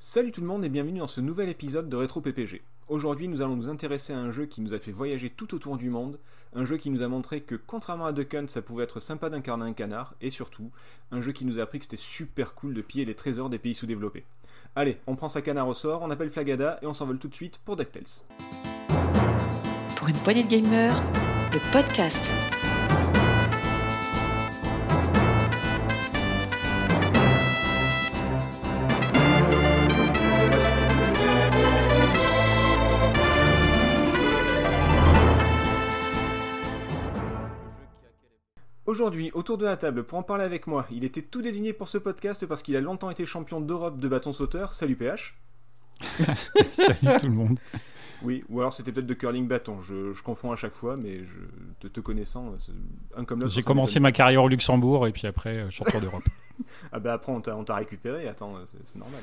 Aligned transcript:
Salut 0.00 0.32
tout 0.32 0.40
le 0.40 0.46
monde 0.46 0.64
et 0.64 0.68
bienvenue 0.68 0.98
dans 0.98 1.06
ce 1.06 1.20
nouvel 1.20 1.48
épisode 1.48 1.88
de 1.88 1.96
Rétro 1.96 2.20
PPG. 2.20 2.62
Aujourd'hui, 2.88 3.28
nous 3.28 3.40
allons 3.40 3.56
nous 3.56 3.70
intéresser 3.70 4.12
à 4.12 4.18
un 4.18 4.30
jeu 4.32 4.44
qui 4.44 4.60
nous 4.60 4.74
a 4.74 4.78
fait 4.78 4.90
voyager 4.92 5.30
tout 5.30 5.54
autour 5.54 5.78
du 5.78 5.88
monde, 5.88 6.18
un 6.54 6.66
jeu 6.66 6.76
qui 6.76 6.90
nous 6.90 7.02
a 7.02 7.08
montré 7.08 7.40
que 7.40 7.54
contrairement 7.54 8.06
à 8.06 8.12
Duck 8.12 8.34
Hunt, 8.34 8.48
ça 8.48 8.60
pouvait 8.60 8.84
être 8.84 9.00
sympa 9.00 9.30
d'incarner 9.30 9.64
un 9.64 9.72
canard, 9.72 10.14
et 10.20 10.30
surtout, 10.30 10.70
un 11.10 11.20
jeu 11.20 11.32
qui 11.32 11.46
nous 11.46 11.58
a 11.58 11.62
appris 11.62 11.78
que 11.78 11.84
c'était 11.84 11.96
super 11.96 12.54
cool 12.54 12.74
de 12.74 12.82
piller 12.82 13.04
les 13.04 13.14
trésors 13.14 13.48
des 13.48 13.58
pays 13.58 13.74
sous-développés. 13.74 14.26
Allez, 14.76 14.98
on 15.06 15.16
prend 15.16 15.28
sa 15.28 15.40
canard 15.40 15.68
au 15.68 15.74
sort, 15.74 16.02
on 16.02 16.10
appelle 16.10 16.30
Flagada 16.30 16.78
et 16.82 16.86
on 16.86 16.92
s'envole 16.92 17.18
tout 17.18 17.28
de 17.28 17.34
suite 17.34 17.60
pour 17.64 17.76
DuckTales. 17.76 18.02
Pour 19.96 20.08
une 20.08 20.16
poignée 20.16 20.42
de 20.42 20.48
gamers, 20.48 21.00
le 21.52 21.72
podcast. 21.72 22.32
Aujourd'hui, 38.94 39.32
autour 39.34 39.58
de 39.58 39.64
la 39.64 39.76
table, 39.76 40.04
pour 40.04 40.18
en 40.18 40.22
parler 40.22 40.44
avec 40.44 40.68
moi, 40.68 40.86
il 40.92 41.02
était 41.02 41.20
tout 41.20 41.42
désigné 41.42 41.72
pour 41.72 41.88
ce 41.88 41.98
podcast 41.98 42.46
parce 42.46 42.62
qu'il 42.62 42.76
a 42.76 42.80
longtemps 42.80 43.10
été 43.10 43.26
champion 43.26 43.60
d'Europe 43.60 43.98
de 43.98 44.06
bâton 44.06 44.32
sauteur. 44.32 44.72
Salut 44.72 44.94
PH. 44.94 45.34
Salut 46.70 47.18
tout 47.18 47.26
le 47.26 47.32
monde. 47.32 47.58
Oui, 48.22 48.44
ou 48.48 48.60
alors 48.60 48.72
c'était 48.72 48.92
peut-être 48.92 49.08
de 49.08 49.14
curling 49.14 49.48
bâton. 49.48 49.82
Je, 49.82 50.12
je 50.12 50.22
confonds 50.22 50.52
à 50.52 50.56
chaque 50.56 50.74
fois, 50.74 50.96
mais 50.96 51.24
je, 51.24 51.40
te, 51.80 51.88
te 51.88 51.98
connaissant, 51.98 52.54
un 53.16 53.24
comme 53.24 53.40
l'autre. 53.40 53.52
J'ai 53.52 53.62
commencé 53.62 53.98
ma 53.98 54.12
carrière 54.12 54.44
au 54.44 54.48
Luxembourg 54.48 55.08
et 55.08 55.10
puis 55.10 55.26
après 55.26 55.56
euh, 55.56 55.70
champion 55.70 55.98
d'Europe. 56.00 56.28
Ah 56.92 57.00
bah 57.00 57.14
après 57.14 57.32
on 57.32 57.40
t'a 57.40 57.74
récupéré, 57.74 58.28
attends, 58.28 58.54
c'est 58.64 58.78
c'est 58.84 59.00
normal. 59.00 59.22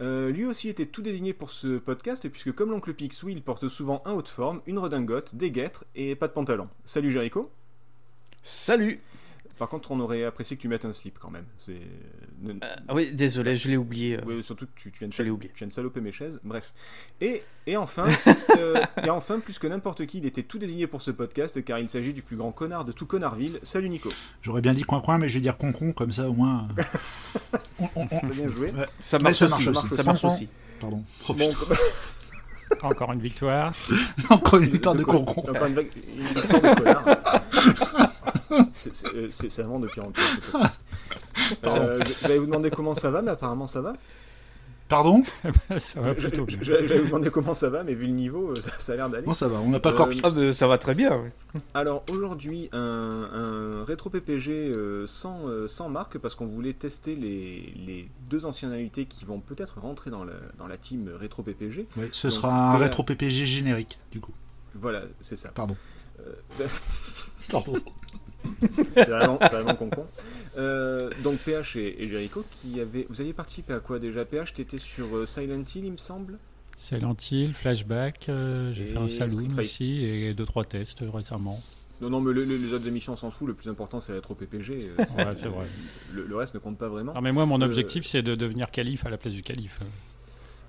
Euh, 0.00 0.32
lui 0.32 0.44
aussi 0.44 0.68
était 0.68 0.86
tout 0.86 1.02
désigné 1.02 1.34
pour 1.34 1.52
ce 1.52 1.78
podcast, 1.78 2.28
puisque 2.28 2.50
comme 2.50 2.72
l'oncle 2.72 2.92
Picsou, 2.94 3.28
il 3.28 3.42
porte 3.42 3.68
souvent 3.68 4.02
un 4.06 4.10
haut 4.10 4.22
de 4.22 4.28
forme, 4.28 4.60
une 4.66 4.80
redingote, 4.80 5.36
des 5.36 5.52
guêtres 5.52 5.84
et 5.94 6.16
pas 6.16 6.26
de 6.26 6.32
pantalon. 6.32 6.68
Salut 6.84 7.12
Jericho. 7.12 7.52
Salut 8.48 9.00
Par 9.58 9.68
contre, 9.68 9.90
on 9.90 9.98
aurait 9.98 10.22
apprécié 10.24 10.56
que 10.56 10.62
tu 10.62 10.68
mettes 10.68 10.84
un 10.84 10.92
slip 10.92 11.18
quand 11.18 11.30
même. 11.30 11.46
C'est. 11.58 11.80
ne- 12.42 12.52
Ah 12.62 12.94
Oui, 12.94 13.10
désolé, 13.12 13.56
je 13.56 13.68
l'ai 13.68 13.76
oublié. 13.76 14.18
euh. 14.18 14.24
Ouais, 14.24 14.40
surtout 14.42 14.66
que 14.66 14.70
tu, 14.76 14.92
tu 14.92 15.00
viens 15.00 15.08
de 15.08 15.12
je 15.12 15.22
l'ai 15.24 15.30
oublié. 15.30 15.50
Tu 15.52 15.58
viens 15.60 15.66
de 15.66 15.72
saloper 15.72 16.00
mes 16.00 16.12
chaises, 16.12 16.38
bref. 16.44 16.72
Et, 17.20 17.42
et 17.66 17.76
enfin, 17.76 18.06
euh, 18.58 18.80
et 19.02 19.10
enfin, 19.10 19.40
plus 19.40 19.58
que 19.58 19.66
n'importe 19.66 20.06
qui, 20.06 20.18
il 20.18 20.26
était 20.26 20.44
tout 20.44 20.58
désigné 20.58 20.86
pour 20.86 21.02
ce 21.02 21.10
podcast 21.10 21.64
car 21.64 21.80
il 21.80 21.88
s'agit 21.88 22.12
du 22.14 22.22
plus 22.22 22.36
grand 22.36 22.52
connard 22.52 22.84
de 22.84 22.92
tout 22.92 23.06
Connardville. 23.06 23.58
Salut 23.64 23.88
Nico. 23.88 24.10
J'aurais 24.42 24.60
bien 24.62 24.74
dit 24.74 24.84
coin-coin, 24.84 25.18
mais 25.18 25.28
je 25.28 25.34
vais 25.34 25.40
dire 25.40 25.56
concon, 25.58 25.92
comme 25.92 26.12
ça 26.12 26.28
au 26.30 26.34
moins. 26.34 26.68
euh, 26.78 26.82
on- 27.80 27.88
on- 27.96 28.26
bien 28.28 28.48
joué. 28.48 28.70
Ouais, 28.70 28.86
Ça 29.00 29.18
marche 29.18 29.36
ça 29.38 29.46
aussi. 29.46 29.64
marche 29.70 29.84
aussi. 29.84 29.94
Ça 29.96 30.02
marche 30.04 30.24
aussi. 30.24 30.48
Pardon. 30.78 31.02
Oh, 31.28 31.34
Bon. 31.34 31.50
Encore 32.82 33.12
une 33.12 33.20
victoire. 33.20 33.72
Encore 34.30 34.58
une 34.60 34.68
victoire 34.70 34.94
de 34.94 35.04
concon. 35.04 35.40
Encore 35.48 35.66
une, 35.66 35.80
victoire 35.80 36.62
de 36.62 36.74
connard. 36.80 37.04
C'est- 38.74 38.94
C'est 39.30 39.58
euh, 39.58 39.62
vraiment 39.62 39.78
de 39.80 39.88
pire 39.88 40.04
en 40.04 40.10
pire. 40.10 40.70
Euh, 41.66 42.00
je- 42.06 42.12
J'allais 42.22 42.38
vous 42.38 42.46
demander 42.46 42.70
comment 42.70 42.94
ça 42.94 43.10
va, 43.10 43.22
mais 43.22 43.30
apparemment 43.32 43.66
ça 43.66 43.80
va. 43.80 43.94
Pardon 44.88 45.24
ça 45.78 46.00
va 46.00 46.14
Je- 46.16 46.28
plutôt 46.28 46.44
je- 46.48 46.56
bien. 46.56 46.62
J'allais 46.62 46.98
vous 46.98 47.06
demander 47.06 47.30
comment 47.30 47.54
ça 47.54 47.68
va, 47.70 47.82
mais 47.82 47.92
vu 47.94 48.06
le 48.06 48.12
niveau, 48.12 48.50
euh, 48.52 48.60
ça, 48.60 48.70
ça 48.78 48.92
a 48.92 48.96
l'air 48.96 49.10
d'aller. 49.10 49.26
Non, 49.26 49.32
ça 49.34 49.48
va, 49.48 49.58
on 49.60 49.68
n'a 49.70 49.80
pas 49.80 49.90
Euh, 49.90 49.94
encore. 49.94 50.08
Ah, 50.22 50.30
mais 50.30 50.52
ça 50.52 50.66
va 50.68 50.78
très 50.78 50.94
bien. 50.94 51.16
oui. 51.16 51.60
Alors 51.74 52.04
aujourd'hui, 52.10 52.68
un, 52.72 52.78
un 53.80 53.84
rétro 53.84 54.10
PPG 54.10 54.52
euh, 54.52 55.04
sans, 55.06 55.48
euh, 55.48 55.66
sans 55.66 55.88
marque 55.88 56.18
parce 56.18 56.34
qu'on 56.36 56.46
voulait 56.46 56.72
tester 56.74 57.16
les, 57.16 57.72
les 57.84 58.08
deux 58.30 58.46
anciennetés 58.46 59.06
qui 59.06 59.24
vont 59.24 59.40
peut-être 59.40 59.80
rentrer 59.80 60.10
dans 60.10 60.22
la, 60.24 60.34
dans 60.58 60.66
la 60.68 60.76
team 60.76 61.10
rétro 61.18 61.42
PPG. 61.42 61.86
Ouais, 61.96 62.08
ce 62.12 62.28
Donc, 62.28 62.34
sera 62.36 62.74
un 62.74 62.78
rétro 62.78 63.02
PPG 63.02 63.44
générique, 63.46 63.98
du 64.12 64.20
coup. 64.20 64.32
Voilà, 64.74 65.02
c'est 65.20 65.36
ça. 65.36 65.48
Pardon. 65.48 65.76
Euh, 66.20 66.66
Pardon. 67.50 67.74
c'est 68.94 69.10
vraiment, 69.10 69.38
vraiment 69.38 69.74
con-con. 69.74 70.06
Euh, 70.56 71.10
donc 71.22 71.38
PH 71.38 71.76
et, 71.76 72.02
et 72.02 72.08
Jericho, 72.08 72.44
qui 72.50 72.80
avaient, 72.80 73.06
vous 73.08 73.20
aviez 73.20 73.32
participé 73.32 73.72
à 73.74 73.80
quoi 73.80 73.98
déjà? 73.98 74.24
PH, 74.24 74.54
t'étais 74.54 74.78
sur 74.78 75.16
euh, 75.16 75.26
Silent 75.26 75.62
Hill, 75.74 75.84
il 75.84 75.92
me 75.92 75.96
semble? 75.96 76.38
Silent 76.76 77.16
Hill, 77.30 77.54
Flashback, 77.54 78.28
euh, 78.28 78.72
j'ai 78.74 78.86
fait 78.86 78.98
un 78.98 79.08
saloon 79.08 79.48
aussi 79.58 80.04
et 80.04 80.34
deux 80.34 80.44
trois 80.44 80.64
tests 80.64 80.98
récemment. 81.12 81.58
Non, 82.02 82.10
non, 82.10 82.20
mais 82.20 82.34
le- 82.34 82.44
le- 82.44 82.56
les 82.58 82.74
autres 82.74 82.86
émissions, 82.86 83.14
on 83.14 83.16
s'en 83.16 83.30
fout. 83.30 83.48
Le 83.48 83.54
plus 83.54 83.70
important, 83.70 84.00
c'est 84.00 84.12
rétro 84.12 84.34
PPG. 84.34 84.74
euh, 84.74 84.96
Ouais, 85.16 85.34
c'est 85.34 85.48
vrai. 85.48 85.66
Le, 86.12 86.26
le 86.26 86.36
reste 86.36 86.52
ne 86.54 86.58
compte 86.58 86.76
pas 86.76 86.88
vraiment. 86.88 87.14
Non 87.14 87.22
mais 87.22 87.32
moi 87.32 87.46
mon 87.46 87.60
Euh, 87.62 87.64
objectif 87.64 88.04
c'est 88.06 88.20
de 88.20 88.34
devenir 88.34 88.70
calife 88.70 89.06
à 89.06 89.10
la 89.10 89.16
place 89.16 89.32
du 89.32 89.42
calife. 89.42 89.80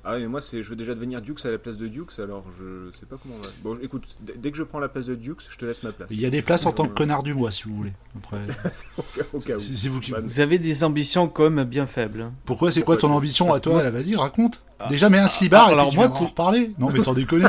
Ah 0.09 0.13
oui, 0.16 0.22
mais 0.22 0.28
moi, 0.28 0.40
c'est, 0.40 0.63
je 0.63 0.69
veux 0.69 0.78
déjà 0.78 0.94
devenir 0.95 1.22
Dukes 1.22 1.45
à 1.45 1.51
la 1.51 1.57
place 1.57 1.75
de 1.75 1.85
Dukes, 1.90 2.18
alors 2.19 2.45
je 2.57 2.90
sais 2.97 3.06
pas 3.06 3.18
comment 3.22 3.35
on 3.38 3.41
va. 3.44 3.50
Bon, 3.62 3.78
écoute, 3.84 4.03
dès 4.38 4.51
que 4.51 4.57
je 4.57 4.63
prends 4.63 4.79
la 4.79 4.88
place 4.88 5.06
de 5.07 5.16
Dukes, 5.16 5.41
je 5.51 5.57
te 5.57 5.66
laisse 5.66 5.84
ma 5.84 5.91
place. 5.91 6.07
Il 6.12 6.22
y 6.22 6.25
a 6.25 6.29
des 6.29 6.41
places 6.41 6.66
en 6.66 6.72
tant 6.72 6.85
que 6.85 6.91
Euh, 6.91 6.95
connard 6.95 7.23
du 7.23 7.34
mois, 7.34 7.51
si 7.51 7.63
vous 7.66 7.75
voulez. 7.75 7.91
Après, 8.16 8.38
au, 9.34 9.40
cas, 9.40 9.57
où. 9.57 9.59
c'est 9.59 9.90
vous 9.90 10.00
qui. 10.00 10.12
Bah, 10.13 10.19
Vous 10.23 10.40
avez 10.40 10.59
des 10.59 10.85
ambitions 10.85 11.28
quand 11.28 11.50
même 11.50 11.66
bien 11.66 11.88
faibles. 11.88 12.22
hein. 12.22 12.34
Pourquoi 12.45 12.72
C'est 12.72 12.84
quoi 12.84 12.95
ton 12.95 13.09
tu- 13.09 13.13
ambition 13.16 13.51
à 13.51 13.59
toi 13.59 13.73
moi- 13.73 13.84
là 13.84 13.91
Vas-y, 13.91 14.16
raconte. 14.16 14.63
Ah. 14.79 14.88
Déjà, 14.88 15.09
mets 15.09 15.18
un 15.18 15.28
slibard 15.28 15.66
Ah, 15.68 15.69
et 15.72 15.73
alors 15.73 15.85
puis 15.88 15.91
tu 15.91 15.97
moi, 15.97 16.06
viendras 16.07 16.24
en 16.24 16.28
reparler. 16.28 16.72
Non, 16.79 16.89
mais 16.89 17.01
sans 17.01 17.13
déconner. 17.13 17.47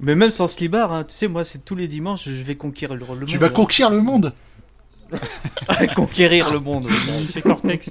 Mais 0.00 0.14
même 0.14 0.30
sans 0.30 0.46
slibard, 0.48 0.92
hein, 0.92 1.04
tu 1.04 1.14
sais, 1.14 1.28
moi, 1.28 1.44
c'est 1.44 1.64
tous 1.64 1.76
les 1.76 1.88
dimanches, 1.88 2.28
je 2.28 2.42
vais 2.44 2.56
conquérir 2.56 2.94
le, 2.94 3.06
monde. 3.06 3.24
tu 3.26 3.38
vas 3.38 3.46
hein. 3.46 3.50
conquérir 3.50 3.90
le 3.90 4.02
monde. 4.02 4.34
conquérir 5.96 6.52
le 6.52 6.60
monde. 6.60 6.84
C'est 7.28 7.40
Cortex. 7.42 7.90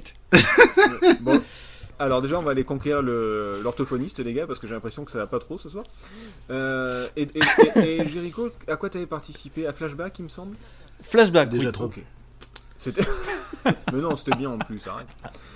Bon, 1.20 1.42
alors 2.00 2.20
déjà, 2.22 2.38
on 2.38 2.42
va 2.42 2.50
aller 2.52 2.64
conquérir 2.64 3.02
le, 3.02 3.60
l'orthophoniste, 3.62 4.18
les 4.20 4.32
gars, 4.34 4.46
parce 4.46 4.58
que 4.58 4.66
j'ai 4.66 4.74
l'impression 4.74 5.04
que 5.04 5.10
ça 5.10 5.18
va 5.18 5.26
pas 5.26 5.38
trop 5.38 5.58
ce 5.58 5.68
soir. 5.68 5.84
Euh, 6.50 7.06
et, 7.16 7.22
et, 7.22 7.40
et- 7.76 8.00
et 8.00 8.08
Jericho, 8.08 8.50
à 8.66 8.76
quoi 8.76 8.90
t'avais 8.90 9.06
participé? 9.06 9.66
À 9.66 9.72
Flashback, 9.72 10.18
il 10.18 10.22
me 10.24 10.28
semble? 10.28 10.56
Flashback. 11.02 11.48
Déjà 11.48 11.68
oui. 11.68 11.72
trop. 11.72 11.92
C'était. 12.76 13.02
mais 13.92 13.98
non, 14.00 14.16
c'était 14.16 14.36
bien 14.36 14.50
en 14.50 14.58
plus, 14.58 14.86
arrête. 14.86 15.08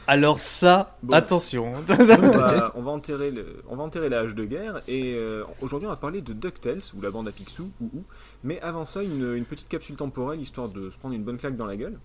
Alors 0.07 0.39
ça, 0.39 0.95
Bon. 1.03 1.15
attention. 1.17 1.73
On 1.89 2.03
va, 2.31 2.73
on 2.77 2.83
va 2.83 2.91
enterrer 2.91 3.31
le, 3.31 3.63
on 3.69 3.77
va 3.77 3.83
enterrer 3.85 4.11
la 4.11 4.21
hache 4.21 4.35
de 4.35 4.45
guerre 4.45 4.83
et 4.89 5.15
euh, 5.17 5.43
aujourd'hui 5.63 5.87
on 5.87 5.91
va 5.91 5.97
parler 5.97 6.21
de 6.21 6.35
DuckTales 6.35 6.81
ou 6.95 7.01
la 7.01 7.11
bande 7.11 7.27
à 7.27 7.33
Picsou 7.33 7.71
ou 7.81 7.91
ou. 7.95 8.05
Mais 8.43 8.61
avant 8.61 8.85
ça 8.85 9.03
une, 9.03 9.35
une 9.35 9.47
petite 9.47 9.69
capsule 9.71 9.97
temporelle 9.97 10.39
histoire 10.43 10.69
de 10.69 10.91
se 10.91 10.99
prendre 10.99 11.15
une 11.15 11.25
bonne 11.25 11.39
claque 11.39 11.57
dans 11.57 11.65
la 11.65 11.77
gueule. 11.77 11.99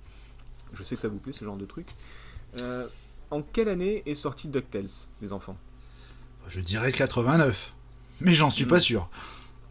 Je 0.74 0.84
sais 0.84 0.96
que 0.96 1.02
ça 1.02 1.10
vous 1.10 1.18
plaît 1.18 1.34
ce 1.34 1.44
genre 1.44 1.58
de 1.58 1.66
truc. 1.66 1.88
Euh, 2.62 2.88
en 3.32 3.42
quelle 3.42 3.70
année 3.70 4.04
est 4.06 4.16
sorti 4.16 4.48
DuckTales, 4.48 4.90
les 5.22 5.34
enfants? 5.34 5.58
Je 6.48 6.60
dirais 6.62 6.92
89. 6.92 7.74
Mais 8.22 8.34
j'en 8.34 8.50
suis 8.50 8.66
pas 8.66 8.80
sûr. 8.80 9.10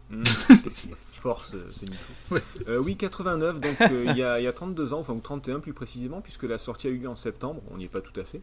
Hmm, 0.09 0.23
Qu'est-ce 0.63 0.81
qu'il 0.81 0.91
est 0.91 0.97
fort 0.99 1.43
ce, 1.45 1.57
ce 1.69 1.85
Nico. 1.85 1.97
Ouais. 2.31 2.41
Euh, 2.67 2.77
oui 2.79 2.95
89 2.95 3.59
donc 3.59 3.81
euh, 3.81 4.05
il 4.07 4.17
y, 4.17 4.23
a, 4.23 4.39
il 4.39 4.43
y 4.43 4.47
a 4.47 4.53
32 4.53 4.93
ans 4.93 4.99
enfin 4.99 5.13
ou 5.13 5.19
31 5.19 5.59
plus 5.59 5.73
précisément 5.73 6.21
puisque 6.21 6.43
la 6.43 6.57
sortie 6.57 6.87
a 6.87 6.89
eu 6.89 6.97
lieu 6.97 7.09
en 7.09 7.15
septembre. 7.15 7.61
On 7.71 7.77
n'y 7.77 7.83
est 7.85 7.89
pas 7.89 8.01
tout 8.01 8.17
à 8.19 8.23
fait. 8.23 8.41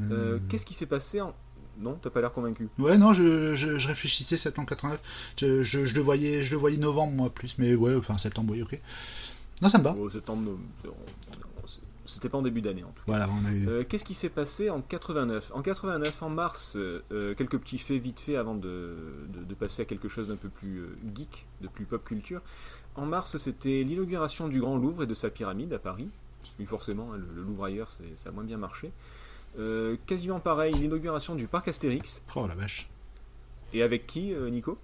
Euh, 0.00 0.36
Hmm. 0.36 0.48
Qu'est-ce 0.48 0.66
qui 0.66 0.74
s'est 0.74 0.84
passé 0.86 1.20
en... 1.22 1.34
Non, 1.78 1.98
t'as 2.02 2.10
pas 2.10 2.20
l'air 2.20 2.32
convaincu. 2.32 2.68
Ouais, 2.78 2.98
non, 2.98 3.14
je, 3.14 3.54
je, 3.54 3.78
je 3.78 3.88
réfléchissais 3.88 4.36
septembre 4.36 4.68
89. 4.68 5.00
Je, 5.38 5.78
le 5.78 6.00
voyais, 6.00 6.42
je 6.42 6.50
le 6.52 6.56
voyais 6.58 6.76
novembre, 6.78 7.12
moi, 7.14 7.30
plus. 7.30 7.56
Mais 7.58 7.74
ouais, 7.74 7.94
enfin, 7.94 8.18
septembre, 8.18 8.52
oui, 8.52 8.62
ok. 8.62 8.78
Non, 9.62 9.68
ça 9.70 9.78
me 9.78 9.84
va. 9.84 9.94
Au 9.94 10.10
septembre, 10.10 10.50
c'était 12.06 12.28
pas 12.28 12.38
en 12.38 12.42
début 12.42 12.60
d'année 12.62 12.82
en 12.84 12.88
tout 12.88 12.94
cas. 12.94 13.02
Voilà, 13.06 13.28
on 13.30 13.44
a 13.44 13.52
eu. 13.52 13.68
Euh, 13.68 13.84
Qu'est-ce 13.88 14.04
qui 14.04 14.14
s'est 14.14 14.28
passé 14.28 14.70
en 14.70 14.80
89 14.80 15.52
En 15.54 15.62
89, 15.62 16.22
en 16.22 16.28
mars, 16.30 16.76
euh, 16.76 17.02
euh, 17.12 17.34
quelques 17.34 17.58
petits 17.58 17.78
faits 17.78 18.00
vite 18.02 18.20
fait 18.20 18.36
avant 18.36 18.54
de, 18.54 18.96
de- 19.28 19.44
de 19.44 19.54
passer 19.54 19.82
à 19.82 19.84
quelque 19.84 20.08
chose 20.08 20.28
d'un 20.28 20.36
peu 20.36 20.48
plus 20.48 20.78
euh, 20.78 20.96
geek, 21.14 21.46
de 21.60 21.68
plus 21.68 21.84
pop 21.84 22.04
culture. 22.04 22.40
En 22.94 23.04
mars, 23.06 23.36
c'était 23.36 23.82
l'inauguration 23.82 24.48
du 24.48 24.60
Grand 24.60 24.76
Louvre 24.76 25.02
et 25.02 25.06
de 25.06 25.14
sa 25.14 25.28
pyramide 25.30 25.72
à 25.72 25.78
Paris. 25.78 26.08
Oui, 26.58 26.64
forcément, 26.64 27.12
hein, 27.12 27.18
le, 27.18 27.26
le 27.34 27.42
Louvre 27.42 27.64
ailleurs, 27.64 27.90
ça 27.90 28.02
a 28.28 28.32
moins 28.32 28.44
bien 28.44 28.56
marché. 28.58 28.90
Quasiment 30.06 30.38
pareil, 30.40 30.74
l'inauguration 30.74 31.34
du 31.34 31.46
parc 31.46 31.68
Astérix. 31.68 32.22
Oh 32.34 32.46
la 32.46 32.54
vache. 32.54 32.88
Et 33.72 33.82
avec 33.82 34.06
qui, 34.06 34.32
Nico? 34.50 34.78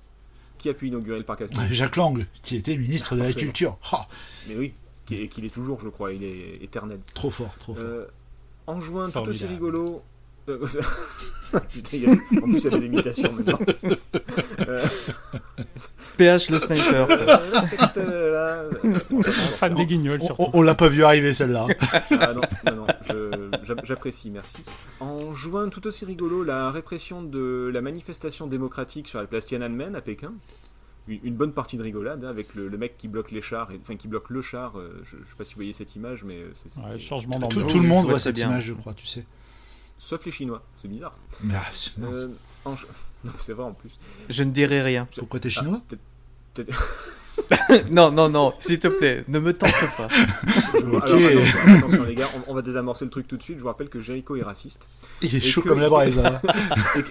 Qui 0.59 0.69
a 0.69 0.75
pu 0.75 0.89
inaugurer 0.89 1.19
le 1.19 1.25
parc 1.25 1.43
Astérix? 1.43 1.73
Jacques 1.75 1.97
Lang, 1.97 2.27
qui 2.43 2.57
était 2.57 2.77
ministre 2.77 3.15
de 3.17 3.21
la. 3.23 3.33
Culture. 3.33 3.79
Mais 4.49 4.57
oui, 4.57 4.75
qui 5.07 5.23
est, 5.23 5.29
qu'il 5.29 5.45
est 5.45 5.53
toujours, 5.55 5.81
je 5.81 5.89
crois, 5.89 6.13
il 6.13 6.23
est 6.25 6.63
éternel. 6.63 7.01
trop 7.15 7.31
fort, 7.31 7.55
trop 7.59 7.75
fort. 7.75 7.85
Euh, 7.85 8.07
en 8.67 8.81
juin, 8.81 9.11
tout 9.11 9.19
aussi 9.21 9.47
rigolo. 9.47 10.03
Euh, 10.49 10.59
Putain, 11.69 11.97
il 11.99 12.03
y 12.03 12.07
a- 12.07 12.11
en 12.13 12.51
plus, 12.51 12.65
il 12.65 12.65
y 12.65 12.75
a 12.75 12.79
des 12.79 12.87
imitations 12.87 13.33
maintenant. 13.33 13.59
Euh, 14.69 14.85
PH 16.17 16.51
le 16.51 16.57
sniper. 16.57 17.09
Fan 19.57 19.75
des 19.75 19.87
guignols 19.87 20.19
On, 20.23 20.27
surtout. 20.27 20.43
on- 20.43 20.51
on 20.59 20.63
l'a 20.63 20.75
pas 20.75 20.89
vu 20.89 21.05
arriver 21.05 21.33
celle-là. 21.33 21.67
Ah 22.21 22.33
non, 22.35 22.43
non, 22.75 22.87
j'apprécie, 23.85 24.31
merci. 24.31 24.65
En 25.01 25.33
juin, 25.33 25.69
tout 25.69 25.87
aussi 25.87 26.05
rigolo, 26.05 26.43
la 26.45 26.71
répression 26.71 27.23
de 27.23 27.71
la 27.73 27.81
manifestation 27.81 28.47
démocratique 28.47 29.09
sur 29.09 29.21
la 29.21 29.27
place 29.27 29.47
Tiananmen 29.47 29.95
à 29.97 30.01
Pékin. 30.01 30.33
Une, 31.09 31.35
bonne 31.35 31.53
partie 31.53 31.77
de 31.77 31.83
rigolade 31.83 32.25
hein, 32.25 32.29
avec 32.29 32.55
le, 32.55 32.69
le 32.69 32.79
mec 32.79 32.97
qui 32.97 33.09
bloque 33.09 33.33
les 33.33 33.43
chars, 33.43 33.73
et- 33.73 33.81
enfin 33.83 33.97
qui 33.97 34.07
bloque 34.07 34.31
le 34.31 34.41
char. 34.41 34.79
euh, 34.79 35.03
je, 35.05 35.17
je 35.25 35.31
sais 35.31 35.37
pas 35.37 35.45
si 35.45 35.51
vous 35.53 35.57
voyez 35.59 35.73
cette 35.73 35.97
image, 35.97 36.23
mais 36.23 36.45
c'est. 36.55 36.69
Ouais, 36.81 36.99
changement 36.99 37.41
Tout, 37.41 37.63
tout 37.65 37.81
le 37.81 37.89
monde 37.89 38.07
voit 38.07 38.21
cette 38.21 38.37
bien. 38.37 38.49
image, 38.51 38.65
je 38.65 38.73
crois, 38.75 38.95
tu 38.95 39.07
sais. 39.07 39.27
sauf 39.99 40.25
les 40.25 40.31
Chinois. 40.31 40.63
C'est 40.77 40.87
bizarre. 40.89 41.17
Ah, 41.53 41.65
mince. 41.99 42.23
Euh, 42.23 42.29
en 42.65 42.75
Non, 43.25 43.33
c'est 43.39 43.53
vrai 43.53 43.65
en 43.65 43.73
plus. 43.73 43.99
Je 44.29 44.43
ne 44.45 44.51
dirai 44.53 44.81
rien. 44.83 45.09
Pourquoi 45.17 45.39
t'es 45.41 45.51
chinois 45.51 45.81
Ah, 45.81 45.95
peut-être- 46.55 47.91
non, 47.93 48.11
non, 48.13 48.29
non, 48.29 48.53
s'il 48.59 48.79
te 48.79 48.89
plaît, 48.89 49.25
ne 49.29 49.39
me 49.39 49.53
tente 49.55 49.71
pas. 49.97 50.09
Je 50.75 50.85
vous- 50.85 50.97
Ok. 50.97 51.03
Alors, 51.05 51.17
attention, 51.17 51.79
attention, 51.79 52.05
les 52.05 52.15
gars, 52.15 52.29
on, 52.47 52.51
on 52.51 52.55
va 52.55 52.63
désamorcer 52.63 53.05
le 53.07 53.11
truc 53.11 53.27
tout 53.27 53.37
de 53.39 53.43
suite. 53.43 53.57
Je 53.59 53.63
vous 53.63 53.69
rappelle 53.69 53.89
que 53.89 54.01
Jericho 54.01 54.37
est 54.37 54.43
raciste 54.43 54.87
Il 55.23 55.35
est 55.35 55.41
chaud 55.41 55.63
que- 55.63 55.69
comme 55.71 55.81
la 55.81 55.89
braise. 55.89 56.19
hein. 56.19 56.41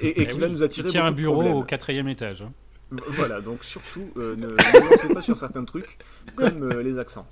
et, 0.02 0.06
et- 0.06 0.10
et 0.10 0.22
Eh 0.22 0.26
qu'il 0.28 0.36
oui, 0.36 0.40
va 0.42 0.48
nous 0.50 0.64
attirer. 0.64 0.88
Il 0.88 0.92
tient 0.92 1.06
un 1.06 1.12
bureau 1.12 1.44
au 1.44 1.64
quatrième 1.64 2.08
étage. 2.08 2.42
hein. 2.44 2.52
Voilà, 2.92 3.40
donc 3.42 3.64
surtout, 3.64 4.10
euh, 4.18 4.36
ne 4.36 4.48
ne 4.48 4.90
lancez 4.90 5.08
pas 5.10 5.22
sur 5.22 5.38
certains 5.38 5.64
trucs, 5.64 5.98
comme 6.36 6.64
euh, 6.64 6.84
les 6.84 6.98
accents. 7.00 7.28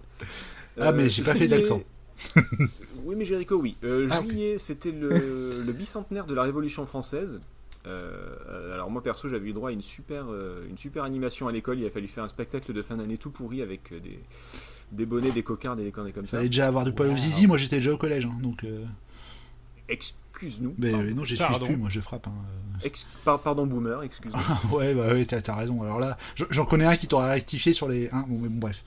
Ah, 0.79 0.91
mais 0.93 1.09
j'ai 1.09 1.23
pas 1.23 1.33
fait 1.33 1.39
juillet- 1.39 1.57
d'accent. 1.57 1.81
oui, 3.05 3.15
mais 3.17 3.25
Jericho, 3.25 3.55
oui. 3.55 3.75
Euh, 3.83 4.07
Ah, 4.11 4.21
juillet, 4.21 4.57
c'était 4.57 4.91
le, 4.91 5.61
le 5.65 5.71
bicentenaire 5.73 6.25
de 6.25 6.33
la 6.33 6.43
Révolution 6.43 6.85
française. 6.85 7.39
Euh, 7.87 8.73
alors 8.73 8.91
moi 8.91 9.01
perso 9.01 9.29
j'avais 9.29 9.47
eu 9.47 9.53
droit 9.53 9.69
à 9.69 9.71
une 9.71 9.81
super, 9.81 10.25
euh, 10.29 10.67
une 10.69 10.77
super 10.77 11.03
animation 11.05 11.47
à 11.47 11.53
l'école, 11.53 11.79
il 11.79 11.85
a 11.85 11.89
fallu 11.89 12.09
faire 12.09 12.25
un 12.25 12.27
spectacle 12.27 12.73
de 12.73 12.81
fin 12.81 12.97
d'année 12.97 13.17
tout 13.17 13.29
pourri 13.31 13.61
avec 13.61 13.93
euh, 13.93 14.01
des, 14.01 14.19
des 14.91 15.05
bonnets, 15.05 15.31
des 15.31 15.43
cocardes 15.43 15.79
et 15.79 15.85
des 15.85 15.91
conneries 15.91 16.11
comme 16.11 16.25
ça. 16.27 16.37
Fallait 16.37 16.49
déjà 16.49 16.67
avoir 16.67 16.83
du 16.83 16.91
poil 16.91 17.09
au 17.09 17.15
zizi. 17.17 17.47
Moi, 17.47 17.57
j'étais 17.57 17.77
déjà 17.77 17.93
au 17.93 17.97
collège. 17.97 18.25
hein, 18.25 18.35
donc, 18.41 18.65
euh, 18.65 18.83
Excuse-nous. 19.87 20.75
mais 20.77 20.93
euh, 20.93 21.13
non, 21.13 21.23
j'excuse 21.23 21.57
plus. 21.59 21.77
Moi, 21.77 21.89
je 21.89 21.99
frappe. 22.01 22.27
hein. 22.27 22.33
Ex- 22.83 23.05
par- 23.25 23.39
pardon 23.39 23.65
boomer, 23.65 24.01
excuse-moi. 24.03 24.41
ouais, 24.71 24.93
bah 24.93 25.07
ouais, 25.13 25.25
t'as 25.25 25.55
raison. 25.55 25.81
Alors 25.83 25.99
là, 25.99 26.17
je- 26.35 26.45
j'en 26.49 26.65
connais 26.65 26.85
un 26.85 26.95
qui 26.97 27.07
t'aurait 27.07 27.29
rectifié 27.31 27.73
sur 27.73 27.87
les. 27.89 28.09
Hein, 28.11 28.25
bon, 28.27 28.39
mais 28.39 28.49
bon, 28.49 28.59
bref. 28.59 28.83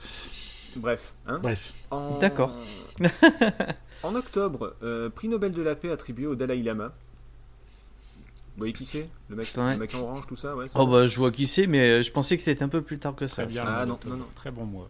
Bref, 0.76 1.14
hein. 1.26 1.38
Bref. 1.42 1.72
En- 1.90 2.18
D'accord. 2.18 2.50
en 4.02 4.14
octobre, 4.14 4.74
euh, 4.82 5.10
prix 5.10 5.28
Nobel 5.28 5.52
de 5.52 5.62
la 5.62 5.74
paix 5.74 5.90
attribué 5.90 6.26
au 6.26 6.34
Dalai 6.34 6.62
Lama. 6.62 6.92
Vous 8.54 8.58
voyez 8.58 8.72
qui 8.72 8.84
c'est? 8.84 9.08
Le 9.28 9.36
mec, 9.36 9.48
Ouais. 9.56 9.72
le 9.72 9.78
mec 9.78 9.94
en 9.94 10.00
orange, 10.00 10.26
tout 10.26 10.36
ça 10.36 10.54
ouais, 10.54 10.66
Oh 10.74 10.86
bah 10.86 11.06
je 11.06 11.16
vois 11.18 11.30
qui 11.30 11.46
c'est, 11.46 11.66
mais 11.66 11.80
euh, 11.90 12.02
je 12.02 12.12
pensais 12.12 12.36
que 12.36 12.42
c'était 12.42 12.62
un 12.62 12.68
peu 12.68 12.82
plus 12.82 12.98
tard 12.98 13.14
que 13.14 13.26
ça. 13.26 13.42
Très 13.44 13.52
bien. 13.52 13.64
Ah, 13.66 13.86
non, 13.86 13.98
non, 14.06 14.16
non. 14.16 14.26
Très 14.34 14.50
bon 14.50 14.64
mois. 14.66 14.88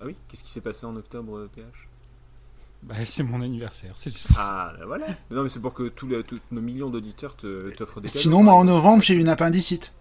Ah 0.00 0.04
oui? 0.06 0.16
Qu'est-ce 0.28 0.42
qui 0.42 0.50
s'est 0.50 0.60
passé 0.60 0.84
en 0.86 0.96
octobre, 0.96 1.36
euh, 1.38 1.50
PH 1.54 1.64
Bah, 2.84 2.94
c'est 3.04 3.22
mon 3.22 3.40
anniversaire. 3.42 3.94
C'est 3.96 4.12
juste 4.12 4.26
Ah, 4.36 4.72
bah 4.78 4.84
voilà 4.86 5.06
Non, 5.30 5.42
mais 5.42 5.48
c'est 5.48 5.60
pour 5.60 5.72
que 5.74 5.88
tous, 5.88 6.06
les, 6.06 6.22
tous 6.22 6.38
nos 6.50 6.60
millions 6.62 6.90
d'auditeurs 6.90 7.34
te- 7.36 7.70
t'offrent 7.74 8.00
des 8.00 8.08
cadeaux. 8.08 8.18
Sinon, 8.20 8.42
moi, 8.42 8.54
en 8.54 8.64
novembre, 8.64 9.02
j'ai 9.02 9.14
eu 9.14 9.20
une 9.20 9.28
appendicite. 9.28 9.92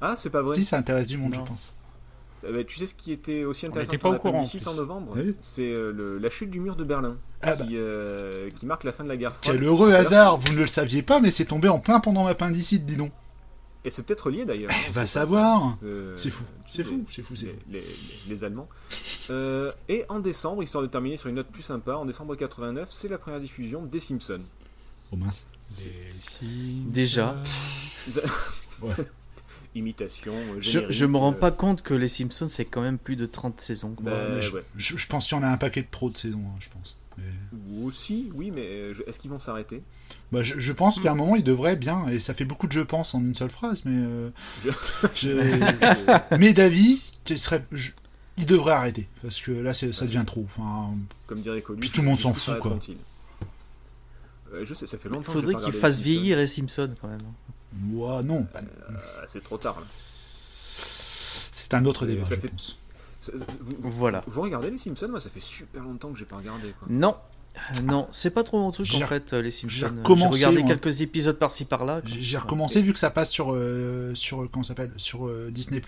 Ah, 0.00 0.14
c'est 0.16 0.30
pas 0.30 0.42
vrai 0.42 0.54
Si, 0.54 0.64
ça 0.64 0.76
intéresse 0.76 1.06
du 1.08 1.16
monde, 1.16 1.34
Non. 1.34 1.44
je 1.44 1.48
pense. 1.50 1.72
Eh 2.46 2.52
ben, 2.52 2.62
Tu 2.64 2.76
sais 2.78 2.84
ce 2.86 2.94
qui 2.94 3.10
était 3.12 3.44
aussi 3.44 3.64
intéressant 3.64 3.92
n'était 3.92 4.02
pas 4.02 4.08
pour 4.10 4.16
au 4.16 4.18
courant, 4.18 4.28
en 4.34 4.36
l'appendicite 4.42 4.62
plus. 4.62 4.70
en 4.70 4.74
novembre 4.74 5.12
Oui. 5.16 5.34
C'est 5.40 5.62
euh, 5.72 5.92
le- 5.92 6.18
la 6.18 6.28
chute 6.28 6.50
du 6.50 6.60
mur 6.60 6.76
de 6.76 6.84
Berlin, 6.84 7.16
Ah 7.40 7.56
bah, 7.56 7.64
qui, 7.64 7.76
euh, 7.78 8.50
qui 8.50 8.66
marque 8.66 8.84
la 8.84 8.92
fin 8.92 9.02
de 9.04 9.08
la 9.08 9.16
guerre 9.16 9.32
froide. 9.34 9.56
quel 9.56 9.64
heureux 9.64 9.90
D'ailleurs, 9.92 10.06
hasard 10.06 10.36
Vous 10.38 10.52
ne 10.52 10.58
le 10.58 10.66
saviez 10.66 11.00
pas, 11.02 11.20
mais 11.20 11.30
c'est 11.30 11.46
tombé 11.46 11.68
en 11.70 11.78
plein 11.78 12.00
pendant 12.00 12.24
ma 12.24 12.30
appendicite, 12.30 12.84
dis 12.84 12.96
donc. 12.96 13.12
Et 13.86 13.90
c'est 13.90 14.02
peut-être 14.02 14.30
lié 14.30 14.44
d'ailleurs. 14.46 14.70
hein, 14.72 14.84
on 14.88 14.92
Va 14.92 15.06
savoir. 15.06 15.76
Euh, 15.84 16.16
C'est 16.16 16.30
fou, 16.30 16.44
c'est 16.68 16.82
fou, 16.84 17.04
c'est 17.10 17.22
fou, 17.22 17.36
c'est 17.36 17.46
les, 17.46 17.52
fou. 17.52 17.58
les- 17.70 17.80
les- 17.80 17.84
les 18.28 18.44
Allemands. 18.44 18.68
Euh, 19.30 19.72
et 19.88 20.04
en 20.08 20.20
décembre, 20.20 20.62
histoire 20.62 20.82
de 20.82 20.88
terminer 20.88 21.16
sur 21.18 21.28
une 21.28 21.34
note 21.36 21.48
plus 21.48 21.62
sympa, 21.62 21.92
en 21.94 22.04
décembre 22.06 22.34
89, 22.34 22.88
c'est 22.90 23.08
la 23.08 23.18
première 23.18 23.40
diffusion 23.40 23.82
des 23.84 24.00
Simpsons. 24.00 24.40
Oh 25.12 25.16
mince. 25.16 25.46
Déjà. 26.86 27.36
Ouais. 28.82 28.92
Imitation, 29.76 30.34
euh, 30.34 30.56
Je, 30.60 30.80
je 30.88 31.04
me 31.04 31.16
rends 31.16 31.32
pas 31.32 31.50
compte 31.50 31.82
que 31.82 31.94
les 31.94 32.08
Simpsons 32.08 32.48
c'est 32.48 32.64
quand 32.64 32.80
même 32.82 32.98
plus 32.98 33.16
de 33.16 33.26
30 33.26 33.60
saisons. 33.60 33.90
quoi. 33.94 34.04
Bah, 34.04 34.12
Ouais, 34.28 34.34
mais 34.36 34.42
je, 34.42 34.52
ouais. 34.52 34.64
je- 34.76 34.96
je 34.96 35.06
pense 35.06 35.26
qu'il 35.28 35.36
y 35.36 35.40
en 35.40 35.42
a 35.42 35.48
un 35.48 35.56
paquet 35.56 35.82
de 35.82 35.88
trop 35.90 36.10
de 36.10 36.16
saisons, 36.16 36.42
hein, 36.46 36.56
je 36.60 36.68
pense. 36.70 36.98
Mais- 37.18 37.82
Aussi, 37.84 38.30
oui, 38.34 38.50
mais 38.50 38.62
euh, 38.66 38.94
je- 38.94 39.02
est-ce 39.06 39.18
qu'ils 39.18 39.30
vont 39.30 39.38
s'arrêter? 39.38 39.82
Bah, 40.32 40.42
je, 40.42 40.58
je 40.58 40.72
pense 40.72 40.98
qu'à 41.00 41.12
un 41.12 41.14
moment, 41.14 41.36
il 41.36 41.44
devrait 41.44 41.76
bien, 41.76 42.06
et 42.08 42.18
ça 42.20 42.34
fait 42.34 42.44
beaucoup 42.44 42.66
de 42.66 42.72
je 42.72 42.80
pense 42.80 43.14
en 43.14 43.20
une 43.20 43.34
seule 43.34 43.50
phrase, 43.50 43.84
mais. 43.84 44.04
euh, 44.04 44.30
je- 45.14 46.36
mais 46.38 46.52
d'avis, 46.52 47.02
qu'il 47.24 47.38
serait, 47.38 47.64
je- 47.72 47.90
il 48.36 48.46
devrait 48.46 48.72
arrêter, 48.72 49.08
parce 49.22 49.40
que 49.40 49.50
là, 49.52 49.74
ça 49.74 49.86
devient 49.86 50.24
trop. 50.26 50.44
Enfin, 50.46 50.92
Comme 51.26 51.40
dirait 51.42 51.62
Coluche. 51.62 51.80
Puis 51.80 51.90
tout 51.90 52.00
le 52.02 52.08
monde 52.08 52.18
s'en 52.18 52.32
fout, 52.32 52.58
quoi. 52.58 52.70
s'arrêteront-ils 52.72 52.96
Euh, 54.52 54.64
Je 54.64 54.74
sais, 54.74 54.86
ça 54.86 54.98
fait 54.98 55.08
Il 55.08 55.12
longtemps 55.12 55.32
j'ai 55.32 55.40
faudrait 55.40 55.62
qu'ils 55.64 55.72
fassent 55.72 55.98
vieillir 56.00 56.36
les 56.36 56.46
Simpsons 56.46 56.90
quand 57.00 57.08
même. 57.08 57.22
ouah, 57.92 58.22
non, 58.22 58.46
Euh, 58.56 58.60
c'est 59.26 59.42
trop 59.42 59.58
tard 59.58 59.80
là. 59.80 59.86
c'est 61.52 61.74
un 61.74 61.84
autre 61.86 62.06
débat, 62.06 62.24
ça 62.24 62.34
je 62.36 62.40
fait- 62.40 62.48
pense. 62.48 62.78
Vous, 63.60 63.90
Voilà. 63.90 64.22
vous 64.26 64.40
regardez 64.42 64.70
les 64.70 64.78
Simpsons 64.78 65.08
Moi, 65.08 65.20
ça 65.20 65.30
fait 65.30 65.40
super 65.40 65.82
longtemps 65.82 66.12
que 66.12 66.18
j'ai 66.18 66.24
pas 66.24 66.36
regardé. 66.36 66.74
Quoi. 66.78 66.88
Non, 66.90 67.16
non, 67.84 68.08
c'est 68.12 68.30
pas 68.30 68.42
trop 68.42 68.58
mon 68.58 68.70
truc 68.72 68.88
en 68.94 69.06
fait, 69.06 69.32
euh, 69.32 69.40
les 69.42 69.50
Simpsons. 69.50 69.86
j'ai 70.06 70.26
regardé 70.26 70.64
quelques 70.64 71.00
épisodes 71.02 71.38
par-ci 71.38 71.64
par-là. 71.64 72.00
J'ai 72.04 72.36
recommencé 72.38 72.82
vu 72.82 72.92
que 72.92 72.98
ça 72.98 73.10
passe 73.10 73.30
sur, 73.30 73.52
euh, 73.54 74.14
sur 74.14 74.42
euh, 74.42 74.48
comment 74.52 74.64
s'appelle, 74.64 74.92
sur 74.96 75.26
euh, 75.28 75.50
Disney+. 75.52 75.80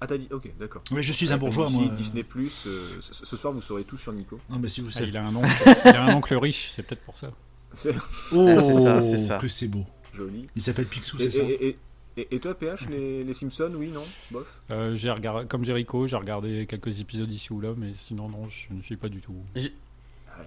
Ah, 0.00 0.06
t'as 0.06 0.18
dit 0.18 0.28
Ok, 0.32 0.50
d'accord. 0.58 0.82
Mais 0.90 1.02
je 1.02 1.12
suis 1.12 1.32
un 1.32 1.38
bourgeois, 1.38 1.68
moi. 1.70 1.84
Disney 1.96 2.22
Plus. 2.24 2.50
ce, 2.50 3.12
ce 3.24 3.36
soir, 3.36 3.52
vous 3.52 3.62
saurez 3.62 3.84
tout 3.84 3.96
sur 3.96 4.12
Nico. 4.12 4.38
Non, 4.50 4.58
mais 4.58 4.68
si 4.68 4.80
vous 4.80 4.88
Ah, 4.90 4.92
savez. 4.98 5.08
il, 5.08 5.16
a 5.16 5.24
un 5.24 5.34
oncle, 5.34 5.48
il 5.84 5.88
a 5.90 6.04
un 6.04 6.14
oncle 6.14 6.34
riche, 6.36 6.70
c'est 6.72 6.82
peut-être 6.82 7.02
pour 7.04 7.16
ça. 7.16 7.30
C'est 7.74 7.94
Oh, 8.32 8.46
Ah, 8.48 8.60
c'est 8.60 8.74
ça, 8.74 9.02
c'est 9.02 9.18
ça. 9.18 9.38
que 9.38 9.48
c'est 9.48 9.68
beau. 9.68 9.84
joli. 10.14 10.46
Il 10.56 10.62
s'appelle 10.62 10.86
Picsou, 10.86 11.18
c'est 11.18 11.30
ça? 11.30 11.40
et, 11.42 11.68
et, 11.68 11.78
et- 12.16 12.28
et 12.30 12.40
toi, 12.40 12.54
PH, 12.58 12.88
les, 12.88 13.24
les 13.24 13.34
Simpsons, 13.34 13.72
oui, 13.76 13.88
non 13.88 14.04
Bof 14.30 14.60
Euh, 14.70 14.94
j'ai 14.96 15.10
regardé, 15.10 15.46
comme 15.46 15.64
Jericho, 15.64 16.06
j'ai 16.08 16.16
regardé 16.16 16.66
quelques 16.66 17.00
épisodes 17.00 17.30
ici 17.32 17.52
ou 17.52 17.60
là, 17.60 17.74
mais 17.76 17.92
sinon, 17.98 18.28
non, 18.28 18.48
je 18.50 18.74
ne 18.74 18.82
suis 18.82 18.96
pas 18.96 19.08
du 19.08 19.20
tout. 19.20 19.34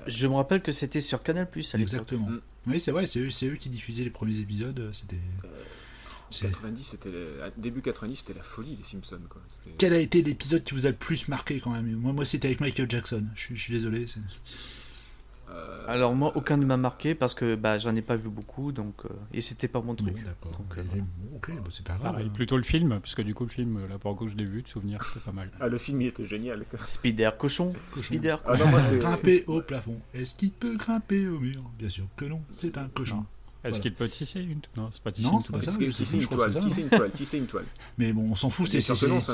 Je 0.08 0.28
me 0.28 0.34
rappelle 0.36 0.62
que 0.62 0.72
c'était 0.72 1.02
sur 1.02 1.24
Canal 1.24 1.50
Plus 1.50 1.74
à 1.74 1.78
l'époque. 1.78 1.94
Exactement. 1.94 2.30
Mm. 2.30 2.42
Oui, 2.68 2.80
c'est 2.80 2.92
vrai, 2.92 3.08
c'est 3.08 3.20
eux, 3.20 3.30
c'est 3.30 3.48
eux 3.48 3.56
qui 3.56 3.70
diffusaient 3.70 4.04
les 4.04 4.10
premiers 4.10 4.38
épisodes. 4.40 4.80
euh, 4.80 4.92
C'était. 4.92 5.16
c'est- 6.30 6.48
90, 6.48 6.84
c'était 6.84 7.10
début 7.58 7.82
90, 7.82 8.18
c'était 8.18 8.34
la 8.34 8.42
folie, 8.42 8.76
les 8.76 8.84
Simpsons. 8.84 9.20
Quoi. 9.30 9.42
Quel 9.78 9.94
a 9.94 10.00
été 10.00 10.22
l'épisode 10.22 10.64
qui 10.64 10.74
vous 10.74 10.86
a 10.86 10.90
le 10.90 10.96
plus 10.96 11.30
marqué 11.30 11.60
quand 11.62 11.72
même? 11.72 11.90
Moi, 11.96 12.12
moi 12.12 12.26
c'était 12.26 12.48
avec 12.50 12.60
Michael 12.60 12.90
Jackson. 12.90 13.24
Je 13.36 13.40
suis, 13.42 13.56
je 13.56 13.62
suis 13.62 13.74
désolé. 13.74 14.06
Euh, 15.50 15.86
Alors 15.88 16.14
moi, 16.16 16.34
aucun 16.36 16.58
ne 16.58 16.66
m'a 16.66 16.76
marqué 16.78 17.16
parce 17.16 17.34
que 17.34 17.56
bah, 17.56 17.78
j'en 17.78 17.96
ai 17.96 18.02
pas 18.02 18.16
vu 18.18 18.30
beaucoup, 18.30 18.72
donc 18.72 19.06
euh, 19.06 19.10
et 19.34 19.42
c'était 19.42 19.68
pas 19.70 19.82
mon 19.82 19.96
truc. 19.96 20.16
Donc, 20.44 20.78
euh, 20.78 20.84
ok, 21.36 21.52
bah, 21.56 21.62
c'est 21.72 21.86
pas 21.86 21.96
grave. 21.96 22.12
Pareil, 22.14 22.30
plutôt 22.30 22.58
le 22.58 22.64
film, 22.64 23.00
parce 23.00 23.16
que 23.16 23.22
du 23.22 23.34
coup, 23.34 23.46
le 23.46 23.50
film, 23.52 23.88
là, 23.88 23.98
pour 23.98 24.12
le 24.12 24.18
coup, 24.18 24.28
je 24.28 24.36
l'ai 24.36 24.46
vu, 24.46 24.62
de 24.62 24.68
souvenir, 24.68 25.04
c'était 25.06 25.22
pas 25.26 25.32
mal. 25.32 25.50
Ah, 25.60 25.70
le 25.70 25.78
film, 25.78 26.02
il 26.02 26.08
était 26.08 26.28
génial. 26.28 26.66
quoi. 26.70 26.80
Spider 26.84 27.30
cochon, 27.38 27.74
Cochon. 27.92 28.04
Spider. 28.04 28.36
Ah 28.46 28.58
non, 28.58 28.68
moi, 28.68 28.82
c'est. 28.82 28.98
Grimper 28.98 29.44
au 29.48 29.62
plafond. 29.62 30.00
Est-ce 30.14 30.36
qu'il 30.36 30.52
peut 30.52 30.76
grimper 30.76 31.28
au 31.28 31.40
mur? 31.40 31.64
Bien 31.80 31.90
sûr 31.90 32.06
que 32.18 32.26
non, 32.26 32.42
c'est 32.52 32.78
un 32.78 32.90
cochon. 32.90 33.16
Non. 33.18 33.26
Est-ce 33.64 33.70
Voilà. 33.72 33.82
qu'il 33.82 33.94
peut 33.96 34.08
tisser 34.08 34.40
une 34.40 34.62
Non, 34.78 34.90
c'est 34.94 35.02
pas 35.02 35.12
tisser 35.12 35.28
Non, 35.28 35.36
une 35.36 35.42
c'est 35.42 35.52
pas 35.52 35.60
toile. 35.60 35.76
ça. 35.76 35.88
Tisser 35.92 36.20
je 36.20 36.24
une 36.24 36.30
toile, 36.30 36.54
ça, 36.54 36.60
tisser 36.60 36.82
une 36.84 36.90
toile, 36.90 37.12
tisser 37.12 37.38
une 37.40 37.46
toile. 37.48 37.66
Mais 37.98 38.14
bon, 38.14 38.30
on 38.32 38.36
s'en 38.36 38.50
fout, 38.50 38.68
c'est. 38.68 38.80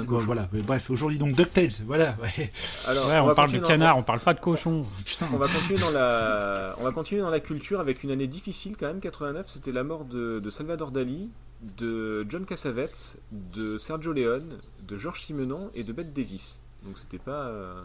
Voilà, 0.07 0.49
Mais 0.53 0.61
bref, 0.61 0.89
aujourd'hui 0.89 1.17
donc 1.19 1.33
DuckTales. 1.35 1.69
Voilà, 1.85 2.15
ouais. 2.21 2.51
Alors, 2.87 3.07
Ouais, 3.09 3.19
on, 3.19 3.35
parle 3.35 3.51
de 3.51 3.57
continuer 3.57 3.59
dans- 3.61 3.67
canard, 3.67 3.97
on 3.97 4.03
parle 4.03 4.19
pas 4.21 4.33
de 4.33 4.39
cochon. 4.39 4.85
Putain. 5.05 5.27
On 5.33 5.37
va 5.37 5.47
continuer 5.47 5.79
dans 5.79 5.91
la, 5.91 6.75
on 6.79 6.83
va 6.83 6.91
continuer 6.91 7.21
dans 7.21 7.29
la 7.29 7.39
culture 7.41 7.79
avec 7.79 8.03
une 8.03 8.11
année 8.11 8.27
difficile 8.27 8.75
quand 8.79 8.87
même. 8.87 8.99
89, 9.01 9.47
c'était 9.49 9.71
la 9.71 9.83
mort 9.83 10.05
de, 10.05 10.39
de 10.39 10.49
Salvador 10.49 10.91
Dali, 10.91 11.29
de 11.77 12.25
John 12.29 12.45
Cassavetes, 12.45 13.17
de 13.31 13.77
Sergio 13.77 14.13
Leone, 14.13 14.57
de 14.87 14.97
Georges 14.97 15.21
Simenon 15.21 15.69
et 15.75 15.83
de 15.83 15.91
Bette 15.93 16.13
Davis. 16.13 16.61
Donc 16.85 16.97
c'était 16.97 17.17
pas, 17.23 17.47
euh, 17.47 17.81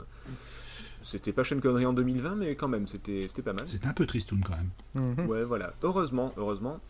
c'était 1.02 1.32
pas 1.32 1.44
Sean 1.44 1.60
Connery 1.60 1.86
en 1.86 1.92
2020, 1.92 2.34
mais 2.36 2.54
quand 2.56 2.68
même, 2.68 2.86
c'était, 2.86 3.22
c'était 3.22 3.42
pas 3.42 3.52
mal. 3.52 3.64
C'est 3.66 3.86
un 3.86 3.92
peu 3.92 4.06
tristoun 4.06 4.40
quand 4.44 4.56
même. 4.56 5.14
Mhm. 5.16 5.26
Ouais, 5.26 5.44
voilà. 5.44 5.72
Heureusement, 5.82 6.32
heureusement. 6.36 6.80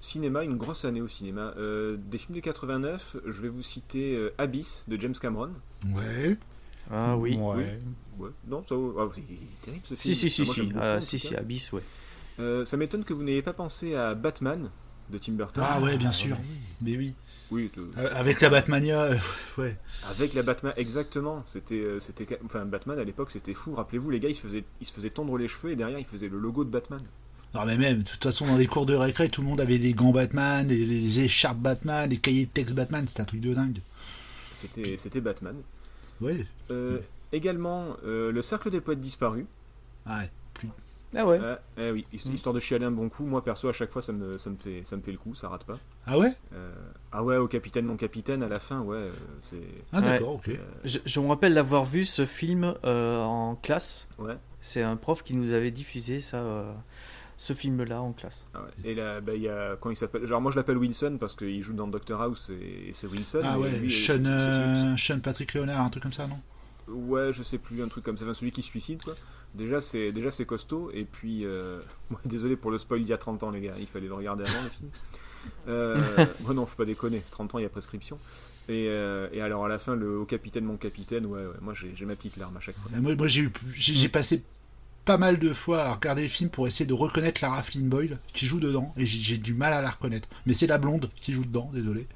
Cinéma, 0.00 0.44
une 0.44 0.56
grosse 0.56 0.84
année 0.84 1.00
au 1.00 1.08
cinéma. 1.08 1.54
Euh, 1.58 1.96
des 1.98 2.18
films 2.18 2.36
de 2.36 2.40
89, 2.40 3.16
je 3.26 3.40
vais 3.42 3.48
vous 3.48 3.62
citer 3.62 4.14
euh, 4.16 4.32
Abyss 4.38 4.84
de 4.86 4.98
James 5.00 5.14
Cameron. 5.20 5.50
Ouais. 5.92 6.36
Ah 6.90 7.16
oui. 7.16 7.36
Ouais. 7.36 7.80
Ouais. 8.18 8.30
Non, 8.46 8.62
ça, 8.62 8.74
ah, 8.76 9.08
il 9.16 9.22
est 9.34 9.38
terrible 9.64 9.82
ce 9.84 9.96
Si 9.96 10.14
film. 10.14 10.14
si 10.14 10.30
si 10.30 10.42
Ah, 10.42 10.44
moi, 10.44 10.54
si, 10.54 10.62
beaucoup, 10.62 10.78
Ah, 10.80 11.00
si 11.00 11.18
si 11.18 11.30
cas. 11.30 11.38
Abyss 11.40 11.72
ouais. 11.72 11.82
Euh, 12.38 12.64
ça 12.64 12.76
m'étonne 12.76 13.02
que 13.04 13.12
vous 13.12 13.24
n'ayez 13.24 13.42
pas 13.42 13.52
pensé 13.52 13.96
à 13.96 14.14
Batman 14.14 14.70
de 15.10 15.18
Tim 15.18 15.32
Burton. 15.32 15.64
Ah 15.66 15.80
ouais, 15.80 15.96
bien 15.96 16.10
Ah, 16.10 16.12
sûr. 16.12 16.36
ouais. 16.36 16.42
Mais 16.82 16.96
oui. 16.96 17.14
Oui, 17.50 17.70
de- 17.76 17.88
Euh, 17.96 18.10
Avec 18.14 18.40
la 18.40 18.50
Batmania, 18.50 19.02
euh, 19.04 19.18
ouais. 19.58 19.76
avec 20.10 20.34
la 20.34 20.42
Batman, 20.42 20.72
exactement. 20.76 21.42
C'était, 21.46 21.76
euh, 21.80 21.98
c'était, 22.00 22.38
enfin, 22.44 22.64
Batman 22.66 22.98
à 22.98 23.04
l'époque, 23.04 23.30
c'était 23.30 23.54
fou. 23.54 23.74
Rappelez-vous, 23.74 24.10
les 24.10 24.20
gars, 24.20 24.28
ils 24.28 24.34
se 24.34 24.40
faisaient, 24.42 24.64
ils 24.80 24.86
se 24.86 24.92
faisaient 24.92 25.10
tondre 25.10 25.36
les 25.38 25.48
cheveux 25.48 25.72
et 25.72 25.76
derrière, 25.76 25.98
ils 25.98 26.04
faisaient 26.04 26.28
le 26.28 26.38
logo 26.38 26.64
de 26.64 26.70
Batman. 26.70 27.00
Non 27.54 27.64
mais 27.64 27.78
même, 27.78 28.02
de 28.02 28.08
toute 28.08 28.22
façon, 28.22 28.46
dans 28.46 28.58
les 28.58 28.66
cours 28.66 28.84
de 28.84 28.94
récré, 28.94 29.30
tout 29.30 29.40
le 29.40 29.46
monde 29.48 29.60
avait 29.62 29.78
des 29.78 29.94
gants 29.94 30.10
Batman, 30.12 30.68
les, 30.68 30.84
les 30.84 31.20
écharpes 31.20 31.56
Batman, 31.58 32.08
les 32.10 32.18
cahiers 32.18 32.44
de 32.44 32.50
texte 32.50 32.74
Batman, 32.76 33.08
c'était 33.08 33.22
un 33.22 33.24
truc 33.24 33.40
de 33.40 33.54
dingue. 33.54 33.78
C'était, 34.52 34.98
c'était 34.98 35.22
Batman. 35.22 35.54
Euh, 36.70 36.98
également, 37.32 37.96
euh, 38.04 38.30
le 38.32 38.42
Cercle 38.42 38.70
des 38.70 38.82
poètes 38.82 39.00
disparus. 39.00 39.46
Ah 40.04 40.20
ouais. 40.20 40.30
Ah 41.16 41.26
ouais. 41.26 41.40
Ah, 41.42 41.58
eh 41.78 41.90
oui, 41.90 42.06
Mm. 42.12 42.34
histoire 42.34 42.54
de 42.54 42.60
chialer 42.60 42.84
un 42.84 42.90
bon 42.90 43.08
coup. 43.08 43.24
Moi, 43.24 43.42
perso, 43.42 43.68
à 43.68 43.72
chaque 43.72 43.90
fois, 43.90 44.02
ça 44.02 44.12
me, 44.12 44.36
ça 44.36 44.50
me 44.50 44.56
fait, 44.56 44.82
ça 44.84 44.96
me 44.96 45.00
fait 45.02 45.12
le 45.12 45.18
coup, 45.18 45.34
ça 45.34 45.48
rate 45.48 45.64
pas. 45.64 45.78
Ah 46.06 46.18
ouais? 46.18 46.30
Euh, 46.52 46.70
ah 47.12 47.24
ouais, 47.24 47.36
au 47.36 47.48
capitaine, 47.48 47.86
mon 47.86 47.96
capitaine, 47.96 48.42
à 48.42 48.48
la 48.48 48.58
fin, 48.58 48.80
ouais, 48.80 48.98
euh, 49.02 49.10
c'est, 49.42 49.56
Ah 49.92 50.00
Ouais. 50.00 50.04
d'accord, 50.06 50.34
ok. 50.34 50.50
Je, 50.84 50.98
je 51.04 51.20
me 51.20 51.28
rappelle 51.28 51.54
d'avoir 51.54 51.84
vu 51.86 52.04
ce 52.04 52.26
film 52.26 52.74
euh, 52.84 53.22
en 53.22 53.54
classe. 53.56 54.08
ouais. 54.18 54.36
C'est 54.60 54.82
un 54.82 54.96
prof 54.96 55.22
qui 55.22 55.34
nous 55.36 55.52
avait 55.52 55.70
diffusé 55.70 56.18
ça 56.20 56.38
euh, 56.38 56.72
ce 57.36 57.52
film-là 57.54 58.02
en 58.02 58.12
classe. 58.12 58.44
Ah 58.52 58.62
ouais. 58.62 58.90
Et 58.90 58.94
là, 58.94 59.20
bah, 59.20 59.32
il 59.36 59.42
y 59.42 59.48
a. 59.48 59.76
Quand 59.80 59.88
il 59.90 59.96
s'appelle. 59.96 60.26
Genre, 60.26 60.40
moi 60.40 60.50
je 60.50 60.56
l'appelle 60.56 60.76
Wilson 60.76 61.16
parce 61.20 61.36
qu'il 61.36 61.62
joue 61.62 61.72
dans 61.74 61.86
Doctor 61.86 62.20
House 62.20 62.50
et, 62.50 62.88
et 62.88 62.92
c'est 62.92 63.06
Wilson. 63.06 63.40
Ah 63.44 63.58
ouais, 63.58 63.70
lui, 63.78 63.90
Sean, 63.90 64.14
c'est- 64.16 64.22
c'est- 64.24 64.26
euh, 64.26 64.96
Sean 64.96 65.20
Patrick 65.20 65.54
Leonard, 65.54 65.80
un 65.80 65.88
truc 65.90 66.02
comme 66.02 66.12
ça, 66.12 66.26
non? 66.26 66.38
Ouais, 66.88 67.32
je 67.32 67.42
sais 67.44 67.58
plus, 67.58 67.82
un 67.82 67.88
truc 67.88 68.04
comme 68.04 68.16
ça. 68.16 68.24
Enfin, 68.24 68.34
celui 68.34 68.50
qui 68.50 68.62
se 68.62 68.68
suicide, 68.68 69.00
quoi. 69.02 69.14
Déjà, 69.54 69.80
c'est 69.80 70.12
déjà 70.12 70.30
c'est 70.30 70.44
costaud. 70.46 70.90
Et 70.92 71.04
puis. 71.04 71.44
Euh... 71.44 71.80
désolé 72.24 72.56
pour 72.56 72.70
le 72.70 72.78
spoil 72.78 73.00
d'il 73.00 73.10
y 73.10 73.12
a 73.12 73.18
30 73.18 73.42
ans, 73.42 73.50
les 73.50 73.60
gars. 73.60 73.74
Il 73.78 73.86
fallait 73.86 74.08
le 74.08 74.14
regarder 74.14 74.44
avant 74.44 74.62
le 74.62 74.70
film. 74.70 74.90
Euh... 75.68 76.26
bon, 76.40 76.54
non, 76.54 76.66
faut 76.66 76.76
pas 76.76 76.84
déconner. 76.84 77.22
30 77.30 77.54
ans, 77.54 77.58
il 77.58 77.62
y 77.62 77.66
a 77.66 77.70
prescription. 77.70 78.18
Et, 78.68 78.86
euh, 78.88 79.28
et 79.32 79.40
alors 79.40 79.64
à 79.64 79.68
la 79.68 79.78
fin, 79.78 79.96
le 79.96 80.18
haut 80.18 80.26
capitaine, 80.26 80.64
mon 80.64 80.76
capitaine, 80.76 81.24
ouais, 81.24 81.40
ouais 81.40 81.54
moi 81.62 81.72
j'ai 81.72 81.90
j'ai 81.96 82.04
ma 82.04 82.14
petite 82.16 82.36
larme 82.36 82.54
à 82.56 82.60
chaque 82.60 82.76
fois. 82.76 82.90
Moi, 83.00 83.16
moi, 83.16 83.26
j'ai 83.26 83.42
eu- 83.42 83.52
j'ai 83.74 83.94
j'ai 83.94 84.08
passé 84.10 84.42
pas 85.06 85.16
mal 85.16 85.38
de 85.38 85.54
fois 85.54 85.84
à 85.84 85.94
regarder 85.94 86.20
le 86.20 86.28
film 86.28 86.50
pour 86.50 86.66
essayer 86.66 86.84
de 86.84 86.92
reconnaître 86.92 87.40
Lara 87.42 87.62
Flynn 87.62 87.88
Boyle 87.88 88.18
qui 88.34 88.44
joue 88.44 88.60
dedans, 88.60 88.92
et 88.98 89.06
j'ai 89.06 89.20
j'ai 89.20 89.38
du 89.38 89.54
mal 89.54 89.72
à 89.72 89.80
la 89.80 89.88
reconnaître. 89.88 90.28
Mais 90.44 90.52
c'est 90.52 90.66
la 90.66 90.76
blonde 90.76 91.08
qui 91.16 91.32
joue 91.32 91.46
dedans, 91.46 91.70
désolé. 91.72 92.06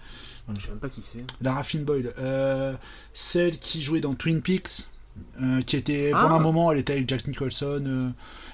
Je 0.54 0.60
sais 0.60 0.68
même 0.68 0.78
pas 0.78 0.90
qui 0.90 1.00
c'est. 1.00 1.24
Lara 1.40 1.64
Flynn 1.64 1.84
Boyle, 1.84 2.12
euh, 2.18 2.74
celle 3.14 3.56
qui 3.56 3.80
jouait 3.80 4.02
dans 4.02 4.14
Twin 4.14 4.42
Peaks, 4.42 4.88
euh, 5.42 5.60
qui 5.62 5.76
était 5.76 6.12
Ah. 6.14 6.22
pendant 6.22 6.34
un 6.36 6.40
moment, 6.40 6.72
elle 6.72 6.78
était 6.78 6.94
avec 6.94 7.08
Jack 7.08 7.26
Nicholson, 7.26 7.82
euh, 7.86 8.08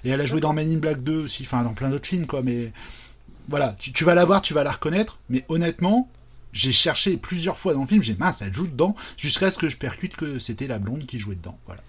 et 0.04 0.10
elle 0.10 0.20
a 0.20 0.26
joué 0.26 0.40
dans 0.40 0.52
Men 0.52 0.68
in 0.72 0.78
Black 0.78 1.02
2 1.02 1.24
aussi, 1.24 1.42
enfin 1.44 1.62
dans 1.64 1.74
plein 1.74 1.90
d'autres 1.90 2.06
films 2.06 2.26
quoi. 2.26 2.42
Mais 2.42 2.72
voilà, 3.48 3.74
tu, 3.78 3.92
tu 3.92 4.04
vas 4.04 4.14
la 4.14 4.24
voir, 4.24 4.42
tu 4.42 4.54
vas 4.54 4.64
la 4.64 4.72
reconnaître, 4.72 5.18
mais 5.28 5.44
honnêtement, 5.48 6.08
j'ai 6.52 6.72
cherché 6.72 7.16
plusieurs 7.16 7.56
fois 7.58 7.74
dans 7.74 7.82
le 7.82 7.86
film, 7.86 8.02
j'ai 8.02 8.14
mince, 8.16 8.42
elle 8.42 8.54
joue 8.54 8.66
dedans, 8.66 8.94
jusqu'à 9.16 9.50
ce 9.50 9.58
que 9.58 9.68
je 9.68 9.76
percute 9.76 10.16
que 10.16 10.38
c'était 10.38 10.66
la 10.66 10.78
blonde 10.78 11.06
qui 11.06 11.18
jouait 11.18 11.34
dedans. 11.36 11.58
Voilà. 11.66 11.82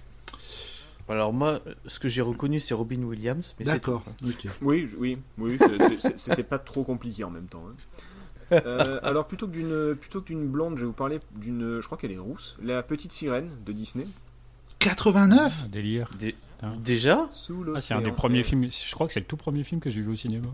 Alors 1.08 1.34
moi, 1.34 1.60
ce 1.88 1.98
que 2.00 2.08
j'ai 2.08 2.22
reconnu, 2.22 2.60
c'est 2.60 2.76
Robin 2.76 3.02
Williams. 3.02 3.56
D'accord. 3.62 4.04
Ok. 4.24 4.48
Oui, 4.62 4.88
oui, 5.00 5.18
oui, 5.40 5.58
c'était 6.18 6.44
pas 6.44 6.60
trop 6.60 6.84
compliqué 6.84 7.24
en 7.24 7.32
même 7.32 7.48
temps. 7.48 7.64
hein. 7.68 7.76
Euh, 8.52 9.00
alors 9.04 9.28
plutôt 9.28 9.48
que 9.48 9.52
d'une 9.54 9.96
plutôt 9.96 10.22
que 10.22 10.28
d'une 10.28 10.48
blonde, 10.48 10.76
je 10.76 10.82
vais 10.82 10.86
vous 10.88 10.92
parler 10.94 11.20
d'une, 11.36 11.80
je 11.82 11.86
crois 11.86 11.98
qu'elle 12.00 12.12
est 12.12 12.18
rousse, 12.20 12.58
la 12.64 12.82
petite 12.84 13.12
sirène 13.12 13.50
de 13.66 13.72
Disney. 13.72 14.06
89 14.80 15.64
Un 15.66 15.68
délire. 15.68 16.10
Dé- 16.20 16.36
Hein. 16.62 16.74
Déjà 16.84 17.30
Ah, 17.74 17.80
c'est 17.80 17.94
un 17.94 18.02
des 18.02 18.12
premiers 18.12 18.44
films. 18.44 18.66
Je 18.70 18.94
crois 18.94 19.08
que 19.08 19.14
c'est 19.14 19.22
le 19.22 19.26
tout 19.26 19.38
premier 19.38 19.64
film 19.64 19.80
que 19.80 19.90
j'ai 19.90 20.02
vu 20.02 20.12
au 20.12 20.16
cinéma. 20.18 20.50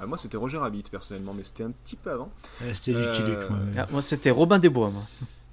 Ah, 0.00 0.06
moi 0.06 0.16
c'était 0.16 0.38
Roger 0.38 0.56
Rabbit 0.56 0.84
personnellement, 0.90 1.34
mais 1.34 1.44
c'était 1.44 1.62
un 1.64 1.72
petit 1.72 1.96
peu 1.96 2.10
avant. 2.10 2.32
Euh, 2.62 2.70
C'était 2.72 2.92
Lucky 2.92 3.20
Euh, 3.22 3.26
Luke. 3.42 3.50
moi, 3.50 3.58
mais- 3.66 3.78
Ah, 3.80 3.86
Moi, 3.90 4.00
c'était 4.00 4.30
Robin 4.30 4.58
des 4.58 4.70
Bois. 4.70 4.88
Moi. 4.90 5.02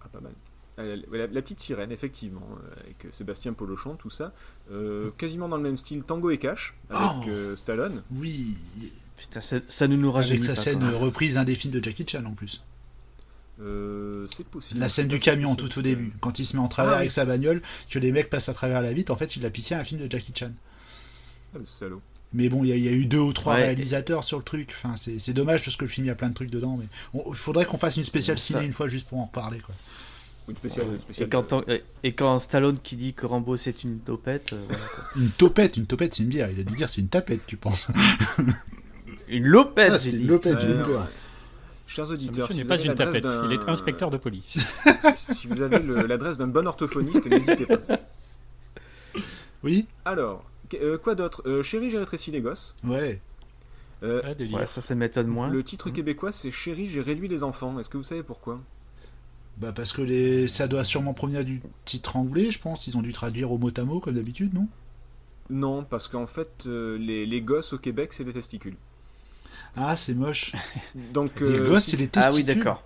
Ah, 0.02 0.08
pas 0.10 0.22
mal. 0.22 0.32
Euh, 0.80 0.96
La, 1.12 1.28
la 1.28 1.42
petite 1.42 1.60
sirène, 1.60 1.92
effectivement, 1.92 2.48
euh, 2.64 2.80
avec 2.86 3.14
Sébastien 3.14 3.52
Polochon, 3.52 3.96
tout 3.96 4.10
ça. 4.10 4.32
Euh, 4.72 5.12
quasiment 5.18 5.50
dans 5.50 5.58
le 5.58 5.64
même 5.64 5.76
style 5.78 6.02
Tango 6.04 6.30
et 6.32 6.38
Cash, 6.38 6.74
avec 6.90 7.28
Oh. 7.28 7.30
euh, 7.30 7.56
Stallone. 7.58 8.04
Oui, 8.16 8.56
Putain, 9.18 9.42
ça, 9.42 9.58
ça 9.68 9.88
ne 9.90 9.98
nous 9.98 10.12
rajeunit 10.14 10.38
avec 10.40 10.46
sa 10.46 10.54
pas, 10.56 10.62
scène 10.62 10.80
quoi. 10.80 10.98
reprise 10.98 11.34
d'un 11.36 11.44
des 11.44 11.56
films 11.56 11.74
de 11.74 11.84
Jackie 11.84 12.06
Chan 12.08 12.24
en 12.26 12.32
plus. 12.34 12.64
Euh, 13.62 14.26
c'est 14.36 14.46
possible. 14.46 14.80
La 14.80 14.90
scène 14.90 15.08
du 15.08 15.20
camion 15.20 15.56
tout 15.56 15.78
au 15.78 15.82
début, 15.82 16.14
quand 16.20 16.40
il 16.40 16.46
se 16.46 16.56
met 16.56 16.62
en 16.64 16.68
travers 16.68 16.94
Ah, 16.94 16.96
oui. 16.96 17.00
avec 17.02 17.12
sa 17.12 17.26
bagnole, 17.26 17.62
que 17.90 18.00
les 18.00 18.12
mecs 18.12 18.30
passent 18.30 18.50
à 18.50 18.54
travers 18.54 18.82
la 18.82 18.92
vitre, 18.94 19.12
en 19.12 19.16
fait 19.16 19.36
il 19.36 19.46
a 19.46 19.50
piqué 19.52 19.76
un 19.76 19.84
film 19.84 20.02
de 20.02 20.10
Jackie 20.12 20.34
Chan. 20.36 20.52
Ah, 21.54 21.60
le 21.60 21.66
salaud. 21.66 22.02
Mais 22.34 22.48
bon, 22.48 22.64
il 22.64 22.70
y, 22.70 22.72
a- 22.72 22.76
il 22.78 22.84
y 22.84 22.88
a 22.88 22.94
eu 22.94 23.06
deux 23.06 23.20
ou 23.20 23.34
trois 23.34 23.56
Ouais. 23.56 23.62
réalisateurs 23.64 24.24
sur 24.24 24.38
le 24.38 24.44
truc. 24.44 24.70
Enfin, 24.72 24.96
c'est 24.96 25.34
dommage 25.34 25.66
parce 25.66 25.76
que 25.76 25.84
le 25.84 25.90
film 25.90 26.06
il 26.06 26.08
y 26.08 26.12
a 26.12 26.16
plein 26.16 26.30
de 26.30 26.34
trucs 26.34 26.50
dedans. 26.50 26.78
Mais 26.80 26.86
il 27.30 27.36
faudrait 27.36 27.66
qu'on 27.66 27.78
fasse 27.78 27.98
une 27.98 28.04
spéciale 28.06 28.38
Ça- 28.38 28.54
ciné 28.54 28.66
une 28.66 28.72
fois 28.74 28.88
juste 28.88 29.08
pour 29.10 29.20
en 29.20 29.26
reparler. 29.26 29.60
Quoi. 29.60 29.76
Une 30.48 30.56
spéciale. 30.56 30.88
Et 30.96 31.00
spéciale 31.00 31.30
quand, 31.30 31.52
on- 31.54 31.64
et 32.04 32.14
quand 32.14 32.40
Stallone 32.40 32.80
qui 32.82 32.96
dit 32.96 33.14
que 33.14 33.26
Rambo 33.26 33.58
c'est 33.58 33.84
une 33.84 34.00
topette, 34.00 34.54
euh, 34.54 34.64
voilà, 34.68 34.84
quoi. 34.84 35.04
Une 35.18 35.30
topette, 35.30 35.76
une 35.78 35.86
topette 35.86 36.14
c'est 36.16 36.24
une 36.24 36.30
bière. 36.30 36.50
Il 36.50 36.60
a 36.60 36.64
dû 36.64 36.74
dire 36.74 36.90
c'est 36.90 37.02
une 37.02 37.10
tapette, 37.10 37.42
tu 37.46 37.58
penses. 37.58 37.88
une 39.28 39.46
lopette, 39.46 39.92
Ah, 39.94 39.98
j'ai 39.98 40.12
c'est 40.12 40.18
dit. 40.18 40.24
une 40.24 40.30
lopette, 40.30 40.60
j'ai 40.62 40.68
eu 40.68 40.78
ouais. 40.78 40.84
peur. 40.84 41.08
Chers 41.92 42.08
Ce 42.08 42.14
auditeurs, 42.14 42.50
si 42.50 42.58
n'est 42.58 42.64
pas 42.64 42.80
une 42.82 42.96
tapette, 42.96 43.28
il 43.46 43.52
est 43.52 43.68
inspecteur 43.68 44.10
de 44.10 44.16
police. 44.16 44.66
si, 45.16 45.48
vous 45.48 45.62
avez 45.62 45.80
l'adresse 46.08 46.38
d'un 46.38 46.48
bon 46.48 46.66
orthophoniste, 46.66 47.26
n'hésitez 47.28 47.66
pas. 47.66 48.00
Oui 49.62 49.88
Alors, 50.06 50.46
qu- 50.70 50.78
euh, 50.82 50.98
quoi 50.98 51.16
d'autre? 51.16 51.44
Euh, 51.46 51.64
Chérie, 51.64 51.92
j'ai 51.92 51.98
rétréci 52.00 52.32
les 52.32 52.40
gosses. 52.40 52.78
Ouais. 52.86 53.20
Euh, 54.04 54.22
Ah. 54.24 54.30
Ouais, 54.56 54.66
ça, 54.68 54.80
ça 54.80 54.96
m'étonne 54.96 55.28
moins. 55.28 55.50
le 55.50 55.64
titre 55.66 55.90
québécois, 55.90 56.32
c'est 56.32 56.50
Chérie, 56.50 56.88
j'ai 56.88 57.02
réduit 57.02 57.28
les 57.28 57.44
enfants. 57.44 57.78
Est-ce 57.78 57.90
que 57.90 57.98
vous 57.98 58.04
savez 58.04 58.24
pourquoi? 58.24 58.62
Bah 59.58 59.74
parce 59.74 59.92
que 59.92 60.02
les... 60.02 60.48
ça 60.48 60.70
doit 60.70 60.86
sûrement 60.86 61.14
provenir 61.14 61.44
du 61.44 61.62
titre 61.84 62.16
anglais, 62.16 62.52
je 62.52 62.60
pense. 62.60 62.88
Ils 62.88 62.96
ont 62.98 63.02
dû 63.02 63.12
traduire 63.12 63.52
au 63.52 63.58
mot 63.58 63.70
à 63.76 63.84
mot 63.84 64.00
comme 64.00 64.16
d'habitude, 64.16 64.54
non? 64.54 64.68
Non, 65.50 65.84
parce 65.84 66.08
qu'en 66.08 66.26
fait, 66.26 66.64
euh, 66.68 66.98
les, 66.98 67.26
les 67.26 67.42
gosses 67.42 67.74
au 67.74 67.78
Québec, 67.78 68.14
c'est 68.14 68.24
les 68.24 68.32
testicules. 68.32 68.78
Ah, 69.76 69.96
c'est 69.98 70.14
moche. 70.14 70.54
Donc, 70.96 71.40
les 71.40 71.60
euh, 71.60 71.70
gosses, 71.70 71.92
les 71.94 72.08
testicules. 72.08 72.22
Ah 72.24 72.32
oui, 72.34 72.44
d'accord. 72.44 72.84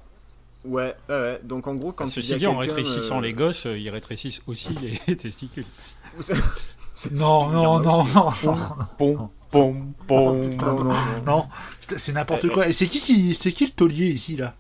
Ouais, 0.64 0.96
ouais, 1.10 1.16
ouais. 1.16 1.40
Donc, 1.44 1.68
en 1.68 1.76
gros, 1.76 1.92
quand 1.92 2.06
tu 2.06 2.12
Ceci 2.12 2.34
à 2.34 2.38
dit, 2.38 2.48
en 2.48 2.58
rétrécissant 2.58 3.20
euh, 3.20 3.22
les 3.22 3.34
gosses, 3.34 3.66
euh, 3.66 3.78
ils 3.78 3.90
rétrécissent 3.90 4.42
aussi 4.48 4.70
les 5.08 5.16
testicules. 5.18 5.66
Non, 7.12 7.50
il 7.50 7.54
non, 7.56 7.80
non, 7.82 8.06
non, 8.06 8.32
Pom, 8.98 9.30
pom, 9.52 9.94
pom. 10.08 10.42
putain, 10.50 10.76
non, 10.76 10.94
non. 11.26 11.46
C'est 11.82 12.00
c'est 12.00 12.14
n'importe 12.14 12.48
quoi. 12.50 12.70
Et 12.70 12.74
c'est 12.74 12.86
qui 12.86 13.02
qui, 13.02 13.36
c'est 13.36 13.52
qui 13.52 13.66
le 13.66 13.74
taulier 13.74 14.08
ici 14.08 14.38
là? 14.38 14.56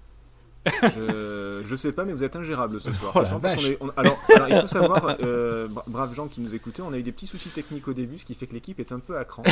Je, 0.65 1.62
je 1.63 1.75
sais 1.75 1.91
pas, 1.91 2.05
mais 2.05 2.13
vous 2.13 2.24
êtes 2.24 2.36
ingérable 2.36 2.81
ce 2.81 2.91
soir. 2.91 3.12
Oh 3.15 3.19
Ce 3.24 3.29
soir, 3.29 3.45
est- 3.45 3.77
on- 3.81 3.89
alors, 3.98 4.17
alors, 4.34 4.50
il 4.50 4.62
faut 4.62 4.67
savoir, 4.67 5.15
euh, 5.22 5.67
bra- 5.67 5.84
braves 5.88 6.15
gens 6.15 6.27
qui 6.27 6.41
nous 6.41 6.53
écoutaient, 6.55 6.81
on 6.81 6.91
a 6.93 6.98
eu 6.98 7.03
des 7.03 7.12
petits 7.12 7.27
soucis 7.27 7.50
techniques 7.50 7.88
au 7.88 7.93
début, 7.93 8.17
ce 8.17 8.25
qui 8.25 8.34
fait 8.34 8.48
que 8.48 8.53
l'équipe 8.53 8.79
est 8.79 8.91
un 8.91 9.00
peu 9.00 9.17
à 9.17 9.25
cran 9.25 9.43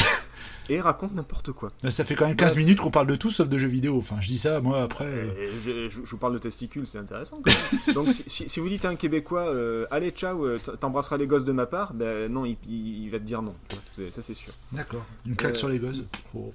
et 0.69 0.81
raconte 0.81 1.13
n'importe 1.13 1.51
quoi. 1.51 1.71
Ça 1.89 2.03
fait 2.05 2.15
quand 2.15 2.27
même 2.27 2.35
15 2.35 2.53
Bref. 2.53 2.65
minutes 2.65 2.79
qu'on 2.79 2.91
parle 2.91 3.07
de 3.07 3.15
tout 3.15 3.31
sauf 3.31 3.47
de 3.47 3.57
jeux 3.57 3.67
vidéo. 3.67 3.97
Enfin, 3.97 4.17
je 4.21 4.27
dis 4.27 4.37
ça, 4.37 4.59
moi 4.61 4.81
après. 4.81 5.05
euh, 5.05 5.31
Et 5.65 5.89
je, 5.89 5.99
vous 6.01 6.17
parle 6.17 6.33
de 6.33 6.39
testicules, 6.39 6.87
c'est 6.87 6.97
intéressant. 6.99 7.39
quand 7.43 7.51
même. 7.51 7.79
Donc, 7.95 8.05
si, 8.07 8.29
si- 8.29 8.49
si 8.49 8.59
vous 8.59 8.67
dites 8.69 8.85
à 8.85 8.89
un 8.89 8.95
Québécois, 8.95 9.47
euh, 9.47 9.85
allez, 9.91 10.11
ciao, 10.11 10.45
euh, 10.45 10.59
t'embrasseras 10.79 11.17
les 11.17 11.27
gosses 11.27 11.45
de 11.45 11.51
ma 11.51 11.65
part, 11.65 11.93
ben 11.93 12.31
non, 12.31 12.45
il, 12.45 12.57
il- 12.67 13.03
il 13.03 13.09
va 13.11 13.19
te 13.19 13.23
dire 13.23 13.41
non. 13.41 13.55
Ça, 13.91 14.21
c'est 14.21 14.33
sûr. 14.33 14.53
D'accord. 14.71 15.05
Une 15.25 15.35
claque 15.35 15.53
Euh, 15.55 15.59
sur 15.59 15.69
les 15.69 15.79
gosses. 15.79 16.01
Oh. 16.35 16.51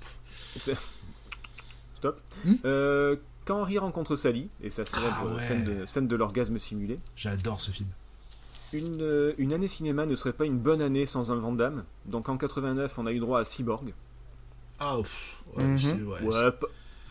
Stop. 1.94 2.20
Hmm 2.44 2.54
Euh, 2.64 3.16
quand 3.48 3.60
Henry 3.62 3.78
rencontre 3.78 4.14
Sally, 4.14 4.48
et 4.62 4.68
sa 4.70 4.84
célèbre 4.84 5.16
Ah 5.20 5.26
ouais. 5.34 5.42
scène 5.42 5.64
de, 5.64 5.86
scène 5.86 6.06
de 6.06 6.14
l'orgasme 6.16 6.58
simulé, 6.58 6.98
J'adore 7.16 7.60
ce 7.60 7.70
film. 7.70 7.88
une, 8.74 9.00
euh, 9.00 9.32
une 9.38 9.52
année 9.54 9.68
cinéma 9.68 10.04
ne 10.06 10.14
serait 10.14 10.34
pas 10.34 10.44
une 10.44 10.58
bonne 10.58 10.82
année 10.82 11.06
sans 11.06 11.30
un 11.32 11.36
Van 11.36 11.52
Damme. 11.52 11.84
Donc 12.06 12.28
en 12.28 12.36
89, 12.36 12.98
on 12.98 13.06
a 13.06 13.12
eu 13.12 13.18
droit 13.20 13.40
à 13.40 13.44
Cyborg. 13.44 13.94
Ah, 14.78 14.98
ouais, 14.98 15.64
Mhm. 15.64 15.78
c'est- 15.78 16.02
ouais, 16.02 16.22
Ouais, 16.26 16.50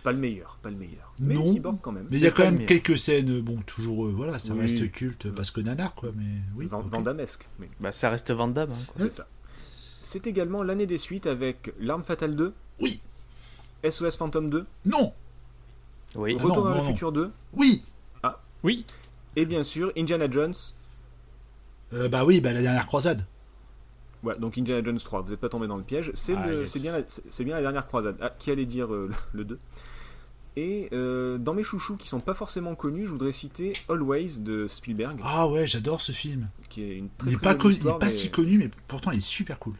pas, 0.03 0.12
le 0.13 0.20
meilleur, 0.20 0.58
pas 0.62 0.70
le 0.70 0.77
meilleur. 0.77 1.13
Mais 1.20 1.34
Non. 1.34 1.46
Cyborg 1.46 1.79
quand 1.82 1.91
même. 1.91 2.06
Mais 2.10 2.17
il 2.17 2.24
y 2.24 2.27
a 2.27 2.29
c'est 2.29 2.36
quand 2.36 2.44
même 2.44 2.65
quelques 2.65 2.98
scènes, 2.98 3.41
bon, 3.41 3.58
toujours, 3.65 4.06
euh, 4.06 4.13
voilà, 4.15 4.39
ça 4.39 4.53
Oui. 4.53 4.60
reste 4.62 4.89
culte 4.91 5.29
parce 5.34 5.51
que 5.51 5.60
nanar, 5.60 5.94
quoi, 5.96 6.12
mais 6.15 6.24
oui. 6.56 6.67
Van, 6.67 6.79
ok. 6.79 6.86
Van 6.91 7.01
Dammesque, 7.01 7.50
mais 7.60 7.70
Bah, 7.82 7.91
ça 7.91 8.10
reste 8.10 8.32
Van 8.32 8.48
Damme. 8.48 8.72
hein, 8.72 8.86
quoi. 8.96 9.06
c'est 9.06 9.12
ça. 9.13 9.27
C'est 10.01 10.27
également 10.27 10.63
l'année 10.63 10.86
des 10.86 10.98
suites 11.00 11.25
avec 11.27 11.74
L'Arme 11.79 12.03
Fatale 12.03 12.36
2, 12.36 12.53
Oui, 12.79 13.01
SOS 13.84 14.15
Phantom 14.15 14.50
2, 14.50 14.65
non, 14.86 15.12
Oui. 16.16 16.36
Ah 16.40 16.44
Retour 16.44 16.58
non, 16.58 16.64
vers 16.64 16.72
non, 16.76 16.78
le 16.82 16.84
non. 16.88 16.90
futur 16.94 17.12
2, 17.12 17.32
oui. 17.54 17.84
Oui, 18.64 18.86
et 19.36 19.46
bien 19.46 19.62
sûr 19.62 19.92
Indiana 19.96 20.30
Jones. 20.30 20.54
Euh, 21.94 22.10
bah 22.10 22.26
oui, 22.26 22.42
bah 22.42 22.54
la 22.54 22.62
dernière 22.62 22.88
croisade. 22.88 23.24
Ouais, 24.24 24.38
donc 24.40 24.58
Indiana 24.58 24.84
Jones 24.84 24.98
3, 24.98 25.22
vous 25.22 25.30
n'êtes 25.30 25.40
pas 25.40 25.48
tombé 25.48 25.68
dans 25.68 25.78
le 25.78 25.84
piège. 25.84 26.10
C'est 26.16 26.36
Ah, 26.36 26.48
le- 26.48 26.62
yes. 26.62 26.72
c'est 26.72 26.80
bien, 26.80 26.98
bien 27.46 27.56
la 27.56 27.62
dernière 27.62 27.86
croisade. 27.86 28.18
Ah, 28.20 28.32
qui 28.38 28.50
allait 28.50 28.66
dire 28.66 28.92
euh, 28.92 29.12
le 29.34 29.46
2 29.46 29.60
Et 30.56 30.90
euh, 30.92 31.38
dans 31.38 31.54
mes 31.54 31.62
chouchous 31.62 31.98
qui 31.98 32.08
sont 32.08 32.20
pas 32.20 32.34
forcément 32.34 32.74
connus, 32.74 33.06
je 33.06 33.12
voudrais 33.12 33.32
citer 33.32 33.74
Always 33.90 34.40
de 34.40 34.66
Spielberg, 34.66 35.20
Ah 35.24 35.48
ouais, 35.48 35.68
j'adore 35.68 36.02
ce 36.02 36.12
film. 36.12 36.50
qui 36.68 36.82
est 36.82 36.96
une 36.98 37.10
très, 37.10 37.28
Il 37.30 37.34
est 37.34 37.36
très 37.38 37.56
pas, 37.58 37.64
il 37.70 37.78
est 37.78 37.84
pas 37.84 37.98
mais- 38.02 38.10
si 38.10 38.32
connu, 38.32 38.58
mais 38.58 38.72
pourtant 38.88 39.12
il 39.12 39.20
est 39.20 39.22
super 39.22 39.60
cool. 39.60 39.76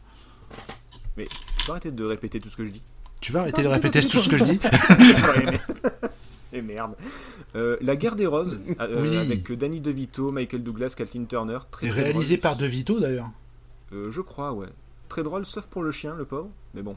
Tu 1.16 1.26
peux 1.66 1.72
arrêter 1.72 1.90
de 1.90 2.04
répéter 2.04 2.38
tout 2.40 2.48
ce 2.48 2.56
que 2.56 2.64
je 2.64 2.70
dis 2.70 2.82
Tu 3.20 3.32
vas 3.32 3.40
arrêter 3.40 3.62
de 3.64 3.66
répéter 3.68 4.00
tout 4.00 4.18
ce 4.18 4.28
que 4.28 4.38
je 4.38 4.44
dis 4.44 4.60
Ouais, 4.62 5.44
mais- 5.46 5.60
Et 6.52 6.62
merde. 6.62 6.94
Euh, 7.56 7.76
la 7.80 7.96
guerre 7.96 8.16
des 8.16 8.26
roses, 8.26 8.58
euh, 8.80 9.02
Oui. 9.02 9.16
avec 9.16 9.52
Danny 9.52 9.80
DeVito, 9.80 10.30
Michael 10.32 10.62
Douglas, 10.62 10.94
Kathleen 10.96 11.26
Turner. 11.26 11.58
Très, 11.70 11.88
réalisé 11.90 12.36
drôle. 12.36 12.40
par 12.42 12.56
De 12.56 12.66
Vito 12.66 12.98
d'ailleurs. 13.00 13.30
Euh, 13.92 14.10
je 14.10 14.20
crois, 14.20 14.52
ouais. 14.52 14.68
Très 15.08 15.22
drôle, 15.22 15.44
sauf 15.46 15.66
pour 15.66 15.82
le 15.82 15.92
chien, 15.92 16.14
le 16.16 16.24
pauvre. 16.24 16.48
Mais 16.74 16.82
bon. 16.82 16.96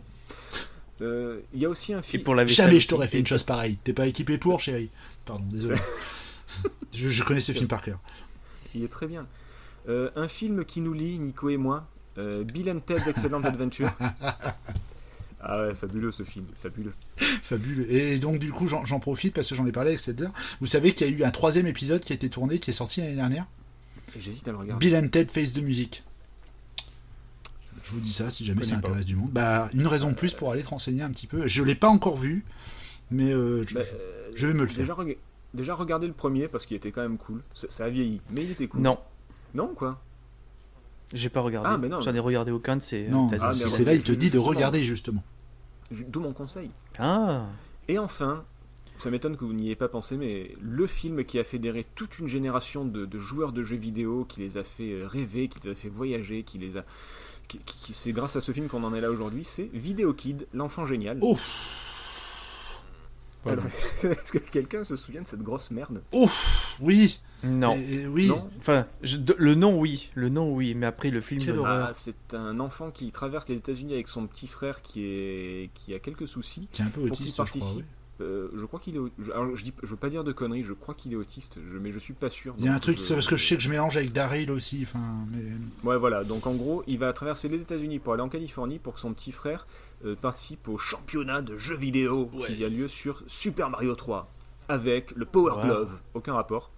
Euh, 1.01 1.39
Il 1.53 1.59
y 1.59 1.65
a 1.65 1.69
aussi 1.69 1.93
un 1.93 1.99
Et 1.99 2.03
film. 2.03 2.23
pour 2.23 2.35
la. 2.35 2.45
Jamais 2.45 2.79
je 2.79 2.87
t'aurais 2.87 3.07
fait 3.07 3.19
une 3.19 3.27
chose 3.27 3.43
pareille. 3.43 3.77
T'es 3.83 3.93
pas 3.93 4.07
équipé 4.07 4.37
pour, 4.37 4.59
chérie. 4.59 4.89
Pardon, 5.25 5.43
désolé. 5.51 5.79
je, 6.93 7.09
je 7.09 7.23
connais 7.23 7.39
ce 7.39 7.51
film 7.53 7.67
par 7.67 7.81
cœur. 7.81 7.99
Il 8.75 8.83
est 8.83 8.87
très 8.87 9.07
bien. 9.07 9.25
Euh, 9.89 10.11
un 10.15 10.27
film 10.27 10.63
qui 10.63 10.79
nous 10.81 10.93
lie, 10.93 11.17
Nico 11.19 11.49
et 11.49 11.57
moi. 11.57 11.85
euh, 12.17 12.43
Bill 12.43 12.69
and 12.69 12.79
Ted's 12.85 13.07
Excellent 13.07 13.41
Adventure. 13.43 13.89
Ah 15.43 15.63
ouais, 15.63 15.75
fabuleux 15.75 16.11
ce 16.11 16.23
film, 16.23 16.45
fabuleux. 16.61 16.93
Fabuleux. 17.43 17.91
Et 17.91 18.19
donc, 18.19 18.37
du 18.39 18.51
coup, 18.51 18.67
j'en 18.67 18.99
profite 18.99 19.33
parce 19.33 19.49
que 19.49 19.55
j'en 19.55 19.65
ai 19.65 19.71
parlé 19.71 19.89
avec 19.89 19.99
cette 19.99 20.21
heure. 20.21 20.31
Vous 20.61 20.67
savez 20.67 20.93
qu'il 20.93 21.09
y 21.09 21.13
a 21.13 21.17
eu 21.17 21.23
un 21.23 21.31
troisième 21.31 21.65
épisode 21.67 22.01
qui 22.01 22.13
a 22.13 22.15
été 22.15 22.29
tourné, 22.29 22.59
qui 22.59 22.69
est 22.69 22.73
sorti 22.73 23.01
l'année 23.01 23.15
dernière? 23.15 23.47
Et 24.15 24.21
j'hésite 24.21 24.47
à 24.47 24.51
le 24.51 24.57
regarder. 24.57 24.85
Bill 24.85 24.95
and 24.95 25.07
Ted 25.09 25.31
Face 25.31 25.53
de 25.53 25.61
musique. 25.61 26.03
Je 27.83 27.91
vous 27.91 27.99
dis 27.99 28.13
ça 28.13 28.29
si 28.29 28.45
jamais 28.45 28.63
ça 28.63 28.73
pas. 28.77 28.87
intéresse 28.89 29.05
du 29.05 29.15
monde. 29.15 29.31
Bah, 29.31 29.69
une 29.73 29.87
raison 29.87 30.09
de 30.11 30.15
plus 30.15 30.33
pour 30.33 30.51
aller 30.51 30.63
te 30.63 30.69
renseigner 30.69 31.01
un 31.01 31.09
petit 31.09 31.27
peu. 31.27 31.47
Je 31.47 31.63
l'ai 31.63 31.75
pas 31.75 31.89
encore 31.89 32.15
vu, 32.17 32.45
mais 33.09 33.33
euh, 33.33 33.63
je, 33.67 33.73
Bah, 33.75 33.81
euh, 33.81 34.31
je 34.35 34.47
vais 34.47 34.53
me 34.53 34.61
le 34.61 34.67
faire. 34.67 34.95
déjà, 34.95 35.15
déjà 35.53 35.73
regardez 35.75 36.07
le 36.07 36.13
premier 36.13 36.47
parce 36.47 36.65
qu'il 36.65 36.77
était 36.77 36.91
quand 36.91 37.01
même 37.01 37.17
cool. 37.17 37.41
Ça, 37.55 37.67
ça 37.69 37.85
a 37.85 37.89
vieilli, 37.89 38.21
mais 38.33 38.43
il 38.43 38.51
était 38.51 38.67
cool. 38.67 38.81
Non, 38.81 38.99
Non, 39.55 39.73
quoi? 39.75 40.01
J'ai 41.13 41.29
pas 41.29 41.41
regardé. 41.41 41.69
Ah, 41.71 41.77
mais 41.77 41.87
non. 41.89 42.01
J'en 42.01 42.13
ai 42.15 42.19
regardé 42.19 42.51
aucun 42.51 42.77
de 42.77 42.81
ces. 42.81 43.07
Non, 43.07 43.27
t'as 43.29 43.37
dit. 43.37 43.43
Ah, 43.45 43.53
c'est 43.53 43.63
mais 43.65 43.69
c'est 43.69 43.83
là 43.85 43.93
il 43.93 44.03
te 44.03 44.11
dit 44.11 44.29
de 44.29 44.37
regarder 44.39 44.83
justement. 44.83 45.23
D'où 45.91 46.19
mon 46.21 46.33
conseil. 46.33 46.69
Ah, 46.99 47.45
Et 47.89 47.97
enfin, 47.97 48.45
ça 48.97 49.09
m'étonne 49.11 49.35
que 49.35 49.43
vous 49.43 49.53
n'y 49.53 49.65
ayez 49.65 49.75
pas 49.75 49.89
pensé, 49.89 50.15
mais 50.15 50.55
le 50.61 50.87
film 50.87 51.25
qui 51.25 51.37
a 51.39 51.43
fédéré 51.43 51.83
toute 51.95 52.19
une 52.19 52.27
génération 52.27 52.85
de, 52.85 53.05
de 53.05 53.19
joueurs 53.19 53.51
de 53.51 53.63
jeux 53.63 53.75
vidéo, 53.77 54.25
qui 54.29 54.39
les 54.39 54.57
a 54.57 54.63
fait 54.63 54.91
euh, 54.93 55.07
rêver, 55.07 55.47
qui 55.49 55.59
les 55.65 55.71
a 55.71 55.75
fait 55.75 55.89
voyager, 55.89 56.43
qui 56.43 56.57
les 56.59 56.77
a. 56.77 56.85
qui- 57.49 57.57
qui- 57.59 57.93
c'est 57.93 58.13
grâce 58.13 58.37
à 58.37 58.41
ce 58.41 58.51
film 58.53 58.67
qu'on 58.69 58.83
en 58.85 58.93
est 58.93 59.01
là 59.01 59.09
aujourd'hui, 59.11 59.43
c'est 59.43 59.69
Video 59.73 60.13
Kid, 60.13 60.47
l'enfant 60.53 60.85
génial. 60.85 61.17
Oh, 61.21 61.37
Pas 63.43 63.51
Alors. 63.51 63.65
Est-ce 64.03 64.31
que 64.31 64.37
quelqu'un 64.37 64.83
se 64.83 64.95
souvient 64.95 65.21
de 65.23 65.27
cette 65.27 65.41
grosse 65.41 65.71
merde? 65.71 66.01
Ouf, 66.13 66.77
oui. 66.81 67.19
Non. 67.43 67.75
Et- 67.77 67.93
et 68.01 68.07
oui. 68.07 68.27
Non 68.27 68.49
Enfin, 68.59 68.85
je- 69.03 69.17
de- 69.17 69.35
le 69.37 69.55
nom, 69.55 69.79
oui. 69.79 70.09
Le 70.15 70.29
nom, 70.29 70.53
oui. 70.53 70.73
Mais 70.75 70.85
après, 70.85 71.09
le 71.09 71.21
film. 71.21 71.41
Ah, 71.65 71.91
c'est 71.95 72.33
un 72.33 72.59
enfant 72.59 72.91
qui 72.91 73.11
traverse 73.11 73.47
les 73.49 73.55
États-Unis 73.55 73.93
avec 73.93 74.07
son 74.07 74.27
petit 74.27 74.47
frère 74.47 74.81
qui, 74.81 75.03
est, 75.05 75.69
qui 75.73 75.93
a 75.93 75.99
quelques 75.99 76.27
soucis. 76.27 76.67
Qui 76.71 76.81
est 76.81 76.85
un 76.85 76.89
peu 76.89 77.01
Pour 77.07 77.17
qu'il 77.17 77.23
autiste, 77.25 77.29
je 77.29 77.35
crois. 77.35 77.45
participe. 77.45 77.77
oui. 77.79 77.85
Euh, 78.19 78.49
je 78.55 78.65
crois 78.65 78.79
qu'il 78.79 78.95
est. 78.97 78.99
Je, 79.17 79.31
alors, 79.31 79.55
je, 79.55 79.63
dis, 79.63 79.73
je 79.81 79.87
veux 79.87 79.95
pas 79.95 80.09
dire 80.09 80.23
de 80.23 80.31
conneries, 80.31 80.61
je 80.61 80.73
crois 80.73 80.93
qu'il 80.93 81.11
est 81.11 81.15
autiste, 81.15 81.57
je- 81.73 81.79
mais 81.79 81.91
je 81.91 81.97
suis 81.97 82.13
pas 82.13 82.29
sûr. 82.29 82.53
Il 82.59 82.65
y 82.65 82.67
a 82.67 82.73
un 82.75 82.77
truc, 82.79 82.99
je- 82.99 83.03
c'est 83.03 83.15
parce 83.15 83.25
que 83.25 83.35
je 83.35 83.43
sais 83.43 83.55
que 83.57 83.63
je 83.63 83.69
mélange 83.71 83.97
avec 83.97 84.13
Daryl 84.13 84.51
aussi. 84.51 84.81
Enfin, 84.87 85.25
mais 85.31 85.41
Ouais, 85.83 85.97
voilà. 85.97 86.23
Donc 86.23 86.45
en 86.45 86.53
gros, 86.53 86.83
il 86.85 86.99
va 86.99 87.11
traverser 87.13 87.47
les 87.49 87.63
États-Unis 87.63 87.97
pour 87.97 88.13
aller 88.13 88.21
en 88.21 88.29
Californie 88.29 88.77
pour 88.77 88.93
que 88.93 88.99
son 88.99 89.11
petit 89.15 89.31
frère 89.31 89.65
euh, 90.05 90.15
participe 90.15 90.67
au 90.67 90.77
championnat 90.77 91.41
de 91.41 91.57
jeux 91.57 91.75
vidéo 91.75 92.29
Ouais. 92.35 92.45
qui 92.45 92.63
a 92.63 92.69
lieu 92.69 92.87
sur 92.87 93.23
Super 93.25 93.71
Mario 93.71 93.95
3 93.95 94.29
avec 94.69 95.15
le 95.15 95.25
Power 95.25 95.53
Wow. 95.53 95.61
Glove. 95.63 95.99
Aucun 96.13 96.33
rapport. 96.35 96.69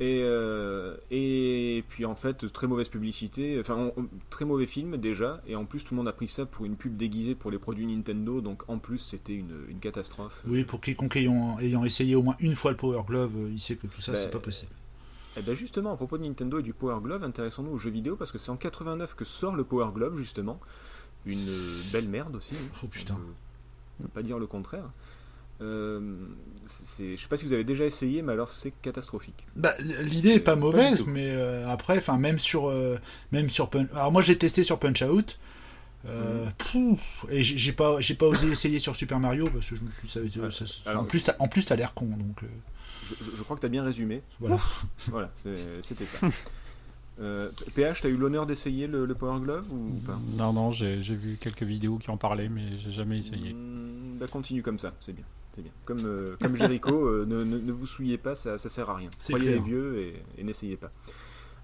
Et, 0.00 0.20
euh, 0.22 0.96
et 1.10 1.82
puis 1.88 2.04
en 2.04 2.14
fait, 2.14 2.52
très 2.52 2.66
mauvaise 2.66 2.88
publicité, 2.88 3.58
enfin 3.60 3.76
on- 3.96 4.02
on- 4.02 4.08
très 4.30 4.44
mauvais 4.44 4.66
film 4.66 4.96
déjà, 4.98 5.40
et 5.46 5.56
en 5.56 5.64
plus 5.64 5.84
tout 5.84 5.94
le 5.94 5.96
monde 5.98 6.08
a 6.08 6.12
pris 6.12 6.28
ça 6.28 6.44
pour 6.44 6.66
une 6.66 6.76
pub 6.76 6.96
déguisée 6.96 7.34
pour 7.34 7.50
les 7.50 7.58
produits 7.58 7.86
Nintendo, 7.86 8.40
donc 8.42 8.62
en 8.68 8.78
plus 8.78 8.98
c'était 8.98 9.34
une, 9.34 9.56
une 9.68 9.78
catastrophe. 9.78 10.42
oui, 10.46 10.64
pour 10.64 10.80
quiconque 10.80 11.16
ayant, 11.16 11.58
ayant 11.60 11.84
essayé 11.84 12.14
au 12.14 12.22
moins 12.22 12.36
une 12.40 12.54
fois 12.56 12.72
le 12.72 12.76
Power 12.76 13.02
Glove, 13.06 13.32
euh, 13.36 13.50
il 13.50 13.58
sait 13.60 13.76
que 13.76 13.86
tout 13.86 14.00
ça 14.02 14.12
Bah, 14.12 14.18
c'est 14.20 14.30
pas 14.30 14.38
possible. 14.38 14.72
Et 15.38 15.42
bien 15.42 15.54
justement, 15.54 15.92
à 15.92 15.96
propos 15.96 16.18
de 16.18 16.24
Nintendo 16.24 16.58
et 16.58 16.62
du 16.62 16.72
Power 16.74 16.98
Glove, 17.02 17.22
intéressons-nous 17.24 17.70
aux 17.72 17.78
jeux 17.78 17.90
vidéo 17.90 18.16
parce 18.16 18.32
que 18.32 18.38
c'est 18.38 18.50
en 18.50 18.56
89 18.56 19.14
que 19.14 19.24
sort 19.24 19.54
le 19.56 19.64
Power 19.64 19.88
Glove 19.94 20.16
justement. 20.18 20.60
Une 21.26 21.48
euh, 21.48 21.80
belle 21.92 22.08
merde 22.08 22.36
aussi. 22.36 22.54
hein. 22.54 22.78
Oh, 22.84 22.86
putain. 22.86 23.14
On 23.14 23.16
peut- 23.18 23.32
on 24.00 24.02
peut 24.04 24.08
pas 24.10 24.22
dire 24.22 24.38
le 24.38 24.46
contraire. 24.46 24.84
Euh, 25.62 26.16
je 26.90 27.16
sais 27.16 27.28
pas 27.28 27.36
si 27.36 27.44
vous 27.46 27.52
avez 27.52 27.64
déjà 27.64 27.84
essayé, 27.84 28.22
mais 28.22 28.32
alors 28.32 28.50
c'est 28.50 28.72
catastrophique. 28.82 29.46
Bah, 29.56 29.72
l'idée 30.04 30.30
est 30.34 30.40
pas 30.40 30.56
mauvaise, 30.56 31.06
mais 31.06 31.30
euh, 31.30 31.66
après, 31.68 31.98
enfin 31.98 32.18
même 32.18 32.38
sur, 32.38 32.68
euh, 32.68 32.98
même 33.32 33.48
sur 33.48 33.70
Punch. 33.70 33.88
Alors 33.92 34.12
moi 34.12 34.20
j'ai 34.22 34.36
testé 34.36 34.64
sur 34.64 34.78
Punch 34.78 35.02
Out. 35.02 35.38
euh, 36.06 36.46
pouf, 36.58 37.24
et 37.30 37.42
j'ai 37.42 37.72
pas, 37.72 38.00
j'ai 38.00 38.14
pas 38.14 38.26
osé 38.26 38.48
essayer 38.48 38.78
sur 38.78 38.94
Super 38.94 39.18
Mario 39.18 39.48
parce 39.50 39.68
que 39.70 39.76
je 39.76 39.82
me 39.82 39.90
suis, 39.90 40.08
ça, 40.08 40.20
ça- 40.50 40.66
ça- 40.66 40.90
alors- 40.90 41.02
en 41.02 41.04
plus, 41.06 41.24
t'as- 41.24 41.36
en 41.40 41.48
plus 41.48 41.64
t'as 41.64 41.74
l'air 41.76 41.94
con, 41.94 42.06
donc 42.06 42.42
euh, 42.44 42.46
Je, 43.36 43.42
crois 43.42 43.56
que 43.56 43.60
tu 43.60 43.66
as 43.66 43.70
bien 43.70 43.82
résumé. 43.84 44.22
voilà. 44.40 44.58
Voilà, 45.08 45.30
c'était 45.82 46.06
ça. 46.06 46.18
Euh, 47.18 47.48
PH, 47.74 48.02
tu 48.02 48.08
as 48.08 48.10
eu 48.10 48.16
l'honneur 48.18 48.44
d'essayer 48.44 48.86
le, 48.86 49.06
le 49.06 49.14
Power 49.14 49.40
Glove 49.40 49.64
ou 49.72 49.88
pas? 50.06 50.20
Non, 50.36 50.52
non, 50.52 50.70
j'ai 50.70 51.00
j'ai 51.00 51.14
vu 51.14 51.38
quelques 51.40 51.62
vidéos 51.62 51.96
qui 51.96 52.10
en 52.10 52.18
parlaient, 52.18 52.50
mais 52.50 52.78
j'ai 52.84 52.92
jamais 52.92 53.16
essayé. 53.20 53.54
Hmm, 53.54 54.18
bah, 54.20 54.26
continue 54.30 54.62
comme 54.62 54.78
ça, 54.78 54.92
c'est 55.00 55.14
bien. 55.14 55.24
C'est 55.56 55.62
bien. 55.62 55.72
Comme, 55.86 56.04
euh, 56.04 56.36
comme 56.40 56.54
Jericho, 56.54 56.92
euh, 57.08 57.24
ne, 57.26 57.42
ne- 57.42 57.58
ne 57.58 57.72
vous 57.72 57.86
souillez 57.86 58.18
pas, 58.18 58.34
ça, 58.36 58.58
ça 58.58 58.68
sert 58.68 58.88
à 58.90 58.94
rien. 58.96 59.08
Croyez 59.18 59.46
clair. 59.46 59.56
les 59.56 59.62
vieux 59.68 59.98
et, 59.98 60.22
et 60.38 60.44
n'essayez 60.44 60.76
pas. 60.76 60.92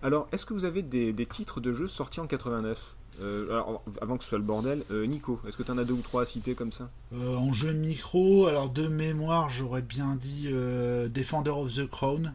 Alors, 0.03 0.29
est-ce 0.33 0.47
que 0.47 0.55
vous 0.55 0.65
avez 0.65 0.83
des, 0.83 1.13
des 1.13 1.27
titres 1.27 1.61
de 1.61 1.73
jeux 1.75 1.87
sortis 1.87 2.19
en 2.21 2.27
89 2.27 2.97
Euh, 3.21 3.45
alors, 3.51 3.85
Avant 4.01 4.17
que 4.17 4.25
ce 4.25 4.31
soit 4.31 4.39
le 4.39 4.45
bordel, 4.45 4.83
euh, 4.91 5.05
Nico, 5.07 5.39
est-ce 5.47 5.57
que 5.59 5.63
tu 5.63 5.71
en 5.71 5.77
as 5.79 5.85
deux 5.85 5.93
ou 5.93 6.01
trois 6.01 6.23
à 6.23 6.25
citer 6.27 6.55
comme 6.55 6.73
ça? 6.73 6.91
Euh, 7.13 7.37
en 7.37 7.53
jeu 7.53 7.73
micro, 7.75 8.47
alors 8.47 8.71
de 8.71 8.89
mémoire, 8.89 9.51
j'aurais 9.51 9.83
bien 9.83 10.17
dit 10.17 10.49
euh, 10.51 11.09
Defender 11.09 11.51
of 11.51 11.73
the 11.75 11.87
Crown, 11.89 12.33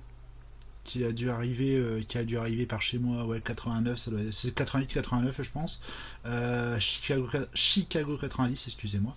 qui 0.83 1.03
a 1.03 1.11
dû 1.11 1.29
arriver, 1.31 1.75
euh, 1.75 2.01
qui 2.07 2.17
a 2.19 2.23
dû 2.23 2.37
arriver 2.37 2.65
par 2.67 2.81
chez 2.83 2.99
moi, 2.99 3.25
ouais, 3.25 3.41
89, 3.41 3.97
ça 3.97 4.11
doit 4.11 4.21
être- 4.21 4.31
c'est 4.33 4.53
88-89, 4.55 5.41
je 5.41 5.51
pense. 5.51 5.81
Euh, 6.27 6.79
Chicago, 6.79 7.27
Chicago 7.55 8.15
90, 8.17 8.67
excusez-moi. 8.67 9.13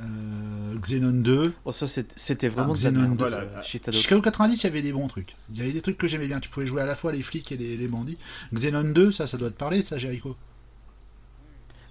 Euh, 0.00 0.78
Xenon 0.78 1.12
2. 1.12 1.52
Oh, 1.64 1.72
ça, 1.72 1.86
c'était 1.86 2.48
vraiment 2.48 2.72
Ah, 2.72 2.76
Xenon 2.76 3.00
merde. 3.00 3.10
deux, 3.12 3.16
voilà. 3.18 3.36
euh, 3.38 3.62
Shitado. 3.62 3.96
Chicago 3.96 4.22
90, 4.22 4.62
il 4.62 4.64
y 4.64 4.66
avait 4.70 4.82
des 4.82 4.92
bons 4.92 5.08
trucs. 5.08 5.34
Il 5.50 5.58
y 5.58 5.60
avait 5.62 5.72
des 5.72 5.82
trucs 5.82 5.98
que 5.98 6.06
j'aimais 6.06 6.26
bien. 6.26 6.40
Tu 6.40 6.48
pouvais 6.48 6.66
jouer 6.66 6.80
à 6.82 6.86
la 6.86 6.96
fois 6.96 7.12
les 7.12 7.22
flics 7.22 7.52
et 7.52 7.56
les, 7.56 7.76
les 7.76 7.88
bandits. 7.88 8.16
Xenon 8.54 8.84
2, 8.92 9.12
ça, 9.12 9.26
ça 9.26 9.36
doit 9.36 9.50
te 9.50 9.56
parler, 9.56 9.82
ça, 9.82 9.98
Jericho 9.98 10.36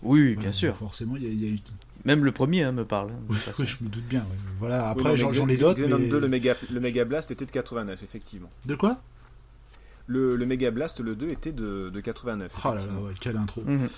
Oui, 0.01 0.21
oui, 0.21 0.35
bien 0.35 0.51
sûr. 0.51 0.75
Forcément, 0.77 1.15
il 1.17 1.23
y 1.23 1.27
a, 1.27 1.29
il 1.29 1.43
y 1.43 1.47
a 1.47 1.49
eu. 1.51 1.59
Même 2.05 2.23
le 2.23 2.31
premier 2.31 2.63
hein, 2.63 2.71
me 2.71 2.85
parle. 2.85 3.11
hein, 3.11 3.19
de 3.29 3.33
Oui, 3.33 3.39
oui, 3.59 3.65
je 3.67 3.83
me 3.83 3.89
doute 3.89 4.05
bien. 4.05 4.21
ouais. 4.21 4.37
Voilà, 4.59 4.85
Oui, 4.95 5.01
après, 5.07 5.17
non, 5.23 5.31
j'en 5.33 5.47
ai 5.49 5.57
d'autres. 5.57 5.81
Xenon 5.81 5.99
mais- 5.99 6.07
2, 6.07 6.19
le 6.19 6.27
Mega, 6.29 6.55
le 6.71 6.79
Mega 6.79 7.03
Blast 7.05 7.29
était 7.31 7.45
de 7.45 7.51
89, 7.51 8.01
effectivement. 8.03 8.49
De 8.65 8.75
quoi? 8.75 9.01
Le, 10.07 10.35
le 10.35 10.45
Mega 10.47 10.71
Blast, 10.71 11.01
le 11.01 11.15
2, 11.15 11.27
était 11.27 11.51
de, 11.51 11.91
de 11.93 11.99
89. 12.01 12.51
Oh 12.55 12.67
là 12.69 12.73
là, 12.73 12.79
effectivement. 12.79 13.05
ouais, 13.07 13.13
quelle 13.19 13.37
intro. 13.37 13.61
Mhm. 13.65 13.89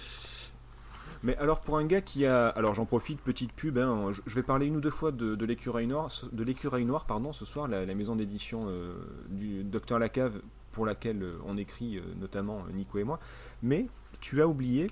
Mais 1.23 1.37
alors 1.37 1.59
pour 1.61 1.77
un 1.77 1.85
gars 1.85 2.01
qui 2.01 2.25
a, 2.25 2.47
alors 2.49 2.73
j'en 2.73 2.85
profite, 2.85 3.19
petite 3.21 3.51
pub, 3.53 3.77
hein, 3.77 4.11
je 4.25 4.35
vais 4.35 4.41
parler 4.43 4.65
une 4.65 4.77
ou 4.77 4.81
deux 4.81 4.89
fois 4.89 5.11
de, 5.11 5.35
de 5.35 5.45
l'écureuil 5.45 5.85
noir, 5.87 6.11
ce- 6.11 6.25
de 6.31 6.43
l'écureuil 6.43 6.83
noir, 6.85 7.05
pardon, 7.05 7.31
ce 7.31 7.45
soir, 7.45 7.67
la, 7.67 7.85
la 7.85 7.93
maison 7.95 8.15
d'édition 8.15 8.65
euh, 8.67 8.93
du 9.29 9.63
Docteur 9.63 9.99
Lacave, 9.99 10.41
pour 10.71 10.85
laquelle 10.85 11.21
euh, 11.21 11.37
on 11.45 11.57
écrit 11.57 11.97
euh, 11.97 12.01
notamment 12.19 12.63
Nico 12.73 12.97
et 12.97 13.03
moi. 13.03 13.19
Mais 13.61 13.85
tu 14.19 14.41
as 14.41 14.47
oublié 14.47 14.87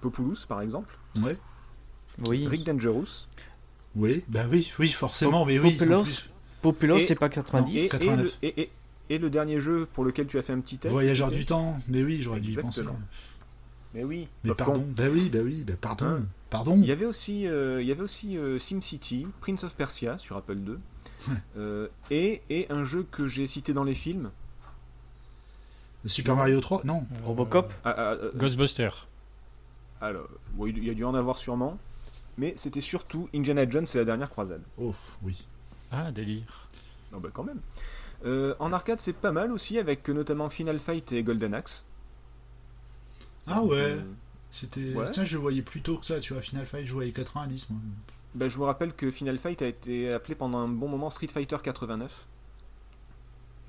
Populous 0.00 0.36
par 0.48 0.62
exemple, 0.62 0.96
Ouais. 1.22 1.36
Oui. 2.26 2.46
Rick 2.46 2.64
Dangerous, 2.64 3.26
Oui, 3.94 4.24
bah 4.28 4.44
oui, 4.50 4.72
oui, 4.78 4.88
forcément, 4.88 5.44
mais 5.44 5.58
oui. 5.58 5.76
Populos, 6.62 6.96
Et- 6.96 7.00
c'est 7.00 7.14
pas 7.14 7.26
et, 7.26 7.30
90. 7.30 7.84
et 7.84 7.88
89. 7.88 8.38
le, 8.42 8.48
et- 8.48 8.60
et- 8.62 8.70
et 9.10 9.18
le 9.18 9.30
dernier 9.30 9.60
jeu 9.60 9.86
pour 9.94 10.04
lequel 10.04 10.26
tu 10.26 10.38
as 10.38 10.42
fait 10.42 10.52
un 10.52 10.60
petit 10.60 10.78
test. 10.78 10.92
Voyageur 10.92 11.30
du 11.30 11.46
temps, 11.46 11.78
mais 11.88 12.02
oui, 12.02 12.20
j'aurais 12.20 12.40
dû 12.40 12.52
y 12.52 12.54
penser. 12.56 12.82
Mais 13.98 14.04
oui. 14.04 14.28
Mais 14.44 14.54
pardon, 14.54 14.74
con. 14.74 14.86
bah 14.96 15.06
oui, 15.10 15.28
bah 15.28 15.40
oui, 15.42 15.64
bah 15.66 15.72
pardon, 15.80 16.06
Hein 16.06 16.22
pardon. 16.50 16.76
Il 16.80 16.86
y 16.86 16.92
avait 16.92 17.04
aussi, 17.04 17.48
euh, 17.48 17.82
il 17.82 17.88
y 17.88 17.90
avait 17.90 18.02
aussi 18.02 18.38
euh, 18.38 18.56
SimCity, 18.56 19.26
Prince 19.40 19.64
of 19.64 19.74
Persia 19.74 20.18
sur 20.18 20.36
Apple 20.36 20.56
II, 20.58 20.76
euh, 21.56 21.88
et, 22.08 22.40
et 22.48 22.70
un 22.70 22.84
jeu 22.84 23.04
que 23.10 23.26
j'ai 23.26 23.48
cité 23.48 23.72
dans 23.72 23.82
les 23.82 23.94
films. 23.94 24.30
Super 26.06 26.36
Mario 26.36 26.60
3, 26.60 26.82
non. 26.84 27.04
Robocop 27.24 27.72
Ah, 27.84 28.12
ah, 28.12 28.16
Ghostbuster. 28.36 28.90
alors, 30.00 30.28
il 30.64 30.84
y 30.84 30.90
a 30.90 30.94
dû 30.94 31.04
en 31.04 31.16
avoir 31.16 31.36
sûrement, 31.36 31.76
mais 32.36 32.52
c'était 32.56 32.80
surtout 32.80 33.28
Indiana 33.34 33.68
Jones 33.68 33.86
et 33.92 33.98
la 33.98 34.04
dernière 34.04 34.30
croisade. 34.30 34.62
Oh, 34.80 34.94
oui. 35.24 35.44
Ah, 35.90 36.12
délire. 36.12 36.68
Non, 37.12 37.18
bah 37.18 37.30
quand 37.32 37.42
même. 37.42 37.58
Euh, 38.24 38.54
en 38.60 38.72
arcade, 38.72 39.00
c'est 39.00 39.12
pas 39.12 39.32
mal 39.32 39.50
aussi, 39.50 39.76
avec 39.76 40.08
notamment 40.08 40.48
Final 40.48 40.78
Fight 40.78 41.10
et 41.10 41.24
Golden 41.24 41.52
Axe. 41.52 41.84
Ah 43.48 43.62
ouais, 43.62 43.76
Euh, 43.92 44.00
c'était. 44.50 44.94
ouais. 44.94 45.10
Tiens, 45.10 45.24
je 45.24 45.34
le 45.36 45.40
voyais 45.42 45.62
plus 45.62 45.80
tôt 45.82 45.96
que 45.98 46.06
ça, 46.06 46.20
tu 46.20 46.32
vois. 46.32 46.42
Final 46.42 46.66
Fight, 46.66 46.86
je 46.86 46.92
voyais 46.92 47.12
90, 47.12 47.70
moi. 47.70 47.80
bah, 48.34 48.48
je 48.48 48.56
vous 48.56 48.64
rappelle 48.64 48.92
que 48.92 49.10
Final 49.10 49.38
Fight 49.38 49.60
a 49.62 49.66
été 49.66 50.12
appelé 50.12 50.34
pendant 50.34 50.58
un 50.58 50.68
bon 50.68 50.88
moment 50.88 51.10
Street 51.10 51.28
Fighter 51.28 51.56
89. 51.62 52.26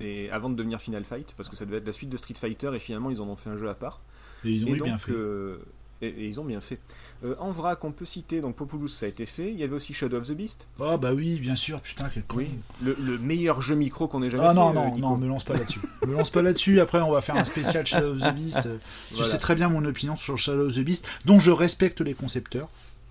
Et 0.02 0.30
avant 0.30 0.48
de 0.48 0.54
devenir 0.54 0.80
Final 0.80 1.04
Fight, 1.04 1.34
parce 1.36 1.48
que 1.50 1.56
ça 1.56 1.66
devait 1.66 1.76
être 1.78 1.86
la 1.86 1.92
suite 1.92 2.08
de 2.08 2.16
Street 2.16 2.34
Fighter, 2.34 2.70
et 2.74 2.78
finalement 2.78 3.10
ils 3.10 3.20
en 3.20 3.28
ont 3.28 3.36
fait 3.36 3.50
un 3.50 3.56
jeu 3.56 3.68
à 3.68 3.74
part. 3.74 4.00
Et 4.44 4.50
ils 4.52 4.64
ont 4.64 4.68
et 4.68 4.78
donc, 4.78 4.84
bien 4.86 4.96
fait. 4.98 5.12
euh, 5.12 5.58
et, 6.02 6.08
et 6.08 6.26
ils 6.26 6.40
ont 6.40 6.44
bien 6.44 6.60
fait. 6.60 6.78
Euh, 7.24 7.34
en 7.38 7.50
vrac, 7.50 7.84
on 7.84 7.92
peut 7.92 8.04
citer 8.06 8.40
donc 8.40 8.56
Populous, 8.56 8.88
ça 8.88 9.06
a 9.06 9.08
été 9.08 9.26
fait. 9.26 9.50
Il 9.50 9.58
y 9.58 9.62
avait 9.62 9.74
aussi 9.74 9.92
Shadow 9.92 10.16
of 10.18 10.26
the 10.28 10.32
Beast. 10.32 10.66
Ah 10.80 10.96
bah 10.96 11.12
oui, 11.14 11.38
bien 11.40 11.56
sûr, 11.56 11.80
putain, 11.80 12.08
quel 12.12 12.22
con. 12.24 12.36
Oui. 12.38 12.48
Le, 12.82 12.96
le 12.98 13.18
meilleur 13.18 13.60
jeu 13.62 13.74
micro 13.74 14.08
qu'on 14.08 14.22
ait 14.22 14.30
jamais 14.30 14.44
Ah 14.44 14.50
fait. 14.50 14.54
non, 14.54 14.70
euh, 14.70 14.72
non, 14.74 14.86
Nico. 14.94 14.98
non, 15.00 15.16
me 15.16 15.26
lance 15.28 15.44
pas 15.44 15.54
là-dessus. 15.54 15.80
me 16.06 16.12
lance 16.14 16.30
pas 16.30 16.42
là-dessus, 16.42 16.80
après 16.80 17.00
on 17.00 17.10
va 17.10 17.20
faire 17.20 17.36
un 17.36 17.44
spécial 17.44 17.86
Shadow 17.86 18.12
of 18.14 18.18
the 18.18 18.34
Beast. 18.34 18.60
Euh, 18.66 18.78
Tu 19.08 19.14
Voilà. 19.16 19.30
sais 19.30 19.38
très 19.38 19.54
bien 19.54 19.68
mon 19.68 19.84
opinion 19.84 20.16
sur 20.16 20.38
Shadow 20.38 20.68
of 20.68 20.74
the 20.74 20.80
Beast, 20.80 21.06
dont 21.26 21.38
je 21.38 21.50
respecte 21.50 22.00
les 22.00 22.14
concepteurs. 22.14 22.68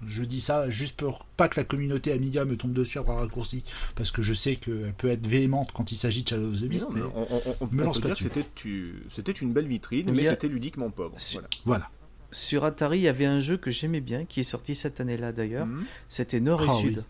Je 0.08 0.24
dis 0.24 0.40
ça 0.40 0.70
juste 0.70 0.96
pour 0.96 1.26
pas 1.26 1.50
que 1.50 1.60
la 1.60 1.66
communauté 1.66 2.14
Amiga 2.14 2.46
me 2.46 2.56
tombe 2.56 2.72
dessus 2.72 3.00
par 3.04 3.18
raccourci, 3.18 3.66
parce 3.96 4.12
que 4.12 4.22
je 4.22 4.34
sais 4.34 4.56
qu'elle 4.56 4.94
peut 4.98 5.10
être 5.10 5.28
véhémente 5.28 5.74
quand 5.74 5.92
il 5.92 5.98
s'agit 5.98 6.24
de 6.24 6.30
Shadow 6.30 6.48
of 6.48 6.58
the 6.58 6.62
Mais 6.62 6.68
Beast. 6.70 6.86
non, 6.90 6.96
mais 6.96 7.02
mais 7.02 7.08
on, 7.16 7.22
on- 7.36 7.42
on- 7.50 7.56
on 7.60 7.66
me 7.66 7.70
peut 7.80 7.84
lance 7.84 8.00
dire 8.02 8.14
que 8.16 8.94
c'était 9.10 9.32
une 9.34 9.52
belle 9.52 9.68
vitrine, 9.68 10.06
Mais 10.06 10.14
mais 10.14 10.28
a- 10.28 10.32
c'était 10.32 10.48
ludiquement 10.48 10.90
pauvre. 10.90 11.18
Voilà. 11.66 11.90
Sur 12.32 12.64
Atari, 12.64 13.00
il 13.00 13.02
y 13.04 13.08
avait 13.08 13.26
un 13.26 13.40
jeu 13.40 13.58
que 13.58 13.72
j'aimais 13.72 14.02
bien, 14.02 14.26
qui 14.26 14.40
est 14.42 14.44
sorti 14.44 14.76
cette 14.76 15.00
année-là 15.02 15.32
d'ailleurs. 15.32 15.66
Mhm. 15.66 15.86
C'était 16.10 16.40
Nord 16.40 16.62
et 16.64 16.68
Ah 16.70 16.74
Sud. 16.74 16.98
oui. 17.00 17.04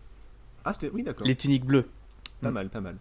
Ah, 0.64 0.72
c'était. 0.72 0.90
Oui, 0.94 1.02
d'accord. 1.02 1.26
Les 1.26 1.36
tuniques 1.36 1.64
bleues. 1.64 1.86
Pas 2.40 2.50
Mm. 2.50 2.54
mal, 2.54 2.68
pas 2.70 2.80
mal. 2.80 2.96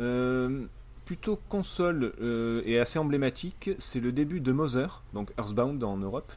Euh, 0.00 0.64
plutôt 1.04 1.38
console 1.48 2.12
euh, 2.20 2.62
et 2.66 2.78
assez 2.78 2.98
emblématique, 2.98 3.70
c'est 3.78 4.00
le 4.00 4.12
début 4.12 4.40
de 4.40 4.52
Mother, 4.52 5.02
donc 5.14 5.30
Earthbound 5.38 5.82
en 5.84 5.96
Europe. 5.96 6.32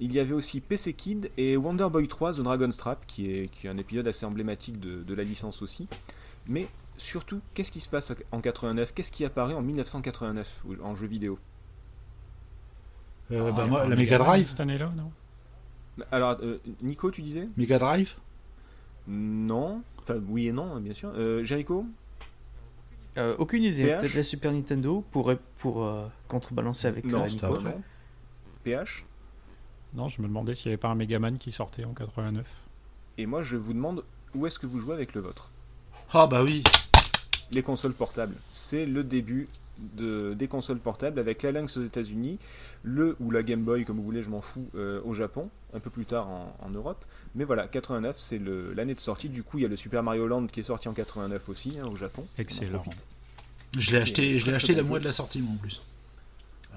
Il 0.00 0.12
y 0.12 0.20
avait 0.20 0.34
aussi 0.34 0.60
PC 0.60 0.92
Kid 0.92 1.30
et 1.36 1.56
Wonder 1.56 1.88
Boy 1.90 2.06
3 2.06 2.34
The 2.34 2.40
Dragon's 2.40 2.76
Trap, 2.76 3.04
qui 3.06 3.30
est, 3.32 3.48
qui 3.50 3.66
est 3.66 3.70
un 3.70 3.76
épisode 3.78 4.06
assez 4.06 4.24
emblématique 4.24 4.78
de, 4.78 5.02
de 5.02 5.14
la 5.14 5.24
licence 5.24 5.60
aussi. 5.60 5.88
Mais 6.46 6.68
surtout, 6.96 7.40
qu'est-ce 7.54 7.72
qui 7.72 7.80
se 7.80 7.88
passe 7.88 8.12
en 8.30 8.40
89 8.40 8.94
Qu'est-ce 8.94 9.10
qui 9.10 9.24
apparaît 9.24 9.54
en 9.54 9.62
1989 9.62 10.62
ou- 10.66 10.76
en 10.84 10.94
jeu 10.94 11.06
vidéo? 11.08 11.38
Euh, 13.30 13.48
Ah, 13.48 13.52
bah, 13.52 13.56
il 13.56 13.58
y 13.58 13.60
a 13.60 13.66
moi, 13.66 13.80
la 13.80 13.88
Mega 13.96 13.96
Mega 13.96 14.18
Drive. 14.18 14.48
Cette 14.48 14.60
année-là, 14.60 14.92
non 14.96 15.10
Alors, 16.10 16.36
euh, 16.42 16.58
Nico, 16.82 17.10
tu 17.10 17.22
disais 17.22 17.48
Mega 17.56 17.78
Drive 17.78 18.14
Non. 19.06 19.82
Enfin, 20.02 20.16
oui 20.28 20.48
et 20.48 20.52
non, 20.52 20.78
bien 20.80 20.94
sûr. 20.94 21.10
Euh, 21.16 21.44
Jericho 21.44 21.84
Euh, 23.18 23.34
aucune 23.38 23.64
idée. 23.64 23.84
PH? 23.86 24.00
Peut-être 24.00 24.14
la 24.14 24.22
Super 24.22 24.52
Nintendo 24.52 25.04
pour, 25.10 25.32
pour 25.58 25.84
euh, 25.84 26.06
contrebalancer 26.28 26.86
avec 26.86 27.04
Non, 27.04 27.22
euh, 27.22 27.28
c'est 27.28 27.34
Nico. 27.34 27.46
après. 27.56 27.78
PH 28.64 29.04
Non, 29.94 30.08
je 30.08 30.22
me 30.22 30.28
demandais 30.28 30.54
s'il 30.54 30.68
n'y 30.68 30.74
avait 30.74 30.80
pas 30.80 30.88
un 30.88 30.94
Megaman 30.94 31.36
qui 31.38 31.52
sortait 31.52 31.84
en 31.84 31.92
89. 31.92 32.44
Et 33.18 33.26
moi, 33.26 33.42
je 33.42 33.56
vous 33.56 33.72
demande 33.72 34.04
où 34.34 34.46
est-ce 34.46 34.58
que 34.58 34.66
vous 34.66 34.78
jouez 34.78 34.94
avec 34.94 35.14
le 35.14 35.20
vôtre 35.20 35.50
Ah 36.14 36.26
bah 36.26 36.42
oui. 36.44 36.62
Les 37.50 37.62
consoles 37.62 37.94
portables. 37.94 38.36
C'est 38.52 38.86
le 38.86 39.02
début 39.02 39.48
de, 39.96 40.34
des 40.34 40.48
consoles 40.48 40.78
portables 40.78 41.18
avec 41.18 41.42
la 41.42 41.52
Lynx 41.52 41.76
aux 41.76 41.84
États-Unis, 41.84 42.38
le 42.82 43.16
ou 43.20 43.30
la 43.30 43.42
Game 43.42 43.62
Boy, 43.62 43.84
comme 43.84 43.96
vous 43.96 44.02
voulez, 44.04 44.22
je 44.22 44.30
m'en 44.30 44.40
fous, 44.40 44.68
euh, 44.74 45.00
au 45.04 45.14
Japon, 45.14 45.48
un 45.74 45.80
peu 45.80 45.90
plus 45.90 46.04
tard 46.04 46.28
en, 46.28 46.56
en 46.60 46.70
Europe. 46.70 47.04
Mais 47.34 47.44
voilà, 47.44 47.68
89, 47.68 48.16
c'est 48.18 48.40
l'année 48.74 48.94
de 48.94 49.00
sortie. 49.00 49.28
Du 49.28 49.42
coup, 49.42 49.58
il 49.58 49.62
y 49.62 49.64
a 49.64 49.68
le 49.68 49.76
Super 49.76 50.02
Mario 50.02 50.26
Land 50.26 50.46
qui 50.46 50.60
est 50.60 50.64
sorti 50.64 50.88
en 50.88 50.92
89 50.94 51.48
aussi, 51.48 51.78
hein, 51.82 51.86
au 51.90 51.96
Japon. 51.96 52.22
On 52.26 52.40
en 52.40 52.42
Excellent. 52.42 52.84
Je 53.76 53.90
l'ai 53.90 53.98
acheté, 53.98 54.38
je 54.38 54.46
l'ai 54.46 54.54
acheté 54.54 54.74
le 54.74 54.82
mois 54.82 54.98
de 54.98 55.04
la 55.04 55.12
sortie, 55.12 55.42
moi 55.42 55.52
en 55.52 55.56
plus. 55.58 55.82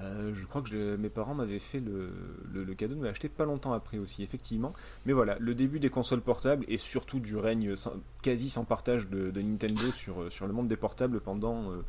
Euh, 0.00 0.32
je 0.34 0.44
crois 0.46 0.62
que 0.62 0.68
je- 0.68 0.96
mes 0.96 1.10
parents 1.10 1.34
m'avaient 1.34 1.58
fait 1.58 1.78
le, 1.78 2.10
le- 2.52 2.64
le 2.64 2.74
cadeau 2.74 2.94
de 2.94 3.00
me 3.00 3.04
l'acheter 3.04 3.28
pas 3.28 3.44
longtemps 3.44 3.72
après 3.72 3.98
aussi, 3.98 4.22
effectivement. 4.22 4.72
Mais 5.06 5.12
voilà, 5.12 5.36
le 5.38 5.54
début 5.54 5.78
des 5.80 5.90
consoles 5.90 6.22
portables 6.22 6.64
et 6.68 6.76
surtout 6.78 7.20
du 7.20 7.36
règne 7.36 7.76
sans- 7.76 7.92
quasi 8.22 8.50
sans 8.50 8.64
partage 8.64 9.08
de, 9.08 9.30
de 9.30 9.40
Nintendo 9.42 9.92
sur, 9.92 10.22
euh, 10.22 10.30
sur 10.30 10.46
le 10.46 10.52
monde 10.54 10.66
des 10.66 10.76
portables 10.76 11.20
pendant, 11.20 11.70
euh, 11.70 11.82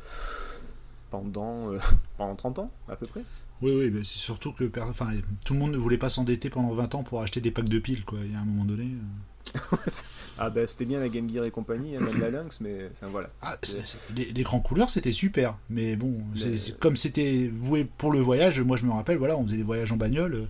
pendant, 1.22 1.72
euh, 1.72 1.78
pendant 2.18 2.34
30 2.34 2.58
ans 2.58 2.70
à 2.88 2.96
peu 2.96 3.06
près. 3.06 3.22
Oui, 3.62 3.72
oui, 3.74 3.90
mais 3.92 4.00
c'est 4.00 4.18
surtout 4.18 4.52
que 4.52 4.70
enfin, 4.80 5.06
tout 5.44 5.54
le 5.54 5.60
monde 5.60 5.70
ne 5.72 5.78
voulait 5.78 5.96
pas 5.98 6.10
s'endetter 6.10 6.50
pendant 6.50 6.74
20 6.74 6.94
ans 6.96 7.02
pour 7.04 7.20
acheter 7.22 7.40
des 7.40 7.50
packs 7.52 7.68
de 7.68 7.78
piles, 7.78 8.04
quoi. 8.04 8.18
Il 8.24 8.32
y 8.32 8.34
a 8.34 8.40
un 8.40 8.44
moment 8.44 8.64
donné. 8.64 8.84
euh. 8.84 9.46
Ah 10.38 10.50
bah 10.50 10.66
c'était 10.66 10.84
bien 10.86 10.98
la 10.98 11.08
Game 11.08 11.30
Gear 11.32 11.44
et 11.44 11.50
compagnie, 11.52 11.96
hein, 11.96 12.00
même 12.00 12.18
la 12.20 12.30
Lynx, 12.30 12.60
mais 12.60 12.90
enfin 12.92 13.06
voilà. 13.08 13.30
Ah, 13.40 13.56
c'est- 13.62 13.82
c'est- 13.86 13.98
les- 14.16 14.32
l'écran 14.32 14.58
couleur, 14.58 14.90
c'était 14.90 15.12
super. 15.12 15.56
Mais 15.70 15.94
bon, 15.96 16.14
Mais- 16.34 16.56
c'est- 16.56 16.78
comme 16.80 16.96
c'était 16.96 17.52
voué 17.60 17.84
pour 17.84 18.10
le 18.10 18.20
voyage, 18.20 18.60
moi 18.60 18.76
je 18.76 18.84
me 18.86 18.90
rappelle, 18.92 19.18
voilà, 19.18 19.36
on 19.36 19.44
faisait 19.46 19.58
des 19.58 19.62
voyages 19.62 19.92
en 19.92 19.96
bagnole. 19.96 20.48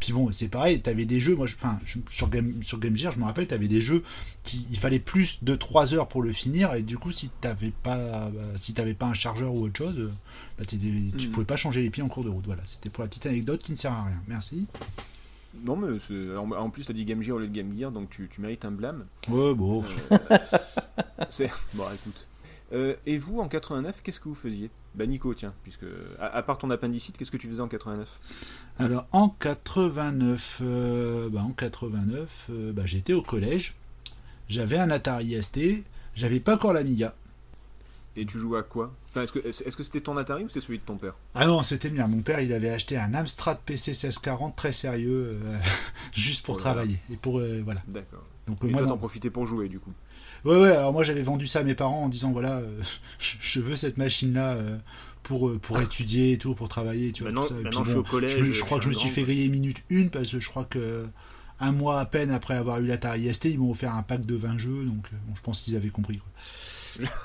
Puis 0.00 0.12
bon, 0.14 0.32
c'est 0.32 0.48
pareil, 0.48 0.80
t'avais 0.80 1.04
des 1.04 1.20
jeux, 1.20 1.36
moi, 1.36 1.46
je- 1.46 1.54
enfin, 1.56 1.78
je- 1.84 1.98
sur 2.08 2.28
Game, 2.30 2.62
sur 2.62 2.78
Game 2.80 2.96
Gear, 2.96 3.12
je 3.12 3.18
me 3.18 3.24
rappelle, 3.24 3.46
t'avais 3.46 3.68
des 3.68 3.80
jeux 3.82 4.02
qui, 4.44 4.66
il 4.70 4.78
fallait 4.78 4.98
plus 4.98 5.44
de 5.44 5.54
3 5.54 5.92
heures 5.94 6.08
pour 6.08 6.22
le 6.22 6.32
finir, 6.32 6.72
et 6.74 6.82
du 6.82 6.96
coup, 6.98 7.12
si 7.12 7.28
t'avais 7.42 7.70
pas, 7.82 8.30
bah, 8.30 8.40
si 8.58 8.72
t'avais 8.72 8.94
pas 8.94 9.06
un 9.06 9.14
chargeur 9.14 9.54
ou 9.54 9.64
autre 9.66 9.76
chose, 9.76 10.10
bah, 10.58 10.64
t'étais- 10.64 10.86
tu 11.18 11.26
Mhm. 11.26 11.32
pouvais 11.32 11.44
pas 11.46 11.56
changer 11.56 11.82
les 11.82 11.90
pieds 11.90 12.02
en 12.02 12.08
cours 12.08 12.24
de 12.24 12.30
route. 12.30 12.46
Voilà, 12.46 12.62
c'était 12.64 12.88
pour 12.88 13.02
la 13.04 13.08
petite 13.08 13.26
anecdote 13.26 13.60
qui 13.62 13.72
ne 13.72 13.76
sert 13.76 13.92
à 13.92 14.04
rien. 14.06 14.22
Merci. 14.26 14.66
Non 15.64 15.76
mais 15.76 15.98
c'est- 15.98 16.36
en, 16.36 16.48
en 16.52 16.70
plus 16.70 16.84
t'as 16.84 16.92
dit 16.92 17.04
Game 17.04 17.22
Gear 17.22 17.36
au 17.36 17.40
lieu 17.40 17.48
de 17.48 17.52
Game 17.54 17.76
Gear, 17.76 17.90
donc 17.90 18.08
tu, 18.08 18.28
tu 18.32 18.40
mérites 18.40 18.64
un 18.64 18.70
blâme. 18.70 19.04
Ouais, 19.28 19.52
bon. 19.54 19.84
Euh, 20.12 20.18
c'est 21.28 21.50
bon 21.74 21.84
écoute. 21.92 22.26
Euh, 22.72 22.94
et 23.06 23.18
vous 23.18 23.40
en 23.40 23.48
89, 23.48 24.00
qu'est-ce 24.02 24.20
que 24.20 24.28
vous 24.28 24.34
faisiez? 24.34 24.70
Bah 24.94 25.06
Nico, 25.06 25.34
tiens, 25.34 25.54
puisque 25.62 25.84
à, 26.18 26.26
à 26.26 26.42
part 26.42 26.58
ton 26.58 26.70
appendicite, 26.70 27.16
qu'est-ce 27.16 27.30
que 27.30 27.36
tu 27.36 27.48
faisais 27.48 27.60
en 27.60 27.68
89 27.68 28.08
Alors 28.78 29.06
en 29.12 29.28
89, 29.28 30.58
euh, 30.62 31.28
bah, 31.30 31.42
en 31.42 31.50
89, 31.50 32.46
euh, 32.50 32.72
bah, 32.72 32.82
j'étais 32.86 33.12
au 33.12 33.22
collège. 33.22 33.76
J'avais 34.48 34.78
un 34.78 34.90
Atari 34.90 35.40
ST. 35.42 35.84
J'avais 36.14 36.40
pas 36.40 36.54
encore 36.56 36.72
l'Amiga. 36.72 37.14
Et 38.16 38.26
tu 38.26 38.38
jouais 38.38 38.58
à 38.58 38.62
quoi? 38.62 38.92
Enfin, 39.10 39.22
est-ce 39.22 39.32
que 39.32 39.38
est-ce 39.38 39.76
que 39.76 39.84
c'était 39.84 40.00
ton 40.00 40.16
Atari 40.16 40.44
ou 40.44 40.48
c'était 40.48 40.60
celui 40.60 40.78
de 40.78 40.84
ton 40.84 40.96
père? 40.96 41.14
Ah 41.34 41.46
non, 41.46 41.62
c'était 41.62 41.88
bien. 41.90 42.08
Mon 42.08 42.22
père, 42.22 42.40
il 42.40 42.52
avait 42.52 42.70
acheté 42.70 42.96
un 42.96 43.14
Amstrad 43.14 43.58
PC 43.64 43.92
1640 43.92 44.56
très 44.56 44.72
sérieux, 44.72 45.38
juste 46.12 46.44
pour 46.44 46.56
Oh 46.56 46.58
travailler 46.58 46.98
et 47.12 47.16
pour 47.16 47.40
voilà. 47.62 47.82
D'accord. 47.86 48.24
Donc 48.48 48.58
Et 48.64 48.66
moi, 48.66 48.84
t'en 48.84 48.98
profitais 48.98 49.30
pour 49.30 49.46
jouer 49.46 49.68
du 49.68 49.78
coup? 49.78 49.92
Ouais, 50.44 50.60
ouais. 50.60 50.70
Alors 50.70 50.92
moi, 50.92 51.04
j'avais 51.04 51.22
vendu 51.22 51.46
ça 51.46 51.60
à 51.60 51.62
mes 51.64 51.74
parents 51.74 52.04
en 52.04 52.08
disant 52.08 52.32
voilà, 52.32 52.58
euh, 52.58 52.82
je 53.18 53.60
veux 53.60 53.76
cette 53.76 53.96
machine-là 53.96 54.52
euh, 54.54 54.76
pour 55.22 55.48
euh, 55.48 55.58
pour 55.58 55.80
étudier 55.80 56.32
et 56.32 56.38
tout, 56.38 56.54
pour 56.54 56.68
travailler. 56.68 57.12
Tu 57.12 57.22
vois, 57.22 57.32
Maintenant- 57.32 57.48
tout 57.48 57.54
ça. 57.62 57.80
Et 57.80 57.84
je 57.84 57.90
suis 57.90 57.98
au 57.98 58.02
collège, 58.02 58.52
je, 58.52 58.60
crois 58.62 58.78
que 58.78 58.84
je 58.84 58.88
me 58.88 58.94
suis 58.94 59.10
fait 59.10 59.22
griller 59.22 59.48
minute 59.48 59.82
une 59.88 60.10
parce 60.10 60.30
que 60.30 60.40
je 60.40 60.48
crois 60.48 60.64
que 60.64 61.06
un 61.60 61.72
mois 61.72 62.00
à 62.00 62.06
peine 62.06 62.30
après 62.30 62.54
avoir 62.54 62.80
eu 62.80 62.86
l'Atari 62.86 63.32
ST, 63.32 63.46
ils 63.46 63.58
m'ont 63.58 63.70
offert 63.70 63.94
un 63.94 64.02
pack 64.02 64.24
de 64.24 64.34
20 64.34 64.58
jeux. 64.58 64.84
Donc 64.84 65.10
bon, 65.26 65.34
je 65.34 65.42
pense 65.42 65.60
qu'ils 65.60 65.76
avaient 65.76 65.90
compris. 65.90 66.18
Quoi. 66.18 67.08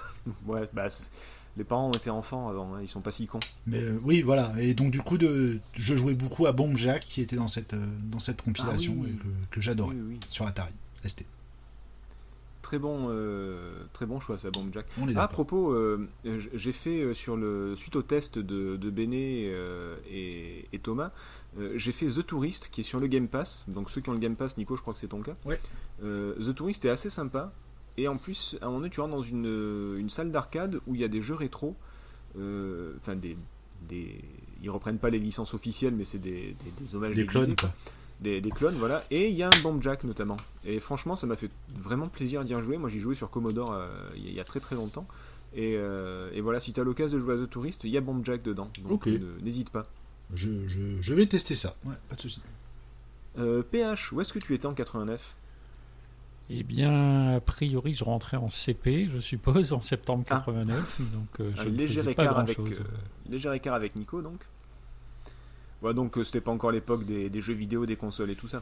Ouais, 0.47 0.67
bah 0.73 0.89
les 1.57 1.63
parents 1.63 1.89
ont 1.89 1.93
été 1.93 2.09
enfants 2.09 2.49
avant, 2.49 2.73
hein, 2.75 2.79
ils 2.81 2.87
sont 2.89 3.01
pas 3.01 3.11
si 3.11 3.27
cons. 3.27 3.39
Mais 3.67 3.81
euh, 3.81 3.99
oui, 4.03 4.21
voilà. 4.21 4.51
Et 4.59 4.73
donc 4.73 4.91
du 4.91 5.01
coup, 5.01 5.17
de, 5.17 5.59
je 5.73 5.95
jouais 5.95 6.13
beaucoup 6.13 6.47
à 6.47 6.51
Bomb 6.51 6.75
Jack 6.75 7.05
qui 7.05 7.21
était 7.21 7.37
dans 7.37 7.47
cette 7.47 7.75
dans 8.09 8.19
cette 8.19 8.41
compilation 8.41 8.93
Ah 8.97 9.03
oui. 9.03 9.11
et 9.13 9.17
que, 9.17 9.55
que 9.55 9.61
j'adorais 9.61 9.95
oui. 9.95 10.19
sur 10.27 10.45
Atari 10.45 10.73
ST. 11.05 11.25
Très 12.65 12.79
bon, 12.79 13.09
euh, 13.11 13.83
très 13.93 14.07
bon 14.07 14.19
choix 14.19 14.39
ça, 14.39 14.49
Bomb 14.49 14.73
Jack. 14.73 14.87
Ah, 15.15 15.25
à 15.25 15.27
propos, 15.27 15.71
euh, 15.71 16.09
j'ai 16.23 16.71
fait 16.71 16.99
euh, 16.99 17.13
sur 17.13 17.37
le 17.37 17.75
suite 17.75 17.95
au 17.95 18.01
test 18.01 18.39
de, 18.39 18.75
de 18.75 18.89
Béné 18.89 19.51
euh, 19.53 19.95
et, 20.09 20.65
et 20.73 20.79
Thomas, 20.79 21.11
j'ai 21.75 21.91
fait 21.91 22.07
The 22.07 22.25
Tourist 22.25 22.69
qui 22.71 22.81
est 22.81 22.83
sur 22.83 22.99
le 22.99 23.05
Game 23.05 23.27
Pass. 23.27 23.65
Donc 23.67 23.91
ceux 23.91 24.01
qui 24.01 24.09
ont 24.09 24.13
le 24.13 24.19
Game 24.19 24.35
Pass, 24.35 24.57
Nico, 24.57 24.75
je 24.75 24.81
crois 24.81 24.95
que 24.95 24.99
c'est 24.99 25.09
ton 25.09 25.21
cas. 25.21 25.35
Ouais. 25.45 25.59
The 25.99 26.55
Tourist 26.55 26.83
est 26.85 26.89
assez 26.89 27.11
sympa. 27.11 27.53
Et 27.97 28.07
en 28.07 28.17
plus, 28.17 28.57
à 28.61 28.65
un 28.65 28.69
moment 28.69 28.79
donné, 28.79 28.89
tu 28.89 28.99
rentres 28.99 29.13
dans 29.13 29.21
une, 29.21 29.95
une 29.99 30.09
salle 30.09 30.31
d'arcade 30.31 30.79
où 30.87 30.95
il 30.95 31.01
y 31.01 31.03
a 31.03 31.07
des 31.07 31.21
jeux 31.21 31.35
rétro. 31.35 31.75
Enfin, 32.33 33.15
des, 33.15 33.37
des. 33.87 34.21
Ils 34.63 34.71
reprennent 34.71 34.97
pas 34.97 35.11
les 35.11 35.19
licences 35.19 35.53
officielles, 35.53 35.93
mais 35.93 36.03
c'est 36.03 36.17
des, 36.17 36.55
des, 36.65 36.83
des 36.83 36.95
hommages 36.95 37.13
des 37.13 37.27
clones 37.27 37.55
quoi. 37.55 37.69
Des, 38.21 38.41
des 38.41 38.49
clones, 38.49 38.75
voilà. 38.75 39.03
Et 39.11 39.29
il 39.29 39.35
y 39.35 39.43
a 39.43 39.47
un 39.47 39.61
Bomb 39.61 39.81
Jack 39.81 40.03
notamment. 40.03 40.37
Et 40.65 40.79
franchement, 40.79 41.15
ça 41.15 41.27
m'a 41.27 41.35
fait 41.35 41.51
vraiment 41.77 42.07
plaisir 42.07 42.43
d'y 42.45 42.55
rejouer. 42.55 42.77
Moi, 42.77 42.89
j'ai 42.89 42.99
joué 42.99 43.15
sur 43.15 43.29
Commodore 43.29 43.73
euh, 43.73 43.87
il 44.15 44.23
y 44.23 44.27
a- 44.27 44.29
il 44.29 44.35
y 44.35 44.39
a 44.39 44.43
très 44.43 44.59
très 44.59 44.75
longtemps. 44.75 45.07
Et, 45.53 45.75
euh, 45.77 46.29
et 46.33 46.41
voilà, 46.41 46.59
si 46.59 46.73
tu 46.73 46.79
as 46.79 46.83
l'occasion 46.83 47.17
de 47.17 47.23
jouer 47.23 47.35
à 47.35 47.37
The 47.37 47.49
Tourist, 47.49 47.83
il 47.85 47.89
y 47.91 47.97
a 47.97 48.01
Bomb 48.01 48.23
Jack 48.25 48.41
dedans. 48.43 48.69
Donc 48.83 49.05
Ok. 49.07 49.09
n'hésite 49.41 49.69
pas. 49.69 49.85
Je, 50.33 50.67
je, 50.67 51.01
je 51.01 51.13
vais 51.13 51.25
tester 51.27 51.55
ça. 51.55 51.75
Ouais, 51.85 51.93
pas 52.09 52.15
de 52.15 52.21
souci. 52.21 52.41
Euh, 53.37 53.63
PH, 53.63 54.11
où 54.13 54.21
est-ce 54.21 54.33
que 54.33 54.39
tu 54.39 54.53
étais 54.53 54.65
en 54.65 54.73
89 54.73 55.35
Eh 56.49 56.63
bien, 56.63 57.35
a 57.35 57.39
priori, 57.41 57.93
je 57.93 58.03
rentrais 58.03 58.37
en 58.37 58.47
CP, 58.47 59.09
je 59.13 59.19
suppose, 59.19 59.71
en 59.73 59.81
septembre 59.81 60.23
Ah. 60.29 60.35
89. 60.37 61.01
Donc, 61.13 61.27
euh, 61.41 61.51
je 61.55 61.61
Un 61.61 61.65
ne 61.65 61.69
léger 61.71 62.03
pas 62.03 62.11
écart, 62.11 62.39
avec, 62.39 62.59
euh, 62.59 62.69
léger 63.29 63.53
écart 63.53 63.75
avec 63.75 63.95
Nico, 63.95 64.21
donc. 64.21 64.39
Ouais, 65.85 65.93
donc 65.93 66.17
euh, 66.17 66.23
c'était 66.23 66.41
pas 66.41 66.51
encore 66.51 66.71
l'époque 66.71 67.05
des, 67.05 67.29
des 67.29 67.41
jeux 67.41 67.53
vidéo, 67.53 67.85
des 67.85 67.95
consoles 67.95 68.31
et 68.31 68.35
tout 68.35 68.47
ça. 68.47 68.61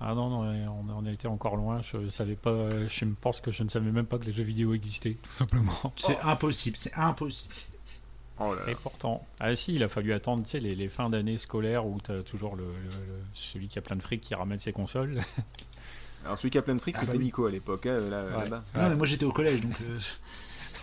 Ah 0.00 0.14
non, 0.14 0.28
non, 0.28 0.84
on, 0.88 1.04
on 1.04 1.06
était 1.06 1.28
encore 1.28 1.56
loin. 1.56 1.80
Je 1.82 2.08
savais 2.10 2.34
pas. 2.34 2.68
Je 2.88 3.04
me 3.04 3.14
pense 3.14 3.40
que 3.40 3.50
je 3.52 3.62
ne 3.62 3.68
savais 3.68 3.90
même 3.92 4.06
pas 4.06 4.18
que 4.18 4.24
les 4.24 4.32
jeux 4.32 4.42
vidéo 4.42 4.74
existaient, 4.74 5.16
tout 5.22 5.32
simplement. 5.32 5.72
C'est 5.96 6.18
impossible, 6.20 6.76
c'est 6.76 6.92
impossible. 6.94 7.54
Oh 8.40 8.52
là 8.54 8.64
là. 8.66 8.72
Et 8.72 8.74
pourtant, 8.74 9.24
ah 9.38 9.54
si, 9.54 9.74
il 9.74 9.82
a 9.84 9.88
fallu 9.88 10.12
attendre, 10.12 10.42
tu 10.42 10.50
sais, 10.50 10.60
les, 10.60 10.74
les 10.74 10.88
fins 10.88 11.08
d'année 11.08 11.38
scolaires 11.38 11.86
où 11.86 12.00
tu 12.04 12.10
as 12.10 12.22
toujours 12.24 12.56
le, 12.56 12.64
le- 12.64 12.70
le- 12.88 13.22
celui 13.34 13.68
qui 13.68 13.78
a 13.78 13.82
plein 13.82 13.94
de 13.94 14.02
fric 14.02 14.20
qui 14.20 14.34
ramène 14.34 14.58
ses 14.58 14.72
consoles. 14.72 15.22
Alors 16.24 16.36
celui 16.38 16.50
qui 16.50 16.58
a 16.58 16.62
plein 16.62 16.74
de 16.74 16.80
fric, 16.80 16.96
Ah 16.96 17.00
c'était 17.00 17.12
bah 17.12 17.18
oui. 17.18 17.24
Nico 17.26 17.46
à 17.46 17.50
l'époque, 17.52 17.86
hein, 17.86 17.96
là, 18.10 18.24
Ouais. 18.24 18.44
là-bas. 18.44 18.64
Non, 18.74 18.88
mais 18.88 18.96
moi 18.96 19.06
j'étais 19.06 19.24
au 19.24 19.30
collège 19.32 19.60
donc. 19.60 19.74
euh, 19.82 19.98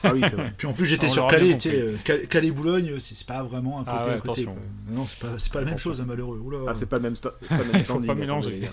Ah 0.04 0.12
oui, 0.14 0.22
c'est 0.24 0.36
vrai. 0.36 0.54
Puis 0.58 0.68
en 0.68 0.74
plus 0.74 0.86
j'étais 0.86 1.08
sur 1.08 1.28
Calais, 1.28 1.54
tu 1.58 1.70
sais, 1.70 1.96
Cal- 2.04 2.28
Calais-Boulogne, 2.28 3.00
c'est 3.00 3.26
pas 3.26 3.44
vraiment 3.44 3.80
un 3.80 3.84
côté 3.84 3.98
Ah 4.02 4.08
ouais, 4.08 4.14
à 4.14 4.18
côté. 4.20 4.42
attention. 4.44 4.56
Non, 4.88 5.06
c'est 5.06 5.20
pas, 5.20 5.38
c'est 5.40 5.52
pas 5.54 5.60
la 5.62 5.66
même 5.68 5.78
chose, 5.80 6.02
hein, 6.02 6.06
malheureux. 6.08 6.40
Oula. 6.40 6.60
Ah, 6.68 6.74
c'est 6.74 6.86
pas 6.88 6.98
le 6.98 7.04
même, 7.04 7.14
sta- 7.14 7.34
pas 7.50 7.58
le 7.58 7.64
même 7.66 7.68
Il 7.74 7.80
faut 7.80 7.84
standing. 7.86 8.08
pas 8.08 8.16
mélanger. 8.16 8.70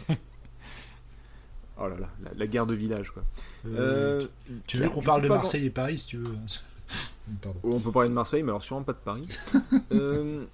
Oh 1.80 1.86
là 1.86 1.96
là, 1.96 2.08
la, 2.24 2.30
la 2.36 2.46
guerre 2.46 2.66
de 2.66 2.74
village 2.74 3.10
quoi. 3.10 3.22
Euh, 3.66 4.20
Euh, 4.20 4.26
tu 4.66 4.78
veux 4.78 4.88
qu'on 4.88 5.00
du 5.00 5.06
parle 5.06 5.22
de 5.22 5.28
Marseille 5.28 5.66
et 5.66 5.70
Paris 5.70 5.98
si 5.98 6.06
tu 6.08 6.16
veux 6.18 6.24
Pardon. 7.42 7.60
On 7.62 7.78
peut 7.78 7.92
parler 7.92 8.08
de 8.08 8.14
Marseille, 8.14 8.42
mais 8.42 8.48
alors 8.50 8.62
sûrement 8.62 8.82
pas 8.82 8.94
de 8.94 8.98
Paris. 8.98 9.28
euh, 9.92 10.44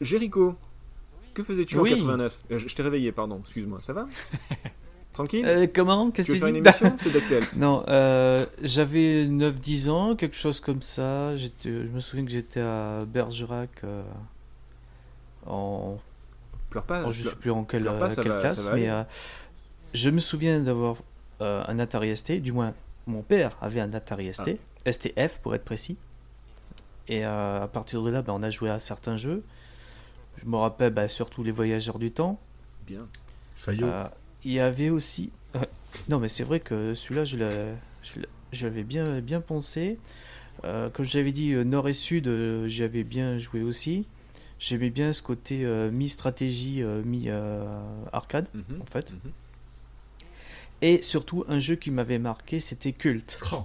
Jéricho, 0.00 0.56
que 1.32 1.42
faisais-tu 1.42 1.78
Oui. 1.78 1.92
en 1.92 1.96
89 1.96 2.38
Euh, 2.50 2.58
Je, 2.58 2.68
je 2.68 2.74
t'ai 2.74 2.82
réveillé, 2.82 3.12
pardon, 3.12 3.38
excuse-moi, 3.42 3.78
ça 3.80 3.92
va? 3.94 4.06
Tranquille 5.14 5.44
Euh, 5.46 5.66
comment 5.72 6.10
Qu'est-ce 6.10 6.26
Tu 6.26 6.32
veux 6.32 6.38
que 6.40 6.44
faire 6.46 6.52
tu 6.54 6.58
une 6.58 6.66
émission 6.66 6.94
C'est 6.98 7.10
DuckTales. 7.12 7.58
Non, 7.58 7.82
euh, 7.88 8.44
j'avais 8.62 9.24
9-10 9.26 9.88
ans, 9.88 10.16
quelque 10.16 10.36
chose 10.36 10.60
comme 10.60 10.82
ça. 10.82 11.34
J'étais, 11.36 11.70
je 11.70 11.88
me 11.88 12.00
souviens 12.00 12.24
que 12.26 12.30
j'étais 12.32 12.60
à 12.60 13.04
Bergerac 13.06 13.70
euh, 13.84 14.02
en, 15.46 15.98
Pleure 16.70 16.84
pas. 16.84 17.04
en- 17.04 17.10
je 17.10 17.22
pleure- 17.22 17.32
sais 17.34 17.38
plus 17.38 17.50
en 17.50 17.64
quelle, 17.64 17.82
pleure 17.82 17.98
pas, 17.98 18.10
ça 18.10 18.22
quelle 18.22 18.32
va- 18.32 18.40
classe, 18.40 18.60
ça 18.60 18.70
va 18.70 18.76
mais 18.76 18.88
euh, 18.90 19.02
je 19.92 20.10
me 20.10 20.18
souviens 20.18 20.58
d'avoir 20.60 20.96
euh, 21.40 21.62
un 21.68 21.78
Atari 21.78 22.16
ST, 22.16 22.40
du 22.40 22.52
moins 22.52 22.74
mon 23.06 23.22
père 23.22 23.56
avait 23.60 23.80
un 23.80 23.92
Atari 23.92 24.32
ST, 24.32 24.58
Ah. 24.86 24.90
STF 24.92 25.38
pour 25.42 25.54
être 25.54 25.64
précis. 25.64 25.96
Et 27.08 27.24
euh, 27.24 27.62
à 27.62 27.68
partir 27.68 28.02
de 28.02 28.10
là, 28.10 28.22
ben, 28.22 28.32
on 28.32 28.42
a 28.42 28.50
joué 28.50 28.70
à 28.70 28.78
certains 28.78 29.16
jeux. 29.16 29.42
Je 30.36 30.46
me 30.46 30.56
rappelle 30.56 30.92
ben, 30.92 31.06
surtout 31.06 31.44
les 31.44 31.50
Voyageurs 31.52 31.98
du 31.98 32.10
Temps. 32.10 32.40
Bien. 32.86 33.06
Fayot. 33.56 33.86
Il 34.44 34.52
y 34.52 34.60
avait 34.60 34.90
aussi. 34.90 35.30
non, 36.08 36.18
mais 36.20 36.28
c'est 36.28 36.44
vrai 36.44 36.60
que 36.60 36.94
celui-là, 36.94 37.24
je 37.24 37.36
j'avais 38.52 38.82
bien, 38.84 39.20
bien 39.20 39.40
pensé. 39.40 39.98
Euh, 40.64 40.88
comme 40.90 41.04
j'avais 41.04 41.32
dit, 41.32 41.52
euh, 41.52 41.64
Nord 41.64 41.88
et 41.88 41.92
Sud, 41.92 42.28
euh, 42.28 42.68
j'y 42.68 42.82
avais 42.84 43.02
bien 43.02 43.38
joué 43.38 43.62
aussi. 43.62 44.06
J'aimais 44.60 44.90
bien 44.90 45.12
ce 45.12 45.20
côté 45.22 45.64
euh, 45.64 45.90
mi-stratégie, 45.90 46.82
euh, 46.82 47.02
mi-arcade, 47.04 48.46
Mhm. 48.54 48.80
en 48.80 48.86
fait. 48.86 49.10
Mhm. 49.12 49.32
Et 50.82 51.02
surtout, 51.02 51.44
un 51.48 51.58
jeu 51.58 51.74
qui 51.76 51.90
m'avait 51.90 52.18
marqué, 52.20 52.60
c'était 52.60 52.92
Cult 52.92 53.38
Oh, 53.52 53.64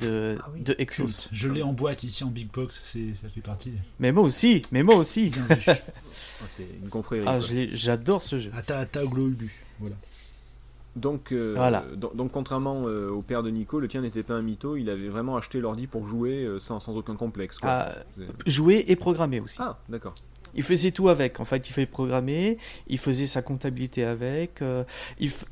de, 0.00 0.38
Ah 0.42 0.48
oui, 0.54 0.62
de 0.62 0.74
Exos. 0.78 1.28
je 1.32 1.48
l'ai 1.48 1.62
en 1.62 1.72
boîte 1.72 2.04
ici 2.04 2.24
en 2.24 2.28
big 2.30 2.50
box, 2.50 2.80
c'est, 2.84 3.14
ça 3.14 3.28
fait 3.28 3.40
partie. 3.42 3.72
Mais 3.98 4.12
moi 4.12 4.22
aussi, 4.22 4.62
mais 4.72 4.82
moi 4.82 4.94
aussi. 4.96 5.32
Ah, 5.68 5.74
c'est 6.48 6.66
une 6.82 6.88
confrérie. 6.88 7.24
Ah, 7.26 7.38
j'adore 7.72 8.22
ce 8.22 8.38
jeu. 8.38 8.50
Ata 8.54 8.78
Ata 8.78 9.04
Oglo 9.04 9.28
Ubu. 9.28 9.50
Voilà. 9.80 9.96
Donc, 10.96 11.32
euh, 11.32 11.54
Voilà. 11.56 11.84
donc, 11.96 12.16
donc, 12.16 12.32
contrairement 12.32 12.82
euh, 12.86 13.08
au 13.10 13.22
père 13.22 13.42
de 13.42 13.50
Nico, 13.50 13.78
le 13.78 13.86
tien 13.88 14.00
n'était 14.00 14.22
pas 14.24 14.34
un 14.34 14.42
mytho, 14.42 14.76
il 14.76 14.90
avait 14.90 15.08
vraiment 15.08 15.36
acheté 15.36 15.60
l'ordi 15.60 15.86
pour 15.86 16.06
jouer 16.06 16.44
euh, 16.44 16.58
sans, 16.58 16.80
sans 16.80 16.96
aucun 16.96 17.14
complexe. 17.14 17.58
Quoi. 17.58 17.70
Ah, 17.70 17.94
jouer 18.46 18.84
et 18.88 18.96
programmer 18.96 19.38
aussi. 19.40 19.58
Ah, 19.60 19.78
d'accord. 19.88 20.14
Il 20.56 20.64
faisait 20.64 20.90
tout 20.90 21.08
avec. 21.08 21.38
En 21.38 21.44
fait, 21.44 21.68
il 21.68 21.72
fallait 21.72 21.86
programmer, 21.86 22.58
il 22.88 22.98
faisait 22.98 23.28
sa 23.28 23.40
comptabilité 23.40 24.04
avec. 24.04 24.62
euh, 24.62 24.82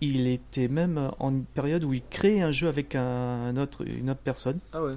il, 0.00 0.26
était 0.26 0.66
même 0.66 1.12
en 1.20 1.30
une 1.30 1.44
période 1.44 1.84
où 1.84 1.94
il 1.94 2.02
créait 2.10 2.40
un 2.40 2.50
jeu 2.50 2.66
avec 2.66 2.96
un, 2.96 3.02
un 3.46 3.56
autre, 3.58 3.86
une 3.86 4.10
autre 4.10 4.20
personne, 4.24 4.58
Ah 4.72 4.82
ouais. 4.82 4.94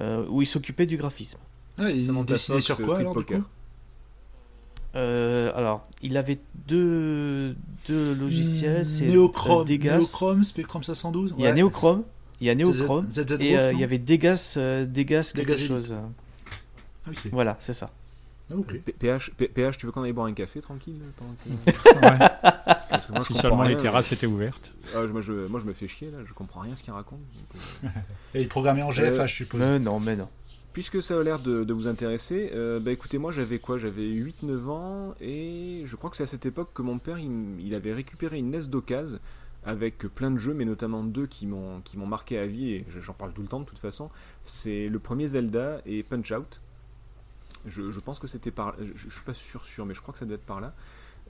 euh, 0.00 0.24
où 0.28 0.42
il 0.42 0.46
s'occupait 0.46 0.86
du 0.86 0.96
graphisme. 0.96 1.40
Ah, 1.76 1.90
il 1.90 2.06
dessinait 2.24 2.60
sur 2.60 2.80
quoi 2.80 2.98
alors 2.98 3.16
du 3.16 3.24
coup? 3.24 3.44
Euh, 4.94 5.52
alors, 5.54 5.86
il 6.02 6.16
avait 6.16 6.38
deux, 6.68 7.56
deux 7.88 8.14
logiciels. 8.14 8.84
C'est 8.84 9.06
Néochrome, 9.06 9.62
euh, 9.62 9.64
Degas. 9.64 9.96
Néochrome, 9.98 10.44
Spectrum 10.44 10.82
512. 10.82 11.34
Il 11.38 11.42
y 11.42 11.46
a 11.46 11.50
ouais. 11.50 11.54
Néochrome. 11.56 12.02
Il 12.40 12.46
y 12.46 12.50
a 12.50 12.54
Wolf, 12.66 13.06
Et 13.40 13.56
euh, 13.56 13.72
il 13.72 13.78
y 13.78 13.84
avait 13.84 13.98
Degas, 13.98 14.54
euh, 14.56 14.84
Degas 14.84 15.32
quelque 15.34 15.56
chose. 15.56 15.94
Voilà, 17.30 17.56
c'est 17.60 17.72
ça. 17.72 17.90
Ah, 18.50 18.54
PH, 18.98 19.30
PH, 19.54 19.78
tu 19.78 19.86
veux 19.86 19.92
qu'on 19.92 20.02
aille 20.02 20.12
boire 20.12 20.26
un 20.26 20.32
café 20.34 20.60
tranquille 20.60 21.00
pendant 21.16 21.34
que- 21.34 21.70
Ouais. 21.94 22.18
Parce 22.90 23.06
que 23.06 23.12
moi, 23.12 23.20
je 23.26 23.32
si 23.32 23.34
seulement 23.40 23.62
les 23.62 23.78
terrasses 23.78 24.12
étaient 24.12 24.26
ouvertes. 24.26 24.74
euh, 24.94 25.06
ah, 25.08 25.12
moi, 25.12 25.22
je, 25.22 25.32
moi 25.46 25.60
je 25.60 25.64
me 25.66 25.72
fais 25.72 25.88
chier 25.88 26.10
là, 26.10 26.18
je 26.26 26.32
comprends 26.34 26.60
rien 26.60 26.74
ce 26.76 26.82
qu'il 26.82 26.92
raconte. 26.92 27.20
donc, 27.20 27.62
euh. 27.84 27.88
Et 28.38 28.42
il 28.42 28.48
programmait 28.48 28.82
en 28.82 28.90
GFA, 28.90 29.02
Euh, 29.22 29.26
je 29.26 29.34
suppose. 29.34 29.60
Mais 29.60 29.78
non, 29.78 30.00
mais 30.00 30.16
non. 30.16 30.28
Puisque 30.72 31.02
ça 31.02 31.18
a 31.18 31.22
l'air 31.22 31.38
de, 31.38 31.70
vous 31.72 31.86
intéresser, 31.86 32.50
euh, 32.54 32.80
bah 32.80 32.92
écoutez, 32.92 33.18
moi 33.18 33.30
j'avais 33.30 33.58
quoi? 33.58 33.78
J'avais 33.78 34.08
8-9 34.08 34.68
ans 34.68 35.14
et 35.20 35.82
je 35.84 35.96
crois 35.96 36.08
que 36.08 36.16
c'est 36.16 36.22
à 36.22 36.26
cette 36.26 36.46
époque 36.46 36.70
que 36.72 36.80
mon 36.80 36.98
père 36.98 37.18
il, 37.18 37.74
avait 37.74 37.92
récupéré 37.92 38.38
une 38.38 38.50
NES 38.50 38.68
d'occasion 38.68 39.18
avec 39.64 39.98
plein 39.98 40.30
de 40.30 40.38
jeux, 40.38 40.54
mais 40.54 40.64
notamment 40.64 41.04
deux 41.04 41.26
qui 41.26 41.46
m'ont 41.46 41.82
marqué 41.94 42.38
à 42.38 42.46
vie 42.46 42.72
et 42.72 42.86
j'en 43.00 43.12
parle 43.12 43.34
tout 43.34 43.42
le 43.42 43.48
temps 43.48 43.60
de 43.60 43.66
toute 43.66 43.78
façon. 43.78 44.10
C'est 44.44 44.88
le 44.88 44.98
premier 44.98 45.28
Zelda 45.28 45.82
et 45.84 46.02
Punch 46.02 46.32
Out. 46.32 46.60
Je, 47.66 47.90
je 47.90 48.00
pense 48.00 48.18
que 48.18 48.26
c'était 48.26 48.50
par, 48.50 48.74
je, 48.80 49.08
je 49.08 49.14
suis 49.14 49.24
pas 49.24 49.34
sûr 49.34 49.64
sûr, 49.64 49.84
mais 49.84 49.94
je 49.94 50.00
crois 50.00 50.12
que 50.12 50.18
ça 50.18 50.24
doit 50.24 50.36
être 50.36 50.46
par 50.46 50.60
là. 50.60 50.74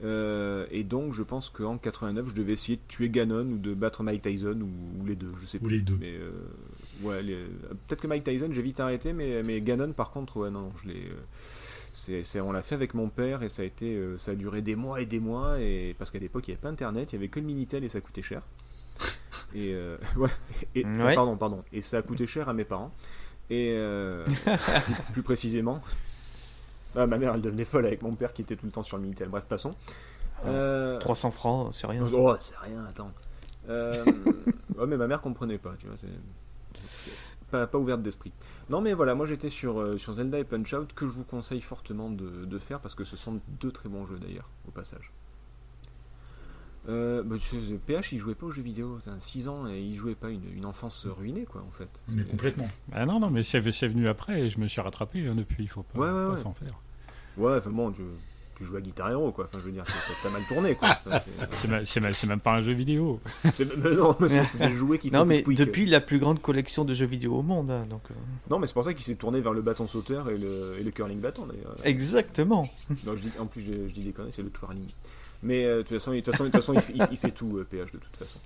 Euh, 0.03 0.65
et 0.69 0.83
donc 0.83 1.13
je 1.13 1.23
pense 1.23 1.49
qu'en 1.49 1.77
89 1.77 2.27
je 2.29 2.33
devais 2.35 2.51
essayer 2.53 2.75
de 2.75 2.81
tuer 2.89 3.09
Ganon 3.09 3.45
ou 3.45 3.57
de 3.57 3.73
battre 3.73 4.03
Mike 4.03 4.21
Tyson 4.23 4.59
ou, 4.61 5.01
ou 5.01 5.05
les 5.05 5.15
deux, 5.15 5.31
je 5.41 5.45
sais 5.45 5.59
Ou 5.61 5.67
plus. 5.67 5.75
les 5.77 5.81
deux. 5.81 5.97
Mais 5.99 6.13
euh, 6.15 6.31
ouais, 7.03 7.23
les- 7.23 7.37
peut-être 7.87 8.01
que 8.01 8.07
Mike 8.07 8.25
Tyson 8.25 8.49
j'ai 8.51 8.61
vite 8.61 8.79
arrêté, 8.81 9.13
mais, 9.13 9.43
mais 9.43 9.61
Ganon 9.61 9.93
par 9.93 10.11
contre 10.11 10.37
ouais 10.37 10.51
non, 10.51 10.71
je 10.83 10.89
l'ai. 10.89 10.95
euh, 11.05 11.15
c'est, 11.93 12.23
c'est- 12.23 12.41
on 12.41 12.51
l'a 12.51 12.61
fait 12.63 12.75
avec 12.75 12.93
mon 12.95 13.07
père 13.07 13.43
et 13.43 13.49
ça 13.49 13.61
a 13.61 13.65
été, 13.65 13.95
euh, 13.95 14.17
ça 14.17 14.31
a 14.31 14.35
duré 14.35 14.61
des 14.61 14.75
mois 14.75 14.99
et 14.99 15.05
des 15.05 15.19
mois 15.19 15.59
et 15.61 15.95
parce 15.97 16.11
qu'à 16.11 16.19
l'époque 16.19 16.47
il 16.47 16.51
n'y 16.51 16.55
avait 16.55 16.61
pas 16.61 16.69
internet, 16.69 17.13
il 17.13 17.15
y 17.15 17.19
avait 17.19 17.29
que 17.29 17.39
le 17.39 17.45
minitel 17.45 17.83
et 17.85 17.89
ça 17.89 18.01
coûtait 18.01 18.21
cher. 18.21 18.41
Et 19.55 19.71
euh, 19.73 19.97
ouais, 20.17 20.29
et, 20.75 20.83
enfin, 20.85 21.05
Ouais. 21.05 21.15
pardon, 21.15 21.37
pardon, 21.37 21.63
et 21.71 21.81
ça 21.81 21.97
a 21.99 22.01
coûté 22.01 22.25
cher 22.27 22.49
à 22.49 22.53
mes 22.53 22.63
parents. 22.65 22.91
Et 23.49 23.69
euh, 23.73 24.25
plus 25.13 25.21
précisément, 25.21 25.81
ah, 26.95 27.07
ma 27.07 27.17
mère 27.17 27.33
elle 27.35 27.41
devenait 27.41 27.65
folle 27.65 27.85
avec 27.85 28.01
mon 28.01 28.15
père 28.15 28.33
qui 28.33 28.41
était 28.41 28.55
tout 28.55 28.65
le 28.65 28.71
temps 28.71 28.83
sur 28.83 28.97
le 28.97 29.03
minitel. 29.03 29.29
Bref, 29.29 29.45
passons. 29.47 29.73
Euh, 30.45 30.99
300 30.99 31.31
francs, 31.31 31.69
c'est 31.73 31.87
rien. 31.87 32.05
Oh, 32.13 32.35
c'est 32.39 32.57
rien, 32.57 32.83
attends. 32.85 33.11
Euh, 33.69 33.93
ouais, 34.77 34.87
mais 34.87 34.97
ma 34.97 35.07
mère 35.07 35.21
comprenait 35.21 35.57
pas, 35.57 35.73
tu 35.79 35.87
vois. 35.87 35.95
Pas, 37.49 37.67
pas 37.67 37.77
ouverte 37.77 38.01
d'esprit. 38.01 38.31
Non, 38.69 38.81
mais 38.81 38.93
voilà, 38.93 39.15
moi 39.15 39.25
j'étais 39.25 39.49
sur, 39.49 39.79
euh, 39.79 39.97
sur 39.97 40.13
Zelda 40.13 40.39
et 40.39 40.43
Punch 40.43 40.73
Out 40.73 40.93
que 40.93 41.05
je 41.07 41.11
vous 41.13 41.23
conseille 41.23 41.61
fortement 41.61 42.09
de, 42.09 42.45
de 42.45 42.59
faire 42.59 42.79
parce 42.79 42.95
que 42.95 43.03
ce 43.03 43.15
sont 43.15 43.39
deux 43.61 43.71
très 43.71 43.89
bons 43.89 44.05
jeux 44.05 44.17
d'ailleurs, 44.19 44.49
au 44.67 44.71
passage. 44.71 45.11
Euh, 46.89 47.23
bah, 47.23 47.37
tu 47.39 47.61
sais, 47.61 47.75
PH 47.77 48.11
il 48.11 48.19
jouait 48.19 48.35
pas 48.35 48.47
aux 48.47 48.51
jeux 48.51 48.61
vidéo, 48.61 48.99
6 49.19 49.47
ans 49.47 49.67
et 49.67 49.79
il 49.79 49.95
jouait 49.95 50.15
pas 50.15 50.29
une, 50.29 50.45
une 50.53 50.65
enfance 50.65 51.05
ruinée 51.05 51.45
quoi 51.45 51.61
en 51.65 51.71
fait. 51.71 52.03
Mais 52.09 52.23
complètement. 52.23 52.67
Ah 52.91 53.05
non, 53.05 53.19
non, 53.21 53.29
mais 53.29 53.41
c'est 53.43 53.59
venu 53.61 54.07
après 54.09 54.41
et 54.41 54.49
je 54.49 54.59
me 54.59 54.67
suis 54.67 54.81
rattrapé 54.81 55.25
hein, 55.25 55.35
depuis. 55.35 55.63
Il 55.63 55.69
faut 55.69 55.83
pas, 55.83 55.97
Ouais, 55.99 56.07
ouais, 56.07 56.11
pas 56.11 56.29
ouais. 56.31 56.37
s'en 56.37 56.53
faire. 56.53 56.81
Ouais, 57.37 57.57
enfin 57.57 57.69
bon, 57.71 57.91
tu, 57.91 58.01
tu 58.55 58.65
joues 58.65 58.75
à 58.77 58.81
Guitar 58.81 59.09
Hero 59.11 59.31
quoi, 59.31 59.45
enfin 59.45 59.57
je 59.59 59.65
veux 59.65 59.71
dire, 59.71 59.83
c'est- 59.87 59.93
t'as 60.23 60.29
mal 60.29 60.43
tourné 60.47 60.75
quoi. 60.75 60.89
Enfin, 61.07 61.19
c'est- 61.85 62.13
C'est 62.13 62.27
même 62.27 62.39
pas 62.39 62.53
un 62.53 62.61
jeu 62.61 62.73
vidéo. 62.73 63.19
mais 63.43 63.93
non, 63.95 64.15
mais 64.19 64.29
c'est 64.29 64.59
des 64.59 64.73
jouets 64.73 64.99
qui 64.99 65.09
font 65.09 65.17
Non, 65.17 65.25
mais 65.25 65.41
depuis 65.41 65.85
la 65.85 65.99
plus 66.01 66.19
grande 66.19 66.41
collection 66.41 66.85
de 66.85 66.93
jeux 66.93 67.05
vidéo 67.07 67.35
au 67.37 67.41
monde. 67.41 67.71
hein, 67.71 67.81
donc, 67.89 68.01
euh, 68.11 68.13
Non, 68.49 68.59
mais 68.59 68.67
c'est 68.67 68.73
pour 68.73 68.83
ça 68.83 68.93
qu'il 68.93 69.03
s'est 69.03 69.15
tourné 69.15 69.41
vers 69.41 69.53
le 69.53 69.61
bâton 69.61 69.87
sauteur 69.87 70.29
et 70.29 70.37
le, 70.37 70.75
et 70.79 70.83
le 70.83 70.91
curling 70.91 71.19
bâton 71.19 71.45
d'ailleurs. 71.47 71.75
Exactement. 71.83 72.69
Non, 73.05 73.15
je 73.17 73.21
dis, 73.23 73.31
en 73.39 73.47
plus, 73.47 73.61
je, 73.61 73.87
je 73.87 73.93
dis 73.93 74.01
des 74.03 74.11
conneries, 74.11 74.31
c'est 74.31 74.43
le 74.43 74.49
twirling. 74.51 74.87
Mais 75.41 75.65
euh, 75.65 75.77
de 75.77 75.81
toute 75.81 75.97
façon, 75.97 76.13
il- 76.13 76.21
de 76.21 76.25
toute 76.25 76.33
façon, 76.33 76.43
de 76.45 76.49
toute 76.51 76.61
façon 76.61 76.73
il, 76.73 76.81
fait- 76.81 76.93
il- 76.95 77.07
il 77.11 77.17
fait 77.17 77.31
tout, 77.31 77.57
euh, 77.57 77.65
PH, 77.69 77.91
de 77.91 77.97
toute 77.97 78.15
façon. 78.17 78.39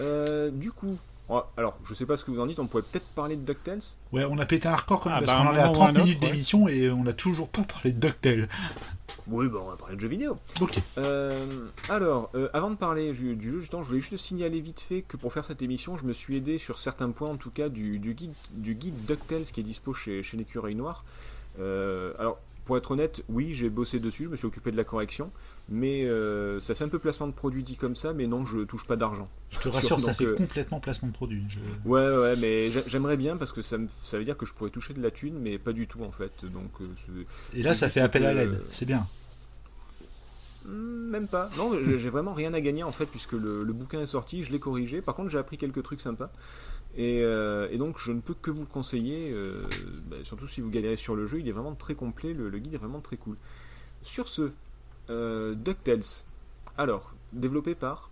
Euh, 0.00 0.50
du 0.50 0.72
coup, 0.72 0.96
alors, 1.56 1.76
je 1.84 1.94
sais 1.94 2.06
pas 2.06 2.16
ce 2.16 2.24
que 2.24 2.30
vous 2.30 2.40
en 2.40 2.46
dites, 2.46 2.58
on 2.58 2.66
pourrait 2.66 2.82
peut-être 2.82 3.06
parler 3.08 3.36
de 3.36 3.42
DuckTales? 3.42 3.80
Ouais, 4.12 4.24
on 4.28 4.38
a 4.38 4.46
pété 4.46 4.68
un 4.68 4.76
record 4.76 5.00
quand 5.00 5.10
même, 5.10 5.18
Ah, 5.22 5.26
parce 5.26 5.38
bah, 5.38 5.44
qu'on 5.44 5.50
en 5.50 5.56
est 5.56 5.60
à 5.60 5.66
moment 5.66 5.72
ou 5.72 5.84
30 5.84 5.88
un 5.88 5.92
minutes 6.04 6.22
ouais. 6.22 6.28
d'émission 6.30 6.68
et 6.68 6.90
on 6.90 7.04
n'a 7.04 7.12
toujours 7.12 7.48
pas 7.48 7.62
parlé 7.64 7.92
de 7.92 8.00
DuckTales. 8.00 8.48
Oui, 9.26 9.46
bon, 9.48 9.60
on 9.66 9.70
va 9.70 9.76
parler 9.76 9.96
de 9.96 10.00
jeux 10.00 10.08
vidéo. 10.08 10.38
Ok. 10.60 10.78
Euh, 10.96 11.68
alors, 11.90 12.30
euh, 12.34 12.48
avant 12.54 12.70
de 12.70 12.76
parler 12.76 13.12
du, 13.12 13.36
du 13.36 13.50
jeu, 13.50 13.60
justement, 13.60 13.82
je 13.82 13.88
voulais 13.88 14.00
juste 14.00 14.16
signaler 14.16 14.60
vite 14.60 14.80
fait 14.80 15.02
que 15.02 15.16
pour 15.18 15.32
faire 15.34 15.44
cette 15.44 15.60
émission, 15.60 15.96
je 15.98 16.04
me 16.04 16.12
suis 16.14 16.36
aidé 16.36 16.56
sur 16.56 16.78
certains 16.78 17.10
points, 17.10 17.28
en 17.28 17.36
tout 17.36 17.50
cas, 17.50 17.68
du, 17.68 17.98
du 17.98 18.14
guide, 18.14 18.32
du 18.52 18.74
guide 18.74 19.04
DuckTales 19.06 19.42
qui 19.42 19.60
est 19.60 19.64
dispo 19.64 19.92
chez, 19.92 20.22
chez 20.22 20.36
l'écureuil 20.38 20.74
noir. 20.74 21.04
Euh, 21.60 22.12
alors, 22.18 22.38
pour 22.64 22.76
être 22.76 22.90
honnête, 22.90 23.22
oui, 23.28 23.54
j'ai 23.54 23.68
bossé 23.68 23.98
dessus, 23.98 24.24
je 24.24 24.28
me 24.30 24.36
suis 24.36 24.46
occupé 24.46 24.70
de 24.70 24.76
la 24.76 24.84
correction, 24.84 25.30
mais 25.70 26.04
euh, 26.04 26.60
ça 26.60 26.74
fait 26.74 26.84
un 26.84 26.88
peu 26.88 26.98
placement 26.98 27.26
de 27.26 27.32
produit 27.32 27.62
dit 27.62 27.76
comme 27.76 27.94
ça, 27.96 28.12
mais 28.14 28.26
non, 28.26 28.44
je 28.44 28.60
touche 28.60 28.86
pas 28.86 28.96
d'argent. 28.96 29.28
Je 29.50 29.58
te 29.60 29.68
rassure, 29.68 29.96
ça 30.00 30.14
fait 30.14 30.24
euh, 30.26 30.34
complètement 30.36 30.80
placement 30.80 31.08
de 31.08 31.12
produit. 31.14 31.44
Je- 31.48 31.58
Ouais, 31.88 32.16
ouais, 32.16 32.36
mais 32.36 32.70
j'a- 32.70 32.86
j'aimerais 32.86 33.16
bien 33.16 33.36
parce 33.36 33.52
que 33.52 33.60
ça, 33.62 33.76
me, 33.78 33.86
ça 34.02 34.18
veut 34.18 34.24
dire 34.24 34.36
que 34.36 34.46
je 34.46 34.54
pourrais 34.54 34.70
toucher 34.70 34.94
de 34.94 35.02
la 35.02 35.10
thune, 35.10 35.38
mais 35.38 35.58
pas 35.58 35.72
du 35.72 35.86
tout 35.86 36.02
en 36.02 36.10
fait. 36.10 36.44
Donc, 36.44 36.70
euh, 36.80 37.24
Et 37.54 37.62
là, 37.62 37.74
ça 37.74 37.88
fait 37.88 38.00
appel 38.00 38.24
à 38.24 38.32
l'aide. 38.34 38.62
C'est 38.72 38.86
bien. 38.86 39.06
Même 40.66 41.28
pas. 41.28 41.48
Non, 41.56 41.72
j'ai 41.82 41.98
j'ai 41.98 42.10
vraiment 42.10 42.34
rien 42.34 42.52
à 42.52 42.60
gagner 42.60 42.82
en 42.82 42.92
fait 42.92 43.06
puisque 43.06 43.32
le, 43.32 43.62
le 43.64 43.72
bouquin 43.72 44.00
est 44.02 44.06
sorti, 44.06 44.42
je 44.44 44.52
l'ai 44.52 44.58
corrigé. 44.58 45.00
Par 45.00 45.14
contre, 45.14 45.30
j'ai 45.30 45.38
appris 45.38 45.56
quelques 45.56 45.82
trucs 45.82 46.00
sympas. 46.00 46.30
Et, 46.96 47.20
euh, 47.22 47.68
et 47.70 47.78
donc, 47.78 47.98
je 47.98 48.12
ne 48.12 48.20
peux 48.20 48.34
que 48.34 48.50
vous 48.50 48.60
le 48.62 48.66
conseiller, 48.66 49.30
euh, 49.32 49.62
bah, 50.10 50.16
surtout 50.24 50.48
si 50.48 50.60
vous 50.60 50.68
galérez 50.68 50.96
sur 50.96 51.14
le 51.14 51.26
jeu. 51.26 51.38
Il 51.40 51.48
est 51.48 51.52
vraiment 51.52 51.74
très 51.74 51.94
complet, 51.94 52.34
le, 52.34 52.48
le 52.48 52.58
guide 52.58 52.74
est 52.74 52.78
vraiment 52.78 53.00
très 53.00 53.16
cool. 53.16 53.36
Sur 54.02 54.26
ce, 54.28 54.50
euh, 55.10 55.54
DuckTales. 55.54 56.02
Alors, 56.76 57.12
développé 57.32 57.74
par. 57.74 58.10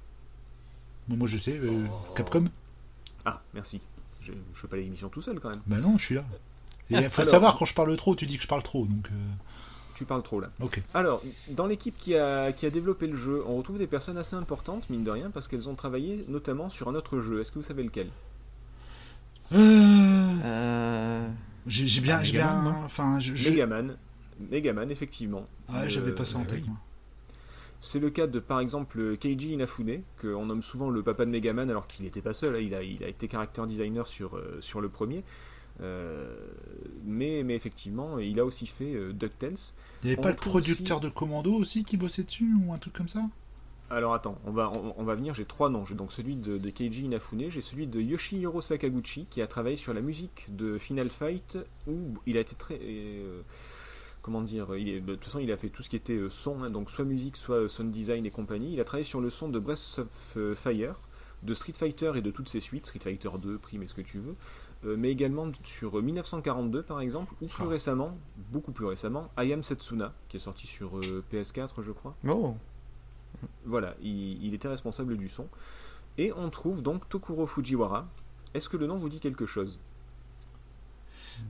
Bon, 1.08 1.16
moi, 1.16 1.28
je 1.28 1.38
sais, 1.38 1.58
euh, 1.58 1.84
Capcom. 2.14 2.44
Ah, 3.24 3.42
merci. 3.54 3.80
Je 4.20 4.32
ne 4.32 4.38
fais 4.54 4.66
pas 4.68 4.76
l'émission 4.76 5.08
tout 5.08 5.22
seul 5.22 5.38
quand 5.40 5.50
même. 5.50 5.60
Bah 5.66 5.78
non, 5.78 5.96
je 5.98 6.04
suis 6.04 6.14
là. 6.16 6.24
Et 6.90 6.94
il 6.96 7.02
faut 7.10 7.20
Alors- 7.22 7.30
savoir, 7.30 7.56
quand 7.56 7.64
je 7.64 7.74
parle 7.74 7.96
trop, 7.96 8.14
tu 8.16 8.26
dis 8.26 8.36
que 8.36 8.42
je 8.42 8.48
parle 8.48 8.62
trop, 8.62 8.86
donc... 8.86 9.06
euh, 9.10 9.14
Tu 9.94 10.04
parles 10.04 10.22
trop 10.22 10.40
là. 10.40 10.48
Ok. 10.60 10.82
Alors, 10.94 11.22
dans 11.50 11.66
l'équipe 11.66 11.96
qui 11.98 12.16
a, 12.16 12.52
qui 12.52 12.66
a 12.66 12.70
développé 12.70 13.06
le 13.06 13.16
jeu, 13.16 13.42
on 13.46 13.56
retrouve 13.56 13.78
des 13.78 13.86
personnes 13.86 14.18
assez 14.18 14.34
importantes, 14.36 14.90
mine 14.90 15.04
de 15.04 15.10
rien, 15.10 15.30
parce 15.30 15.46
qu'elles 15.48 15.68
ont 15.68 15.74
travaillé 15.76 16.24
notamment 16.28 16.68
sur 16.68 16.88
un 16.88 16.94
autre 16.96 17.20
jeu. 17.20 17.40
Est-ce 17.40 17.50
que 17.52 17.58
vous 17.60 17.64
savez 17.64 17.82
lequel? 17.84 18.08
Euh, 20.44 21.28
J'ai 21.66 22.00
bien... 22.00 22.20
Ah, 22.42 22.72
Enfin, 22.84 23.18
je... 23.20 23.34
je- 23.34 23.50
Megaman. 23.50 23.96
Megaman, 24.50 24.90
effectivement. 24.90 25.46
Ah, 25.68 25.88
j'avais 25.88 26.10
Euh, 26.10 26.14
pas 26.14 26.24
ça 26.24 26.38
en 26.38 26.44
tête, 26.44 26.62
oui. 26.62 26.68
moi. 26.68 26.78
C'est 27.78 28.00
le 28.00 28.10
cas 28.10 28.26
de, 28.26 28.40
par 28.40 28.60
exemple, 28.60 29.16
Keiji 29.18 29.52
Inafune, 29.52 30.02
qu'on 30.20 30.46
nomme 30.46 30.62
souvent 30.62 30.88
le 30.88 31.02
papa 31.02 31.26
de 31.26 31.30
Megaman, 31.30 31.70
alors 31.70 31.86
qu'il 31.86 32.04
n'était 32.04 32.22
pas 32.22 32.34
seul, 32.34 32.56
hein, 32.56 32.60
il, 32.60 32.74
a, 32.74 32.82
il 32.82 33.04
a 33.04 33.08
été 33.08 33.28
character 33.28 33.62
designer 33.66 34.06
sur, 34.06 34.36
euh, 34.36 34.58
sur 34.60 34.80
le 34.80 34.88
premier. 34.88 35.24
Euh, 35.82 36.34
mais, 37.04 37.42
mais 37.44 37.54
effectivement, 37.54 38.18
il 38.18 38.40
a 38.40 38.46
aussi 38.46 38.66
fait 38.66 38.94
euh, 38.94 39.12
DuckTales. 39.12 39.56
Il 40.02 40.06
n'y 40.06 40.12
avait 40.12 40.20
on 40.20 40.22
pas 40.22 40.30
le 40.30 40.36
producteur 40.36 41.00
de 41.00 41.10
Commando 41.10 41.52
aussi 41.52 41.84
qui 41.84 41.98
bossait 41.98 42.24
dessus, 42.24 42.50
ou 42.64 42.72
un 42.72 42.78
truc 42.78 42.94
comme 42.94 43.08
ça? 43.08 43.20
Alors 43.90 44.14
attends, 44.14 44.38
on 44.46 44.52
va, 44.52 44.72
on, 44.72 44.94
on 44.96 45.04
va 45.04 45.14
venir, 45.14 45.34
j'ai 45.34 45.44
trois 45.44 45.68
noms. 45.68 45.84
J'ai 45.84 45.94
donc 45.94 46.12
celui 46.12 46.34
de, 46.34 46.56
de 46.56 46.70
Keiji 46.70 47.02
Inafune, 47.04 47.50
j'ai 47.50 47.60
celui 47.60 47.86
de 47.86 48.00
Yoshihiro 48.00 48.62
Sakaguchi, 48.62 49.26
qui 49.28 49.42
a 49.42 49.46
travaillé 49.46 49.76
sur 49.76 49.92
la 49.92 50.00
musique 50.00 50.46
de 50.48 50.78
Final 50.78 51.10
Fight, 51.10 51.58
où 51.86 52.14
il 52.24 52.38
a 52.38 52.40
été 52.40 52.56
très... 52.56 52.80
euh, 52.82 53.42
comment 54.26 54.42
dire, 54.42 54.76
il 54.76 54.88
est, 54.90 55.00
de 55.00 55.14
toute 55.14 55.24
façon, 55.24 55.38
il 55.38 55.50
a 55.52 55.56
fait 55.56 55.70
tout 55.70 55.82
ce 55.82 55.88
qui 55.88 55.96
était 55.96 56.20
son, 56.28 56.62
hein, 56.64 56.70
donc 56.70 56.90
soit 56.90 57.04
musique, 57.06 57.36
soit 57.36 57.66
sound 57.68 57.90
design 57.92 58.26
et 58.26 58.30
compagnie. 58.30 58.72
Il 58.74 58.80
a 58.80 58.84
travaillé 58.84 59.04
sur 59.04 59.20
le 59.22 59.30
son 59.30 59.48
de 59.48 59.58
Breath 59.58 60.00
of 60.00 60.36
Fire, 60.54 60.96
de 61.44 61.54
Street 61.54 61.72
Fighter 61.72 62.12
et 62.16 62.20
de 62.20 62.30
toutes 62.30 62.48
ses 62.48 62.60
suites, 62.60 62.84
Street 62.86 62.98
Fighter 63.00 63.30
2, 63.40 63.56
Prime 63.58 63.82
et 63.84 63.88
ce 63.88 63.94
que 63.94 64.00
tu 64.02 64.18
veux, 64.18 64.34
mais 64.96 65.10
également 65.10 65.50
sur 65.62 66.02
1942 66.02 66.82
par 66.82 67.00
exemple, 67.00 67.32
ou 67.40 67.46
plus 67.46 67.64
Ah. 67.64 67.68
récemment, 67.68 68.18
beaucoup 68.50 68.72
plus 68.72 68.84
récemment, 68.86 69.30
I 69.38 69.52
Am 69.52 69.62
Setsuna, 69.62 70.12
qui 70.28 70.36
est 70.38 70.40
sorti 70.40 70.66
sur 70.66 70.98
PS4, 71.32 71.82
je 71.82 71.92
crois. 71.92 72.16
Oh, 72.28 72.54
Voilà, 73.64 73.94
il, 74.02 74.44
il 74.44 74.54
était 74.54 74.68
responsable 74.68 75.16
du 75.16 75.28
son. 75.28 75.46
Et 76.18 76.32
on 76.32 76.50
trouve 76.50 76.82
donc 76.82 77.08
Tokuro 77.08 77.46
Fujiwara. 77.46 78.08
Est-ce 78.54 78.68
que 78.68 78.76
le 78.78 78.86
nom 78.86 78.96
vous 78.96 79.08
dit 79.10 79.20
quelque 79.20 79.44
chose? 79.46 79.78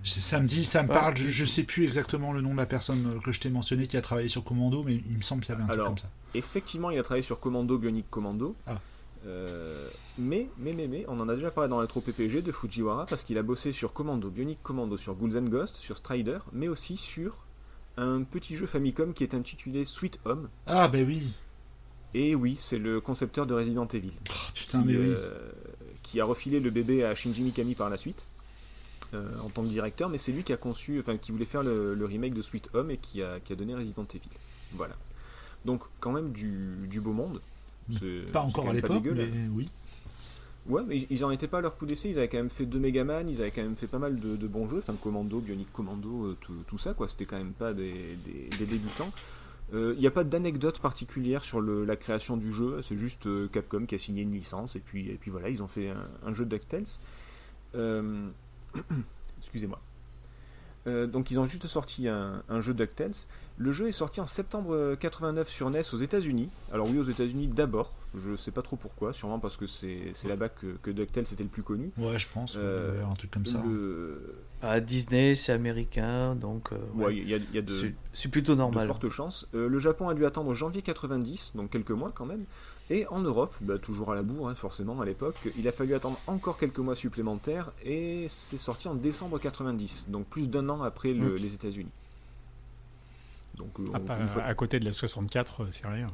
Ça 0.04 0.40
me 0.40 0.46
dit, 0.46 0.64
ça 0.64 0.82
me 0.82 0.88
parle. 0.88 1.16
Je, 1.16 1.28
je 1.28 1.44
sais 1.44 1.64
plus 1.64 1.84
exactement 1.84 2.32
le 2.32 2.40
nom 2.40 2.52
de 2.52 2.56
la 2.58 2.66
personne 2.66 3.20
que 3.24 3.32
je 3.32 3.40
t'ai 3.40 3.50
mentionné 3.50 3.86
qui 3.86 3.96
a 3.96 4.02
travaillé 4.02 4.28
sur 4.28 4.44
Commando, 4.44 4.84
mais 4.84 5.02
il 5.08 5.16
me 5.16 5.22
semble 5.22 5.42
qu'il 5.42 5.52
y 5.52 5.56
avait 5.56 5.64
un 5.64 5.68
Alors, 5.68 5.86
truc 5.86 5.98
comme 6.02 6.10
ça. 6.10 6.10
Effectivement, 6.34 6.90
il 6.90 6.98
a 6.98 7.02
travaillé 7.02 7.24
sur 7.24 7.40
Commando, 7.40 7.76
Bionic 7.78 8.08
Commando. 8.10 8.54
Ah. 8.66 8.80
Euh, 9.26 9.88
mais, 10.18 10.48
mais, 10.58 10.72
mais, 10.72 10.86
mais, 10.86 11.04
on 11.08 11.18
en 11.18 11.28
a 11.28 11.34
déjà 11.34 11.50
parlé 11.50 11.68
dans 11.68 11.80
l'intro 11.80 12.00
PPG 12.00 12.42
de 12.42 12.52
Fujiwara 12.52 13.06
parce 13.06 13.24
qu'il 13.24 13.38
a 13.38 13.42
bossé 13.42 13.72
sur 13.72 13.92
Commando, 13.92 14.30
Bionic 14.30 14.62
Commando, 14.62 14.96
sur 14.96 15.14
Ghouls 15.14 15.36
and 15.36 15.48
Ghosts, 15.48 15.76
sur 15.76 15.96
Strider, 15.96 16.38
mais 16.52 16.68
aussi 16.68 16.96
sur 16.96 17.44
un 17.96 18.22
petit 18.22 18.54
jeu 18.56 18.66
Famicom 18.66 19.12
qui 19.14 19.24
est 19.24 19.34
intitulé 19.34 19.84
Sweet 19.84 20.20
Home. 20.26 20.48
Ah, 20.66 20.86
ben 20.86 21.04
oui. 21.06 21.32
Et 22.14 22.34
oui, 22.34 22.54
c'est 22.56 22.78
le 22.78 23.00
concepteur 23.00 23.46
de 23.46 23.54
Resident 23.54 23.88
Evil. 23.88 24.12
Oh, 24.30 24.32
putain, 24.54 24.80
qui, 24.82 24.86
mais 24.86 24.96
oui. 24.96 25.06
euh, 25.08 25.50
qui 26.02 26.20
a 26.20 26.24
refilé 26.24 26.60
le 26.60 26.70
bébé 26.70 27.04
à 27.04 27.14
Shinji 27.14 27.42
Mikami 27.42 27.74
par 27.74 27.90
la 27.90 27.96
suite 27.96 28.24
en 29.44 29.48
tant 29.50 29.62
que 29.62 29.68
directeur, 29.68 30.08
mais 30.08 30.18
c'est 30.18 30.32
lui 30.32 30.42
qui 30.44 30.52
a 30.52 30.56
conçu, 30.56 30.98
enfin 31.00 31.16
qui 31.16 31.32
voulait 31.32 31.44
faire 31.44 31.62
le, 31.62 31.94
le 31.94 32.04
remake 32.04 32.34
de 32.34 32.42
Sweet 32.42 32.68
Home 32.74 32.90
et 32.90 32.96
qui 32.98 33.22
a, 33.22 33.40
qui 33.40 33.52
a 33.52 33.56
donné 33.56 33.74
Resident 33.74 34.04
Evil. 34.14 34.28
Voilà. 34.74 34.94
Donc 35.64 35.82
quand 36.00 36.12
même 36.12 36.32
du, 36.32 36.86
du 36.88 37.00
beau 37.00 37.12
monde. 37.12 37.40
C'est- 37.90 38.30
Pas 38.32 38.40
encore 38.42 38.64
à 38.68 38.72
l'époque, 38.74 39.04
mais 39.32 39.48
oui. 39.52 39.68
Ouais, 40.68 40.82
mais 40.86 40.96
ils- 40.98 41.06
ils 41.10 41.24
en 41.24 41.30
étaient 41.30 41.46
pas 41.46 41.58
à 41.58 41.60
leur 41.60 41.76
coup 41.76 41.86
d'essai. 41.86 42.08
Ils 42.10 42.18
avaient 42.18 42.28
quand 42.28 42.38
même 42.38 42.50
fait 42.50 42.66
deux 42.66 42.80
Megaman, 42.80 43.28
ils 43.28 43.40
avaient 43.40 43.52
quand 43.52 43.62
même 43.62 43.76
fait 43.76 43.86
pas 43.86 43.98
mal 44.00 44.18
de, 44.18 44.34
de 44.36 44.46
bons 44.48 44.68
jeux, 44.68 44.78
enfin 44.78 44.94
Commando, 45.00 45.38
Bionic 45.40 45.72
Commando, 45.72 46.26
euh, 46.26 46.36
tout, 46.40 46.54
tout 46.66 46.78
ça 46.78 46.94
quoi. 46.94 47.06
C'était 47.08 47.24
quand 47.26 47.38
même 47.38 47.52
pas 47.52 47.72
des, 47.72 48.16
des- 48.24 48.48
des 48.58 48.66
débutants. 48.66 49.10
Euh, 49.74 49.94
Il 49.96 50.00
n'y 50.00 50.06
a 50.06 50.12
pas 50.12 50.22
d'anecdote 50.24 50.78
particulière 50.80 51.42
sur 51.44 51.60
le- 51.60 51.84
la 51.84 51.94
création 51.96 52.36
du 52.36 52.52
jeu, 52.52 52.80
c'est 52.82 52.96
juste 52.96 53.26
euh, 53.26 53.48
Capcom 53.48 53.86
qui 53.86 53.94
a 53.94 53.98
signé 53.98 54.22
une 54.22 54.32
licence 54.32 54.74
et 54.76 54.80
puis, 54.80 55.08
et 55.08 55.14
puis 55.14 55.30
voilà, 55.30 55.48
ils 55.48 55.62
ont 55.62 55.68
fait 55.68 55.90
un, 55.90 56.02
un 56.24 56.32
jeu 56.32 56.44
DuckTales. 56.44 56.84
Euh, 57.74 58.28
Excusez-moi. 59.38 59.80
Euh, 60.86 61.06
donc 61.08 61.32
ils 61.32 61.40
ont 61.40 61.46
juste 61.46 61.66
sorti 61.66 62.06
un, 62.06 62.42
un 62.48 62.60
jeu 62.60 62.72
DuckTales. 62.72 63.12
Le 63.58 63.72
jeu 63.72 63.88
est 63.88 63.92
sorti 63.92 64.20
en 64.20 64.26
septembre 64.26 64.94
89 65.00 65.48
sur 65.48 65.68
NES 65.70 65.80
aux 65.92 65.96
États-Unis. 65.96 66.48
Alors 66.72 66.88
oui, 66.88 66.98
aux 66.98 67.04
États-Unis 67.04 67.48
d'abord. 67.48 67.92
Je 68.14 68.36
sais 68.36 68.50
pas 68.50 68.62
trop 68.62 68.76
pourquoi, 68.76 69.12
sûrement 69.12 69.38
parce 69.40 69.56
que 69.56 69.66
c'est 69.66 70.10
c'est 70.12 70.28
là-bas 70.28 70.48
que, 70.48 70.76
que 70.82 70.90
DuckTales 70.90 71.24
était 71.24 71.42
le 71.42 71.48
plus 71.48 71.62
connu. 71.62 71.90
Ouais, 71.98 72.18
je 72.18 72.28
pense. 72.32 72.54
Euh, 72.56 73.04
un 73.04 73.14
truc 73.14 73.30
comme 73.30 73.46
ça. 73.46 73.62
Le... 73.66 74.36
à 74.62 74.80
Disney, 74.80 75.34
c'est 75.34 75.52
américain, 75.52 76.34
donc 76.36 76.70
euh, 76.72 76.76
ouais. 76.94 77.06
Ouais, 77.06 77.16
il 77.16 77.28
y 77.28 77.34
a, 77.34 77.38
il 77.38 77.54
y 77.54 77.58
a 77.58 77.62
de, 77.62 77.72
c'est 77.72 77.94
c'est 78.12 78.30
plutôt 78.30 78.52
de 78.52 78.58
normal. 78.58 78.86
fortes 78.86 79.08
chances. 79.08 79.48
Euh, 79.54 79.68
le 79.68 79.78
Japon 79.78 80.08
a 80.08 80.14
dû 80.14 80.24
attendre 80.24 80.54
janvier 80.54 80.82
90, 80.82 81.52
donc 81.56 81.70
quelques 81.70 81.90
mois 81.90 82.12
quand 82.14 82.26
même. 82.26 82.44
Et 82.88 83.04
en 83.08 83.18
Europe, 83.20 83.52
bah, 83.60 83.78
toujours 83.78 84.12
à 84.12 84.14
la 84.14 84.22
bourre, 84.22 84.48
hein, 84.48 84.54
forcément, 84.54 85.00
à 85.00 85.04
l'époque, 85.04 85.36
il 85.58 85.66
a 85.66 85.72
fallu 85.72 85.94
attendre 85.94 86.18
encore 86.28 86.56
quelques 86.56 86.78
mois 86.78 86.94
supplémentaires 86.94 87.72
et 87.84 88.26
c'est 88.28 88.58
sorti 88.58 88.86
en 88.86 88.94
décembre 88.94 89.38
90, 89.40 90.06
donc 90.08 90.26
plus 90.26 90.48
d'un 90.48 90.68
an 90.68 90.82
après 90.82 91.12
le- 91.12 91.32
Mm. 91.32 91.36
les 91.36 91.54
États-Unis. 91.54 91.90
Donc, 93.56 93.80
euh, 93.80 93.86
on- 93.92 94.00
pas- 94.00 94.26
fois- 94.28 94.42
à 94.44 94.54
côté 94.54 94.78
de 94.78 94.84
la 94.84 94.92
64, 94.92 95.64
euh, 95.64 95.66
c'est 95.70 95.86
rien. 95.86 96.06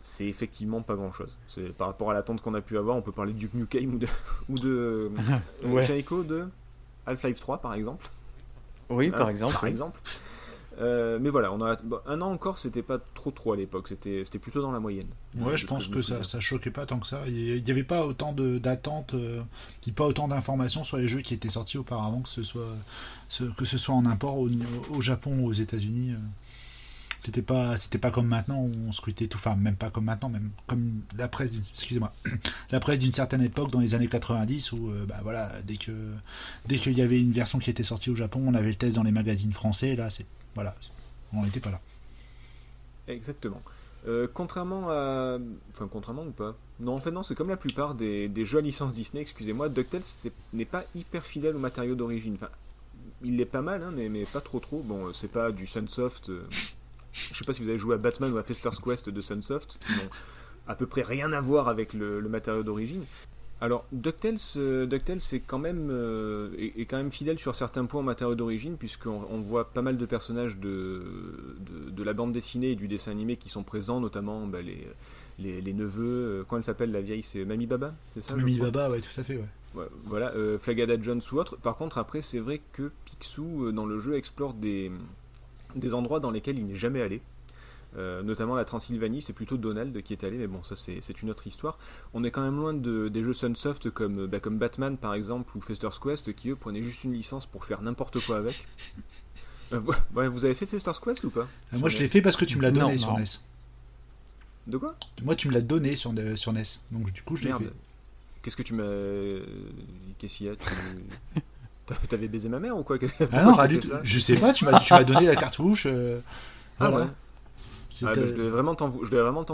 c'est 0.00 0.26
effectivement 0.26 0.80
pas 0.80 0.94
grand 0.94 1.12
chose. 1.12 1.36
C'est 1.48 1.68
par 1.76 1.88
rapport 1.88 2.10
à 2.10 2.14
l'attente 2.14 2.40
qu'on 2.40 2.54
a 2.54 2.60
pu 2.62 2.78
avoir, 2.78 2.96
on 2.96 3.02
peut 3.02 3.12
parler 3.12 3.32
de 3.32 3.38
Duke 3.38 3.54
Nukem 3.54 3.94
ou 3.94 3.98
de, 3.98 4.06
ou 4.48 4.54
de 4.54 4.68
euh, 4.68 5.08
Ouais. 5.64 6.24
De 6.24 6.48
Half-Life 7.06 7.40
3 7.40 7.58
par 7.58 7.74
exemple. 7.74 8.08
Oui, 8.90 9.08
Hein, 9.08 9.18
par 9.18 9.28
exemple. 9.28 9.52
Par 9.52 9.64
oui. 9.64 9.70
exemple. 9.70 10.00
Euh, 10.80 11.18
mais 11.20 11.28
voilà, 11.30 11.52
on 11.52 11.60
a 11.60 11.74
bon, 11.76 11.98
un 12.06 12.20
an 12.20 12.30
encore, 12.32 12.58
c'était 12.58 12.82
pas 12.82 12.98
trop 13.14 13.30
trop 13.32 13.52
à 13.52 13.56
l'époque, 13.56 13.88
c'était 13.88 14.22
c'était 14.24 14.38
plutôt 14.38 14.62
dans 14.62 14.70
la 14.70 14.78
moyenne. 14.78 15.08
Ouais, 15.36 15.56
je 15.56 15.66
pense 15.66 15.88
que, 15.88 16.02
ça, 16.02 16.22
ça 16.22 16.38
choquait 16.40 16.70
pas 16.70 16.86
tant 16.86 17.00
que 17.00 17.06
ça. 17.06 17.22
Il 17.26 17.64
n'y 17.64 17.70
avait 17.70 17.82
pas 17.84 18.06
autant 18.06 18.32
d'attentes, 18.32 19.14
euh, 19.14 19.42
pas 19.96 20.06
autant 20.06 20.28
d'informations 20.28 20.84
sur 20.84 20.96
les 20.96 21.08
jeux 21.08 21.20
qui 21.20 21.34
étaient 21.34 21.50
sortis 21.50 21.78
auparavant, 21.78 22.20
que 22.20 22.28
ce 22.28 22.42
soit, 22.44 22.76
ce- 23.28 23.44
que 23.44 23.64
ce 23.64 23.76
soit 23.78 23.94
en 23.94 24.06
import 24.06 24.38
au, 24.38 24.48
au 24.90 25.00
Japon 25.00 25.36
ou 25.40 25.46
aux 25.48 25.52
États-Unis. 25.52 26.12
euh. 26.12 26.16
C'était 27.20 27.42
pas, 27.42 27.76
c'était 27.76 27.98
pas 27.98 28.12
comme 28.12 28.28
maintenant 28.28 28.60
où 28.62 28.70
on 28.86 28.92
scrutait 28.92 29.26
tout, 29.26 29.38
enfin 29.38 29.56
même 29.56 29.74
pas 29.74 29.90
comme 29.90 30.04
maintenant, 30.04 30.28
même 30.28 30.50
comme 30.68 31.00
la 31.16 31.26
presse, 31.26 31.50
d'une- 31.50 31.64
excusez-moi, 31.72 32.12
la 32.70 32.78
presse 32.78 33.00
d'une 33.00 33.12
certaine 33.12 33.42
époque 33.42 33.72
dans 33.72 33.80
les 33.80 33.94
années 33.94 34.06
90 34.06 34.70
où, 34.70 34.90
euh, 34.90 35.04
bah 35.04 35.18
voilà, 35.24 35.60
dès 35.62 35.78
que, 35.78 35.90
dès 36.68 36.76
qu'il 36.78 36.96
y 36.96 37.02
avait 37.02 37.20
une 37.20 37.32
version 37.32 37.58
qui 37.58 37.70
était 37.70 37.82
sortie 37.82 38.10
au 38.10 38.14
Japon, 38.14 38.40
on 38.46 38.54
avait 38.54 38.68
le 38.68 38.76
test 38.76 38.94
dans 38.94 39.02
les 39.02 39.10
magazines 39.10 39.52
français. 39.52 39.96
Là, 39.96 40.10
c'est, 40.10 40.26
voilà, 40.58 40.74
on 41.32 41.44
n'était 41.44 41.60
pas 41.60 41.70
là. 41.70 41.80
Exactement. 43.06 43.60
Euh, 44.08 44.26
contrairement 44.32 44.90
à. 44.90 45.38
Enfin, 45.72 45.88
contrairement 45.88 46.24
ou 46.24 46.32
pas? 46.32 46.56
Non, 46.80 46.94
en 46.94 46.98
fait, 46.98 47.12
non, 47.12 47.22
c'est 47.22 47.36
comme 47.36 47.48
la 47.48 47.56
plupart 47.56 47.94
des, 47.94 48.28
des 48.28 48.44
jeux 48.44 48.58
à 48.58 48.60
licence 48.60 48.92
Disney, 48.92 49.22
excusez-moi, 49.22 49.68
DuckTales 49.68 50.02
n'est 50.52 50.64
pas 50.64 50.84
hyper 50.96 51.24
fidèle 51.24 51.54
au 51.54 51.60
matériau 51.60 51.94
d'origine. 51.94 52.34
Enfin, 52.34 52.48
il 53.22 53.36
l'est 53.36 53.44
pas 53.44 53.62
mal, 53.62 53.84
hein, 53.84 53.92
mais, 53.94 54.08
mais 54.08 54.24
pas 54.24 54.40
trop 54.40 54.58
trop. 54.58 54.80
Bon, 54.82 55.06
euh, 55.06 55.12
c'est 55.12 55.30
pas 55.30 55.52
du 55.52 55.64
Sunsoft. 55.68 56.30
euh, 56.30 56.44
Je 57.12 57.34
sais 57.34 57.44
pas 57.44 57.54
si 57.54 57.62
vous 57.62 57.68
avez 57.68 57.78
joué 57.78 57.94
à 57.94 57.98
Batman 57.98 58.32
ou 58.32 58.38
à 58.38 58.42
Fester's 58.42 58.80
Quest 58.80 59.10
de 59.10 59.20
Sunsoft, 59.20 59.78
qui 59.80 59.92
n'ont 59.92 60.10
à 60.66 60.74
peu 60.74 60.86
près 60.86 61.02
rien 61.02 61.32
à 61.32 61.40
voir 61.40 61.68
avec 61.68 61.92
le 61.92 62.20
matériau 62.28 62.64
d'origine. 62.64 63.04
Alors, 63.60 63.84
DuckTales, 63.90 64.36
euh, 64.56 64.86
DuckTales 64.86 65.18
est, 65.32 65.40
quand 65.44 65.58
même, 65.58 65.88
euh, 65.90 66.50
est, 66.58 66.80
est 66.80 66.84
quand 66.86 66.96
même 66.96 67.10
fidèle 67.10 67.38
sur 67.40 67.56
certains 67.56 67.84
points 67.86 68.00
au 68.00 68.04
matériau 68.04 68.36
d'origine, 68.36 68.76
puisqu'on 68.76 69.24
on 69.30 69.40
voit 69.40 69.70
pas 69.70 69.82
mal 69.82 69.96
de 69.96 70.06
personnages 70.06 70.58
de, 70.58 71.02
de, 71.58 71.90
de 71.90 72.02
la 72.04 72.12
bande 72.12 72.32
dessinée 72.32 72.70
et 72.70 72.76
du 72.76 72.86
dessin 72.86 73.10
animé 73.10 73.36
qui 73.36 73.48
sont 73.48 73.64
présents, 73.64 74.00
notamment 74.00 74.46
bah, 74.46 74.62
les, 74.62 74.86
les, 75.40 75.60
les 75.60 75.72
neveux. 75.72 76.04
euh, 76.40 76.44
Comment 76.46 76.58
elle 76.58 76.64
s'appelle 76.64 76.92
la 76.92 77.00
vieille 77.00 77.22
C'est 77.22 77.44
Mamie 77.44 77.66
Baba 77.66 77.94
C'est 78.14 78.22
ça 78.22 78.34
crois? 78.56 78.70
Baba, 78.70 78.90
ouais, 78.92 79.00
tout 79.00 79.20
à 79.20 79.24
fait, 79.24 79.36
ouais. 79.36 79.48
Ouais, 79.74 79.86
voilà, 80.06 80.32
euh, 80.34 80.56
Flagada 80.58 80.94
Jones 81.00 81.20
ou 81.32 81.36
autre. 81.38 81.56
Par 81.56 81.76
contre, 81.76 81.98
après, 81.98 82.22
c'est 82.22 82.38
vrai 82.38 82.60
que 82.72 82.92
Picsou, 83.04 83.72
dans 83.72 83.86
le 83.86 83.98
jeu, 83.98 84.14
explore 84.16 84.54
des, 84.54 84.90
des 85.74 85.94
endroits 85.94 86.20
dans 86.20 86.30
lesquels 86.30 86.58
il 86.58 86.66
n'est 86.66 86.74
jamais 86.76 87.02
allé. 87.02 87.20
Euh, 87.96 88.22
notamment 88.22 88.54
la 88.54 88.64
Transylvanie, 88.66 89.22
c'est 89.22 89.32
plutôt 89.32 89.56
Donald 89.56 90.02
qui 90.02 90.12
est 90.12 90.22
allé, 90.22 90.36
mais 90.36 90.46
bon, 90.46 90.62
ça 90.62 90.76
c'est 90.76 91.22
une 91.22 91.30
autre 91.30 91.46
histoire. 91.46 91.78
On 92.12 92.22
est 92.22 92.30
quand 92.30 92.42
même 92.42 92.56
loin 92.56 92.74
de, 92.74 93.08
des 93.08 93.24
jeux 93.24 93.32
Sunsoft 93.32 93.90
comme, 93.90 94.26
bah, 94.26 94.40
comme 94.40 94.58
Batman 94.58 94.98
par 94.98 95.14
exemple 95.14 95.56
ou 95.56 95.60
Fester's 95.62 95.98
Quest 95.98 96.34
qui 96.34 96.50
eux 96.50 96.56
prenaient 96.56 96.82
juste 96.82 97.04
une 97.04 97.14
licence 97.14 97.46
pour 97.46 97.64
faire 97.64 97.80
n'importe 97.82 98.24
quoi 98.24 98.36
avec. 98.38 98.66
Euh, 99.70 99.78
vous, 99.80 99.92
ouais, 100.14 100.28
vous 100.28 100.46
avez 100.46 100.54
fait 100.54 100.64
Fester's 100.64 100.98
Quest 100.98 101.24
ou 101.24 101.30
pas? 101.30 101.46
Euh, 101.74 101.78
Moi, 101.78 101.90
je 101.90 101.98
l'ai 101.98 102.04
NES? 102.04 102.08
fait 102.08 102.22
parce 102.22 102.36
que 102.36 102.46
tu 102.46 102.56
me 102.56 102.62
l'as 102.62 102.70
donné 102.70 102.92
Non, 102.92 102.98
sur 102.98 103.12
non. 103.12 103.18
NES. 103.18 103.24
De 104.66 104.78
quoi? 104.78 104.94
Moi, 105.22 105.34
tu 105.36 105.46
me 105.48 105.52
l'as 105.52 105.60
donné 105.60 105.94
sur, 105.94 106.14
sur 106.36 106.54
NES. 106.54 106.62
Donc, 106.90 107.12
du 107.12 107.20
coup, 107.22 107.36
je 107.36 107.44
l'ai 107.44 107.52
fait. 107.52 107.70
Qu'est-ce 108.40 108.56
que 108.56 108.62
tu 108.62 108.72
m'as. 108.72 108.84
Qu'est-ce 110.16 110.38
qu'il 110.38 110.46
y 110.46 110.48
a? 110.48 110.56
Tu... 110.56 110.64
T'as- 111.84 111.94
T'avais 112.08 112.28
baisé 112.28 112.48
ma 112.48 112.60
mère 112.60 112.78
ou 112.78 112.82
quoi? 112.82 112.96
Ah 113.30 113.44
non, 113.44 113.56
je 113.68 113.80
ça? 113.82 114.00
Je 114.02 114.18
sais 114.18 114.36
pas, 114.36 114.54
tu 114.54 114.64
m'as 114.64 114.78
tu 114.80 114.94
m'as 114.94 115.04
donné 115.04 115.26
la 115.26 115.36
cartouche. 115.36 115.84
euh, 115.86 116.20
Ah 116.80 116.88
voilà. 116.88 117.04
ouais 117.04 117.10
Ah, 118.06 118.14
je 118.14 118.20
devais 118.34 118.48
vraiment 118.50 118.74
t'en 118.74 118.88
vou- 118.88 119.04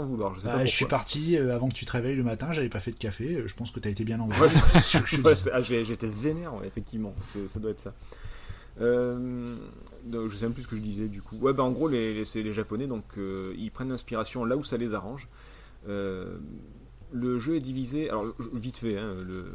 vouloir. 0.05 0.35
Je 0.35 0.41
sais 0.41 0.45
Ah, 0.47 0.49
pas 0.49 0.51
pourquoi. 0.57 0.65
je 0.67 0.75
suis 0.75 0.85
parti 0.85 1.37
euh, 1.37 1.55
avant 1.55 1.69
que 1.69 1.73
tu 1.73 1.85
te 1.85 1.91
réveilles 1.91 2.15
le 2.15 2.23
matin, 2.23 2.51
j'avais 2.53 2.69
pas 2.69 2.79
fait 2.79 2.91
de 2.91 2.97
café. 2.97 3.37
euh, 3.37 3.47
Je 3.47 3.55
pense 3.55 3.71
que 3.71 3.79
t'as 3.79 3.89
été 3.89 4.03
bien 4.03 4.19
c'est- 5.35 5.51
ah, 5.53 5.61
J'étais 5.61 6.07
vénère, 6.07 6.53
ouais, 6.55 6.67
effectivement. 6.67 7.13
Ça 7.47 7.59
doit 7.59 7.71
être 7.71 7.79
ça. 7.81 7.93
Euh, 8.81 9.55
donc, 10.03 10.29
je 10.29 10.35
sais 10.35 10.45
même 10.45 10.53
plus 10.53 10.63
ce 10.63 10.67
que 10.67 10.75
je 10.75 10.81
disais 10.81 11.07
du 11.07 11.21
coup. 11.21 11.37
Ouais, 11.37 11.53
bah 11.53 11.63
en 11.63 11.71
gros, 11.71 11.87
les, 11.87 12.13
les- 12.13 12.25
c'est 12.25 12.43
les 12.43 12.53
Japonais, 12.53 12.87
donc 12.87 13.03
euh, 13.17 13.53
ils 13.57 13.71
prennent 13.71 13.89
l'inspiration 13.89 14.43
là 14.45 14.57
où 14.57 14.63
ça 14.63 14.77
les 14.77 14.93
arrange. 14.93 15.27
Euh, 15.87 16.37
le 17.13 17.39
jeu 17.39 17.55
est 17.55 17.59
divisé, 17.61 18.09
alors 18.09 18.25
vite 18.53 18.77
fait, 18.77 18.97
hein, 18.97 19.15
le, 19.25 19.45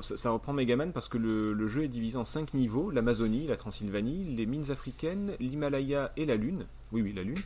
ça, 0.00 0.16
ça 0.16 0.30
reprend 0.30 0.52
Megaman 0.54 0.92
parce 0.92 1.08
que 1.08 1.18
le, 1.18 1.52
le 1.52 1.68
jeu 1.68 1.82
est 1.84 1.88
divisé 1.88 2.16
en 2.16 2.24
cinq 2.24 2.54
niveaux 2.54 2.90
l'Amazonie, 2.90 3.46
la 3.46 3.56
Transylvanie, 3.56 4.34
les 4.36 4.46
mines 4.46 4.70
africaines, 4.70 5.32
l'Himalaya 5.40 6.12
et 6.16 6.24
la 6.24 6.36
Lune. 6.36 6.64
Oui, 6.92 7.02
oui, 7.02 7.12
la 7.12 7.22
Lune. 7.22 7.40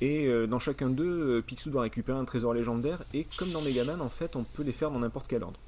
Et 0.00 0.26
euh, 0.26 0.46
dans 0.46 0.58
chacun 0.58 0.90
d'eux, 0.90 1.38
euh, 1.38 1.42
Picsou 1.42 1.70
doit 1.70 1.82
récupérer 1.82 2.18
un 2.18 2.24
trésor 2.24 2.54
légendaire. 2.54 2.98
Et 3.14 3.26
comme 3.38 3.50
dans 3.50 3.62
Megaman, 3.62 4.00
en 4.00 4.08
fait, 4.08 4.36
on 4.36 4.44
peut 4.44 4.62
les 4.62 4.72
faire 4.72 4.90
dans 4.90 4.98
n'importe 4.98 5.28
quel 5.28 5.42
ordre. 5.42 5.58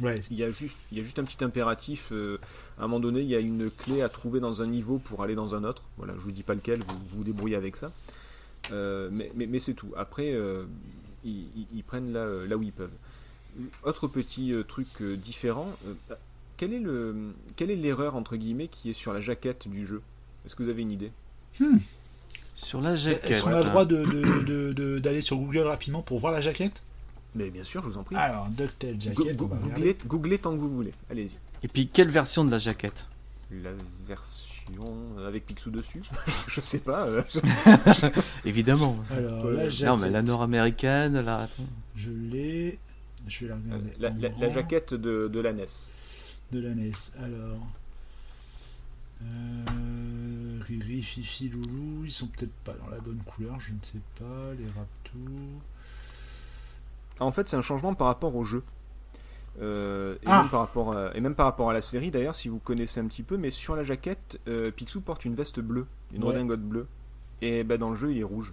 Ouais. 0.00 0.22
Il 0.30 0.38
y 0.38 0.44
a 0.44 0.50
juste, 0.52 0.78
il 0.92 0.98
y 0.98 1.00
a 1.00 1.04
juste 1.04 1.18
un 1.18 1.24
petit 1.24 1.42
impératif. 1.44 2.12
euh, 2.12 2.38
à 2.78 2.84
un 2.84 2.86
moment 2.86 3.00
donné, 3.00 3.20
il 3.20 3.28
y 3.28 3.34
a 3.34 3.40
une 3.40 3.70
clé 3.70 4.02
à 4.02 4.08
trouver 4.08 4.40
dans 4.40 4.62
un 4.62 4.66
niveau 4.66 4.98
pour 4.98 5.22
aller 5.22 5.34
dans 5.34 5.54
un 5.54 5.64
autre. 5.64 5.84
Voilà, 5.98 6.14
je 6.14 6.20
vous 6.20 6.32
dis 6.32 6.42
pas 6.42 6.54
lequel, 6.54 6.82
vous 6.86 6.98
vous, 7.08 7.24
débrouillez 7.24 7.56
avec 7.56 7.76
ça. 7.76 7.92
Euh, 8.72 9.08
mais 9.12 9.30
mais, 9.34 9.46
mais 9.46 9.58
c'est 9.58 9.74
tout. 9.74 9.92
Après, 9.96 10.32
euh, 10.32 10.64
ils, 11.24 11.82
prennent 11.86 12.12
là, 12.12 12.26
là 12.46 12.56
où 12.56 12.62
ils 12.62 12.72
peuvent. 12.72 12.90
Autre 13.82 14.06
petit 14.06 14.54
truc 14.68 15.02
différent. 15.02 15.72
euh, 15.86 16.14
quelle 16.56 16.74
est 16.74 16.78
le, 16.80 17.32
quelle 17.56 17.70
est 17.70 17.76
l'erreur 17.76 18.16
entre 18.16 18.36
guillemets 18.36 18.68
qui 18.68 18.90
est 18.90 18.94
sur 18.94 19.12
la 19.12 19.20
jaquette 19.20 19.66
du 19.66 19.86
jeu? 19.86 20.02
Est-ce 20.44 20.54
que 20.54 20.62
vous 20.62 20.68
avez 20.68 20.82
une 20.82 20.92
idée? 20.92 21.10
Sur 22.54 22.80
la 22.80 22.94
jaquette. 22.94 23.30
Est-ce 23.30 23.42
qu'on 23.42 23.50
a 23.54 23.58
le 23.60 23.64
droit 23.64 23.84
de- 23.84 24.04
de- 24.04 24.42
de- 24.42 24.72
de- 24.72 24.98
d'aller 24.98 25.20
sur 25.22 25.36
Google 25.38 25.66
rapidement 25.66 26.02
pour 26.02 26.18
voir 26.20 26.32
la 26.32 26.40
jaquette? 26.40 26.82
Mais 27.34 27.48
bien 27.50 27.64
sûr, 27.64 27.82
je 27.82 27.88
vous 27.88 27.96
en 27.98 28.02
prie. 28.02 28.16
Alors, 28.16 28.48
DuckTales 28.48 29.00
jaquette, 29.00 29.36
go- 29.36 29.46
googlez, 29.46 29.96
googlez 30.06 30.38
tant 30.38 30.52
que 30.52 30.58
vous 30.58 30.68
voulez. 30.74 30.92
Allez-y. 31.10 31.36
Et 31.62 31.68
puis, 31.68 31.86
quelle 31.88 32.10
version 32.10 32.44
de 32.44 32.50
la 32.50 32.58
jaquette? 32.58 33.06
La 33.52 33.70
version 34.08 34.82
avec 35.26 35.46
Picsou 35.46 35.70
dessus 35.70 36.02
Je 36.48 36.60
sais 36.60 36.78
pas. 36.78 37.06
euh, 37.06 37.22
Évidemment. 38.44 38.96
Alors, 39.10 39.44
Ouais. 39.46 39.54
la 39.54 39.64
Non, 39.64 39.70
jaquette, 39.70 39.88
Non, 39.88 39.96
mais 40.02 40.10
la 40.10 40.22
nord-américaine, 40.22 41.20
là. 41.20 41.38
attends. 41.42 41.62
je 41.96 42.10
l'ai. 42.10 42.78
Je 43.28 43.44
vais 43.46 43.48
la 43.50 43.56
regarder. 43.56 43.90
la, 43.98 44.08
en 44.10 44.14
la- 44.40 44.46
la 44.46 44.50
jaquette 44.54 44.94
de, 44.94 45.28
de 45.28 45.40
la 45.40 45.52
NES. 45.52 45.64
de 46.52 46.60
la 46.60 46.74
NES. 46.74 46.92
Alors. 47.22 47.58
Euh, 49.22 50.58
Riri, 50.66 51.02
Fifi, 51.02 51.48
Loulou, 51.48 52.04
ils 52.04 52.10
sont 52.10 52.26
peut-être 52.28 52.52
pas 52.64 52.72
dans 52.74 52.88
la 52.90 53.00
bonne 53.00 53.20
couleur, 53.26 53.58
je 53.60 53.72
ne 53.72 53.78
sais 53.82 54.00
pas. 54.18 54.52
Les 54.58 54.66
Raptors. 54.66 55.62
En 57.20 57.32
fait, 57.32 57.48
c'est 57.48 57.56
un 57.56 57.62
changement 57.62 57.94
par 57.94 58.06
rapport 58.06 58.34
au 58.34 58.44
jeu. 58.44 58.62
Euh, 59.60 60.14
et, 60.22 60.26
Ah. 60.26 60.42
même 60.42 60.50
par 60.50 60.60
rapport 60.60 60.96
à, 60.96 61.14
et 61.14 61.20
même 61.20 61.34
par 61.34 61.44
rapport 61.46 61.68
à 61.70 61.72
la 61.74 61.82
série, 61.82 62.10
d'ailleurs, 62.10 62.34
si 62.34 62.48
vous 62.48 62.58
connaissez 62.60 63.00
un 63.00 63.06
petit 63.06 63.22
peu, 63.22 63.36
mais 63.36 63.50
sur 63.50 63.76
la 63.76 63.82
jaquette, 63.82 64.38
euh, 64.48 64.70
Picsou 64.70 65.00
porte 65.00 65.24
une 65.24 65.34
veste 65.34 65.60
bleue, 65.60 65.86
une 66.14 66.22
Ouais. 66.24 66.30
redingote 66.30 66.62
bleue. 66.62 66.86
Et 67.42 67.64
bah, 67.64 67.76
dans 67.76 67.90
le 67.90 67.96
jeu, 67.96 68.12
il 68.12 68.18
est 68.18 68.22
rouge. 68.24 68.52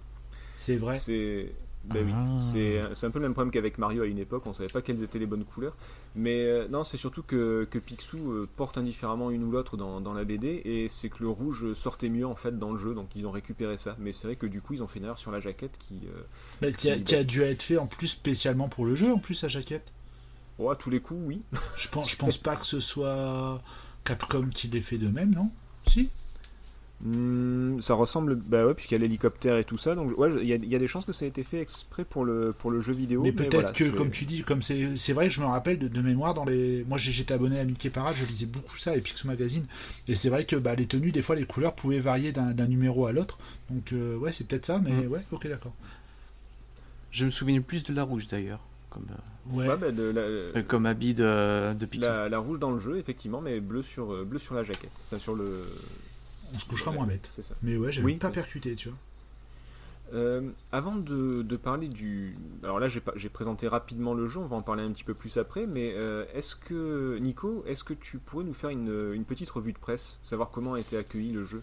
C'est 0.56 0.76
vrai. 0.76 0.98
C'est 0.98 1.52
bah 1.84 2.00
oui, 2.04 2.12
Ah. 2.14 2.38
c'est 2.40 2.82
c'est 2.94 3.06
un 3.06 3.10
peu 3.10 3.18
le 3.18 3.24
même 3.24 3.32
problème 3.32 3.50
qu'avec 3.50 3.78
Mario 3.78 4.02
à 4.02 4.06
une 4.06 4.18
époque, 4.18 4.46
on 4.46 4.52
savait 4.52 4.68
pas 4.68 4.82
quelles 4.82 5.02
étaient 5.02 5.18
les 5.18 5.26
bonnes 5.26 5.44
couleurs. 5.44 5.76
Mais 6.14 6.44
euh, 6.44 6.68
non, 6.68 6.84
c'est 6.84 6.96
surtout 6.98 7.22
que, 7.22 7.66
que 7.70 7.78
Picsou 7.78 8.30
euh, 8.32 8.48
porte 8.56 8.76
indifféremment 8.76 9.30
une 9.30 9.44
ou 9.44 9.50
l'autre 9.50 9.76
dans, 9.76 10.00
dans 10.00 10.12
la 10.12 10.24
BD, 10.24 10.60
et 10.64 10.88
c'est 10.88 11.08
que 11.08 11.22
le 11.22 11.28
rouge 11.28 11.72
sortait 11.74 12.08
mieux 12.10 12.26
en 12.26 12.34
fait 12.34 12.58
dans 12.58 12.72
le 12.72 12.78
jeu, 12.78 12.94
donc 12.94 13.14
ils 13.16 13.26
ont 13.26 13.30
récupéré 13.30 13.76
ça. 13.78 13.96
Mais 13.98 14.12
c'est 14.12 14.26
vrai 14.26 14.36
que 14.36 14.46
du 14.46 14.60
coup, 14.60 14.74
ils 14.74 14.82
ont 14.82 14.86
fait 14.86 14.98
une 14.98 15.06
erreur 15.06 15.18
sur 15.18 15.30
la 15.30 15.40
jaquette 15.40 15.78
qui. 15.78 16.00
euh, 16.14 16.20
Mais 16.60 16.72
qui 16.72 16.90
a, 16.90 16.98
qui 16.98 17.14
a 17.14 17.24
dû 17.24 17.42
être 17.42 17.62
fait 17.62 17.78
en 17.78 17.86
plus 17.86 18.08
spécialement 18.08 18.68
pour 18.68 18.84
le 18.84 18.94
jeu, 18.94 19.10
en 19.12 19.18
plus, 19.18 19.40
la 19.42 19.48
jaquette. 19.48 19.90
oh, 20.58 20.70
à 20.70 20.76
tous 20.76 20.90
les 20.90 21.00
coups, 21.00 21.20
oui. 21.24 21.42
Je 21.76 21.88
pense, 21.88 22.10
je 22.10 22.16
pense 22.16 22.36
pas 22.36 22.56
que 22.56 22.66
ce 22.66 22.80
soit 22.80 23.62
Capcom 24.04 24.48
qui 24.50 24.68
l'ait 24.68 24.80
fait 24.80 24.98
de 24.98 25.08
même, 25.08 25.34
non? 25.34 25.50
Si? 25.86 26.10
Hmm, 27.00 27.80
ça 27.80 27.94
ressemble, 27.94 28.34
bah 28.34 28.66
ouais, 28.66 28.74
puisqu'il 28.74 28.94
y 28.94 28.96
a 28.96 28.98
l'hélicoptère 28.98 29.56
et 29.56 29.62
tout 29.62 29.78
ça, 29.78 29.94
donc 29.94 30.18
ouais, 30.18 30.30
il 30.42 30.48
y, 30.48 30.52
a- 30.52 30.56
il 30.56 30.64
y 30.68 30.74
a 30.74 30.80
des 30.80 30.88
chances 30.88 31.04
que 31.04 31.12
ça 31.12 31.24
a 31.24 31.28
été 31.28 31.44
fait 31.44 31.60
exprès 31.60 32.04
pour 32.04 32.24
le, 32.24 32.52
pour 32.52 32.72
le 32.72 32.80
jeu 32.80 32.92
vidéo. 32.92 33.22
Mais 33.22 33.30
peut-être 33.30 33.52
voilà, 33.52 33.70
que, 33.70 33.88
comme 33.96 34.10
tu 34.10 34.24
dis, 34.24 34.42
comme 34.42 34.62
c'est 34.62 34.96
c'est 34.96 35.12
vrai 35.12 35.28
que 35.28 35.34
je 35.34 35.40
me 35.40 35.46
rappelle 35.46 35.78
de, 35.78 35.86
de 35.86 36.00
mémoire 36.02 36.34
dans 36.34 36.44
les. 36.44 36.84
Moi, 36.88 36.98
j'étais 36.98 37.32
abonné 37.34 37.60
à 37.60 37.64
Mickey 37.64 37.88
Parade, 37.90 38.16
je 38.16 38.24
lisais 38.24 38.46
beaucoup 38.46 38.76
ça 38.78 38.96
et 38.96 39.00
Pixel 39.00 39.30
Magazine. 39.30 39.64
Et 40.08 40.16
c'est 40.16 40.28
vrai 40.28 40.44
que 40.44 40.56
bah, 40.56 40.74
les 40.74 40.86
tenues, 40.86 41.12
des 41.12 41.22
fois, 41.22 41.36
les 41.36 41.44
couleurs 41.44 41.76
pouvaient 41.76 42.00
varier 42.00 42.32
d'un 42.32 42.66
numéro 42.66 43.06
à 43.06 43.12
l'autre. 43.12 43.38
Donc, 43.70 43.92
euh, 43.92 44.16
ouais, 44.16 44.32
c'est 44.32 44.48
peut-être 44.48 44.66
ça, 44.66 44.80
mais 44.84 44.90
Mm. 44.90 45.06
ouais, 45.12 45.20
ok, 45.30 45.46
d'accord. 45.46 45.74
Je 47.12 47.24
me 47.26 47.30
souviens 47.30 47.60
plus 47.60 47.84
de 47.84 47.94
la 47.94 48.02
rouge 48.02 48.26
d'ailleurs. 48.26 48.60
Comme, 48.90 49.06
euh, 49.12 49.14
Ouais. 49.56 49.68
Ouais, 49.68 49.76
bah, 49.78 49.90
de 49.92 50.02
la, 50.02 50.20
euh, 50.22 50.62
comme 50.66 50.84
habit 50.84 51.14
de, 51.14 51.72
de 51.74 51.86
Picsou. 51.86 52.06
la, 52.08 52.28
la 52.28 52.38
rouge 52.38 52.58
dans 52.58 52.72
le 52.72 52.80
jeu, 52.80 52.98
effectivement, 52.98 53.40
mais 53.40 53.60
bleu 53.60 53.80
sur, 53.82 54.26
bleu 54.26 54.38
sur 54.38 54.54
la 54.56 54.62
jaquette. 54.64 54.90
Enfin, 55.06 55.18
sur 55.20 55.34
le. 55.36 55.62
On 56.54 56.58
se 56.58 56.64
couchera 56.66 56.92
moins 56.92 57.06
bête. 57.06 57.28
C'est 57.30 57.42
ça. 57.42 57.54
Mais 57.62 57.76
ouais, 57.76 57.92
j'avais 57.92 58.04
Oui. 58.06 58.16
pas 58.16 58.30
percuté, 58.30 58.74
tu 58.76 58.88
vois. 58.88 58.98
Euh, 60.14 60.40
avant 60.72 60.94
de, 60.96 61.42
de 61.42 61.56
parler 61.56 61.86
du. 61.88 62.34
Alors 62.62 62.80
là, 62.80 62.88
j'ai 62.88 63.28
présenté 63.28 63.68
rapidement 63.68 64.14
le 64.14 64.26
jeu, 64.26 64.40
on 64.40 64.46
va 64.46 64.56
en 64.56 64.62
parler 64.62 64.82
un 64.82 64.90
petit 64.90 65.04
peu 65.04 65.12
plus 65.12 65.36
après, 65.36 65.66
mais 65.66 65.92
euh, 65.94 66.24
est-ce 66.32 66.56
que. 66.56 67.18
Nico, 67.20 67.62
est-ce 67.66 67.84
que 67.84 67.92
tu 67.92 68.16
pourrais 68.16 68.44
nous 68.44 68.54
faire 68.54 68.70
une, 68.70 69.12
une 69.12 69.24
petite 69.24 69.50
revue 69.50 69.74
de 69.74 69.78
presse, 69.78 70.18
savoir 70.22 70.48
comment 70.50 70.74
a 70.74 70.80
été 70.80 70.96
accueilli 70.96 71.32
le 71.32 71.44
jeu? 71.44 71.62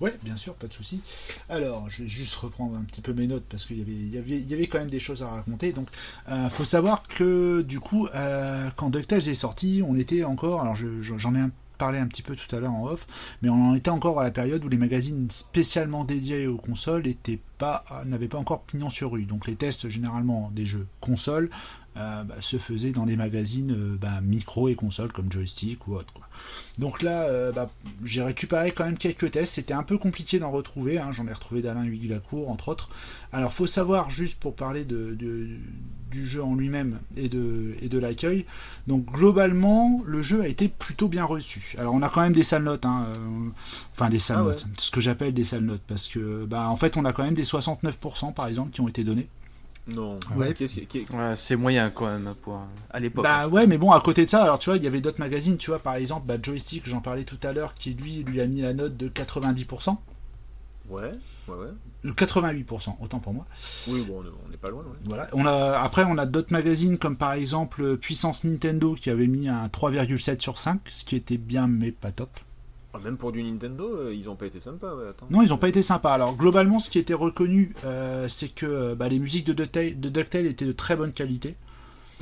Ouais, 0.00 0.18
bien 0.22 0.38
sûr, 0.38 0.54
pas 0.54 0.68
de 0.68 0.72
souci. 0.72 1.02
Alors, 1.50 1.88
je 1.90 2.04
vais 2.04 2.08
juste 2.08 2.34
reprendre 2.36 2.76
un 2.76 2.82
petit 2.82 3.02
peu 3.02 3.12
mes 3.12 3.26
notes 3.26 3.44
parce 3.48 3.66
qu'il 3.66 3.78
y 3.78 3.82
avait, 3.82 3.92
il 3.92 4.08
y 4.12 4.16
avait, 4.18 4.38
il 4.38 4.46
y 4.46 4.54
avait 4.54 4.66
quand 4.68 4.78
même 4.78 4.88
des 4.90 4.98
choses 4.98 5.22
à 5.22 5.28
raconter. 5.28 5.72
Donc, 5.74 5.88
euh, 6.30 6.48
faut 6.48 6.64
savoir 6.64 7.06
que 7.08 7.60
du 7.60 7.78
coup, 7.78 8.08
euh, 8.14 8.68
quand 8.76 8.88
DuckTales 8.88 9.28
est 9.28 9.34
sorti, 9.34 9.82
on 9.86 9.96
était 9.96 10.24
encore. 10.24 10.62
Alors, 10.62 10.74
je- 10.74 11.02
je- 11.02 11.18
j'en 11.18 11.34
ai 11.34 11.40
un- 11.40 11.50
un 11.82 12.06
petit 12.06 12.22
peu 12.22 12.36
tout 12.36 12.54
à 12.54 12.60
l'heure 12.60 12.72
en 12.72 12.86
off, 12.86 13.06
mais 13.42 13.48
on 13.48 13.70
en 13.70 13.74
était 13.74 13.90
encore 13.90 14.20
à 14.20 14.22
la 14.22 14.30
période 14.30 14.64
où 14.64 14.68
les 14.68 14.76
magazines 14.76 15.30
spécialement 15.30 16.04
dédiés 16.04 16.46
aux 16.46 16.56
consoles 16.56 17.06
étaient 17.06 17.40
pas, 17.58 17.84
n'avaient 18.06 18.28
pas 18.28 18.38
encore 18.38 18.62
pignon 18.62 18.90
sur 18.90 19.12
rue. 19.12 19.24
Donc, 19.24 19.46
les 19.46 19.56
tests 19.56 19.88
généralement 19.88 20.50
des 20.54 20.66
jeux 20.66 20.86
consoles 21.00 21.50
bah, 21.94 22.40
se 22.40 22.56
faisaient 22.56 22.92
dans 22.92 23.04
les 23.04 23.16
magazines 23.16 23.72
euh, 23.72 23.96
bah, 24.00 24.20
micro 24.22 24.68
et 24.68 24.74
consoles 24.74 25.12
comme 25.12 25.30
joystick 25.30 25.86
ou 25.88 25.94
autre. 25.96 26.12
Quoi. 26.12 26.26
Donc 26.78 27.02
là, 27.02 27.24
euh, 27.24 27.52
bah, 27.52 27.68
j'ai 28.04 28.22
récupéré 28.22 28.70
quand 28.72 28.84
même 28.84 28.96
quelques 28.98 29.30
tests. 29.30 29.54
C'était 29.54 29.74
un 29.74 29.82
peu 29.82 29.98
compliqué 29.98 30.38
d'en 30.38 30.50
retrouver. 30.50 30.98
hein. 30.98 31.12
J'en 31.12 31.26
ai 31.26 31.32
retrouvé 31.32 31.60
d'Alain 31.62 31.84
Huygulacourt, 31.84 32.48
entre 32.50 32.68
autres. 32.68 32.88
Alors, 33.32 33.52
faut 33.52 33.66
savoir, 33.66 34.10
juste 34.10 34.38
pour 34.40 34.54
parler 34.54 34.84
de, 34.84 35.14
de- 35.14 35.48
du 36.10 36.26
jeu 36.26 36.42
en 36.42 36.54
lui-même 36.54 36.98
et 37.16 37.28
de, 37.30 37.74
et 37.80 37.88
de 37.88 37.98
l'accueil. 37.98 38.44
Donc, 38.86 39.06
globalement, 39.06 40.02
le 40.06 40.20
jeu 40.22 40.42
a 40.42 40.48
été 40.48 40.68
plutôt 40.68 41.08
bien 41.08 41.24
reçu. 41.24 41.74
Alors, 41.78 41.94
on 41.94 42.02
a 42.02 42.08
quand 42.10 42.20
même 42.20 42.34
des 42.34 42.42
sales 42.42 42.64
notes. 42.64 42.84
hein, 42.86 43.06
euh, 43.16 43.48
Enfin, 43.92 44.08
des 44.10 44.18
sales 44.18 44.38
Ah 44.40 44.44
ouais. 44.44 44.50
notes. 44.52 44.66
Ce 44.78 44.90
que 44.90 45.00
j'appelle 45.00 45.32
des 45.34 45.44
sales 45.44 45.62
notes. 45.64 45.82
Parce 45.86 46.08
que, 46.08 46.44
bah, 46.44 46.68
en 46.68 46.76
fait, 46.76 46.96
on 46.96 47.04
a 47.04 47.12
quand 47.12 47.22
même 47.24 47.34
des 47.34 47.44
69% 47.44 48.32
par 48.34 48.46
exemple 48.46 48.70
qui 48.72 48.80
ont 48.80 48.88
été 48.88 49.04
donnés. 49.04 49.28
Non. 49.88 50.20
Ouais. 50.36 50.54
Qu'est-ce 50.54 50.74
qui- 50.80 50.86
qui- 50.86 51.06
Ouais, 51.12 51.34
c'est 51.36 51.56
moyen 51.56 51.90
quand 51.90 52.06
même 52.06 52.34
pour, 52.42 52.60
à 52.90 53.00
l'époque. 53.00 53.24
Bah 53.24 53.48
ouais, 53.48 53.66
mais 53.66 53.78
bon, 53.78 53.90
à 53.90 54.00
côté 54.00 54.24
de 54.24 54.30
ça, 54.30 54.42
alors 54.44 54.58
tu 54.60 54.70
vois, 54.70 54.76
il 54.76 54.84
y 54.84 54.86
avait 54.86 55.00
d'autres 55.00 55.18
magazines, 55.20 55.56
tu 55.58 55.70
vois, 55.70 55.80
par 55.80 55.94
exemple, 55.96 56.26
bah, 56.26 56.36
Joystick, 56.40 56.86
j'en 56.88 57.00
parlais 57.00 57.24
tout 57.24 57.38
à 57.42 57.52
l'heure, 57.52 57.74
qui 57.74 57.92
lui, 57.94 58.22
lui 58.22 58.40
a 58.40 58.46
mis 58.46 58.60
la 58.60 58.74
note 58.74 58.96
de 58.96 59.08
90%. 59.08 60.00
Ouais, 60.88 61.02
ouais, 61.48 61.54
ouais. 61.56 61.66
Euh, 62.04 62.12
88%, 62.12 62.96
autant 63.00 63.18
pour 63.18 63.32
moi. 63.32 63.46
Oui, 63.88 64.04
bon, 64.06 64.20
on 64.20 64.24
est- 64.24 64.32
on 64.46 64.50
n'est 64.50 64.56
pas 64.56 64.70
loin, 64.70 64.82
ouais. 64.82 64.98
Voilà. 65.04 65.26
On 65.32 65.46
a, 65.46 65.78
après, 65.80 66.04
on 66.04 66.16
a 66.18 66.26
d'autres 66.26 66.52
magazines 66.52 66.98
comme 66.98 67.16
par 67.16 67.32
exemple 67.32 67.82
euh, 67.82 67.96
Puissance 67.96 68.44
Nintendo 68.44 68.94
qui 68.94 69.10
avait 69.10 69.26
mis 69.28 69.48
un 69.48 69.68
3,7 69.68 70.40
sur 70.42 70.58
5, 70.58 70.80
ce 70.90 71.04
qui 71.04 71.16
était 71.16 71.38
bien 71.38 71.66
mais 71.66 71.90
pas 71.92 72.12
top. 72.12 72.30
Ah, 72.94 72.98
même 73.02 73.16
pour 73.16 73.32
du 73.32 73.42
Nintendo, 73.42 73.84
euh, 73.96 74.14
ils 74.14 74.28
ont 74.28 74.36
pas 74.36 74.46
été 74.46 74.60
sympas, 74.60 74.94
ouais, 74.94 75.08
attends. 75.08 75.26
Non, 75.30 75.40
ils 75.42 75.48
n'ont 75.48 75.56
pas 75.56 75.68
été 75.70 75.80
sympas. 75.82 76.12
Alors 76.12 76.36
globalement, 76.36 76.78
ce 76.78 76.90
qui 76.90 76.98
était 76.98 77.14
reconnu, 77.14 77.74
euh, 77.84 78.28
c'est 78.28 78.48
que 78.48 78.66
euh, 78.66 78.94
bah, 78.94 79.08
les 79.08 79.18
musiques 79.18 79.46
de 79.46 79.54
DuckTales, 79.54 79.98
de 79.98 80.08
DuckTales 80.10 80.46
étaient 80.46 80.66
de 80.66 80.72
très 80.72 80.94
bonne 80.96 81.12
qualité, 81.12 81.56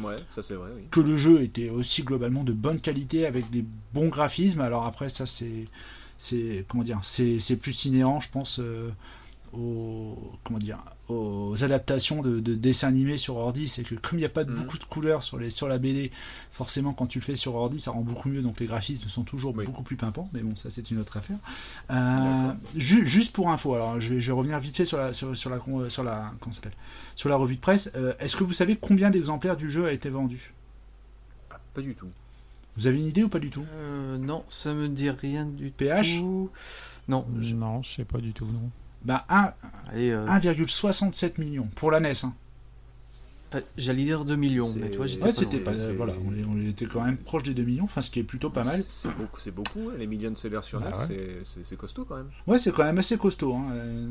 Ouais, 0.00 0.14
ça 0.30 0.42
c'est 0.42 0.54
vrai, 0.54 0.70
oui. 0.74 0.82
que 0.90 1.00
le 1.00 1.16
jeu 1.16 1.42
était 1.42 1.68
aussi 1.68 2.02
globalement 2.04 2.42
de 2.44 2.52
bonne 2.52 2.80
qualité 2.80 3.26
avec 3.26 3.50
des 3.50 3.64
bons 3.92 4.08
graphismes. 4.08 4.60
Alors 4.60 4.86
après, 4.86 5.08
ça 5.10 5.26
c'est, 5.26 5.66
c'est 6.18 6.64
comment 6.68 6.84
dire, 6.84 7.00
c'est 7.02 7.38
c'est 7.40 7.56
plus 7.56 7.84
inhérent, 7.86 8.20
je 8.20 8.30
pense. 8.30 8.60
euh, 8.60 8.90
aux, 9.53 10.16
comment 10.44 10.59
dire, 10.59 10.78
aux 11.09 11.55
adaptations 11.64 12.22
de, 12.22 12.38
de 12.40 12.55
dessins 12.55 12.88
animés 12.88 13.18
sur 13.18 13.36
ordi, 13.36 13.68
c'est 13.68 13.82
que 13.82 13.94
comme 13.96 14.18
il 14.18 14.22
n'y 14.22 14.26
a 14.26 14.30
pas 14.30 14.44
de 14.44 14.51
Mhm. 14.51 14.57
beaucoup 14.61 14.78
de 14.78 14.84
couleurs 14.84 15.22
sur, 15.22 15.38
les, 15.38 15.51
sur 15.51 15.66
la 15.68 15.78
BD, 15.78 16.11
forcément 16.51 16.92
quand 16.92 17.07
tu 17.07 17.18
le 17.18 17.24
fais 17.24 17.36
sur 17.36 17.55
ordi, 17.57 17.80
ça 17.80 17.90
rend 17.90 18.03
beaucoup 18.03 18.28
mieux, 18.28 18.42
donc 18.42 18.61
les 18.61 18.66
graphismes 18.66 19.09
sont 19.09 19.22
toujours 19.24 19.55
Oui. 19.57 19.64
beaucoup 19.64 19.82
plus 19.82 19.96
pimpants, 19.96 20.28
mais 20.32 20.40
bon, 20.40 20.55
ça 20.57 20.68
c'est 20.70 20.90
une 20.90 20.98
autre 20.98 21.16
affaire. 21.16 21.38
Euh, 21.90 22.53
ju- 22.76 23.07
juste 23.07 23.32
pour 23.32 23.51
info, 23.51 23.74
alors 23.74 24.01
je 24.01 24.14
vais, 24.14 24.20
je 24.20 24.26
vais 24.28 24.38
revenir 24.38 24.59
vite 24.61 24.76
fait 24.76 24.84
sur 24.84 24.98
la, 24.98 25.12
sur, 25.12 25.36
sur 25.36 25.51
la, 25.51 25.59
con- 25.59 25.90
sur 25.90 26.05
la, 26.05 26.32
comment 26.40 26.53
ça 26.53 26.62
s'appelle 26.62 26.78
sur 27.16 27.28
la 27.28 27.36
revue 27.36 27.57
de 27.57 27.61
presse. 27.61 27.90
Euh, 27.96 28.12
Est-ce 28.20 28.36
que 28.36 28.44
vous 28.44 28.53
savez 28.55 28.76
combien 28.76 29.11
d'exemplaires 29.11 29.57
du 29.57 29.68
jeu 29.70 29.84
a 29.86 29.92
été 29.92 30.11
vendu? 30.11 30.53
Pas 31.74 31.82
du 31.82 31.94
tout. 31.94 32.09
Vous 32.76 32.86
avez 32.86 32.98
une 32.98 33.07
idée 33.07 33.24
ou 33.24 33.28
pas 33.28 33.38
du 33.40 33.51
tout? 33.51 33.64
Euh, 33.74 34.16
non, 34.16 34.44
ça 34.48 34.72
me 34.72 34.88
dit 34.88 35.11
rien 35.11 35.44
du 35.44 35.70
PH 35.70 36.18
tout. 36.18 36.51
Non, 37.09 37.26
je- 37.40 37.55
Non, 37.55 37.82
je 37.82 37.90
sais 37.96 38.05
pas 38.05 38.18
du 38.18 38.32
tout, 38.32 38.46
non. 38.46 38.70
Bah 39.05 39.24
un- 39.28 39.53
allez, 39.90 40.11
euh, 40.11 40.26
1,67 40.26 41.38
millions 41.38 41.68
pour 41.74 41.90
la 41.90 42.01
NES. 42.01 42.12
hein. 42.24 42.34
euh, 43.55 43.61
j'allais 43.76 44.05
dire 44.05 44.24
2 44.24 44.36
millions, 44.36 44.72
mais 44.76 44.90
tu 44.90 44.98
vois, 44.98 45.07
j'étais 45.07 45.24
Ouais, 45.24 45.32
pas 45.32 45.40
c'était 45.42 45.59
pas, 45.59 45.72
voilà, 45.96 46.14
on, 46.26 46.32
est- 46.34 46.44
on 46.44 46.68
était 46.68 46.86
quand 46.86 47.03
même 47.03 47.16
proche 47.16 47.42
des 47.42 47.55
2 47.55 47.64
millions, 47.64 47.84
enfin 47.84 48.03
ce 48.03 48.11
qui 48.11 48.20
est 48.20 48.24
plutôt 48.24 48.51
pas 48.51 48.62
mal. 48.62 48.80
C'est 48.86 49.12
beaucoup, 49.16 49.40
c'est 49.40 49.51
beaucoup, 49.51 49.90
les 49.98 50.07
millions 50.07 50.30
de 50.30 50.36
sellers 50.36 50.61
sur 50.62 50.80
Bah 50.80 50.90
NES, 50.90 50.96
ouais. 50.98 51.05
c'est- 51.07 51.40
c'est- 51.44 51.64
c'est 51.64 51.76
costaud 51.76 52.05
quand 52.05 52.16
même. 52.16 52.28
Ouais, 52.46 52.59
c'est 52.59 52.72
quand 52.72 52.84
même 52.84 52.98
assez 52.98 53.16
costaud. 53.16 53.55
hein, 53.55 53.64
euh, 53.72 54.09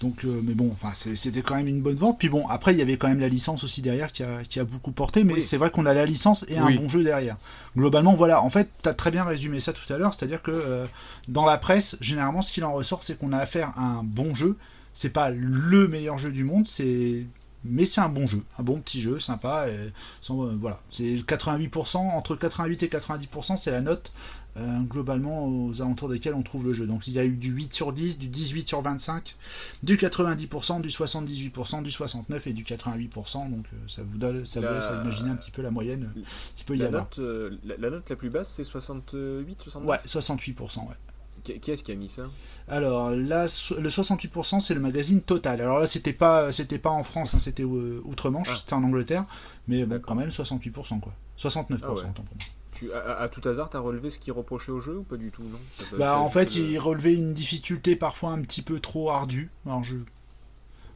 Donc, 0.00 0.24
euh, 0.24 0.40
mais 0.42 0.54
bon, 0.54 0.70
enfin, 0.72 0.92
c'était 0.94 1.42
quand 1.42 1.56
même 1.56 1.66
une 1.68 1.82
bonne 1.82 1.96
vente. 1.96 2.18
Puis 2.18 2.30
bon, 2.30 2.48
après, 2.48 2.72
il 2.72 2.78
y 2.78 2.82
avait 2.82 2.96
quand 2.96 3.08
même 3.08 3.20
la 3.20 3.28
licence 3.28 3.64
aussi 3.64 3.82
derrière 3.82 4.12
qui 4.12 4.22
a, 4.22 4.42
qui 4.48 4.58
a 4.58 4.64
beaucoup 4.64 4.92
porté, 4.92 5.24
mais 5.24 5.34
Oui. 5.34 5.42
c'est 5.42 5.58
vrai 5.58 5.70
qu'on 5.70 5.84
a 5.84 5.92
la 5.92 6.06
licence 6.06 6.44
et 6.48 6.56
un 6.56 6.70
bon 6.70 6.88
jeu 6.88 7.04
derrière. 7.04 7.36
Globalement, 7.76 8.14
voilà. 8.14 8.42
En 8.42 8.48
fait, 8.48 8.70
tu 8.82 8.88
as 8.88 8.94
très 8.94 9.10
bien 9.10 9.24
résumé 9.24 9.60
ça 9.60 9.74
tout 9.74 9.92
à 9.92 9.98
l'heure, 9.98 10.14
c'est-à-dire 10.14 10.42
que 10.42 10.50
euh, 10.52 10.86
dans 11.28 11.44
la 11.44 11.58
presse, 11.58 11.98
généralement, 12.00 12.40
ce 12.40 12.52
qu'il 12.52 12.64
en 12.64 12.72
ressort, 12.72 13.04
c'est 13.04 13.18
qu'on 13.18 13.32
a 13.34 13.38
affaire 13.38 13.74
à 13.76 13.82
un 13.84 14.02
bon 14.02 14.34
jeu. 14.34 14.56
C'est 14.94 15.10
pas 15.10 15.28
le 15.30 15.86
meilleur 15.86 16.18
jeu 16.18 16.32
du 16.32 16.44
monde, 16.44 16.66
c'est 16.66 17.26
mais 17.62 17.84
c'est 17.84 18.00
un 18.00 18.08
bon 18.08 18.26
jeu, 18.26 18.42
un 18.58 18.62
bon 18.62 18.80
petit 18.80 19.02
jeu, 19.02 19.18
sympa. 19.20 19.68
Et 19.68 19.92
sans- 20.22 20.46
euh, 20.46 20.56
voilà, 20.58 20.80
c'est 20.88 21.16
88%, 21.26 21.98
entre 21.98 22.34
88 22.34 22.82
et 22.84 22.88
90%, 22.88 23.58
c'est 23.58 23.70
la 23.70 23.82
note 23.82 24.12
euh, 24.56 24.80
globalement 24.80 25.46
aux 25.46 25.80
alentours 25.80 26.08
desquels 26.08 26.34
on 26.34 26.42
trouve 26.42 26.64
le 26.66 26.72
jeu. 26.72 26.86
Donc 26.86 27.06
il 27.06 27.12
y 27.14 27.18
a 27.18 27.24
eu 27.24 27.36
du 27.36 27.50
8 27.50 27.72
sur 27.72 27.92
10, 27.92 28.18
du 28.18 28.28
18 28.28 28.68
sur 28.68 28.82
25, 28.82 29.36
du 29.82 29.96
90%, 29.96 30.80
du 30.80 30.88
78%, 30.88 31.82
du 31.82 31.90
69 31.90 32.46
et 32.48 32.52
du 32.52 32.64
88%. 32.64 33.50
Donc 33.50 33.66
euh, 33.72 33.76
ça 33.88 34.02
vous 34.02 34.18
donne, 34.18 34.44
ça 34.46 34.60
vous 34.60 34.66
La- 34.66 34.72
laisse 34.74 34.84
imaginer 35.04 35.30
un 35.30 35.36
petit 35.36 35.50
peu 35.50 35.62
la 35.62 35.70
moyenne 35.70 36.10
qui 36.56 36.64
peut 36.64 36.74
y 36.74 36.78
La 36.78 36.86
avoir. 36.86 37.02
note, 37.04 37.18
euh, 37.20 37.58
la, 37.64 37.76
la 37.76 37.90
note 37.90 38.08
la 38.10 38.16
plus 38.16 38.30
basse, 38.30 38.50
c'est 38.50 38.64
68, 38.64 39.62
69 39.62 39.88
Ouais, 39.88 39.98
68%, 40.06 40.80
ouais. 40.88 40.94
Qui, 41.42 41.70
est-ce 41.70 41.82
qui 41.82 41.92
a 41.92 41.94
mis 41.94 42.10
ça? 42.10 42.24
Alors 42.68 43.10
là, 43.12 43.44
le 43.78 43.88
68% 43.88 44.60
c'est 44.60 44.74
le 44.74 44.80
magazine 44.80 45.22
Total. 45.22 45.58
Alors 45.62 45.78
là, 45.78 45.86
c'était 45.86 46.12
pas, 46.12 46.52
c'était 46.52 46.78
pas 46.78 46.90
en 46.90 47.02
France, 47.02 47.34
hein, 47.34 47.38
c'était 47.38 47.64
outre-Manche, 47.64 48.48
Ah. 48.52 48.56
c'était 48.58 48.74
en 48.74 48.82
Angleterre, 48.84 49.24
mais 49.66 49.86
bon, 49.86 49.98
quand 50.04 50.14
même 50.14 50.28
68% 50.30 51.00
quoi. 51.00 51.14
69% 51.38 51.78
Ah 51.82 51.92
ouais. 51.92 52.00
autant 52.00 52.12
pour 52.12 52.24
moi. 52.24 52.44
Tu, 52.80 52.92
à, 52.92 53.28
tout 53.28 53.46
hasard, 53.46 53.68
t'as 53.68 53.78
relevé 53.78 54.10
ce 54.10 54.18
qui 54.18 54.30
reprochait 54.30 54.72
au 54.72 54.80
jeu 54.80 54.98
ou 54.98 55.02
pas 55.02 55.16
du 55.16 55.30
tout 55.30 55.42
non? 55.42 55.58
Bah 55.98 56.18
en 56.18 56.28
fait, 56.28 56.56
il 56.56 56.78
relevait 56.78 57.14
une 57.14 57.34
difficulté 57.34 57.94
parfois 57.94 58.32
un 58.32 58.40
petit 58.40 58.62
peu 58.62 58.80
trop 58.80 59.10
ardue. 59.10 59.50
Alors 59.66 59.84
je 59.84 59.96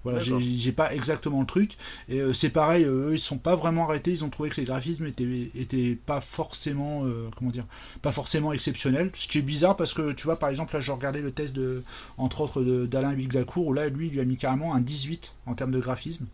voilà, 0.02 0.18
j'ai 0.20 0.72
pas 0.72 0.94
exactement 0.94 1.40
le 1.40 1.46
truc. 1.46 1.78
Et 2.10 2.20
euh, 2.20 2.34
c'est 2.34 2.50
pareil, 2.50 2.84
euh, 2.84 3.08
eux 3.08 3.14
ils 3.14 3.18
sont 3.18 3.38
pas 3.38 3.56
vraiment 3.56 3.84
arrêtés. 3.84 4.12
Ils 4.12 4.22
ont 4.22 4.28
trouvé 4.28 4.50
que 4.50 4.56
les 4.56 4.66
graphismes 4.66 5.06
étaient, 5.06 5.50
étaient 5.54 5.96
pas 6.06 6.20
forcément, 6.20 7.06
euh, 7.06 7.30
comment 7.36 7.50
dire, 7.50 7.64
pas 8.02 8.12
forcément 8.12 8.52
exceptionnels. 8.52 9.10
Ce 9.14 9.26
qui 9.28 9.38
est 9.38 9.42
bizarre 9.42 9.76
parce 9.76 9.94
que 9.94 10.12
tu 10.12 10.24
vois, 10.24 10.38
par 10.38 10.50
exemple, 10.50 10.74
là, 10.74 10.82
je 10.82 10.92
regardais 10.92 11.22
le 11.22 11.32
test 11.32 11.54
de, 11.54 11.82
entre 12.18 12.42
autres, 12.42 12.62
d'Alain 12.62 13.14
Viglacourt 13.14 13.66
où 13.66 13.72
là, 13.72 13.88
lui, 13.88 14.08
il 14.08 14.12
lui 14.12 14.20
a 14.20 14.26
mis 14.26 14.36
carrément 14.36 14.74
un 14.74 14.80
18 14.80 15.34
en 15.46 15.54
termes 15.54 15.72
de 15.72 15.80
graphisme. 15.80 16.26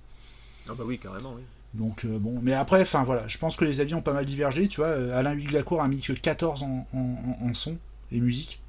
Ah 0.68 0.72
bah 0.76 0.84
oui, 0.84 0.98
carrément, 0.98 1.34
oui. 1.36 1.42
Donc 1.74 2.04
euh, 2.04 2.18
bon, 2.18 2.38
mais 2.42 2.52
après, 2.52 2.82
enfin 2.82 3.04
voilà, 3.04 3.28
je 3.28 3.38
pense 3.38 3.56
que 3.56 3.64
les 3.64 3.80
avis 3.80 3.94
ont 3.94 4.02
pas 4.02 4.12
mal 4.12 4.24
divergé. 4.24 4.66
Tu 4.68 4.80
vois, 4.80 4.88
euh, 4.88 5.16
Alain 5.18 5.34
Viglacourt 5.34 5.80
a 5.82 5.88
mis 5.88 6.00
que 6.00 6.12
14 6.12 6.62
en, 6.64 6.86
en- 6.92 7.46
en- 7.48 7.54
son 7.54 7.76
et 8.10 8.20
musique, 8.20 8.60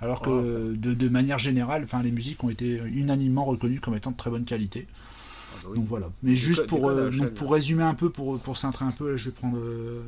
alors 0.00 0.22
que 0.22 0.30
Oh. 0.30 0.40
euh, 0.44 0.76
de, 0.76 0.94
de 0.94 1.08
manière 1.08 1.38
générale, 1.40 1.82
enfin 1.82 2.02
les 2.02 2.12
musiques 2.12 2.44
ont 2.44 2.50
été 2.50 2.80
unanimement 2.86 3.44
reconnues 3.44 3.80
comme 3.80 3.96
étant 3.96 4.12
de 4.12 4.16
très 4.16 4.30
bonne 4.30 4.44
qualité. 4.44 4.86
Ah 4.88 5.58
bah 5.64 5.68
oui. 5.70 5.78
Donc 5.78 5.88
voilà. 5.88 6.08
Mais 6.22 6.36
juste 6.36 6.66
pour, 6.66 6.88
euh, 6.88 7.10
donc, 7.10 7.30
pour 7.34 7.52
résumer 7.52 7.82
un 7.82 7.94
peu, 7.94 8.10
pour, 8.10 8.38
pour 8.38 8.56
cintrer 8.56 8.84
un 8.84 8.92
peu, 8.92 9.10
là, 9.10 9.16
je 9.16 9.24
vais 9.30 9.34
prendre. 9.34 9.58
euh, 9.58 10.02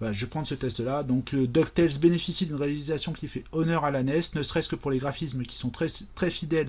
voilà, 0.00 0.12
je 0.12 0.24
vais 0.24 0.28
prendre 0.30 0.46
ce 0.46 0.54
test-là. 0.56 1.02
Donc, 1.04 1.32
le 1.32 1.46
DuckTales 1.46 1.98
bénéficie 2.00 2.44
d'une 2.46 2.56
réalisation 2.56 3.12
qui 3.12 3.28
fait 3.28 3.44
honneur 3.52 3.84
à 3.84 3.90
la 3.92 4.02
NES, 4.02 4.20
ne 4.34 4.42
serait-ce 4.42 4.68
que 4.68 4.74
pour 4.76 4.90
les 4.90 4.98
graphismes 4.98 5.44
qui 5.44 5.56
sont 5.56 5.70
très, 5.70 5.86
très 6.16 6.30
fidèles 6.32 6.68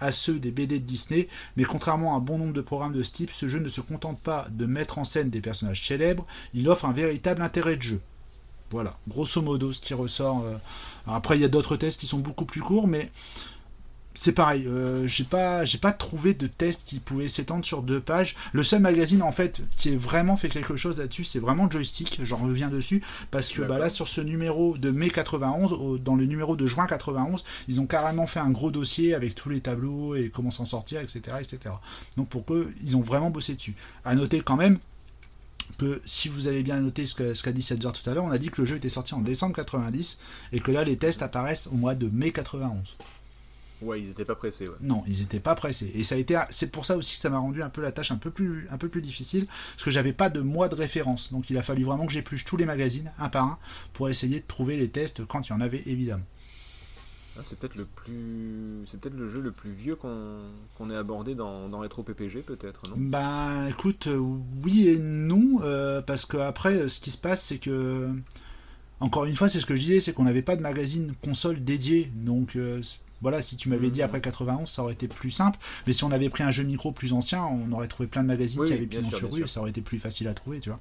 à 0.00 0.12
ceux 0.12 0.38
des 0.38 0.50
BD 0.50 0.78
de 0.78 0.84
Disney. 0.84 1.28
Mais 1.56 1.64
contrairement 1.64 2.14
à 2.14 2.16
un 2.16 2.20
bon 2.20 2.38
nombre 2.38 2.52
de 2.52 2.60
programmes 2.60 2.92
de 2.92 3.02
ce 3.02 3.12
type, 3.12 3.30
ce 3.30 3.48
jeu 3.48 3.58
ne 3.58 3.68
se 3.68 3.80
contente 3.80 4.18
pas 4.20 4.46
de 4.50 4.66
mettre 4.66 4.98
en 4.98 5.04
scène 5.04 5.30
des 5.30 5.40
personnages 5.40 5.86
célèbres, 5.86 6.26
il 6.54 6.68
offre 6.68 6.84
un 6.84 6.92
véritable 6.92 7.42
intérêt 7.42 7.76
de 7.76 7.82
jeu. 7.82 8.00
Voilà, 8.70 8.96
grosso 9.08 9.40
modo, 9.42 9.70
ce 9.72 9.80
qui 9.80 9.94
ressort. 9.94 10.42
euh. 10.44 10.56
Après, 11.06 11.38
il 11.38 11.40
y 11.40 11.44
a 11.44 11.48
d'autres 11.48 11.76
tests 11.76 12.00
qui 12.00 12.06
sont 12.06 12.18
beaucoup 12.18 12.44
plus 12.46 12.60
courts, 12.60 12.88
mais 12.88 13.10
c'est 14.18 14.32
pareil. 14.32 14.64
euh, 14.66 15.06
j'ai 15.06 15.24
pas, 15.24 15.64
j'ai 15.64 15.78
pas 15.78 15.92
trouvé 15.92 16.34
de 16.34 16.46
test 16.46 16.84
qui 16.86 16.98
pouvait 17.00 17.28
s'étendre 17.28 17.64
sur 17.64 17.82
deux 17.82 18.00
pages. 18.00 18.34
Le 18.52 18.64
seul 18.64 18.80
magazine 18.80 19.22
en 19.22 19.30
fait 19.30 19.60
qui 19.76 19.90
est 19.90 19.96
vraiment 19.96 20.36
fait 20.36 20.48
quelque 20.48 20.76
chose 20.76 20.98
là-dessus, 20.98 21.24
c'est 21.24 21.38
vraiment 21.38 21.70
Joystick. 21.70 22.18
J'en 22.24 22.38
reviens 22.38 22.68
dessus 22.68 23.02
parce 23.30 23.48
que 23.52 23.60
bah, 23.68 23.78
là 23.78 23.90
sur 23.90 24.08
ce 24.08 24.20
numéro 24.22 24.76
de 24.78 24.90
mai 24.90 25.10
91, 25.10 25.72
au- 25.74 25.98
dans 25.98 26.16
le 26.16 26.24
numéro 26.24 26.56
de 26.56 26.66
juin 26.66 26.86
91, 26.86 27.44
ils 27.68 27.80
ont 27.80 27.86
carrément 27.86 28.26
fait 28.26 28.40
un 28.40 28.50
gros 28.50 28.70
dossier 28.70 29.14
avec 29.14 29.34
tous 29.34 29.50
les 29.50 29.60
tableaux 29.60 30.14
et 30.14 30.30
comment 30.30 30.50
s'en 30.50 30.64
sortir, 30.64 31.00
etc., 31.00 31.20
etc. 31.40 31.74
Donc 32.16 32.28
pour 32.28 32.42
eux, 32.54 32.72
ils 32.82 32.96
ont 32.96 33.02
vraiment 33.02 33.30
bossé 33.30 33.54
dessus. 33.54 33.74
À 34.04 34.14
noter 34.14 34.40
quand 34.40 34.56
même 34.56 34.78
que 35.78 36.00
si 36.04 36.28
vous 36.28 36.46
avez 36.46 36.62
bien 36.62 36.80
noté 36.80 37.06
ce 37.06 37.14
que- 37.14 37.34
ce 37.34 37.42
qu'a 37.42 37.52
dit 37.52 37.66
tout 37.66 38.10
à 38.10 38.14
l'heure, 38.14 38.24
on 38.24 38.30
a 38.30 38.38
dit 38.38 38.48
que 38.50 38.62
le 38.62 38.66
jeu 38.66 38.76
était 38.76 38.88
sorti 38.88 39.14
en 39.14 39.20
décembre 39.20 39.54
90 39.56 40.18
et 40.52 40.60
que 40.60 40.70
là 40.70 40.84
les 40.84 40.96
tests 40.96 41.22
apparaissent 41.22 41.66
au 41.66 41.74
mois 41.74 41.94
de 41.94 42.08
mai 42.08 42.30
91. 42.30 42.96
Ouais, 43.82 44.00
ils 44.00 44.08
étaient 44.08 44.24
pas 44.24 44.34
pressés, 44.34 44.66
ouais. 44.66 44.74
Non, 44.80 45.04
ils 45.06 45.18
n'étaient 45.20 45.38
pas 45.40 45.54
pressés. 45.54 45.90
Et 45.94 46.02
ça 46.02 46.14
a 46.14 46.18
été, 46.18 46.38
c'est 46.48 46.70
pour 46.70 46.86
ça 46.86 46.96
aussi 46.96 47.12
que 47.12 47.18
ça 47.20 47.28
m'a 47.28 47.38
rendu 47.38 47.62
un 47.62 47.68
peu 47.68 47.82
la 47.82 47.92
tâche 47.92 48.10
un 48.10 48.16
peu 48.16 48.30
plus, 48.30 48.66
un 48.70 48.78
peu 48.78 48.88
plus 48.88 49.02
difficile, 49.02 49.46
parce 49.46 49.84
que 49.84 49.90
j'avais 49.90 50.14
pas 50.14 50.30
de 50.30 50.40
mois 50.40 50.68
de 50.70 50.74
référence. 50.74 51.30
Donc 51.30 51.50
il 51.50 51.58
a 51.58 51.62
fallu 51.62 51.84
vraiment 51.84 52.06
que 52.06 52.12
j'épluche 52.12 52.46
tous 52.46 52.56
les 52.56 52.64
magazines, 52.64 53.12
un 53.18 53.28
par 53.28 53.44
un, 53.44 53.58
pour 53.92 54.08
essayer 54.08 54.40
de 54.40 54.46
trouver 54.46 54.76
les 54.78 54.88
tests 54.88 55.26
quand 55.26 55.46
il 55.48 55.50
y 55.50 55.54
en 55.54 55.60
avait, 55.60 55.82
évidemment. 55.84 56.24
Ah, 57.38 57.42
c'est 57.44 57.58
peut-être 57.58 57.74
le 57.76 57.84
plus, 57.84 58.86
c'est 58.86 58.98
peut-être 58.98 59.14
le 59.14 59.30
jeu 59.30 59.42
le 59.42 59.52
plus 59.52 59.70
vieux 59.70 59.94
qu'on 59.94 60.24
qu'on 60.78 60.88
ait 60.90 60.96
abordé 60.96 61.34
dans, 61.34 61.68
dans 61.68 61.80
Retro 61.80 62.02
PPG, 62.02 62.40
peut-être, 62.40 62.88
non? 62.88 62.94
Ben, 62.96 63.66
écoute, 63.68 64.06
euh, 64.06 64.16
oui 64.64 64.88
et 64.88 64.98
non, 64.98 65.60
euh, 65.62 66.00
parce 66.00 66.24
que 66.24 66.38
après, 66.38 66.76
euh, 66.76 66.88
ce 66.88 66.98
qui 66.98 67.10
se 67.10 67.18
passe, 67.18 67.42
c'est 67.42 67.58
que, 67.58 68.10
encore 69.00 69.26
une 69.26 69.36
fois, 69.36 69.50
c'est 69.50 69.60
ce 69.60 69.66
que 69.66 69.76
je 69.76 69.82
disais, 69.82 70.00
c'est 70.00 70.14
qu'on 70.14 70.24
n'avait 70.24 70.40
pas 70.40 70.56
de 70.56 70.62
magazine 70.62 71.12
console 71.22 71.62
dédié, 71.62 72.10
donc. 72.14 72.56
euh, 72.56 72.80
voilà, 73.22 73.42
si 73.42 73.56
tu 73.56 73.68
m'avais 73.68 73.90
dit 73.90 74.00
Mhm. 74.00 74.04
après 74.06 74.20
91, 74.20 74.68
ça 74.68 74.82
aurait 74.82 74.92
été 74.94 75.08
plus 75.08 75.30
simple. 75.30 75.58
Mais 75.86 75.92
si 75.92 76.04
on 76.04 76.10
avait 76.12 76.28
pris 76.30 76.42
un 76.44 76.50
jeu 76.50 76.62
micro 76.64 76.92
plus 76.92 77.12
ancien, 77.12 77.44
on 77.44 77.70
aurait 77.72 77.88
trouvé 77.88 78.08
plein 78.08 78.22
de 78.22 78.28
magazines 78.28 78.60
Oui, 78.60 78.66
qui 78.68 78.72
avaient 78.74 78.86
bien 78.86 79.00
pignon 79.00 79.16
sur 79.18 79.32
rue 79.32 79.42
et 79.44 79.48
ça 79.48 79.60
aurait 79.60 79.70
été 79.70 79.80
plus 79.82 79.98
facile 79.98 80.28
à 80.28 80.34
trouver, 80.34 80.60
tu 80.60 80.68
vois. 80.70 80.78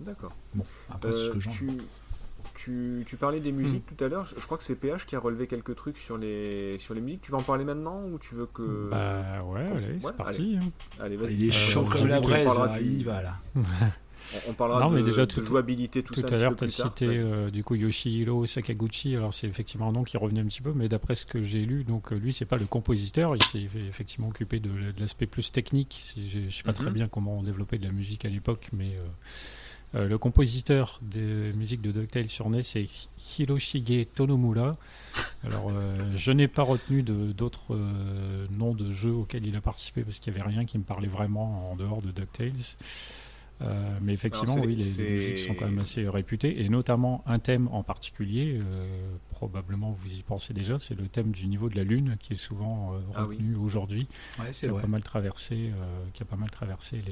D'accord. 0.00 0.34
Bon, 0.54 0.64
après, 0.90 1.10
c'est 1.10 1.16
ce 1.18 1.24
Euh, 1.30 1.32
que 1.34 1.40
j'en 1.40 1.50
tu, 1.50 1.68
tu, 2.54 3.04
tu 3.06 3.16
parlais 3.16 3.40
des 3.40 3.50
musiques 3.52 3.84
Hmm. 3.90 3.94
tout 3.96 4.04
à 4.04 4.08
l'heure. 4.08 4.26
Je 4.26 4.44
crois 4.44 4.56
que 4.58 4.62
c'est 4.64 4.74
PH 4.76 5.06
qui 5.06 5.16
a 5.16 5.20
relevé 5.20 5.46
quelques 5.46 5.74
trucs 5.74 5.98
sur 5.98 6.16
les, 6.18 6.76
sur 6.78 6.94
les 6.94 7.00
musiques. 7.00 7.22
Tu 7.22 7.32
vas 7.32 7.38
en 7.38 7.42
parler 7.42 7.64
maintenant 7.64 8.02
ou 8.04 8.18
tu 8.18 8.34
veux 8.34 8.46
que. 8.46 8.88
Bah 8.90 9.42
ouais, 9.44 9.64
qu'on- 9.68 9.76
allez, 9.76 9.98
c'est 10.00 10.06
ouais, 10.06 10.12
parti. 10.12 10.58
hein. 10.60 10.68
Allez, 11.00 11.16
vas-y. 11.16 11.34
Il 11.34 11.44
est 11.44 11.48
Euh, 11.48 11.50
chaud 11.52 11.84
comme 11.84 12.06
la 12.06 12.20
braise, 12.20 12.46
là, 12.46 12.78
du- 12.78 12.84
il 12.84 12.98
y 13.00 13.04
va 13.04 13.22
là. 13.22 13.36
On, 14.34 14.50
on 14.50 14.54
parlera 14.54 14.80
Non, 14.80 14.90
mais 14.90 15.00
de, 15.00 15.06
déjà, 15.06 15.24
de 15.26 15.30
tout- 15.30 15.44
jouabilité, 15.44 16.02
tout, 16.02 16.14
Tout 16.14 16.20
ça. 16.20 16.26
à 16.34 16.38
l'heure, 16.38 16.54
tu 16.56 16.64
as 16.64 16.68
tard. 16.76 16.92
cité 16.96 17.06
euh, 17.08 17.50
du 17.50 17.64
coup 17.64 17.74
Yoshihiro 17.74 18.44
Sakaguchi. 18.46 19.16
Alors, 19.16 19.32
c'est 19.32 19.46
effectivement 19.46 19.88
un 19.88 19.92
nom 19.92 20.04
qui 20.04 20.16
revenait 20.16 20.40
un 20.40 20.46
petit 20.46 20.62
peu, 20.62 20.72
mais 20.74 20.88
d'après 20.88 21.14
ce 21.14 21.24
que 21.26 21.42
j'ai 21.44 21.64
lu, 21.64 21.84
donc 21.84 22.12
euh, 22.12 22.16
lui, 22.16 22.32
c'est 22.32 22.44
pas 22.44 22.56
le 22.58 22.66
compositeur. 22.66 23.34
Il 23.36 23.42
s'est 23.42 23.62
effectivement 23.88 24.28
occupé 24.28 24.60
de, 24.60 24.68
de 24.68 25.00
l'aspect 25.00 25.26
plus 25.26 25.50
technique. 25.52 26.14
Je 26.16 26.50
sais 26.50 26.62
pas 26.62 26.72
très 26.72 26.86
Mhm. 26.86 26.92
bien 26.92 27.08
comment 27.08 27.38
on 27.38 27.42
développait 27.42 27.78
de 27.78 27.84
la 27.86 27.92
musique 27.92 28.24
à 28.24 28.28
l'époque, 28.28 28.68
mais 28.72 28.90
euh, 28.96 29.06
euh, 29.94 30.06
le 30.08 30.18
compositeur 30.18 31.00
des 31.00 31.52
musiques 31.54 31.80
de 31.80 31.90
DuckTales 31.92 32.28
sur 32.28 32.50
NES, 32.50 32.60
c'est 32.62 32.86
Hiroshige 33.38 34.06
Tonomura. 34.14 34.76
Alors, 35.44 35.70
euh, 35.70 35.96
je 36.16 36.30
n'ai 36.32 36.48
pas 36.48 36.62
retenu 36.62 37.02
d'autres 37.02 37.74
euh, 37.74 38.46
noms 38.50 38.74
de 38.74 38.92
jeux 38.92 39.12
auxquels 39.12 39.46
il 39.46 39.56
a 39.56 39.60
participé 39.62 40.02
parce 40.02 40.18
qu'il 40.18 40.32
n'y 40.34 40.38
avait 40.40 40.48
rien 40.50 40.64
qui 40.66 40.76
me 40.76 40.82
parlait 40.84 41.08
vraiment 41.08 41.70
en 41.72 41.76
dehors 41.76 42.02
de 42.02 42.10
DuckTales. 42.10 42.52
Euh, 43.60 43.98
mais 44.00 44.12
effectivement, 44.12 44.52
Alors, 44.54 44.66
oui, 44.66 44.76
les, 44.76 44.84
musiques 44.84 45.38
sont 45.38 45.54
quand 45.54 45.64
même 45.64 45.80
assez 45.80 46.08
réputées, 46.08 46.62
et 46.64 46.68
notamment 46.68 47.24
un 47.26 47.40
thème 47.40 47.68
en 47.72 47.82
particulier, 47.82 48.60
euh, 48.62 49.16
probablement 49.30 49.90
vous 50.00 50.12
y 50.12 50.22
pensez 50.22 50.54
déjà, 50.54 50.78
c'est 50.78 50.94
le 50.94 51.08
thème 51.08 51.32
du 51.32 51.46
niveau 51.48 51.68
de 51.68 51.74
la 51.76 51.82
Lune, 51.82 52.16
qui 52.20 52.34
est 52.34 52.36
souvent 52.36 52.94
euh, 52.94 52.98
Ah 53.14 53.26
oui. 53.26 53.36
retenu 53.36 53.56
aujourd'hui, 53.56 54.06
Ouais, 54.38 54.48
qui 54.50 54.54
c'est 54.54 54.68
a 54.68 54.72
vrai. 54.72 54.82
pas 54.82 54.86
mal 54.88 55.02
traversé, 55.02 55.72
euh, 55.76 56.04
qui 56.14 56.22
a 56.22 56.26
pas 56.26 56.36
mal 56.36 56.50
traversé 56.50 57.02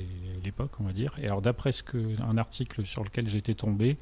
l'époque, 0.45 0.71
on 0.79 0.85
va 0.85 0.93
dire. 0.93 1.15
Et 1.21 1.27
alors 1.27 1.43
d'après 1.43 1.73
ce 1.73 1.83
que 1.83 1.99
un 2.23 2.37
article 2.39 2.87
sur 2.87 3.03
lequel 3.03 3.29
j'étais 3.29 3.55
tombé, 3.55 3.97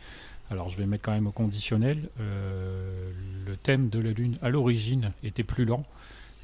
alors 0.51 0.69
je 0.69 0.77
vais 0.77 0.85
mettre 0.87 1.03
quand 1.05 1.13
même 1.13 1.27
au 1.27 1.33
conditionnel, 1.33 2.11
euh, 2.21 3.11
le 3.47 3.57
thème 3.57 3.89
de 3.89 4.01
la 4.01 4.11
Lune 4.13 4.37
à 4.43 4.51
l'origine 4.51 5.13
était 5.23 5.45
plus 5.45 5.65
lent. 5.65 5.85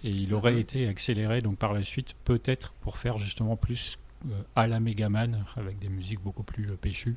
Et 0.02 0.08
il 0.10 0.32
aurait 0.32 0.54
Mhm. 0.54 0.58
été 0.60 0.88
accéléré 0.88 1.42
donc 1.42 1.58
par 1.58 1.74
la 1.74 1.82
suite, 1.82 2.14
peut-être 2.24 2.72
pour 2.80 2.96
faire 2.96 3.18
justement 3.18 3.56
plus 3.56 3.98
euh, 3.98 3.98
à 4.56 4.66
la 4.66 4.80
Megaman, 4.80 5.44
avec 5.56 5.78
des 5.78 5.88
musiques 5.88 6.20
beaucoup 6.22 6.42
plus 6.42 6.70
euh, 6.70 6.76
péchues. 6.76 7.16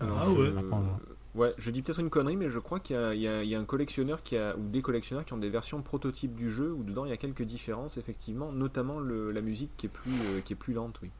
Alors, 0.00 0.18
Ah 0.20 0.30
ouais. 0.30 0.46
je- 0.46 0.50
Maintenant, 0.52 1.00
ouais, 1.34 1.52
je 1.58 1.70
dis 1.70 1.82
peut-être 1.82 2.00
une 2.00 2.10
connerie, 2.10 2.36
mais 2.36 2.50
je 2.50 2.58
crois 2.58 2.80
qu'il 2.80 2.96
y 2.96 3.26
a, 3.28 3.42
y 3.42 3.48
y 3.48 3.54
un 3.54 3.64
collectionneur 3.64 4.22
qui 4.22 4.36
a, 4.36 4.56
ou 4.56 4.68
des 4.68 4.82
collectionneurs 4.82 5.24
qui 5.24 5.32
ont 5.32 5.38
des 5.38 5.48
versions 5.50 5.80
prototypes 5.82 6.34
du 6.34 6.50
jeu 6.52 6.72
où 6.72 6.82
dedans 6.84 7.04
il 7.06 7.08
y 7.10 7.14
a 7.14 7.16
quelques 7.16 7.42
différences, 7.44 7.96
effectivement, 7.96 8.52
notamment 8.52 8.98
le- 9.00 9.30
la 9.32 9.40
musique 9.40 9.70
qui 9.76 9.86
est 9.86 9.90
plus, 9.90 10.12
euh, 10.12 10.40
qui 10.44 10.52
est 10.52 10.56
plus 10.56 10.74
lente, 10.74 10.98
oui. 11.02 11.10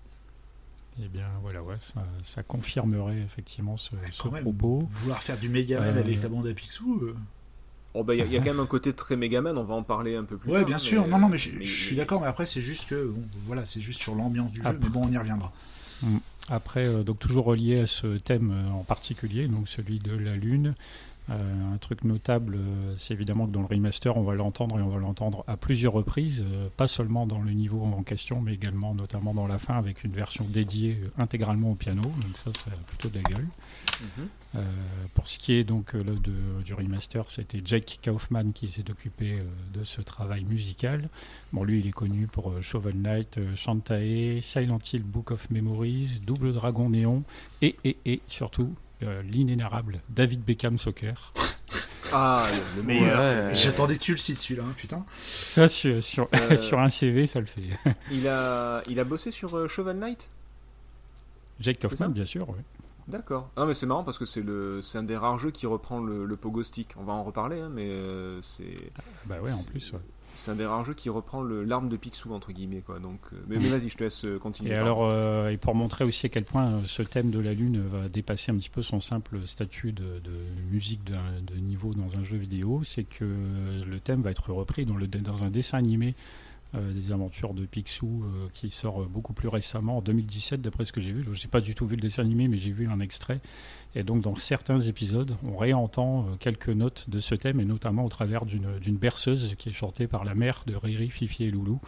Eh 1.03 1.09
bien 1.09 1.29
voilà, 1.43 1.63
ouais, 1.63 1.77
ça, 1.79 2.07
ça 2.23 2.43
confirmerait 2.43 3.21
effectivement 3.21 3.77
ce, 3.77 3.95
même, 3.97 4.43
propos. 4.45 4.89
vouloir 4.93 5.23
faire 5.23 5.39
du 5.39 5.49
Megaman 5.51 5.97
Euh, 5.97 6.01
avec 6.01 6.23
la 6.23 6.29
bande 6.31 6.47
à 6.47 6.55
Picsou. 6.55 7.01
euh, 7.03 7.15
Oh, 7.99 8.05
bah, 8.05 8.15
il 8.15 8.19
y, 8.19 8.23
a- 8.23 8.27
il 8.27 8.33
y 8.33 8.37
a 8.37 8.41
quand 8.41 8.51
même 8.51 8.61
un 8.61 8.67
côté 8.67 8.93
très 8.93 9.17
Megaman, 9.17 9.57
on 9.57 9.65
va 9.65 9.75
en 9.75 9.83
parler 9.83 10.17
un 10.17 10.25
peu 10.25 10.37
plus 10.37 10.51
Ouais, 10.51 10.59
tard. 10.59 10.67
bien 10.67 10.79
sûr. 10.79 11.03
mais- 11.05 11.09
Non, 11.09 11.19
non, 11.19 11.29
mais 11.31 11.39
je, 11.39 11.51
mais- 11.59 11.65
je 11.65 11.75
suis 11.87 11.97
d'accord, 11.97 12.21
mais 12.21 12.27
après, 12.27 12.45
c'est 12.45 12.61
juste 12.61 12.89
que. 12.89 13.07
bon, 13.07 13.23
voilà, 13.47 13.65
c'est 13.65 13.81
juste 13.81 14.01
sur 14.01 14.15
l'ambiance 14.15 14.53
du 14.53 14.63
jeu, 14.63 14.79
mais 14.83 14.89
bon, 14.91 15.03
on 15.07 15.11
y 15.11 15.17
reviendra. 15.17 15.53
Après, 16.49 16.87
euh, 16.87 17.03
donc 17.03 17.19
toujours 17.19 17.47
relié 17.47 17.81
à 17.81 17.87
ce 17.87 18.19
thème 18.19 18.53
euh, 18.53 18.71
en 18.71 18.85
particulier, 18.85 19.49
donc 19.49 19.69
celui 19.69 19.99
de 19.99 20.13
la 20.17 20.37
Lune. 20.37 20.75
Euh, 21.29 21.75
un 21.75 21.79
truc 21.79 22.05
notable, 22.05 22.55
euh, 22.57 22.95
c'est 22.97 23.13
évidemment 23.15 23.47
que 23.47 23.51
dans 23.53 23.61
le 23.61 23.67
remaster, 23.67 24.17
on 24.17 24.23
va 24.23 24.35
l'entendre 24.37 24.79
et 24.79 24.83
on 24.83 24.89
va 24.89 24.99
l'entendre 24.99 25.43
à 25.49 25.57
plusieurs 25.57 25.93
reprises, 25.93 26.45
euh, 26.51 26.69
pas 26.77 26.87
seulement 26.87 27.27
dans 27.27 27.41
le 27.41 27.51
niveau 27.53 27.83
en 27.83 28.03
question, 28.05 28.41
mais 28.41 28.55
également 28.55 28.95
notamment 28.95 29.35
dans 29.35 29.47
la 29.49 29.59
fin 29.59 29.75
avec 29.77 30.05
une 30.05 30.13
version 30.13 30.45
dédiée 30.45 30.99
intégralement 31.19 31.71
au 31.73 31.75
piano. 31.75 32.03
Donc 32.03 32.37
ça, 32.37 32.51
a 32.51 32.77
plutôt 32.87 33.09
de 33.09 33.17
la 33.17 33.23
gueule. 33.23 33.47
Mhm. 34.01 34.29
Pour 35.15 35.29
ce 35.29 35.39
qui 35.39 35.53
est 35.53 35.65
donc 35.65 35.93
là, 35.93 36.03
de- 36.03 36.63
du 36.65 36.73
remaster, 36.73 37.29
c'était 37.29 37.61
Jake 37.63 38.01
Kaufman 38.03 38.53
qui 38.55 38.69
s'est 38.69 38.91
occupé 38.91 39.41
de 39.75 39.85
ce 39.85 40.01
travail 40.01 40.45
musical. 40.45 41.11
Bon, 41.53 41.63
lui, 41.63 41.81
il 41.81 41.87
est 41.89 41.93
connu 41.93 42.27
pour 42.27 42.55
Shovel 42.63 42.97
Knight, 42.97 43.39
Shantae, 43.55 44.41
Silent 44.41 44.79
Hill 44.91 45.03
Book 45.03 45.31
of 45.33 45.51
Memories, 45.51 46.21
Double 46.25 46.55
Dragon 46.55 46.89
Néon 46.89 47.23
et, 47.61 47.77
et, 47.85 47.99
et 48.07 48.21
surtout 48.29 48.75
l'inénarrable 49.01 50.01
David 50.09 50.43
Beckham 50.45 50.79
Soccer. 50.79 51.33
Ah, 52.13 52.47
le 52.77 52.83
meilleur. 52.85 53.19
Ouais. 53.49 53.55
J'attendais 53.55 53.99
tu 53.99 54.13
le 54.13 54.19
site 54.19 54.39
celui-là, 54.39 54.63
hein, 54.69 54.75
putain. 54.77 55.05
Ça, 55.13 55.67
sur, 55.69 56.03
sur, 56.03 56.29
Euh. 56.35 56.57
sur 56.57 56.79
un 56.79 56.89
CV, 56.89 57.27
ça 57.27 57.41
le 57.41 57.47
fait. 57.47 57.63
Il 58.13 58.29
a, 58.29 58.81
il 58.89 59.01
a 59.01 59.05
bossé 59.05 59.31
sur 59.33 59.57
euh, 59.57 59.67
Shovel 59.69 59.99
Knight? 59.99 60.31
Jake 61.59 61.79
ça? 61.83 61.89
Kaufman, 61.89 62.11
bien 62.11 62.25
sûr. 62.25 62.49
ouais. 62.49 62.63
D'accord. 63.09 63.51
Ah 63.57 63.67
mais 63.67 63.75
c'est 63.75 63.87
marrant 63.87 64.03
parce 64.03 64.19
que 64.19 64.25
c'est 64.25 64.43
le 64.43 64.81
c'est 64.83 64.99
un 64.99 65.05
des 65.05 65.17
rares 65.17 65.39
jeux 65.39 65.53
qui 65.53 65.67
reprend 65.67 66.01
le, 66.01 66.25
le 66.25 66.37
pogo 66.37 66.65
stick. 66.65 66.89
On 66.97 67.05
va 67.05 67.13
en 67.13 67.23
reparler, 67.23 67.61
hein, 67.61 67.71
mais 67.73 67.89
euh, 67.89 68.41
c'est 68.43 68.77
Bah 69.27 69.37
ouais, 69.41 69.53
en 69.53 69.63
plus. 69.65 69.93
ouais. 69.93 70.01
C'est 70.37 70.51
un 70.51 70.55
des 70.57 70.67
rares 70.67 70.85
jeux 70.85 70.95
qui 70.95 71.09
reprend 71.09 71.43
le 71.43 71.65
l'arme 71.65 71.89
de 71.89 71.97
Picsou 71.97 72.33
entre 72.33 72.53
guillemets 72.53 72.81
quoi. 72.83 72.99
Donc 72.99 73.21
euh, 73.33 73.37
mais, 73.49 73.57
mais 73.57 73.69
vas-y, 73.69 73.89
je 73.89 73.97
te 73.97 74.05
laisse 74.05 74.25
euh, 74.25 74.39
continuer. 74.39 74.71
Et 74.71 74.75
alors, 74.75 75.05
euh, 75.05 75.49
et 75.51 75.57
pour 75.57 75.75
montrer 75.75 76.05
aussi 76.05 76.27
à 76.27 76.29
quel 76.29 76.45
point 76.45 76.67
euh, 76.73 76.81
ce 76.87 77.03
thème 77.03 77.31
de 77.31 77.39
la 77.41 77.55
Lune 77.55 77.81
va 77.81 78.09
dépasser 78.09 78.53
un 78.53 78.57
petit 78.57 78.71
peu 78.71 78.83
son 78.83 79.01
simple 79.01 79.47
statut 79.47 79.93
de, 79.93 80.21
de 80.23 80.33
musique 80.71 81.03
d'un- 81.05 81.41
de 81.43 81.55
niveau 81.57 81.95
dans 81.95 82.19
un 82.19 82.25
jeu 82.25 82.37
vidéo, 82.37 82.83
c'est 82.85 83.05
que 83.05 83.25
le 83.25 83.99
thème 84.01 84.23
va 84.23 84.31
être 84.31 84.51
repris 84.53 84.85
dans, 84.85 84.97
le, 84.97 85.07
dans 85.07 85.43
un 85.45 85.51
dessin 85.51 85.79
animé 85.79 86.15
euh, 86.75 86.93
des 86.93 87.13
aventures 87.13 87.55
de 87.55 87.65
Picsou 87.65 88.25
qui 88.53 88.71
sort 88.71 89.07
beaucoup 89.07 89.33
plus 89.33 89.49
récemment, 89.49 89.99
en 89.99 90.03
2017 90.03 90.61
d'après 90.61 90.85
ce 90.85 90.93
que 90.93 91.01
j'ai 91.01 91.13
vu. 91.13 91.25
Je 91.33 91.43
n'ai 91.45 91.51
pas 91.51 91.61
du 91.61 91.75
tout 91.75 91.87
vu 91.87 91.95
le 91.97 92.03
dessin 92.03 92.23
animé, 92.23 92.49
mais 92.49 92.59
j'ai 92.59 92.73
vu 92.73 92.89
un 92.89 93.01
extrait. 93.01 93.41
Et 93.95 94.03
donc 94.03 94.21
dans 94.21 94.37
certains 94.37 94.79
épisodes, 94.81 95.37
on 95.47 95.57
réentend 95.57 96.27
euh, 96.29 96.37
quelques 96.39 96.69
notes 96.69 97.09
de 97.09 97.19
ce 97.21 97.35
thème, 97.35 97.61
et 97.61 97.65
notamment 97.65 98.05
au 98.05 98.09
travers 98.11 98.45
d'une 98.45 98.97
berceuse 98.99 99.55
qui 99.57 99.71
est 99.71 99.73
chantée 99.73 100.07
par 100.07 100.25
la 100.25 100.35
mère 100.35 100.65
de 100.67 100.75
Riri, 100.77 101.09
Fifi 101.09 101.45
et 101.45 101.51
Loulou 101.51 101.81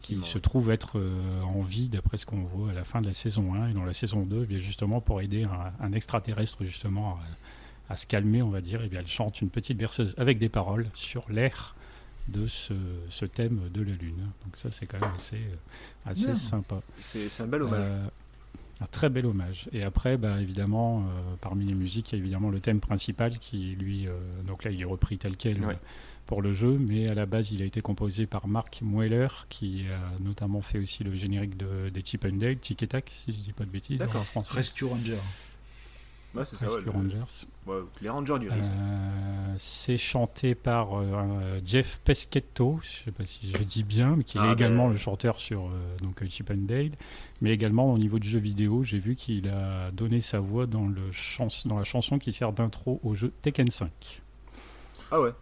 qui 0.00 0.16
se 0.22 0.38
trouve 0.38 0.70
être 0.70 0.98
euh, 0.98 1.42
en 1.42 1.60
vie 1.60 1.88
d'après 1.88 2.16
ce 2.16 2.24
qu'on 2.24 2.42
voit 2.44 2.70
à 2.70 2.72
la 2.74 2.84
fin 2.84 3.02
de 3.02 3.06
la 3.06 3.12
saison 3.12 3.54
1 3.54 3.68
et 3.68 3.72
dans 3.74 3.84
la 3.84 3.92
saison 3.92 4.22
2 4.24 4.40
eh 4.42 4.46
bien 4.46 4.58
justement 4.58 5.02
pour 5.02 5.20
aider 5.20 5.44
un, 5.44 5.72
un 5.84 5.92
extraterrestre 5.92 6.64
justement 6.64 7.18
à, 7.88 7.92
à 7.92 7.96
se 7.96 8.06
calmer 8.06 8.40
on 8.40 8.48
va 8.50 8.60
dire 8.62 8.82
et 8.82 8.88
bien 8.88 9.00
elle 9.00 9.06
chante 9.06 9.42
une 9.42 9.50
petite 9.50 9.76
berceuse 9.76 10.14
avec 10.16 10.38
des 10.38 10.48
paroles 10.48 10.86
sur 10.94 11.30
l'air 11.30 11.74
de 12.28 12.46
ce, 12.46 12.72
ce 13.10 13.24
thème 13.26 13.68
de 13.74 13.82
la 13.82 13.92
lune. 13.92 14.28
Donc 14.44 14.56
ça 14.56 14.70
c'est 14.70 14.86
quand 14.86 15.00
même 15.00 15.10
assez, 15.14 15.36
euh, 15.36 16.10
assez 16.10 16.34
sympa. 16.36 16.80
C'est 17.00 17.28
c'est 17.28 17.42
un 17.42 17.46
bel 17.48 17.62
hommage. 17.62 17.80
euh, 17.82 18.06
un 18.80 18.86
très 18.86 19.08
bel 19.10 19.26
hommage. 19.26 19.68
Et 19.72 19.82
après, 19.82 20.16
bah, 20.16 20.40
évidemment, 20.40 21.00
euh, 21.00 21.34
parmi 21.40 21.66
les 21.66 21.74
musiques, 21.74 22.12
il 22.12 22.16
y 22.16 22.18
a 22.20 22.22
évidemment 22.22 22.50
le 22.50 22.60
thème 22.60 22.80
principal 22.80 23.38
qui, 23.38 23.76
lui, 23.78 24.06
euh, 24.08 24.12
donc 24.46 24.64
là, 24.64 24.70
il 24.70 24.80
est 24.80 24.84
repris 24.86 25.18
tel 25.18 25.36
quel 25.36 25.60
Ouais. 25.64 25.74
euh, 25.74 25.78
pour 26.26 26.42
le 26.42 26.54
jeu, 26.54 26.78
mais 26.78 27.08
à 27.08 27.14
la 27.14 27.26
base, 27.26 27.50
il 27.50 27.60
a 27.60 27.64
été 27.64 27.80
composé 27.82 28.24
par 28.26 28.46
Mark 28.46 28.80
Mueller, 28.82 29.28
qui 29.48 29.84
a 29.88 30.22
notamment 30.22 30.62
fait 30.62 30.78
aussi 30.78 31.02
le 31.02 31.14
générique 31.14 31.56
de, 31.56 31.88
des 31.90 32.02
Chip 32.04 32.24
and 32.24 32.36
Dale, 32.36 32.56
Tic 32.58 32.82
et 32.82 32.86
Tac, 32.86 33.10
si 33.12 33.32
je 33.34 33.38
dis 33.40 33.52
pas 33.52 33.64
de 33.64 33.70
bêtises, 33.70 33.98
D'accord. 33.98 34.24
Rescue 34.50 34.84
Ranger. 34.84 35.18
Ouais, 36.34 36.44
c'est 36.44 36.56
ça. 36.56 36.66
ouais, 36.66 36.74
Rescue 36.74 36.84
le- 36.86 36.90
Rangers. 36.92 37.16
ouais, 37.66 37.76
les 38.02 38.08
Rangers 38.08 38.38
du 38.38 38.48
risque. 38.48 38.70
Euh, 38.72 39.54
c'est 39.58 39.98
chanté 39.98 40.54
par 40.54 40.96
euh, 41.00 41.58
Jeff 41.66 42.00
Peschetto, 42.04 42.78
je 42.82 43.04
sais 43.04 43.10
pas 43.10 43.24
si 43.26 43.52
je 43.52 43.62
dis 43.64 43.82
bien, 43.82 44.14
mais 44.16 44.22
qui 44.24 44.38
est 44.38 44.40
Ah, 44.40 44.52
également 44.52 44.86
ben- 44.86 44.92
le 44.92 44.98
chanteur 44.98 45.40
sur 45.40 45.62
euh, 45.62 45.96
donc, 46.00 46.22
Chip 46.28 46.50
and 46.50 46.54
Dale. 46.68 46.92
Mais 47.40 47.50
également 47.50 47.92
au 47.92 47.98
niveau 47.98 48.18
du 48.20 48.28
jeu 48.30 48.38
vidéo, 48.38 48.84
j'ai 48.84 49.00
vu 49.00 49.16
qu'il 49.16 49.48
a 49.48 49.90
donné 49.90 50.20
sa 50.20 50.38
voix 50.38 50.66
dans, 50.66 50.86
le 50.86 51.10
chans- 51.10 51.48
dans 51.64 51.78
la 51.78 51.84
chanson 51.84 52.18
qui 52.20 52.32
sert 52.32 52.52
d'intro 52.52 53.00
au 53.02 53.14
jeu 53.16 53.32
Tekken 53.42 53.68
5. 53.70 53.90
Ah 55.10 55.20
ouais. 55.20 55.32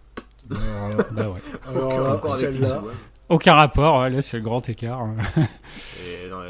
Alors 0.51 0.89
là, 0.97 1.05
Bah 1.13 1.29
ouais. 1.29 1.41
alors 1.69 1.87
Aucun 1.93 2.03
rapport 2.03 2.33
avec 2.35 2.47
celle-là. 2.47 2.83
Aucun 3.29 3.53
rapport, 3.53 4.01
ouais, 4.01 4.09
là 4.09 4.23
c'est 4.23 4.39
le 4.39 4.43
grand 4.43 4.67
écart. 4.71 5.07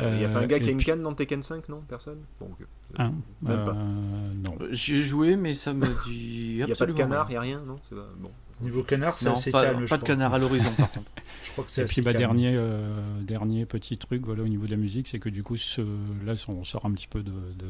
Il 0.00 0.18
n'y 0.18 0.24
a 0.24 0.28
pas 0.28 0.38
un 0.38 0.42
Euh, 0.42 0.46
gars 0.46 0.60
qui 0.60 0.68
a 0.68 0.72
une 0.72 0.82
canne 0.82 1.02
dans 1.02 1.14
Tekken 1.14 1.42
5, 1.42 1.68
non 1.68 1.82
Personne? 1.88 2.18
Bon, 2.40 2.46
ok. 2.46 2.66
Hein, 2.98 3.12
Même 3.42 3.64
pas. 3.64 3.70
euh, 3.72 3.74
non. 4.42 4.54
Euh, 4.60 4.68
J'y 4.72 4.96
ai 4.96 5.02
joué, 5.02 5.36
mais 5.36 5.54
ça 5.54 5.72
me 5.74 5.86
dit 6.08 6.56
Il 6.58 6.64
n'y 6.64 6.72
a 6.72 6.74
pas 6.74 6.86
de 6.86 6.92
canard, 6.92 7.26
il 7.30 7.38
rien. 7.38 7.40
n'y 7.48 7.54
a 7.54 7.58
rien, 7.58 7.66
non? 7.66 7.76
C'est 7.88 7.94
pas- 7.94 8.08
Bon. 8.18 8.30
niveau 8.60 8.82
canard, 8.82 9.18
c'est 9.18 9.28
assez 9.28 9.50
pas, 9.50 9.62
calme. 9.62 9.84
je 9.84 9.88
pas 9.90 9.96
de 9.96 10.02
crois. 10.02 10.14
canard 10.14 10.34
à 10.34 10.38
l'horizon 10.38 10.70
par 10.76 10.90
contre. 10.90 11.10
Je 11.44 11.52
crois 11.52 11.64
que 11.64 11.70
c'est 11.70 11.82
Et 11.82 11.86
puis 11.86 12.02
bah, 12.02 12.10
calme. 12.12 12.20
dernier, 12.20 12.52
euh, 12.56 13.00
dernier 13.22 13.64
petit 13.66 13.96
truc 13.98 14.22
voilà, 14.24 14.42
au 14.42 14.48
niveau 14.48 14.66
de 14.66 14.70
la 14.70 14.76
musique, 14.76 15.08
c'est 15.08 15.18
que 15.18 15.28
du 15.28 15.42
coup, 15.42 15.56
ce, 15.56 15.80
là 16.26 16.34
on 16.48 16.64
sort 16.64 16.84
un 16.86 16.92
petit 16.92 17.06
peu 17.08 17.22
de, 17.22 17.30
de, 17.30 17.66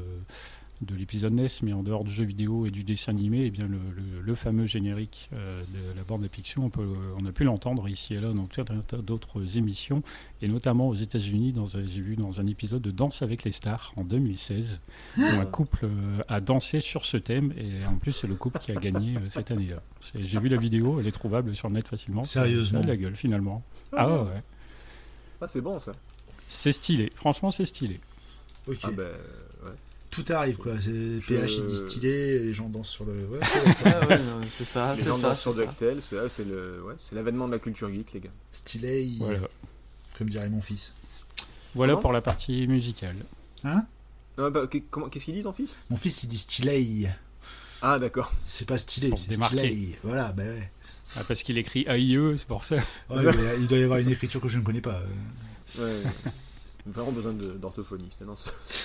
de 0.80 0.94
l'épisode 0.94 1.32
NES, 1.32 1.48
mais 1.62 1.72
en 1.72 1.82
dehors 1.82 2.04
du 2.04 2.12
jeu 2.12 2.24
vidéo 2.24 2.64
et 2.66 2.70
du 2.70 2.84
dessin 2.84 3.10
animé, 3.12 3.44
et 3.46 3.50
bien 3.50 3.66
le, 3.66 3.78
le- 3.96 4.20
le 4.22 4.34
fameux 4.34 4.66
générique 4.66 5.28
euh, 5.32 5.60
de 5.62 5.96
la 5.98 6.04
bande 6.04 6.24
à 6.24 6.28
Picsou, 6.28 6.62
on, 6.62 6.70
peut, 6.70 6.86
on 7.18 7.26
a 7.26 7.32
pu 7.32 7.42
l'entendre 7.44 7.88
ici 7.88 8.14
et 8.14 8.20
là 8.20 8.32
dans 8.32 8.46
tout 8.46 8.60
un 8.60 8.78
tas 8.80 8.98
d'autres 8.98 9.56
émissions, 9.58 10.02
et 10.40 10.46
notamment 10.48 10.88
aux 10.88 10.94
États-Unis, 10.94 11.52
dans 11.52 11.76
un- 11.76 11.84
j'ai 11.86 12.00
vu 12.00 12.14
dans 12.16 12.40
un 12.40 12.46
épisode 12.46 12.82
de 12.82 12.90
Danse 12.92 13.22
avec 13.22 13.42
les 13.44 13.50
stars 13.52 13.92
en 13.96 14.04
2016, 14.04 14.80
où 15.16 15.22
un 15.40 15.46
couple 15.46 15.86
euh, 15.86 16.20
a 16.28 16.40
dansé 16.40 16.80
sur 16.80 17.04
ce 17.06 17.16
thème, 17.16 17.52
et 17.56 17.84
en 17.86 17.96
plus 17.96 18.12
c'est 18.12 18.28
le 18.28 18.36
couple 18.36 18.58
qui 18.60 18.70
a 18.70 18.76
gagné 18.76 19.16
euh, 19.16 19.28
cette 19.28 19.50
année-là. 19.50 19.82
J'ai 20.14 20.38
vu 20.38 20.48
la 20.48 20.56
vidéo, 20.58 21.00
elle 21.00 21.06
est 21.08 21.12
trouvable 21.12 21.56
sur 21.56 21.68
le 21.68 21.74
net 21.74 21.88
facilement. 21.88 22.22
Sérieusement 22.24 22.78
Ça 22.78 22.82
a 22.82 22.86
de 22.86 22.88
la 22.88 22.96
gueule 22.96 23.16
finalement. 23.16 23.64
Ah 23.92 24.08
ouais, 24.08 24.20
ouais. 24.28 24.42
Ah, 25.40 25.48
c'est 25.48 25.60
bon 25.60 25.78
ça. 25.78 25.92
C'est 26.46 26.72
stylé, 26.72 27.10
franchement 27.14 27.50
c'est 27.50 27.66
stylé. 27.66 27.98
Ok. 28.68 28.78
Ah, 28.84 28.90
ben. 28.92 29.08
Tout 30.10 30.24
arrive 30.30 30.56
quoi. 30.56 30.72
C'est 30.80 30.90
Je- 31.20 31.26
PH 31.26 31.56
il 31.58 31.66
dit 31.66 31.76
stylé, 31.76 32.38
les 32.40 32.54
gens 32.54 32.68
dansent 32.68 32.88
sur 32.88 33.04
le. 33.04 33.12
Ouais, 33.26 33.38
Ah 33.84 34.06
ouais, 34.06 34.18
c'est 34.48 34.64
ça, 34.64 34.94
Les 34.94 35.02
c'est 35.02 35.08
gens 35.08 35.16
ça. 35.16 35.28
dansent 35.28 35.40
sur 35.40 35.52
c'est 35.52 35.58
ça. 35.60 35.66
DuckTales, 35.66 36.00
c'est 36.02 36.28
c'est 36.30 36.44
le, 36.46 36.82
ouais, 36.82 36.94
c'est 36.96 37.14
l'avènement 37.14 37.46
de 37.46 37.52
la 37.52 37.58
culture 37.58 37.88
geek, 37.92 38.12
les 38.14 38.20
gars. 38.20 38.30
stylé, 38.50 39.08
Voilà, 39.18 39.40
comme 40.16 40.30
dirait 40.30 40.48
mon 40.48 40.60
fils. 40.62 40.94
voilà 41.74 41.92
Comment 41.92 42.02
pour 42.02 42.12
la 42.12 42.22
partie 42.22 42.66
musicale. 42.66 43.16
Hein? 43.64 43.84
Ah, 44.38 44.50
bah, 44.50 44.66
Qu'est-ce 44.70 45.24
qu'il 45.24 45.34
dit 45.34 45.42
ton 45.42 45.52
fils? 45.52 45.78
Mon 45.90 45.96
fils 45.96 46.22
il 46.22 46.28
dit 46.28 46.38
stylé. 46.38 47.08
Ah, 47.82 47.98
d'accord. 47.98 48.32
C'est 48.48 48.66
pas 48.66 48.78
stylé, 48.78 49.12
c'est 49.16 49.34
stylé. 49.34 49.98
Voilà, 50.02 50.32
bah 50.32 50.42
ouais. 50.44 50.70
Ah, 51.16 51.24
parce 51.26 51.42
qu'il 51.42 51.58
écrit 51.58 51.84
AIE, 51.88 52.18
c'est 52.36 52.46
pour 52.46 52.64
ça. 52.64 52.76
Ouais, 52.76 52.82
mais 53.24 53.32
il 53.60 53.66
doit 53.66 53.78
y 53.78 53.82
avoir 53.82 53.98
une 53.98 54.08
écriture 54.10 54.40
que 54.40 54.48
je 54.48 54.58
ne 54.58 54.64
connais 54.64 54.80
pas. 54.80 55.02
Ouais. 55.78 56.02
Vraiment 56.86 57.12
besoin 57.12 57.32
d'orthophoniste. 57.34 58.22
Non, 58.22 58.34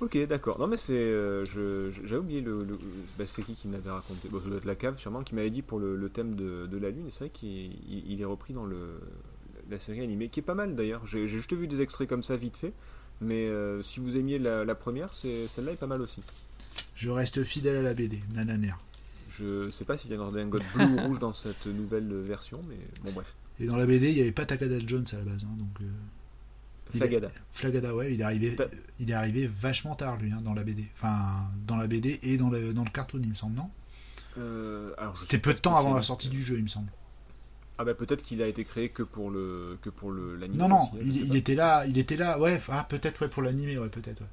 ok, 0.00 0.26
d'accord. 0.26 0.58
Non, 0.58 0.66
mais 0.66 0.76
c'est. 0.76 0.92
euh, 0.94 1.44
je- 1.44 1.90
J'avais 2.04 2.20
oublié 2.20 2.40
le. 2.40 2.64
le- 2.64 2.78
bah, 3.18 3.24
c'est 3.26 3.42
qui 3.42 3.54
qui 3.54 3.68
me 3.68 3.72
l'avait 3.74 3.90
raconté? 3.90 4.28
Bon, 4.28 4.40
ça 4.40 4.48
doit 4.48 4.58
être 4.58 4.64
la 4.64 4.74
cave, 4.76 4.98
sûrement, 4.98 5.22
qui 5.22 5.34
m'avait 5.34 5.50
dit 5.50 5.62
pour 5.62 5.78
le, 5.78 5.96
le 5.96 6.08
thème 6.08 6.34
de, 6.36 6.66
de 6.66 6.76
la 6.78 6.90
Lune. 6.90 7.06
Et 7.06 7.10
c'est 7.10 7.20
vrai 7.24 7.30
qu'il 7.30 7.48
il- 7.48 8.04
il 8.12 8.20
est 8.20 8.24
repris 8.24 8.52
dans 8.52 8.64
le, 8.66 9.00
la 9.70 9.78
série 9.78 10.00
animée, 10.00 10.28
qui 10.28 10.40
est 10.40 10.42
pas 10.42 10.54
mal 10.54 10.74
d'ailleurs. 10.76 11.06
J'ai 11.06 11.28
j'ai 11.28 11.36
juste 11.38 11.52
vu 11.52 11.66
des 11.68 11.82
extraits 11.82 12.08
comme 12.08 12.22
ça 12.22 12.36
vite 12.36 12.56
fait. 12.56 12.72
Mais 13.20 13.46
euh, 13.48 13.82
si 13.82 13.98
vous 14.00 14.16
aimiez 14.16 14.38
la, 14.38 14.64
la 14.64 14.74
première, 14.74 15.12
c'est- 15.14 15.48
celle-là 15.48 15.72
est 15.72 15.76
pas 15.76 15.86
mal 15.88 16.00
aussi. 16.00 16.22
Je 16.94 17.10
reste 17.10 17.42
fidèle 17.42 17.76
à 17.76 17.82
la 17.82 17.94
BD, 17.94 18.20
nananer. 18.34 18.72
Je 19.30 19.68
sais 19.70 19.84
pas 19.84 19.96
s'il 19.96 20.10
y 20.10 20.14
a 20.14 20.20
un 20.20 20.26
redingote 20.26 20.62
bleu 20.74 20.84
ou 20.86 20.98
rouge 21.06 21.18
dans 21.18 21.32
cette 21.32 21.66
nouvelle 21.66 22.12
version, 22.22 22.60
mais 22.68 22.76
bon, 23.04 23.12
bref. 23.12 23.34
Et 23.60 23.66
dans 23.66 23.76
la 23.76 23.86
BD, 23.86 24.08
il 24.10 24.14
n'y 24.14 24.20
avait 24.20 24.32
pas 24.32 24.46
Takada 24.46 24.76
Jones 24.84 25.04
à 25.12 25.16
la 25.18 25.24
base. 25.24 25.44
hein, 25.44 25.54
donc, 25.58 25.68
euh, 25.80 25.84
Flagada. 26.96 27.30
Flagada, 27.50 27.94
ouais, 27.94 28.14
il 28.14 28.20
est 28.20 28.24
arrivé, 28.24 28.56
il 28.98 29.10
est 29.10 29.14
arrivé 29.14 29.46
vachement 29.46 29.94
tard 29.94 30.16
lui 30.16 30.32
hein, 30.32 30.40
dans 30.42 30.54
la 30.54 30.64
BD. 30.64 30.86
Enfin, 30.94 31.48
dans 31.66 31.76
la 31.76 31.86
BD 31.86 32.18
et 32.22 32.36
dans 32.36 32.48
le, 32.50 32.72
dans 32.72 32.84
le 32.84 32.90
cartoon, 32.90 33.20
il 33.22 33.30
me 33.30 33.34
semble, 33.34 33.56
non? 33.56 33.70
Euh, 34.38 34.92
C'était 35.16 35.38
peu 35.38 35.52
de 35.52 35.58
temps 35.58 35.76
avant 35.76 35.94
la 35.94 36.02
sortie 36.02 36.28
du 36.28 36.42
jeu, 36.42 36.56
il 36.56 36.62
me 36.62 36.68
semble. 36.68 36.90
Ah 37.80 37.84
bah 37.84 37.94
peut-être 37.94 38.22
qu'il 38.24 38.42
a 38.42 38.46
été 38.48 38.64
créé 38.64 38.88
que 38.88 39.04
pour 39.04 39.30
le 39.30 39.78
que 39.82 39.88
pour 39.88 40.10
le 40.10 40.34
l'anime. 40.36 40.58
Non, 40.58 40.68
non, 40.68 40.82
hein, 40.82 40.98
il, 41.00 41.36
était 41.36 41.54
là, 41.54 41.86
il 41.86 41.96
était 41.96 42.16
là, 42.16 42.40
ouais, 42.40 42.60
ah, 42.68 42.84
peut-être 42.88 43.20
ouais, 43.22 43.28
pour 43.28 43.42
l'animé, 43.42 43.78
ouais, 43.78 43.88
peut-être. 43.88 44.20
Ouais. 44.20 44.26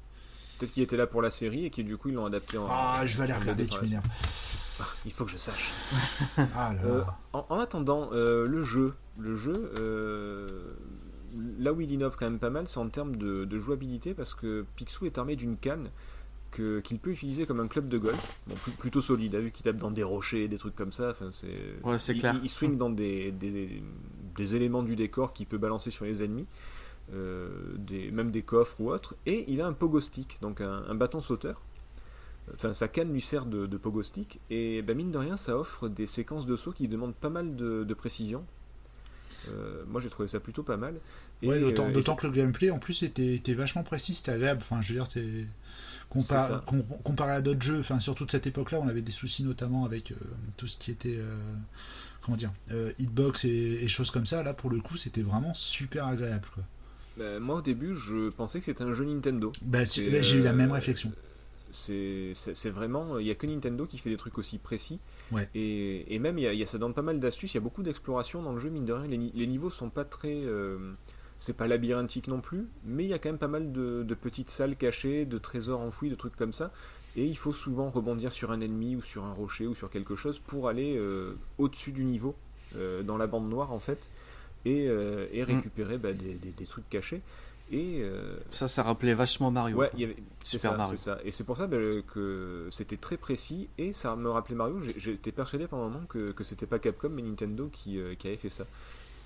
Peut-être 0.58 0.72
qu'il 0.72 0.82
était 0.82 0.96
là 0.96 1.06
pour 1.06 1.22
la 1.22 1.30
série 1.30 1.66
et 1.66 1.70
qui 1.70 1.84
du 1.84 1.96
coup 1.96 2.08
ils 2.08 2.14
l'ont 2.14 2.26
adapté 2.26 2.58
en. 2.58 2.66
Ah, 2.68 3.02
je 3.04 3.16
vais 3.18 3.24
aller 3.24 3.34
regarder, 3.34 3.66
tu 3.66 3.80
m'énerves. 3.82 4.04
suite. 4.04 4.86
Il 5.04 5.12
faut 5.12 5.24
que 5.24 5.30
je 5.30 5.36
sache. 5.36 5.72
Ah 6.56 6.74
là 6.74 6.80
Euh, 6.84 7.02
en, 7.32 7.46
en 7.48 7.58
attendant, 7.60 8.08
euh, 8.12 8.46
le 8.46 8.62
jeu, 8.62 8.94
le 9.18 9.36
jeu, 9.36 9.70
euh, 9.78 10.74
là 11.58 11.72
où 11.72 11.80
il 11.80 11.90
innove 11.90 12.16
quand 12.18 12.26
même 12.26 12.38
pas 12.38 12.50
mal, 12.50 12.68
c'est 12.68 12.78
en 12.78 12.88
termes 12.88 13.16
de, 13.16 13.44
de 13.44 13.58
jouabilité 13.58 14.14
parce 14.14 14.34
que 14.34 14.64
Picsou 14.76 15.06
est 15.06 15.18
armé 15.18 15.36
d'une 15.36 15.56
canne 15.56 15.90
qu'il 16.52 16.98
peut 16.98 17.10
utiliser 17.10 17.44
comme 17.44 17.60
un 17.60 17.68
club 17.68 17.86
de 17.88 17.98
golf, 17.98 18.40
bon, 18.46 18.54
plutôt 18.78 19.02
solide, 19.02 19.34
hein, 19.34 19.40
vu 19.40 19.50
qu'il 19.50 19.62
tape 19.64 19.76
dans 19.76 19.90
des 19.90 20.02
rochers, 20.02 20.48
des 20.48 20.56
trucs 20.56 20.74
comme 20.74 20.92
ça. 20.92 21.10
Enfin, 21.10 21.30
c'est. 21.30 21.48
Ouais, 21.84 21.98
clair. 22.14 22.34
il- 22.36 22.44
il 22.44 22.48
swing 22.48 22.78
dans 22.78 22.88
des, 22.88 23.30
des, 23.32 23.82
des 24.34 24.54
éléments 24.54 24.82
du 24.82 24.96
décor 24.96 25.34
qu'il 25.34 25.46
peut 25.46 25.58
balancer 25.58 25.90
sur 25.90 26.04
les 26.06 26.22
ennemis. 26.22 26.46
euh, 27.12 27.48
des, 27.76 28.10
même 28.10 28.30
des 28.32 28.42
coffres 28.42 28.80
ou 28.80 28.90
autres, 28.90 29.14
et 29.26 29.44
il 29.52 29.60
a 29.60 29.66
un 29.68 29.72
pogo 29.74 30.00
stick, 30.00 30.38
donc 30.40 30.60
un, 30.60 30.82
un 30.88 30.94
bâton 30.96 31.20
sauteur. 31.20 31.60
Enfin, 32.54 32.72
sa 32.72 32.88
canne 32.88 33.12
lui 33.12 33.20
sert 33.20 33.46
de, 33.46 33.66
de 33.66 33.76
pogo 33.76 34.02
stick, 34.02 34.40
et 34.50 34.82
ben, 34.82 34.96
mine 34.96 35.10
de 35.12 35.18
rien, 35.18 35.36
ça 35.36 35.56
offre 35.58 35.88
des 35.88 36.06
séquences 36.06 36.46
de 36.46 36.56
saut 36.56 36.72
qui 36.72 36.88
demandent 36.88 37.14
pas 37.14 37.28
mal 37.30 37.54
de, 37.54 37.84
de 37.84 37.94
précision. 37.94 38.44
Euh, 39.48 39.84
moi, 39.86 40.00
j'ai 40.00 40.08
trouvé 40.10 40.28
ça 40.28 40.40
plutôt 40.40 40.62
pas 40.62 40.76
mal. 40.76 40.94
Et, 41.42 41.48
Ouais, 41.48 41.60
d'autant 41.60 41.86
euh, 41.88 42.16
que 42.16 42.26
le 42.26 42.32
gameplay 42.32 42.70
en 42.70 42.78
plus 42.78 43.02
était, 43.02 43.34
était 43.34 43.54
vachement 43.54 43.82
précis, 43.82 44.14
c'était 44.14 44.32
agréable. 44.32 44.60
Enfin, 44.62 44.80
je 44.82 44.92
veux 44.92 44.98
dire, 44.98 45.06
c'est 45.06 45.46
com- 46.66 46.84
comparé 47.04 47.32
à 47.32 47.40
d'autres 47.42 47.62
jeux. 47.62 47.80
Enfin, 47.80 48.00
surtout 48.00 48.24
de 48.26 48.30
cette 48.30 48.46
époque-là, 48.46 48.80
on 48.80 48.88
avait 48.88 49.02
des 49.02 49.12
soucis 49.12 49.42
notamment 49.44 49.84
avec 49.84 50.12
euh, 50.12 50.16
tout 50.56 50.66
ce 50.66 50.78
qui 50.78 50.90
était 50.90 51.18
comment 52.22 52.36
dire, 52.36 52.50
hitbox 52.98 53.44
et, 53.44 53.48
et 53.82 53.88
choses 53.88 54.10
comme 54.10 54.26
ça. 54.26 54.42
Là, 54.42 54.52
pour 54.54 54.70
le 54.70 54.80
coup, 54.80 54.96
c'était 54.96 55.22
vraiment 55.22 55.54
super 55.54 56.06
agréable. 56.06 56.48
Quoi. 56.54 56.64
ben, 57.16 57.40
moi, 57.40 57.56
au 57.56 57.62
début, 57.62 57.94
je 57.94 58.28
pensais 58.30 58.58
que 58.58 58.64
c'était 58.64 58.84
un 58.84 58.94
jeu 58.94 59.04
Nintendo. 59.04 59.52
Bah, 59.62 59.84
j'ai 59.84 60.36
eu 60.36 60.42
la 60.42 60.52
même 60.52 60.72
réflexion. 60.72 61.12
C'est 61.76 62.70
vraiment. 62.70 63.18
Il 63.18 63.24
n'y 63.24 63.30
a 63.30 63.34
que 63.34 63.46
Nintendo 63.46 63.86
qui 63.86 63.98
fait 63.98 64.10
des 64.10 64.16
trucs 64.16 64.38
aussi 64.38 64.58
précis. 64.58 64.98
Ouais. 65.32 65.48
Et, 65.54 66.14
et 66.14 66.18
même, 66.18 66.38
il 66.38 66.42
y 66.42 66.46
a, 66.46 66.52
y 66.54 66.62
a- 66.62 66.66
ça 66.66 66.78
donne 66.78 66.94
pas 66.94 67.02
mal 67.02 67.20
d'astuces. 67.20 67.54
Il 67.54 67.56
y 67.56 67.58
a 67.58 67.62
beaucoup 67.62 67.82
d'exploration 67.82 68.42
dans 68.42 68.52
le 68.52 68.58
jeu, 68.60 68.70
mine 68.70 68.84
de 68.84 68.92
rien. 68.92 69.06
Les, 69.08 69.18
les 69.34 69.46
niveaux 69.46 69.70
sont 69.70 69.90
pas 69.90 70.04
très. 70.04 70.34
euh, 70.34 70.94
C'est 71.38 71.56
pas 71.56 71.66
labyrinthique 71.68 72.28
non 72.28 72.40
plus, 72.40 72.66
mais 72.84 73.04
il 73.04 73.10
y 73.10 73.12
a 73.12 73.18
quand 73.18 73.28
même 73.28 73.38
pas 73.38 73.48
mal 73.48 73.70
de, 73.72 74.02
de 74.02 74.14
petites 74.14 74.48
salles 74.48 74.74
cachées, 74.76 75.26
de 75.26 75.38
trésors 75.38 75.80
enfouis, 75.80 76.08
de 76.10 76.14
trucs 76.14 76.34
comme 76.36 76.52
ça. 76.54 76.72
Et 77.14 77.24
il 77.26 77.36
faut 77.36 77.52
souvent 77.52 77.90
rebondir 77.90 78.32
sur 78.32 78.50
un 78.52 78.60
ennemi 78.60 78.96
ou 78.96 79.02
sur 79.02 79.24
un 79.24 79.32
rocher 79.32 79.66
ou 79.66 79.74
sur 79.74 79.88
quelque 79.90 80.16
chose 80.16 80.38
pour 80.38 80.68
aller 80.68 80.96
euh, 80.96 81.34
au-dessus 81.58 81.92
du 81.92 82.04
niveau, 82.04 82.34
euh, 82.76 83.02
dans 83.02 83.16
la 83.18 83.26
bande 83.26 83.48
noire 83.48 83.72
en 83.72 83.78
fait, 83.80 84.10
et, 84.64 84.84
et 85.32 85.44
récupérer 85.44 85.96
bah, 85.98 86.12
des, 86.12 86.34
des- 86.34 86.52
des 86.56 86.64
trucs 86.66 86.88
cachés. 86.90 87.20
Et 87.72 87.98
euh, 88.02 88.36
Ça, 88.52 88.68
ça 88.68 88.82
rappelait 88.84 89.14
vachement 89.14 89.50
Mario. 89.50 89.76
ouais, 89.78 89.90
avait- 89.94 90.16
c'est 90.44 90.58
Super 90.58 90.86
ça. 90.96 91.18
Et 91.24 91.30
c'est 91.32 91.42
pour 91.44 91.56
ça 91.56 91.66
bah, 91.66 91.76
que 92.06 92.68
c'était 92.70 92.96
très 92.96 93.16
précis 93.16 93.68
et 93.76 93.92
ça 93.92 94.14
me 94.14 94.30
rappelait 94.30 94.54
Mario. 94.54 94.80
J'étais 94.96 95.32
persuadé 95.32 95.66
pendant 95.66 95.86
un 95.86 95.88
moment 95.88 96.06
que, 96.06 96.30
que 96.32 96.44
c'était 96.44 96.66
pas 96.66 96.78
Capcom 96.78 97.08
mais 97.08 97.22
Nintendo 97.22 97.68
qui, 97.72 97.98
euh, 97.98 98.14
qui 98.14 98.28
avait 98.28 98.36
fait 98.36 98.50
ça. 98.50 98.64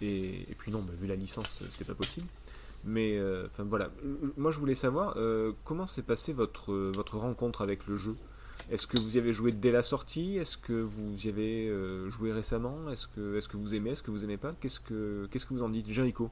Et, 0.01 0.41
et 0.51 0.55
puis 0.59 0.73
non, 0.73 0.81
bah, 0.81 0.93
vu 0.99 1.07
la 1.07 1.17
licence, 1.17 1.63
c'était 1.71 1.85
pas 1.85 1.95
possible. 1.95 2.27
Mais 2.85 3.19
euh, 3.19 3.45
enfin 3.47 3.65
voilà, 3.65 3.91
moi 4.39 4.51
je 4.51 4.59
voulais 4.59 4.75
savoir 4.75 5.13
euh, 5.19 5.53
comment 5.67 5.87
s'est 5.87 6.01
passée 6.01 6.33
votre, 6.33 6.73
votre 6.73 7.19
rencontre 7.19 7.61
avec 7.61 7.87
le 7.87 7.99
jeu? 7.99 8.17
Est-ce 8.71 8.87
que 8.87 8.99
vous 8.99 9.17
y 9.17 9.19
avez 9.19 9.35
joué 9.35 9.53
dès 9.53 9.71
la 9.71 9.83
sortie? 9.83 10.39
Est-ce 10.39 10.57
que 10.57 10.73
vous 10.73 11.27
y 11.27 11.29
avez 11.29 11.69
euh, 11.69 12.09
joué 12.09 12.33
récemment? 12.33 12.91
Est-ce 12.91 13.07
que, 13.07 13.37
est 13.37 13.47
que 13.47 13.59
vous 13.59 13.75
aimez? 13.75 13.91
Est-ce 13.91 14.03
que 14.03 14.11
vous 14.11 14.25
aimez 14.25 14.39
pas? 14.39 14.55
Qu'est-ce 14.61 14.81
que 14.81 15.29
Qu'est-ce 15.31 15.45
que 15.45 15.53
vous 15.53 15.63
en 15.63 15.69
dites, 15.69 15.91
Jericho 15.91 16.31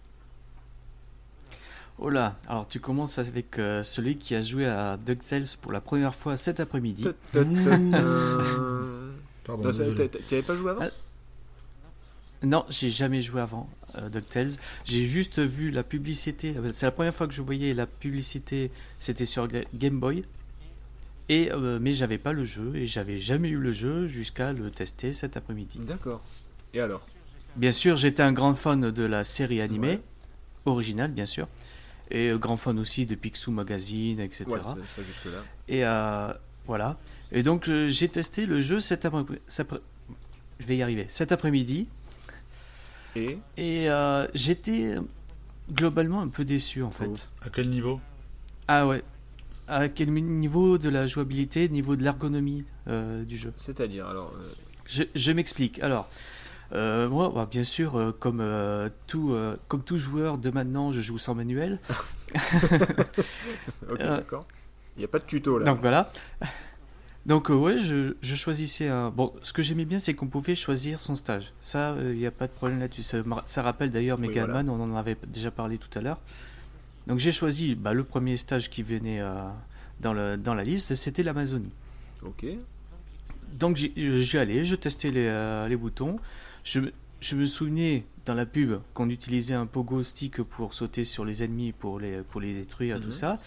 Oh 2.00 2.10
là, 2.10 2.38
alors 2.46 2.68
tu 2.68 2.78
commences 2.78 3.18
avec 3.18 3.58
euh, 3.58 3.82
celui 3.82 4.18
qui 4.18 4.34
a 4.36 4.42
joué 4.42 4.66
à 4.66 4.96
DuckTales 4.96 5.46
pour 5.60 5.72
la 5.72 5.80
première 5.80 6.14
fois 6.14 6.36
cet 6.36 6.60
après-midi. 6.60 7.04
Pardon, 9.44 9.70
Tu 9.72 10.34
avais 10.34 10.42
pas 10.42 10.56
joué 10.56 10.70
avant? 10.70 10.82
Ah, 10.84 10.90
Non, 12.44 12.64
j'ai 12.68 12.90
jamais 12.90 13.20
joué 13.22 13.40
avant 13.40 13.68
euh, 13.96 14.08
DuckTales. 14.10 14.52
J'ai 14.84 15.06
juste 15.06 15.40
vu 15.40 15.70
la 15.70 15.82
publicité. 15.82 16.54
euh, 16.56 16.70
C'est 16.72 16.86
la 16.86 16.92
première 16.92 17.14
fois 17.14 17.26
que 17.26 17.34
je 17.34 17.42
voyais 17.42 17.74
la 17.74 17.86
publicité. 17.86 18.70
C'était 19.00 19.26
sur 19.26 19.48
Ga- 19.48 19.64
Game 19.74 19.98
Boy. 19.98 20.24
Et 21.30 21.50
euh, 21.52 21.78
mais 21.80 21.92
j'avais 21.92 22.16
pas 22.18 22.32
le 22.32 22.44
jeu 22.44 22.72
et 22.76 22.86
j'avais 22.86 23.18
jamais 23.18 23.48
eu 23.48 23.58
le 23.58 23.72
jeu 23.72 24.06
jusqu'à 24.06 24.52
le 24.52 24.70
tester 24.70 25.12
cet 25.12 25.36
après-midi. 25.36 25.78
D'accord. 25.80 26.22
Et 26.72 26.80
alors? 26.80 27.06
Bien 27.56 27.70
sûr, 27.72 27.96
j'étais 27.96 28.22
un 28.22 28.32
grand 28.32 28.54
fan 28.54 28.90
de 28.92 29.02
la 29.04 29.24
série 29.24 29.60
animée 29.60 29.88
Ouais. 29.96 30.00
originale, 30.64 31.10
bien 31.10 31.26
sûr, 31.26 31.48
et 32.10 32.28
euh, 32.30 32.38
grand 32.38 32.56
fan 32.56 32.78
aussi 32.78 33.06
de 33.06 33.14
Picsou 33.14 33.50
Magazine, 33.50 34.20
etc. 34.20 34.44
Ouais, 34.48 34.58
ça, 34.58 34.76
ça 34.86 35.02
jusque-là. 35.02 35.42
Et 35.68 35.84
euh, 35.84 36.32
voilà. 36.66 36.96
Et 37.32 37.42
donc 37.42 37.68
euh, 37.68 37.88
j'ai 37.88 38.08
testé 38.08 38.46
le 38.46 38.60
jeu 38.60 38.80
cet 38.80 39.04
après, 39.04 39.22
cet 39.46 39.66
après- 39.66 39.82
je 40.60 40.66
vais 40.66 40.76
y 40.76 40.82
arriver. 40.82 41.06
Cet 41.08 41.32
après-midi. 41.32 41.86
Et 43.16 43.38
Et 43.56 43.90
euh, 43.90 44.26
j'étais 44.34 44.94
globalement 45.72 46.20
un 46.20 46.28
peu 46.28 46.44
déçu 46.44 46.82
en 46.82 46.90
fait. 46.90 47.08
Oh. 47.10 47.16
À 47.42 47.50
quel 47.50 47.68
niveau? 47.68 48.00
Ah 48.68 48.86
ouais. 48.86 49.02
À 49.66 49.88
quel 49.88 50.12
niveau 50.12 50.78
de 50.78 50.88
la 50.88 51.06
jouabilité, 51.06 51.68
niveau 51.68 51.94
de 51.96 52.02
l'ergonomie 52.02 52.64
euh, 52.88 53.22
du 53.24 53.36
jeu? 53.36 53.52
C'est-à-dire, 53.56 54.06
alors, 54.06 54.32
euh, 54.40 54.48
Je, 54.86 55.02
je 55.14 55.32
m'explique. 55.32 55.78
Alors, 55.80 56.08
euh, 56.72 57.08
moi, 57.08 57.32
bah, 57.34 57.48
bien 57.50 57.62
sûr, 57.62 57.96
euh, 57.96 58.12
comme, 58.18 58.40
euh, 58.40 58.88
tout, 59.06 59.34
comme 59.68 59.82
tout 59.82 59.98
joueur 59.98 60.38
de 60.38 60.50
maintenant, 60.50 60.92
je 60.92 61.00
joue 61.00 61.18
sans 61.18 61.34
manuel. 61.34 61.78
ok, 63.90 63.98
d'accord. 63.98 64.46
Il 64.96 65.00
n'y 65.00 65.04
a 65.04 65.08
pas 65.08 65.18
de 65.18 65.24
tuto 65.24 65.58
là. 65.58 65.64
Donc 65.64 65.80
voilà. 65.80 66.12
Donc 67.26 67.50
ouais, 67.50 67.78
je, 67.78 68.14
je 68.20 68.34
choisissais 68.34 68.88
un... 68.88 69.10
Bon, 69.10 69.32
ce 69.42 69.52
que 69.52 69.62
j'aimais 69.62 69.84
bien, 69.84 70.00
c'est 70.00 70.14
qu'on 70.14 70.26
pouvait 70.26 70.54
choisir 70.54 71.00
son 71.00 71.14
stage. 71.14 71.52
Ça, 71.60 71.94
il 72.00 72.16
n'y 72.16 72.26
a 72.26 72.30
pas 72.30 72.46
de 72.46 72.52
problème 72.52 72.80
là-dessus. 72.80 73.02
Ça, 73.02 73.62
rappelle 73.62 73.90
d'ailleurs 73.90 74.18
Oui, 74.18 74.28
Mega 74.28 74.46
voilà. 74.46 74.62
Man, 74.62 74.70
on 74.70 74.82
en 74.82 74.96
avait 74.96 75.16
déjà 75.26 75.50
parlé 75.50 75.78
tout 75.78 75.96
à 75.98 76.02
l'heure. 76.02 76.18
Donc 77.06 77.18
j'ai 77.18 77.32
choisi 77.32 77.74
bah, 77.74 77.92
le 77.92 78.04
premier 78.04 78.36
stage 78.36 78.70
qui 78.70 78.82
venait 78.82 79.22
dans, 80.00 80.12
le, 80.12 80.36
dans 80.36 80.54
la 80.54 80.64
liste, 80.64 80.94
c'était 80.94 81.22
l'Amazonie. 81.22 81.72
Ok. 82.22 82.46
Donc 83.52 83.76
j'y 83.76 83.92
j'y 84.20 84.38
allais, 84.38 84.64
je 84.64 84.74
testais 84.74 85.10
les, 85.10 85.26
euh, 85.26 85.68
les 85.68 85.76
boutons. 85.76 86.18
Je, 86.64 86.80
me- 86.80 86.92
je 87.20 87.36
me 87.36 87.44
souvenais 87.44 88.04
dans 88.26 88.34
la 88.34 88.46
pub 88.46 88.80
qu'on 88.94 89.08
utilisait 89.10 89.54
un 89.54 89.66
pogo 89.66 90.02
stick 90.02 90.42
pour 90.42 90.74
sauter 90.74 91.04
sur 91.04 91.24
les 91.24 91.42
ennemis, 91.42 91.72
pour 91.72 91.98
les, 91.98 92.22
pour 92.22 92.40
les 92.40 92.54
détruire, 92.54 92.98
Mhm. 92.98 93.04
tout 93.04 93.10
ça. 93.12 93.38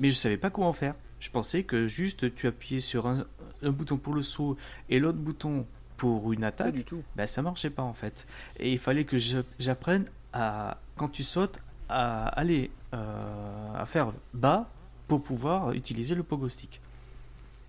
Mais 0.00 0.08
je 0.08 0.14
savais 0.14 0.36
pas 0.36 0.50
comment 0.50 0.72
faire. 0.72 0.94
Je 1.20 1.30
pensais 1.30 1.62
que 1.62 1.86
juste 1.86 2.34
tu 2.34 2.46
appuyais 2.46 2.80
sur 2.80 3.06
un, 3.06 3.24
un 3.62 3.70
bouton 3.70 3.96
pour 3.96 4.14
le 4.14 4.22
saut 4.22 4.56
et 4.90 4.98
l'autre 4.98 5.18
bouton 5.18 5.66
pour 5.96 6.32
une 6.32 6.40
Pas 6.40 6.48
attaque. 6.48 6.74
du 6.74 6.84
tout. 6.84 7.02
Ben, 7.16 7.26
ça 7.26 7.40
marchait 7.42 7.70
pas 7.70 7.82
en 7.82 7.94
fait. 7.94 8.26
Et 8.58 8.72
il 8.72 8.78
fallait 8.78 9.04
que 9.04 9.16
j'apprenne 9.58 10.06
à, 10.32 10.78
quand 10.96 11.08
tu 11.08 11.22
sautes, 11.22 11.60
à 11.88 12.26
aller 12.28 12.70
euh, 12.92 13.74
à 13.76 13.86
faire 13.86 14.12
bas 14.32 14.68
pour 15.06 15.22
pouvoir 15.22 15.72
utiliser 15.72 16.14
le 16.14 16.22
pogo 16.24 16.48
stick. 16.48 16.80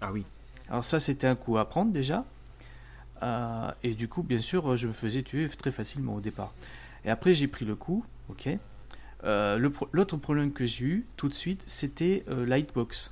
Ah 0.02 0.12
oui. 0.12 0.26
Alors 0.70 0.84
ça, 0.84 1.00
c'était 1.00 1.28
un 1.28 1.36
coup 1.36 1.58
à 1.58 1.70
prendre 1.70 1.92
déjà. 1.92 2.26
Euh, 3.24 3.72
et 3.84 3.94
du 3.94 4.08
coup, 4.08 4.24
bien 4.24 4.42
sûr, 4.42 4.76
je 4.76 4.88
me 4.88 4.94
faisais 4.94 5.24
tuer 5.24 5.48
très 5.50 5.72
facilement 5.72 6.16
au 6.16 6.22
départ. 6.22 6.54
Et 7.06 7.10
après, 7.10 7.34
j'ai 7.34 7.48
pris 7.48 7.66
le 7.66 7.76
coup, 7.76 8.06
ok. 8.30 8.50
Euh, 9.24 9.70
pro- 9.70 9.88
L'autre 9.92 10.18
problème 10.18 10.52
que 10.52 10.66
j'ai 10.66 10.86
eu 10.86 11.06
tout 11.18 11.30
de 11.30 11.34
suite, 11.34 11.64
c'était 11.66 12.24
euh, 12.30 12.46
la 12.46 12.58
hitbox. 12.60 13.12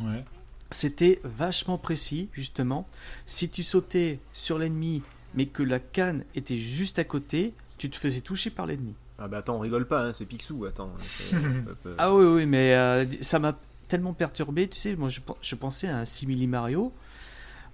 Ouais. 0.00 0.24
C'était 0.70 1.20
vachement 1.22 1.78
précis, 1.78 2.28
justement. 2.32 2.88
Si 3.26 3.48
tu 3.48 3.62
sautais 3.62 4.18
sur 4.32 4.58
l'ennemi, 4.58 5.02
mais 5.34 5.46
que 5.46 5.62
la 5.62 5.78
canne 5.78 6.24
était 6.34 6.58
juste 6.58 6.98
à 6.98 7.04
côté, 7.04 7.52
tu 7.78 7.88
te 7.90 7.96
faisais 7.96 8.20
toucher 8.20 8.50
par 8.50 8.66
l'ennemi. 8.66 8.94
Ah 9.18 9.28
bah 9.28 9.38
attends, 9.38 9.56
on 9.56 9.60
rigole 9.60 9.86
pas, 9.86 10.02
hein, 10.02 10.12
c'est 10.12 10.26
Picsou, 10.26 10.64
attends. 10.66 10.90
euh, 11.34 11.94
Ah 11.98 12.14
oui, 12.14 12.24
oui, 12.24 12.46
mais 12.46 12.74
euh, 12.74 13.04
ça 13.20 13.38
m'a 13.38 13.56
tellement 13.88 14.12
perturbé, 14.12 14.68
tu 14.68 14.76
sais, 14.78 14.96
moi 14.96 15.08
je, 15.08 15.20
je 15.40 15.54
pensais 15.54 15.88
à 15.88 15.98
un 15.98 16.04
simili 16.04 16.46
Mario, 16.46 16.92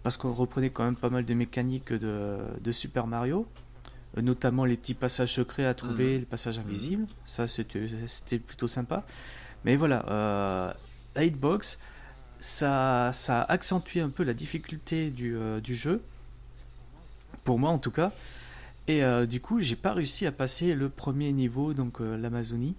parce 0.02 0.16
qu'on 0.16 0.32
reprenait 0.32 0.70
quand 0.70 0.84
même 0.84 0.96
pas 0.96 1.10
mal 1.10 1.24
de 1.24 1.34
mécaniques 1.34 1.92
de, 1.92 2.38
de 2.60 2.72
Super 2.72 3.06
Mario, 3.06 3.46
euh, 4.18 4.22
notamment 4.22 4.64
les 4.64 4.76
petits 4.76 4.94
passages 4.94 5.32
secrets 5.34 5.64
à 5.66 5.74
trouver, 5.74 6.14
Mhm. 6.14 6.20
les 6.20 6.26
passages 6.26 6.58
invisibles, 6.58 7.06
ça 7.24 7.46
c'était 7.48 8.38
plutôt 8.38 8.68
sympa. 8.68 9.04
Mais 9.64 9.76
voilà, 9.76 10.04
euh, 10.08 10.72
la 11.14 11.24
hitbox, 11.24 11.78
ça, 12.40 13.10
ça 13.12 13.42
a 13.42 13.52
accentué 13.52 14.00
un 14.00 14.10
peu 14.10 14.24
la 14.24 14.34
difficulté 14.34 15.10
du, 15.10 15.36
euh, 15.36 15.60
du 15.60 15.76
jeu, 15.76 16.02
pour 17.44 17.58
moi 17.58 17.70
en 17.70 17.78
tout 17.78 17.90
cas. 17.92 18.12
Et 18.88 19.04
euh, 19.04 19.26
du 19.26 19.40
coup, 19.40 19.60
j'ai 19.60 19.76
pas 19.76 19.92
réussi 19.92 20.26
à 20.26 20.32
passer 20.32 20.74
le 20.74 20.88
premier 20.88 21.30
niveau, 21.32 21.72
donc 21.72 22.00
l'Amazonie. 22.00 22.74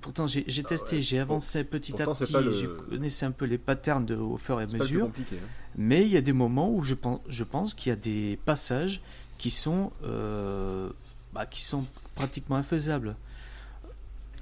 Pourtant, 0.00 0.26
j'ai 0.26 0.44
j'ai 0.46 0.62
testé, 0.62 0.86
Ah 0.92 0.94
ouais. 0.96 1.02
j'ai 1.02 1.18
avancé 1.18 1.64
petit 1.64 1.92
pourtant, 1.92 2.12
à 2.12 2.14
petit, 2.14 2.32
le- 2.32 2.52
je 2.52 2.66
connaissais 2.66 3.26
un 3.26 3.30
peu 3.30 3.44
les 3.44 3.58
patterns 3.58 4.06
de, 4.06 4.16
au 4.16 4.36
fur 4.38 4.58
et 4.60 4.64
à 4.64 4.66
mesure. 4.66 5.06
hein. 5.06 5.36
Mais 5.76 6.02
il 6.02 6.08
y 6.08 6.16
a 6.16 6.22
des 6.22 6.32
moments 6.32 6.70
où 6.72 6.82
je 6.82 6.94
pense, 6.94 7.20
je 7.28 7.44
pense 7.44 7.74
qu'il 7.74 7.90
y 7.90 7.92
a 7.92 7.96
des 7.96 8.38
passages 8.44 9.02
qui 9.38 9.50
sont, 9.50 9.92
euh, 10.04 10.88
bah, 11.34 11.44
qui 11.46 11.62
sont 11.62 11.84
pratiquement 12.14 12.56
infaisables. 12.56 13.16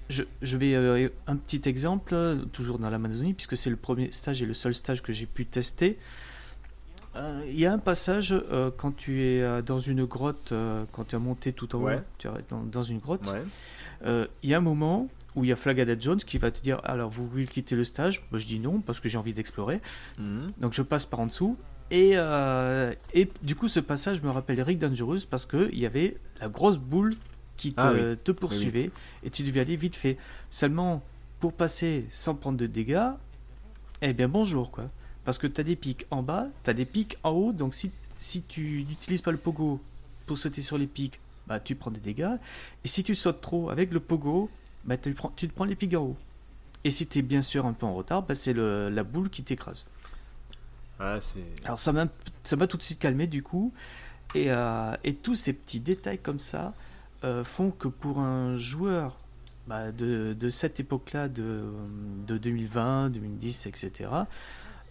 Je, 0.08 0.22
je 0.42 0.56
vais 0.56 0.74
euh, 0.74 1.08
un 1.26 1.36
petit 1.36 1.68
exemple, 1.68 2.14
toujours 2.52 2.78
dans 2.78 2.90
l'Amazonie, 2.90 3.32
puisque 3.34 3.56
c'est 3.56 3.70
le 3.70 3.76
premier 3.76 4.10
stage 4.12 4.42
et 4.42 4.46
le 4.46 4.54
seul 4.54 4.74
stage 4.74 5.02
que 5.02 5.12
j'ai 5.12 5.26
pu 5.26 5.46
tester. 5.46 5.98
Euh, 7.16 7.42
Il 7.48 7.58
y 7.58 7.66
a 7.66 7.72
un 7.72 7.78
passage 7.78 8.32
euh, 8.32 8.70
quand 8.76 8.96
tu 8.96 9.22
es 9.22 9.62
dans 9.62 9.78
une 9.80 10.04
grotte, 10.04 10.52
quand 10.92 11.04
tu 11.08 11.16
as 11.16 11.18
monté 11.18 11.52
tout 11.52 11.74
en 11.74 11.80
Ouais. 11.80 11.96
haut, 11.96 12.00
tu 12.18 12.28
es 12.28 12.30
dans, 12.48 12.62
dans 12.62 12.82
une 12.84 12.98
grotte. 12.98 13.26
Ouais. 13.32 14.26
Il 14.42 14.50
y 14.50 14.54
a 14.54 14.58
un 14.58 14.62
moment 14.62 15.08
où 15.36 15.44
il 15.44 15.48
y 15.48 15.52
a 15.52 15.56
Flagada 15.56 15.94
Jones 15.98 16.18
qui 16.18 16.38
va 16.38 16.50
te 16.50 16.60
dire 16.60 16.80
alors 16.84 17.10
vous 17.10 17.26
voulez 17.26 17.46
quitter 17.46 17.76
le 17.76 17.84
stage? 17.84 18.26
Moi, 18.30 18.38
Je 18.40 18.46
dis 18.46 18.58
non 18.60 18.80
parce 18.80 19.00
que 19.00 19.08
j'ai 19.08 19.18
envie 19.18 19.32
d'explorer. 19.34 19.80
Mhm. 20.18 20.52
Donc 20.60 20.72
je 20.72 20.82
passe 20.82 21.06
par 21.06 21.20
en 21.20 21.26
dessous. 21.26 21.56
Et, 21.92 22.12
euh, 22.14 22.94
et 23.14 23.28
du 23.42 23.56
coup, 23.56 23.66
ce 23.68 23.80
passage 23.80 24.22
me 24.22 24.30
rappelle 24.30 24.60
Rick 24.62 24.78
Dangerous 24.78 25.20
parce 25.28 25.44
qu'il 25.46 25.76
y 25.78 25.86
avait 25.86 26.16
la 26.40 26.48
grosse 26.48 26.78
boule 26.78 27.14
qui 27.56 27.72
te, 27.72 27.80
Ah 27.80 27.92
oui. 27.92 28.16
te 28.22 28.30
poursuivait 28.32 28.90
et 29.24 29.30
tu 29.30 29.42
devais 29.42 29.60
aller 29.60 29.76
vite 29.76 29.96
fait. 29.96 30.16
Seulement, 30.50 31.02
pour 31.40 31.52
passer 31.52 32.06
sans 32.12 32.34
prendre 32.36 32.58
de 32.58 32.66
dégâts, 32.66 33.08
eh 34.02 34.12
bien 34.12 34.28
bonjour 34.28 34.70
quoi. 34.70 34.88
Parce 35.24 35.36
que 35.36 35.46
tu 35.46 35.60
as 35.60 35.64
des 35.64 35.76
pics 35.76 36.06
en 36.10 36.22
bas, 36.22 36.48
tu 36.64 36.70
as 36.70 36.74
des 36.74 36.84
pics 36.86 37.18
en 37.24 37.30
haut. 37.30 37.52
Donc 37.52 37.74
si, 37.74 37.90
si 38.18 38.42
tu 38.42 38.84
n'utilises 38.88 39.20
pas 39.22 39.32
le 39.32 39.36
pogo 39.36 39.80
pour 40.26 40.38
sauter 40.38 40.62
sur 40.62 40.78
les 40.78 40.86
pics, 40.86 41.18
bah, 41.46 41.58
tu 41.60 41.74
prends 41.74 41.90
des 41.90 42.00
dégâts. 42.00 42.36
Et 42.84 42.88
si 42.88 43.02
tu 43.02 43.14
sautes 43.14 43.40
trop 43.40 43.68
avec 43.70 43.92
le 43.92 44.00
pogo, 44.00 44.48
bah, 44.90 44.96
tu, 44.96 45.14
prends, 45.14 45.32
tu 45.36 45.48
te 45.48 45.54
prends 45.54 45.66
les 45.66 45.76
haut. 45.96 46.16
Et 46.82 46.90
si 46.90 47.06
tu 47.06 47.20
es 47.20 47.22
bien 47.22 47.42
sûr 47.42 47.64
un 47.64 47.72
peu 47.74 47.86
en 47.86 47.94
retard, 47.94 48.24
bah, 48.24 48.34
c'est 48.34 48.52
la 48.54 49.04
boule 49.04 49.30
qui 49.30 49.44
t'écrase. 49.44 49.86
Ah. 50.98 51.18
Alors 51.64 51.78
ça 51.78 51.92
m'a 52.56 52.66
tout 52.66 52.76
de 52.76 52.82
suite 52.82 52.98
calmé 52.98 53.28
du 53.28 53.44
coup. 53.44 53.72
Et, 54.34 54.50
euh, 54.50 54.94
et 55.04 55.14
tous 55.14 55.36
ces 55.36 55.52
petits 55.52 55.78
détails 55.78 56.18
comme 56.18 56.40
ça 56.40 56.74
euh, 57.22 57.44
font 57.44 57.70
que 57.70 57.86
pour 57.86 58.18
un 58.18 58.56
joueur 58.56 59.18
bah, 59.68 59.92
de, 59.92 60.36
de 60.38 60.50
cette 60.50 60.80
époque-là, 60.80 61.28
de, 61.28 61.62
de 62.26 62.36
2020, 62.36 63.10
2010, 63.10 63.66
etc., 63.66 64.10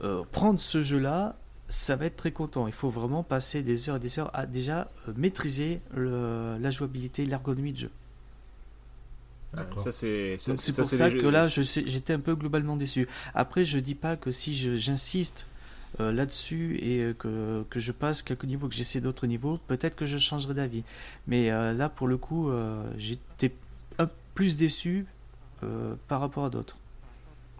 euh, 0.02 0.24
prendre 0.32 0.62
ce 0.62 0.82
jeu-là, 0.82 1.36
ça 1.68 1.98
va 1.98 2.06
être 2.06 2.16
très 2.16 2.32
content. 2.32 2.68
Il 2.68 2.74
faut 2.74 2.90
vraiment 2.90 3.24
passer 3.24 3.64
des 3.64 3.90
heures 3.90 3.98
et 3.98 4.00
des 4.00 4.18
heures 4.18 4.32
à 4.34 4.46
déjà 4.46 4.90
euh, 5.10 5.14
maîtriser 5.18 5.82
le- 5.94 6.58
la 6.58 6.72
jouabilité, 6.72 7.26
l'ergonomie 7.26 7.74
de 7.74 7.80
jeu. 7.80 7.92
Ça, 10.38 10.56
c'est 10.58 10.72
ça, 10.72 10.84
pour 10.84 10.90
ça 10.98 11.10
que 11.10 11.22
jeux- 11.22 11.32
là, 11.32 11.50
sais- 11.64 11.84
j'étais 11.88 12.14
un 12.14 12.20
peu 12.20 12.36
globalement 12.36 12.76
déçu. 12.78 13.08
Après, 13.34 13.66
je 13.66 13.78
dis 13.80 13.96
pas 13.96 14.16
que 14.16 14.32
si 14.32 14.54
j'insiste 14.54 15.48
euh, 16.00 16.12
là-dessus 16.12 16.78
et 16.82 17.00
euh, 17.02 17.14
que, 17.14 17.64
que 17.70 17.80
je 17.80 17.92
passe 17.92 18.22
quelques 18.22 18.44
niveaux, 18.46 18.68
que 18.68 18.76
j'essaie 18.76 19.02
d'autres 19.02 19.26
niveaux, 19.28 19.60
peut-être 19.68 19.96
que 19.96 20.06
je 20.06 20.18
changerai 20.20 20.54
d'avis. 20.54 20.84
Mais 21.28 21.50
euh, 21.50 21.74
là, 21.74 21.90
pour 21.90 22.08
le 22.08 22.18
coup, 22.18 22.50
euh, 22.52 22.84
j'étais 22.98 23.52
un 23.98 24.08
plus 24.36 24.56
déçu 24.56 25.06
euh, 25.64 25.96
par 26.08 26.20
rapport 26.22 26.46
à 26.46 26.50
d'autres. 26.52 26.78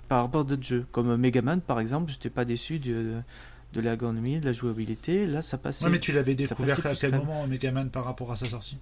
Par 0.08 0.24
rapport 0.24 0.42
à 0.42 0.44
d'autres 0.44 0.64
jeux. 0.64 0.86
Comme 0.92 1.16
Megaman, 1.18 1.60
par 1.62 1.80
exemple, 1.80 2.12
j'étais 2.12 2.30
pas 2.30 2.46
déçu 2.46 2.80
de, 2.80 3.16
de 3.74 3.82
l'ergonomie, 3.82 4.40
de 4.40 4.46
la 4.46 4.54
jouabilité. 4.54 5.26
Là, 5.28 5.42
ça 5.42 5.58
passait. 5.58 5.86
Ouais, 5.86 5.92
mais 5.92 6.00
tu 6.00 6.12
l'avais 6.12 6.36
découvert 6.36 6.78
à 6.86 6.96
quel 6.96 7.12
moment, 7.16 7.46
Megaman, 7.48 7.90
par 7.90 8.06
rapport 8.06 8.32
à 8.32 8.36
sa 8.38 8.46
sortie? 8.46 8.78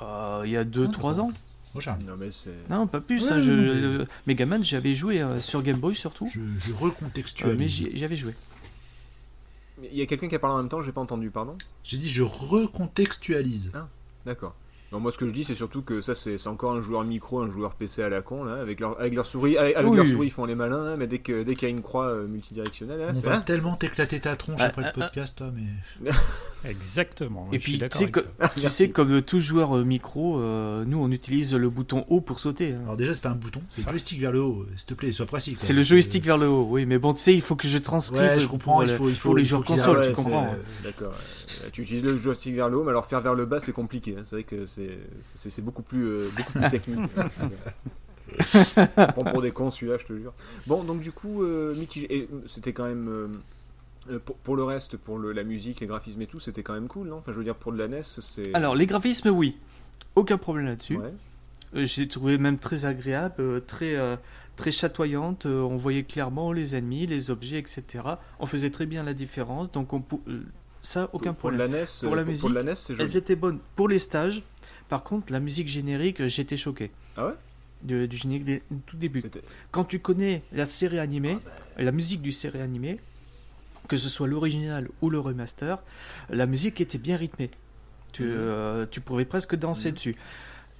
Euh, 0.00 0.42
il 0.44 0.50
y 0.50 0.56
a 0.56 0.64
2-3 0.64 0.86
d'accord. 0.86 1.18
ans. 1.20 1.32
Oh. 1.76 1.80
Non, 2.06 2.16
mais 2.16 2.30
c'est. 2.30 2.54
Non, 2.70 2.86
pas 2.86 3.00
plus. 3.00 3.24
Ouais, 3.26 3.32
hein, 3.32 3.40
je- 3.40 4.04
Megaman, 4.28 4.62
j'avais 4.62 4.94
joué 4.94 5.20
euh, 5.20 5.40
sur 5.40 5.60
Game 5.62 5.78
Boy 5.78 5.94
surtout. 5.94 6.26
Je, 6.28 6.40
je 6.58 6.72
Euh, 6.72 6.76
recontextualise. 6.76 7.58
mais 7.58 7.66
j'y 7.68 7.96
j'y 7.96 8.04
avais 8.04 8.14
joué. 8.16 8.34
Il 9.82 9.96
y 9.98 10.02
a 10.02 10.06
quelqu'un 10.06 10.28
qui 10.28 10.36
a 10.36 10.38
parlé 10.38 10.54
en 10.54 10.58
même 10.58 10.68
temps, 10.68 10.82
j'ai 10.82 10.92
pas 10.92 11.00
entendu, 11.00 11.30
pardon 11.30 11.58
J'ai 11.82 11.96
dit 11.96 12.08
je 12.08 12.22
recontextualise. 12.22 13.72
D'accord. 14.24 14.54
Non, 14.94 15.00
moi, 15.00 15.10
ce 15.10 15.18
que 15.18 15.26
je 15.26 15.32
dis, 15.32 15.42
c'est 15.42 15.56
surtout 15.56 15.82
que 15.82 16.00
ça, 16.00 16.14
c'est 16.14 16.38
c'est 16.38 16.48
encore 16.48 16.72
un 16.72 16.80
joueur 16.80 17.02
micro, 17.02 17.40
un 17.40 17.50
joueur 17.50 17.74
PC 17.74 18.00
à 18.02 18.08
la 18.08 18.22
con, 18.22 18.44
là, 18.44 18.60
avec 18.60 18.78
leur, 18.78 18.98
avec 19.00 19.12
leur 19.12 19.26
souris. 19.26 19.58
Avec, 19.58 19.74
avec 19.74 19.90
Oui. 19.90 19.96
leur 19.96 20.06
souris, 20.06 20.28
ils 20.28 20.30
font 20.30 20.44
les 20.44 20.54
malins, 20.54 20.92
hein, 20.92 20.96
mais 20.96 21.08
dès 21.08 21.18
qu'il 21.18 21.42
dès 21.44 21.56
qu'il 21.56 21.68
y 21.68 21.72
a 21.72 21.74
une 21.74 21.82
croix 21.82 22.06
euh, 22.06 22.28
multidirectionnelle, 22.28 23.00
là, 23.00 23.06
On 23.10 23.14
c'est. 23.14 23.26
va 23.26 23.36
hein 23.36 23.40
tellement 23.40 23.74
t'éclater 23.74 24.20
ta 24.20 24.36
tronche 24.36 24.60
Ah, 24.62 24.66
après 24.66 24.82
le 24.82 24.88
ah, 24.88 24.92
ah. 24.94 25.00
podcast, 25.00 25.36
toi, 25.36 25.48
mais. 25.52 26.12
Exactement. 26.70 27.48
Et 27.52 27.58
puis, 27.58 27.78
tu 27.78 27.98
sais, 27.98 28.10
que, 28.10 28.20
tu 28.56 28.70
sais, 28.70 28.88
comme 28.90 29.20
tout 29.22 29.40
joueur 29.40 29.76
euh, 29.76 29.84
micro, 29.84 30.38
euh, 30.38 30.84
nous 30.86 30.98
on 30.98 31.10
utilise 31.10 31.54
le 31.54 31.68
bouton 31.68 32.04
haut 32.08 32.20
pour 32.20 32.38
sauter. 32.38 32.72
hein. 32.72 32.80
Alors, 32.84 32.96
déjà, 32.96 33.12
c'est 33.14 33.22
pas 33.22 33.30
un 33.30 33.34
bouton, 33.34 33.60
c'est 33.70 33.82
le 33.84 33.88
joystick 33.90 34.20
vers 34.20 34.32
le 34.32 34.40
haut. 34.40 34.64
S'il 34.76 34.86
te 34.86 34.94
plaît, 34.94 35.12
sois 35.12 35.26
précis. 35.26 35.56
C'est 35.58 35.72
le 35.74 35.82
joystick 35.82 36.24
vers 36.24 36.38
le 36.38 36.48
haut, 36.48 36.66
oui, 36.70 36.86
mais 36.86 36.98
bon, 36.98 37.12
tu 37.14 37.20
sais, 37.20 37.34
il 37.34 37.42
faut 37.42 37.56
que 37.56 37.68
je 37.68 37.78
transcrive 37.78 38.20
Ouais, 38.20 38.38
je 38.38 38.44
pour, 38.46 38.52
comprends, 38.52 38.82
il 38.82 38.88
faut, 38.88 39.08
il 39.08 39.14
faut, 39.14 39.28
pour 39.30 39.36
les 39.36 39.44
joueurs 39.44 39.64
console, 39.64 40.06
tu 40.06 40.12
comprends. 40.12 40.54
D'accord. 40.82 41.14
Tu 41.72 41.82
utilises 41.82 42.02
le 42.04 42.16
joystick 42.16 42.54
vers 42.54 42.68
le 42.70 42.78
haut, 42.78 42.84
mais 42.84 42.90
alors 42.90 43.06
faire 43.06 43.20
vers 43.20 43.34
le 43.34 43.44
bas, 43.44 43.60
c'est 43.60 43.72
compliqué. 43.72 44.14
hein. 44.18 44.22
C'est 44.24 44.36
vrai 44.36 44.44
que 44.44 44.64
c'est 44.66 44.83
c'est- 45.34 45.62
beaucoup 45.62 45.82
plus, 45.82 46.04
euh, 46.04 46.28
beaucoup 46.36 46.52
plus 46.52 46.68
technique. 46.70 47.10
Prends 48.96 49.24
pour 49.24 49.42
des 49.42 49.50
cons 49.52 49.70
celui-là, 49.70 49.98
je 49.98 50.04
te 50.06 50.12
jure. 50.18 50.32
Bon, 50.66 50.82
donc 50.84 51.00
du 51.00 51.12
coup, 51.12 51.42
euh, 51.42 51.74
mitigé. 51.74 52.28
Euh, 52.32 52.42
c'était 52.46 52.72
quand 52.72 52.84
même. 52.86 53.08
euh, 53.08 54.18
pour, 54.24 54.36
pour 54.36 54.56
le 54.56 54.64
reste, 54.64 54.96
pour 54.96 55.18
le- 55.18 55.32
la 55.32 55.44
musique, 55.44 55.80
les 55.80 55.86
graphismes 55.86 56.20
et 56.22 56.26
tout, 56.26 56.40
c'était 56.40 56.62
quand 56.62 56.74
même 56.74 56.88
cool, 56.88 57.08
non? 57.08 57.16
Enfin, 57.18 57.32
je 57.32 57.38
veux 57.38 57.44
dire, 57.44 57.54
pour 57.54 57.72
de 57.72 57.78
la 57.78 57.88
NES, 57.88 58.02
c'est. 58.02 58.52
Alors, 58.54 58.74
les 58.74 58.86
graphismes, 58.86 59.28
oui. 59.30 59.56
Aucun 60.16 60.38
problème 60.38 60.66
là-dessus. 60.66 60.96
Ouais. 60.96 61.84
J'ai 61.84 62.06
trouvé 62.06 62.38
même 62.38 62.58
très 62.58 62.84
agréable, 62.84 63.62
très, 63.66 63.96
très 64.56 64.70
chatoyante. 64.70 65.46
On 65.46 65.76
voyait 65.76 66.04
clairement 66.04 66.52
les 66.52 66.76
ennemis, 66.76 67.06
les 67.06 67.30
objets, 67.30 67.58
etc. 67.58 67.82
On 68.38 68.46
faisait 68.46 68.70
très 68.70 68.86
bien 68.86 69.02
la 69.02 69.12
différence. 69.14 69.72
Donc, 69.72 69.92
on 69.92 70.00
pou- 70.00 70.22
ça, 70.82 71.08
aucun 71.14 71.32
pour, 71.32 71.50
pour 71.50 71.50
problème. 71.50 71.72
la 71.72 71.80
NES, 71.80 71.86
Pour 72.02 72.14
la 72.14 72.24
musique, 72.24 72.40
pour 72.42 72.50
la 72.50 72.62
NES, 72.62 72.74
joli. 72.90 73.00
Elles 73.02 73.16
étaient 73.16 73.34
bonnes 73.36 73.58
pour 73.74 73.88
les 73.88 73.98
stages. 73.98 74.42
Par 74.94 75.02
contre, 75.02 75.32
la 75.32 75.40
musique 75.40 75.66
générique, 75.66 76.20
euh, 76.20 76.28
j'étais 76.28 76.56
choqué. 76.56 76.92
Ah 77.16 77.26
ouais? 77.26 77.32
Du 77.82 78.16
générique 78.16 78.44
du 78.44 78.62
tout 78.86 78.96
début. 78.96 79.24
Quand 79.72 79.82
tu 79.82 79.98
connais 79.98 80.40
la 80.52 80.66
série 80.66 81.00
animée, 81.00 81.36
la 81.76 81.90
musique 81.90 82.22
du 82.22 82.30
série 82.30 82.60
animée, 82.60 83.00
que 83.88 83.96
ce 83.96 84.08
soit 84.08 84.28
l'original 84.28 84.88
ou 85.02 85.10
le 85.10 85.18
remaster, 85.18 85.82
la 86.30 86.46
musique 86.46 86.80
était 86.80 86.98
bien 86.98 87.16
rythmée. 87.16 87.50
Tu, 88.12 88.22
Mhm. 88.22 88.28
euh, 88.36 88.86
tu 88.88 89.00
pouvais 89.00 89.24
presque 89.24 89.56
danser 89.56 89.88
Mhm. 89.88 89.94
dessus. 89.96 90.16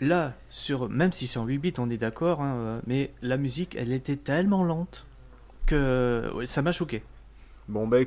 Là, 0.01 0.35
sur, 0.49 0.89
même 0.89 1.11
si 1.11 1.27
c'est 1.27 1.41
en 1.41 1.45
8 1.47 1.59
bits, 1.59 1.75
on 1.79 1.91
est 1.91 1.97
d'accord, 1.99 2.41
hein, 2.41 2.55
euh, 2.55 2.81
mais 2.87 3.11
la 3.21 3.37
musique, 3.37 3.75
elle 3.75 3.91
était 3.93 4.15
tellement 4.15 4.63
lente 4.63 5.07
que 5.67 6.31
ça 6.45 6.63
m'a 6.63 6.71
choqué. 6.71 7.03
Bon, 7.67 7.89
bah, 7.89 7.99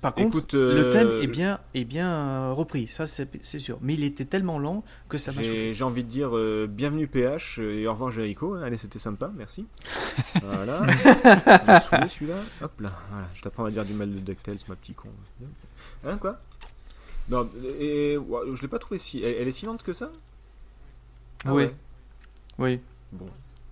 Par 0.00 0.14
contre, 0.14 0.38
écoute. 0.38 0.54
le 0.54 0.86
euh, 0.86 0.92
thème 0.92 1.22
est 1.22 1.26
bien, 1.26 1.60
est 1.74 1.84
bien 1.84 2.08
euh, 2.10 2.52
repris, 2.52 2.86
ça 2.88 3.06
c'est 3.06 3.58
sûr. 3.58 3.78
Mais 3.82 3.94
il 3.94 4.04
était 4.04 4.24
tellement 4.24 4.58
lent 4.58 4.84
que 5.08 5.18
ça 5.18 5.32
m'a 5.32 5.42
choqué. 5.42 5.74
J'ai 5.74 5.84
envie 5.84 6.04
de 6.04 6.08
dire 6.08 6.36
euh, 6.36 6.66
bienvenue 6.68 7.06
PH 7.06 7.58
euh, 7.58 7.80
et 7.80 7.86
au 7.86 7.92
revoir 7.92 8.10
Jericho. 8.10 8.54
Allez, 8.54 8.76
c'était 8.76 8.98
sympa, 8.98 9.30
merci. 9.36 9.66
Voilà. 10.42 10.80
Celui-là. 12.08 12.36
Hop 12.62 12.80
là. 12.80 12.92
Voilà. 13.10 13.28
Je 13.34 13.42
t'apprends 13.42 13.64
à 13.64 13.70
dire 13.70 13.84
du 13.84 13.94
mal 13.94 14.12
de 14.12 14.18
DuckTales, 14.18 14.58
ma 14.68 14.76
petit 14.76 14.94
con. 14.94 15.08
Hein, 16.04 16.16
quoi? 16.16 16.40
Non, 17.28 17.48
et, 17.78 18.16
ouais, 18.16 18.40
je 18.54 18.62
l'ai 18.62 18.68
pas 18.68 18.78
trouvé 18.78 18.98
si. 18.98 19.22
Elle, 19.22 19.36
elle 19.40 19.48
est 19.48 19.52
si 19.52 19.66
lente 19.66 19.82
que 19.82 19.92
ça? 19.92 20.10
Ah 21.44 21.52
Oui. 21.54 21.64
ouais. 21.64 21.74
Oui. 22.58 22.80
Bon. 23.12 23.26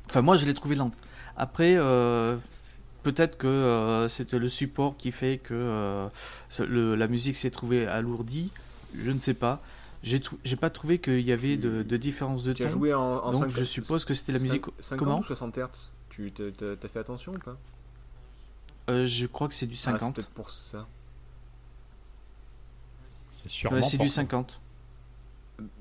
Enfin, 0.06 0.22
moi, 0.22 0.36
je 0.36 0.44
l'ai 0.44 0.54
trouvé 0.54 0.76
lente. 0.76 0.94
Après, 1.36 1.74
euh, 1.76 2.36
peut-être 3.02 3.38
que 3.38 3.46
euh, 3.46 4.08
c'était 4.08 4.38
le 4.38 4.48
support 4.48 4.96
qui 4.96 5.12
fait 5.12 5.38
que 5.38 5.54
euh, 5.54 6.08
le- 6.60 6.94
la 6.94 7.06
musique 7.08 7.36
s'est 7.36 7.50
trouvée 7.50 7.86
alourdie. 7.86 8.50
Je 8.96 9.10
ne 9.10 9.18
sais 9.20 9.34
pas. 9.34 9.60
J'ai 10.02 10.56
pas 10.56 10.70
trouvé 10.70 10.98
qu'il 10.98 11.20
y 11.20 11.32
avait 11.32 11.56
de, 11.58 11.82
de 11.82 11.96
différence 11.98 12.42
de 12.42 12.52
Tu 12.54 12.64
as 12.64 12.68
joué 12.68 12.94
en, 12.94 13.00
en 13.02 13.30
donc, 13.30 13.42
5 13.42 13.48
je 13.50 13.64
suppose 13.64 14.04
que 14.04 14.14
c'était 14.14 14.32
la 14.32 14.38
musique. 14.38 14.64
50 14.80 14.98
Comment 14.98 15.18
ou 15.20 15.24
60 15.24 15.58
Hz 15.58 15.90
Tu 16.08 16.32
t'as- 16.32 16.88
fait 16.88 16.98
attention 16.98 17.32
ou 17.34 17.38
pas? 17.38 17.56
Euh, 18.88 19.06
Je 19.06 19.26
crois 19.26 19.46
que 19.48 19.54
c'est 19.54 19.66
du 19.66 19.74
Ah, 19.74 19.76
c'est 19.78 19.90
50. 19.92 20.14
peut-être 20.16 20.30
pour 20.30 20.50
ça. 20.50 20.86
C'est 23.42 23.50
sûrement 23.50 23.76
Ouais, 23.76 23.82
c'est 23.82 23.98
du 23.98 24.08
ça. 24.08 24.16
50. 24.22 24.60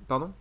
Pardon? 0.08 0.32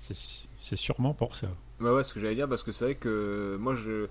C'est 0.00 0.16
c'est 0.58 0.76
sûrement 0.76 1.14
pour 1.14 1.36
ça. 1.36 1.48
Ouais, 1.80 1.90
ouais, 1.90 2.02
ce 2.04 2.14
que 2.14 2.20
j'allais 2.20 2.34
dire, 2.34 2.48
parce 2.48 2.62
que 2.62 2.72
c'est 2.72 2.84
vrai 2.84 2.94
que 2.94 3.56
moi, 3.60 3.74
je. 3.74 4.06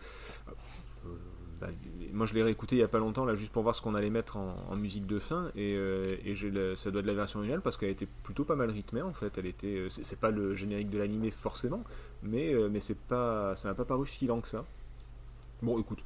Bah, 1.59 1.67
moi, 2.11 2.25
je 2.25 2.33
l'ai 2.33 2.43
réécouté 2.43 2.75
il 2.75 2.79
y 2.79 2.83
a 2.83 2.87
pas 2.87 2.99
longtemps, 2.99 3.25
là, 3.25 3.35
juste 3.35 3.51
pour 3.51 3.63
voir 3.63 3.75
ce 3.75 3.81
qu'on 3.81 3.95
allait 3.95 4.09
mettre 4.09 4.37
en, 4.37 4.75
musique 4.75 5.05
de 5.05 5.19
fin, 5.19 5.51
et, 5.55 5.75
euh, 5.75 6.17
et 6.25 6.35
ça 6.75 6.91
doit 6.91 7.01
être 7.01 7.07
la 7.07 7.13
version 7.13 7.39
originale 7.39 7.61
parce 7.61 7.77
qu'elle 7.77 7.89
était 7.89 8.07
plutôt 8.23 8.43
pas 8.43 8.55
mal 8.55 8.69
rythmée 8.69 9.01
en 9.01 9.13
fait. 9.13 9.37
Elle 9.37 9.45
était, 9.45 9.77
euh, 9.77 9.89
c'est 9.89 10.19
pas 10.19 10.31
le 10.31 10.53
générique 10.53 10.89
de 10.89 10.97
l'animé 10.97 11.31
forcément, 11.31 11.83
mais 12.23 12.53
euh, 12.53 12.69
mais 12.69 12.79
c'est 12.79 12.97
pas, 12.97 13.55
ça 13.55 13.69
m'a 13.69 13.75
pas 13.75 13.85
paru 13.85 14.07
si 14.07 14.27
lent 14.27 14.41
que 14.41 14.47
ça. 14.47 14.65
Bon, 15.61 15.79
écoute. 15.79 16.03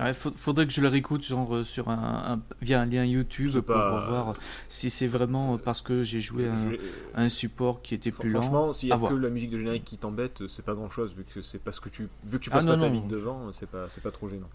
Ouais, 0.00 0.14
faudrait 0.14 0.66
que 0.66 0.72
je 0.72 0.80
le 0.80 0.88
réécoute 0.88 1.24
genre 1.24 1.54
euh, 1.56 1.64
sur 1.64 1.88
un, 1.88 2.34
un- 2.34 2.40
via 2.62 2.80
un 2.80 2.86
lien 2.86 3.04
YouTube 3.04 3.50
pour 3.52 3.62
pas- 3.64 4.06
voir 4.08 4.32
si 4.68 4.90
c'est 4.90 5.06
vraiment 5.06 5.58
parce 5.58 5.82
que 5.82 6.02
j'ai 6.04 6.20
joué 6.20 6.46
un, 6.48 6.56
je- 6.70 6.76
un 7.14 7.28
support 7.28 7.82
qui 7.82 7.94
était 7.94 8.10
plus 8.10 8.30
lent. 8.30 8.40
Franchement, 8.42 8.72
s'il 8.72 8.88
y 8.88 8.92
a 8.92 8.96
que 8.96 9.00
voir. 9.00 9.12
la 9.12 9.30
musique 9.30 9.50
de 9.50 9.58
générique 9.58 9.84
qui 9.84 9.98
t'embête, 9.98 10.46
c'est 10.48 10.64
pas 10.64 10.74
grand 10.74 10.90
chose 10.90 11.14
vu 11.16 11.24
que 11.24 11.42
c'est 11.42 11.58
pas 11.58 11.72
ce 11.72 11.80
que 11.80 11.88
tu 11.88 12.08
vu 12.26 12.38
que 12.38 12.44
tu 12.44 12.50
Ah, 12.52 12.56
passes 12.56 12.66
non, 12.66 12.74
pas 12.74 12.80
ta 12.80 12.88
non. 12.90 13.00
vie 13.00 13.06
devant, 13.08 13.52
c'est 13.52 13.68
pas 13.68 13.86
c'est 13.88 14.02
pas 14.02 14.10
trop 14.10 14.28
gênant. 14.28 14.48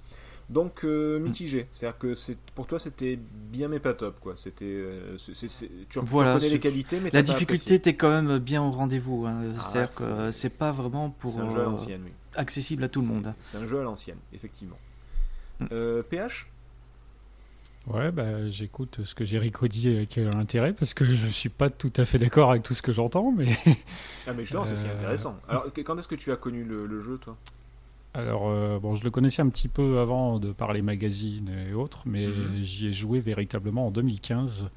Donc 0.49 0.83
euh, 0.83 1.19
mitigé, 1.19 1.67
c'est-à-dire 1.71 1.99
que 1.99 2.15
c'est 2.15 2.35
pour 2.55 2.65
toi 2.65 2.79
c'était 2.79 3.19
bien 3.51 3.67
mais 3.67 3.77
pas 3.79 3.93
top 3.93 4.19
quoi. 4.19 4.33
C'était 4.35 4.65
euh, 4.65 5.15
tu, 5.89 5.99
Voilà, 5.99 6.33
reconnais 6.33 6.49
les 6.51 6.59
qualités 6.59 6.99
mais 6.99 7.11
La 7.13 7.21
difficulté 7.21 7.75
était 7.75 7.93
quand 7.95 8.09
même 8.09 8.39
bien 8.39 8.63
au 8.63 8.71
rendez-vous. 8.71 9.27
hein. 9.27 9.53
Ah, 9.59 9.61
C'est-à-dire 9.71 9.95
que 9.95 10.31
c'est- 10.31 10.47
euh, 10.47 10.57
pas 10.57 10.71
vraiment 10.71 11.11
pour 11.11 11.39
un 11.39 11.49
jeu 11.51 11.61
à 11.61 11.65
euh, 11.69 11.97
accessible 12.35 12.83
à 12.83 12.89
tout 12.89 13.01
le 13.01 13.07
monde. 13.07 13.33
C'est 13.43 13.57
un 13.57 13.67
jeu 13.67 13.79
à 13.79 13.83
l'ancienne, 13.83 14.17
effectivement. 14.33 14.77
Mm. 15.59 15.65
Euh, 15.71 16.03
PH 16.03 16.47
Ouais, 17.87 18.11
bah, 18.11 18.47
j'écoute 18.49 18.99
ce 19.03 19.15
que 19.15 19.25
Jericho 19.25 19.67
dit 19.67 19.89
avec 19.89 20.17
intérêt 20.17 20.73
parce 20.73 20.93
que 20.93 21.05
je 21.13 21.27
suis 21.27 21.49
pas 21.49 21.69
tout 21.69 21.91
à 21.95 22.05
fait 22.05 22.19
d'accord 22.19 22.51
avec 22.51 22.61
tout 22.61 22.73
ce 22.73 22.81
que 22.81 22.91
j'entends, 22.91 23.31
mais 23.31 23.47
Ah 24.27 24.33
mais 24.33 24.43
justement, 24.43 24.65
c'est 24.65 24.75
ce 24.75 24.81
qui 24.83 24.87
est 24.87 24.91
Euh. 24.91 24.95
intéressant. 24.95 25.39
Alors 25.47 25.65
quand 25.73 25.97
est-ce 25.97 26.07
que 26.07 26.15
tu 26.15 26.31
as 26.31 26.35
connu 26.35 26.63
le, 26.63 26.85
le 26.85 27.01
jeu 27.01 27.17
toi? 27.17 27.35
Alors 28.13 28.49
euh, 28.49 28.79
bon, 28.79 28.95
je 28.95 29.03
le 29.03 29.11
connaissais 29.11 29.41
un 29.41 29.49
petit 29.49 29.69
peu 29.69 29.99
avant 29.99 30.39
de 30.39 30.51
par 30.51 30.73
les 30.73 30.81
magazines 30.81 31.49
et 31.69 31.73
autres, 31.73 32.03
mais 32.05 32.27
Mhm. 32.27 32.63
j'y 32.63 32.87
ai 32.87 32.93
joué 32.93 33.19
véritablement 33.21 33.87
en 33.87 33.91
2015. 33.91 34.69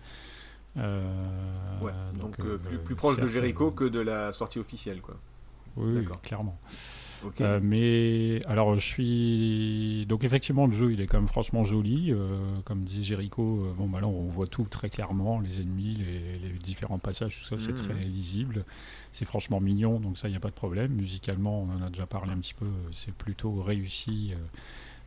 Euh, 0.78 1.02
Ouais, 1.82 1.92
donc, 2.18 2.38
euh, 2.40 2.56
plus, 2.56 2.78
plus 2.78 2.94
proche 2.94 3.16
de 3.16 3.26
euh, 3.26 3.70
que 3.72 3.84
de 3.84 4.00
la 4.00 4.32
sortie 4.32 4.58
officielle 4.58 5.00
quoi. 5.02 5.16
Oui, 5.76 6.06
clairement. 6.22 6.58
Euh, 7.40 7.60
mais 7.62 8.40
alors, 8.46 8.74
je 8.74 8.80
suis 8.80 10.06
donc 10.06 10.24
effectivement 10.24 10.66
le 10.66 10.72
jeu, 10.72 10.92
il 10.92 11.00
est 11.00 11.06
quand 11.06 11.18
même 11.18 11.28
franchement 11.28 11.64
joli. 11.64 12.10
euh, 12.12 12.36
comme 12.64 12.84
disait 12.84 13.02
Jericho, 13.02 13.64
euh, 13.64 13.72
bon 13.76 13.88
bah 13.88 14.00
là 14.00 14.08
on 14.08 14.28
voit 14.28 14.46
tout 14.46 14.64
très 14.64 14.90
clairement, 14.90 15.40
les 15.40 15.60
ennemis, 15.60 15.94
les, 15.94 16.38
les 16.48 16.58
différents 16.58 16.98
passages, 16.98 17.36
tout 17.38 17.44
ça, 17.44 17.56
c'est 17.58 17.72
Mhm. 17.72 17.78
très 17.78 17.94
lisible. 18.04 18.64
C'est 19.12 19.24
franchement 19.24 19.60
mignon, 19.60 20.00
donc 20.00 20.18
ça 20.18 20.28
il 20.28 20.32
n'y 20.32 20.36
a 20.36 20.40
pas 20.40 20.48
de 20.50 20.54
problème. 20.54 20.92
Musicalement, 20.92 21.62
on 21.62 21.82
en 21.82 21.86
a 21.86 21.90
déjà 21.90 22.06
parlé 22.06 22.32
un 22.32 22.38
petit 22.38 22.54
peu, 22.54 22.66
c'est 22.92 23.14
plutôt 23.14 23.62
réussi. 23.62 24.32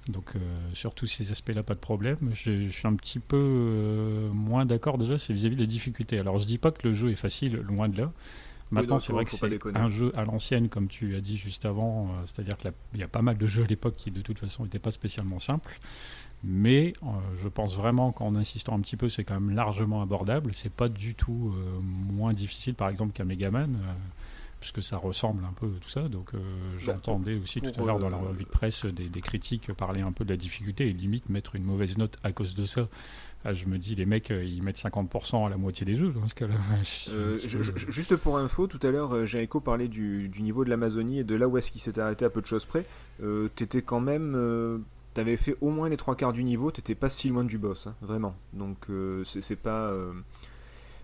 donc 0.08 0.34
sur 0.74 0.94
tous 0.94 1.08
ces 1.08 1.32
aspects-là, 1.32 1.64
pas 1.64 1.74
de 1.74 1.80
problème. 1.80 2.18
Je, 2.34 2.68
je 2.68 2.72
suis 2.72 2.88
un 2.88 2.94
petit 2.96 3.18
peu 3.20 4.30
moins 4.34 4.66
d'accord 4.66 4.98
déjà, 5.00 5.18
c'est 5.18 5.34
vis-à-vis 5.34 5.56
des 5.56 5.66
difficultés. 5.68 6.20
Alors 6.20 6.38
je 6.40 6.46
dis 6.46 6.60
pas 6.60 6.72
que 6.72 6.88
le 6.88 6.94
jeu 6.94 7.10
est 7.12 7.16
facile, 7.16 7.56
loin 7.56 7.90
de 7.90 7.98
là. 7.98 8.12
Maintenant, 8.72 8.96
donc, 8.96 9.02
c'est 9.02 9.14
vrai 9.14 9.26
que 9.26 9.32
c'est 9.32 9.78
un 9.78 9.90
jeu 9.90 10.12
à 10.16 10.26
l'ancienne, 10.26 10.70
comme 10.70 10.88
tu 10.88 11.16
as 11.16 11.22
dit 11.22 11.38
juste 11.38 11.66
avant. 11.66 12.08
euh, 12.08 12.22
C'est-à-dire 12.26 12.58
qu'il 12.58 12.72
y 12.96 13.04
a 13.04 13.08
pas 13.08 13.22
mal 13.22 13.38
de 13.38 13.48
jeux 13.48 13.64
à 13.64 13.68
l'époque 13.68 13.96
qui, 13.96 14.12
de 14.12 14.22
toute 14.22 14.40
façon, 14.40 14.64
n'étaient 14.64 14.80
pas 14.80 14.92
spécialement 14.92 15.40
simples. 15.40 15.80
Mais 16.44 16.94
euh, 17.04 17.08
je 17.44 17.48
pense 17.48 17.76
vraiment 17.78 18.12
qu'en 18.12 18.36
insistant 18.36 18.76
un 18.76 18.80
petit 18.82 18.98
peu, 18.98 19.08
c'est 19.10 19.24
quand 19.24 19.40
même 19.40 19.56
largement 19.56 20.02
abordable. 20.02 20.54
C'est 20.54 20.72
pas 20.72 20.90
du 20.90 21.16
tout 21.16 21.54
euh, 21.56 21.80
moins 21.82 22.34
difficile, 22.34 22.74
par 22.76 22.90
exemple, 22.90 23.14
qu'un 23.14 23.26
Megaman. 23.26 23.78
Puisque 24.62 24.82
ça 24.82 24.98
ressemble 24.98 25.44
un 25.46 25.54
peu 25.54 25.70
tout 25.80 25.90
ça. 25.90 26.08
Donc 26.10 26.32
Bah, 26.34 26.40
j'entendais 26.80 27.36
aussi 27.36 27.62
tout 27.62 27.70
à 27.80 27.86
l'heure 27.86 28.00
dans 28.00 28.10
la 28.10 28.18
revue 28.18 28.46
de 28.46 28.50
presse 28.50 28.86
des, 28.86 29.10
des 29.10 29.22
critiques 29.22 29.72
parler 29.74 30.02
un 30.02 30.12
peu 30.12 30.26
de 30.26 30.30
la 30.32 30.38
difficulté 30.38 30.88
et 30.90 30.94
limite 30.94 31.30
mettre 31.30 31.56
une 31.56 31.64
mauvaise 31.66 32.00
note 32.00 32.18
à 32.24 32.32
cause 32.32 32.56
de 32.56 32.66
ça. 32.66 32.88
Ah, 33.48 33.54
je 33.54 33.68
me 33.68 33.78
dis, 33.78 33.94
les 33.94 34.06
mecs, 34.08 34.32
euh, 34.32 34.44
ils 34.44 34.64
mettent 34.64 34.78
50% 34.80 35.46
à 35.46 35.50
la 35.50 35.58
moitié 35.58 35.86
des 35.86 35.96
jeux 35.96 36.10
dans 36.10 36.28
ce 36.28 36.34
cas-là. 36.36 36.56
C'est 36.84 37.12
un 37.12 37.14
Euh, 37.14 37.38
je- 37.38 37.62
je- 37.62 37.92
juste 37.92 38.16
pour 38.16 38.40
info, 38.40 38.66
tout 38.66 38.80
à 38.82 38.90
l'heure, 38.90 39.14
euh, 39.14 39.26
Jericho 39.28 39.60
parlait 39.60 39.88
du, 39.88 40.28
du 40.30 40.42
niveau 40.42 40.66
de 40.66 40.70
l'Amazonie 40.72 41.20
et 41.20 41.24
de 41.24 41.36
là 41.36 41.48
où 41.48 41.58
est-ce 41.58 41.72
qu'il 41.72 41.80
s'était 41.80 42.02
arrêté 42.02 42.26
à 42.26 42.30
peu 42.32 42.42
de 42.42 42.48
choses 42.48 42.66
près. 42.66 42.86
Euh, 43.24 43.48
t'étais 43.56 43.82
quand 43.84 44.00
même. 44.02 44.34
euh, 44.36 44.80
T'avais 45.14 45.38
fait 45.38 45.56
au 45.62 45.70
moins 45.70 45.88
les 45.88 45.96
trois 45.96 46.16
quarts 46.16 46.34
du 46.34 46.44
niveau, 46.44 46.72
t'étais 46.72 46.94
pas 46.96 47.08
si 47.08 47.30
loin 47.30 47.46
du 47.46 47.58
boss, 47.58 47.88
hein, 47.88 47.96
vraiment. 48.02 48.36
Donc 48.52 48.78
euh, 48.90 49.24
c'est 49.24 49.40
c'est 49.42 49.56
pas. 49.56 49.90
euh, 49.92 50.12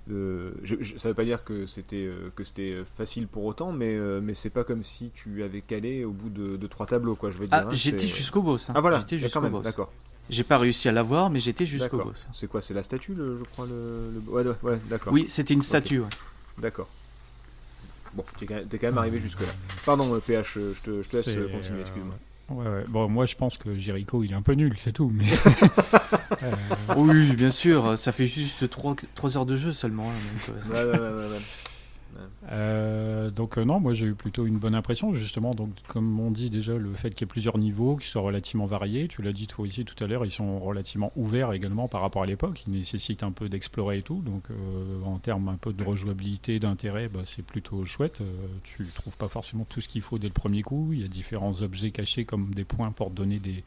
euh, 0.10 0.52
je, 0.64 0.76
je- 0.82 0.98
ça 0.98 1.10
veut 1.10 1.16
pas 1.16 1.24
dire 1.24 1.44
que 1.44 1.66
c'était 1.66 2.06
euh, 2.08 2.30
que 2.36 2.44
c'était 2.44 2.84
facile 2.84 3.28
pour 3.28 3.46
autant, 3.46 3.72
mais, 3.72 3.96
euh, 3.96 4.20
mais 4.22 4.34
c'est 4.34 4.50
pas 4.50 4.64
comme 4.64 4.84
si 4.84 5.12
tu 5.14 5.44
avais 5.44 5.62
calé 5.62 6.04
au 6.04 6.12
bout 6.12 6.30
de, 6.30 6.58
de 6.58 6.68
trois 6.68 6.88
tableaux, 6.88 7.16
quoi. 7.16 7.32
Je 7.32 7.38
veux 7.38 7.48
dire. 7.48 7.58
Ah, 7.58 7.66
hein, 7.68 7.72
j'étais 7.72 8.00
c'est- 8.00 8.08
jusqu'au 8.08 8.42
boss. 8.42 8.70
hein. 8.70 8.74
Ah 8.76 8.82
voilà, 8.82 9.00
J'étais 9.00 9.18
jusqu'au 9.18 9.42
même, 9.42 9.52
boss. 9.54 9.64
d'accord. 9.64 9.94
J'ai 10.32 10.44
pas 10.44 10.58
réussi 10.58 10.88
à 10.90 10.92
l'avoir, 10.92 11.30
mais 11.30 11.40
j'étais 11.40 11.66
jusqu'au 11.66 11.98
boss. 12.04 12.28
C'est 12.34 12.48
quoi 12.48 12.62
C'est 12.62 12.74
la 12.74 12.84
statue, 12.84 13.14
le- 13.14 13.38
je 13.40 13.44
crois, 13.44 13.66
le. 13.68 14.12
le- 14.14 14.32
Ouais, 14.32 14.44
ouais, 14.64 14.80
d'accord. 14.90 15.12
Oui, 15.14 15.26
c'était 15.28 15.54
une 15.54 15.62
statue. 15.62 16.00
ouais. 16.00 16.08
D'accord. 16.58 16.88
Bon, 18.14 18.24
t'es 18.40 18.46
quand 18.46 18.88
même, 18.88 18.98
arrivé 18.98 19.20
jusque-là. 19.20 19.48
Pardon, 19.86 20.14
euh, 20.16 20.20
PH, 20.20 20.58
euh, 20.58 20.74
je 20.76 20.82
te, 20.82 21.02
je 21.02 21.10
te 21.10 21.16
laisse 21.18 21.28
euh, 21.30 21.48
continuer, 21.50 21.80
euh, 21.80 21.82
excuse-moi. 21.82 22.16
Ouais, 22.50 22.66
ouais. 22.68 22.84
Bon, 22.90 23.08
moi, 23.08 23.26
je 23.26 23.36
pense 23.36 23.58
que 23.58 23.78
Jericho, 23.78 24.22
il 24.24 24.32
est 24.34 24.36
un 24.36 24.42
peu 24.42 24.52
nul, 24.54 24.76
c'est 24.78 24.92
tout. 24.92 25.12
Mais 25.14 25.26
Euh, 26.44 26.52
Oui, 26.98 27.36
bien 27.36 27.50
sûr, 27.52 27.98
ça 27.98 28.12
fait 28.12 28.26
juste 28.28 28.68
3, 28.70 29.38
heures 29.38 29.46
de 29.46 29.56
jeu 29.56 29.72
seulement. 29.74 30.10
hein, 30.10 30.14
donc, 30.50 30.58
euh, 30.76 31.38
Ouais, 31.38 31.40
Euh, 32.52 33.30
donc 33.30 33.58
euh, 33.58 33.64
non, 33.64 33.80
moi 33.80 33.94
j'ai 33.94 34.08
eu 34.08 34.16
plutôt 34.16 34.46
une 34.46 34.58
bonne 34.58 34.76
impression 34.76 35.14
justement. 35.14 35.54
Donc 35.54 35.70
comme 35.88 36.20
on 36.20 36.32
dit 36.32 36.50
déjà, 36.50 36.74
le 36.74 36.94
fait 36.94 37.12
qu'il 37.12 37.22
y 37.22 37.24
ait 37.24 37.28
plusieurs 37.28 37.58
niveaux, 37.58 37.96
qu'ils 37.96 38.10
soient 38.10 38.22
relativement 38.22 38.66
variés, 38.66 39.08
tu 39.08 39.22
l'as 39.22 39.34
dit 39.34 39.48
toi 39.48 39.66
aussi 39.66 39.86
tout 39.86 40.02
à 40.04 40.08
l'heure, 40.08 40.26
ils 40.26 40.32
sont 40.32 40.60
relativement 40.60 41.12
ouverts 41.16 41.54
également 41.54 41.88
par 41.88 42.02
rapport 42.02 42.24
à 42.24 42.26
l'époque. 42.26 42.64
Ils 42.68 42.74
nécessitent 42.74 43.24
un 43.24 43.32
peu 43.32 43.50
d'explorer 43.50 44.00
et 44.00 44.02
tout. 44.02 44.22
Donc 44.22 44.44
euh, 44.50 45.04
en 45.04 45.20
termes 45.20 45.50
un 45.50 45.58
peu 45.58 45.74
de 45.74 45.84
rejouabilité, 45.84 46.60
d'intérêt, 46.60 47.08
bah, 47.08 47.22
c'est 47.24 47.46
plutôt 47.46 47.86
chouette. 47.86 48.22
Tu 48.64 48.86
trouves 48.96 49.18
pas 49.18 49.28
forcément 49.28 49.66
tout 49.68 49.82
ce 49.82 49.88
qu'il 49.88 50.02
faut 50.02 50.18
dès 50.18 50.28
le 50.28 50.34
premier 50.34 50.64
coup. 50.64 50.90
Il 50.94 51.02
y 51.02 51.06
a 51.06 51.08
différents 51.08 51.62
objets 51.62 51.92
cachés 51.92 52.26
comme 52.26 52.54
des 52.54 52.64
points 52.66 52.92
pour 52.92 53.12
donner 53.12 53.40
des, 53.40 53.64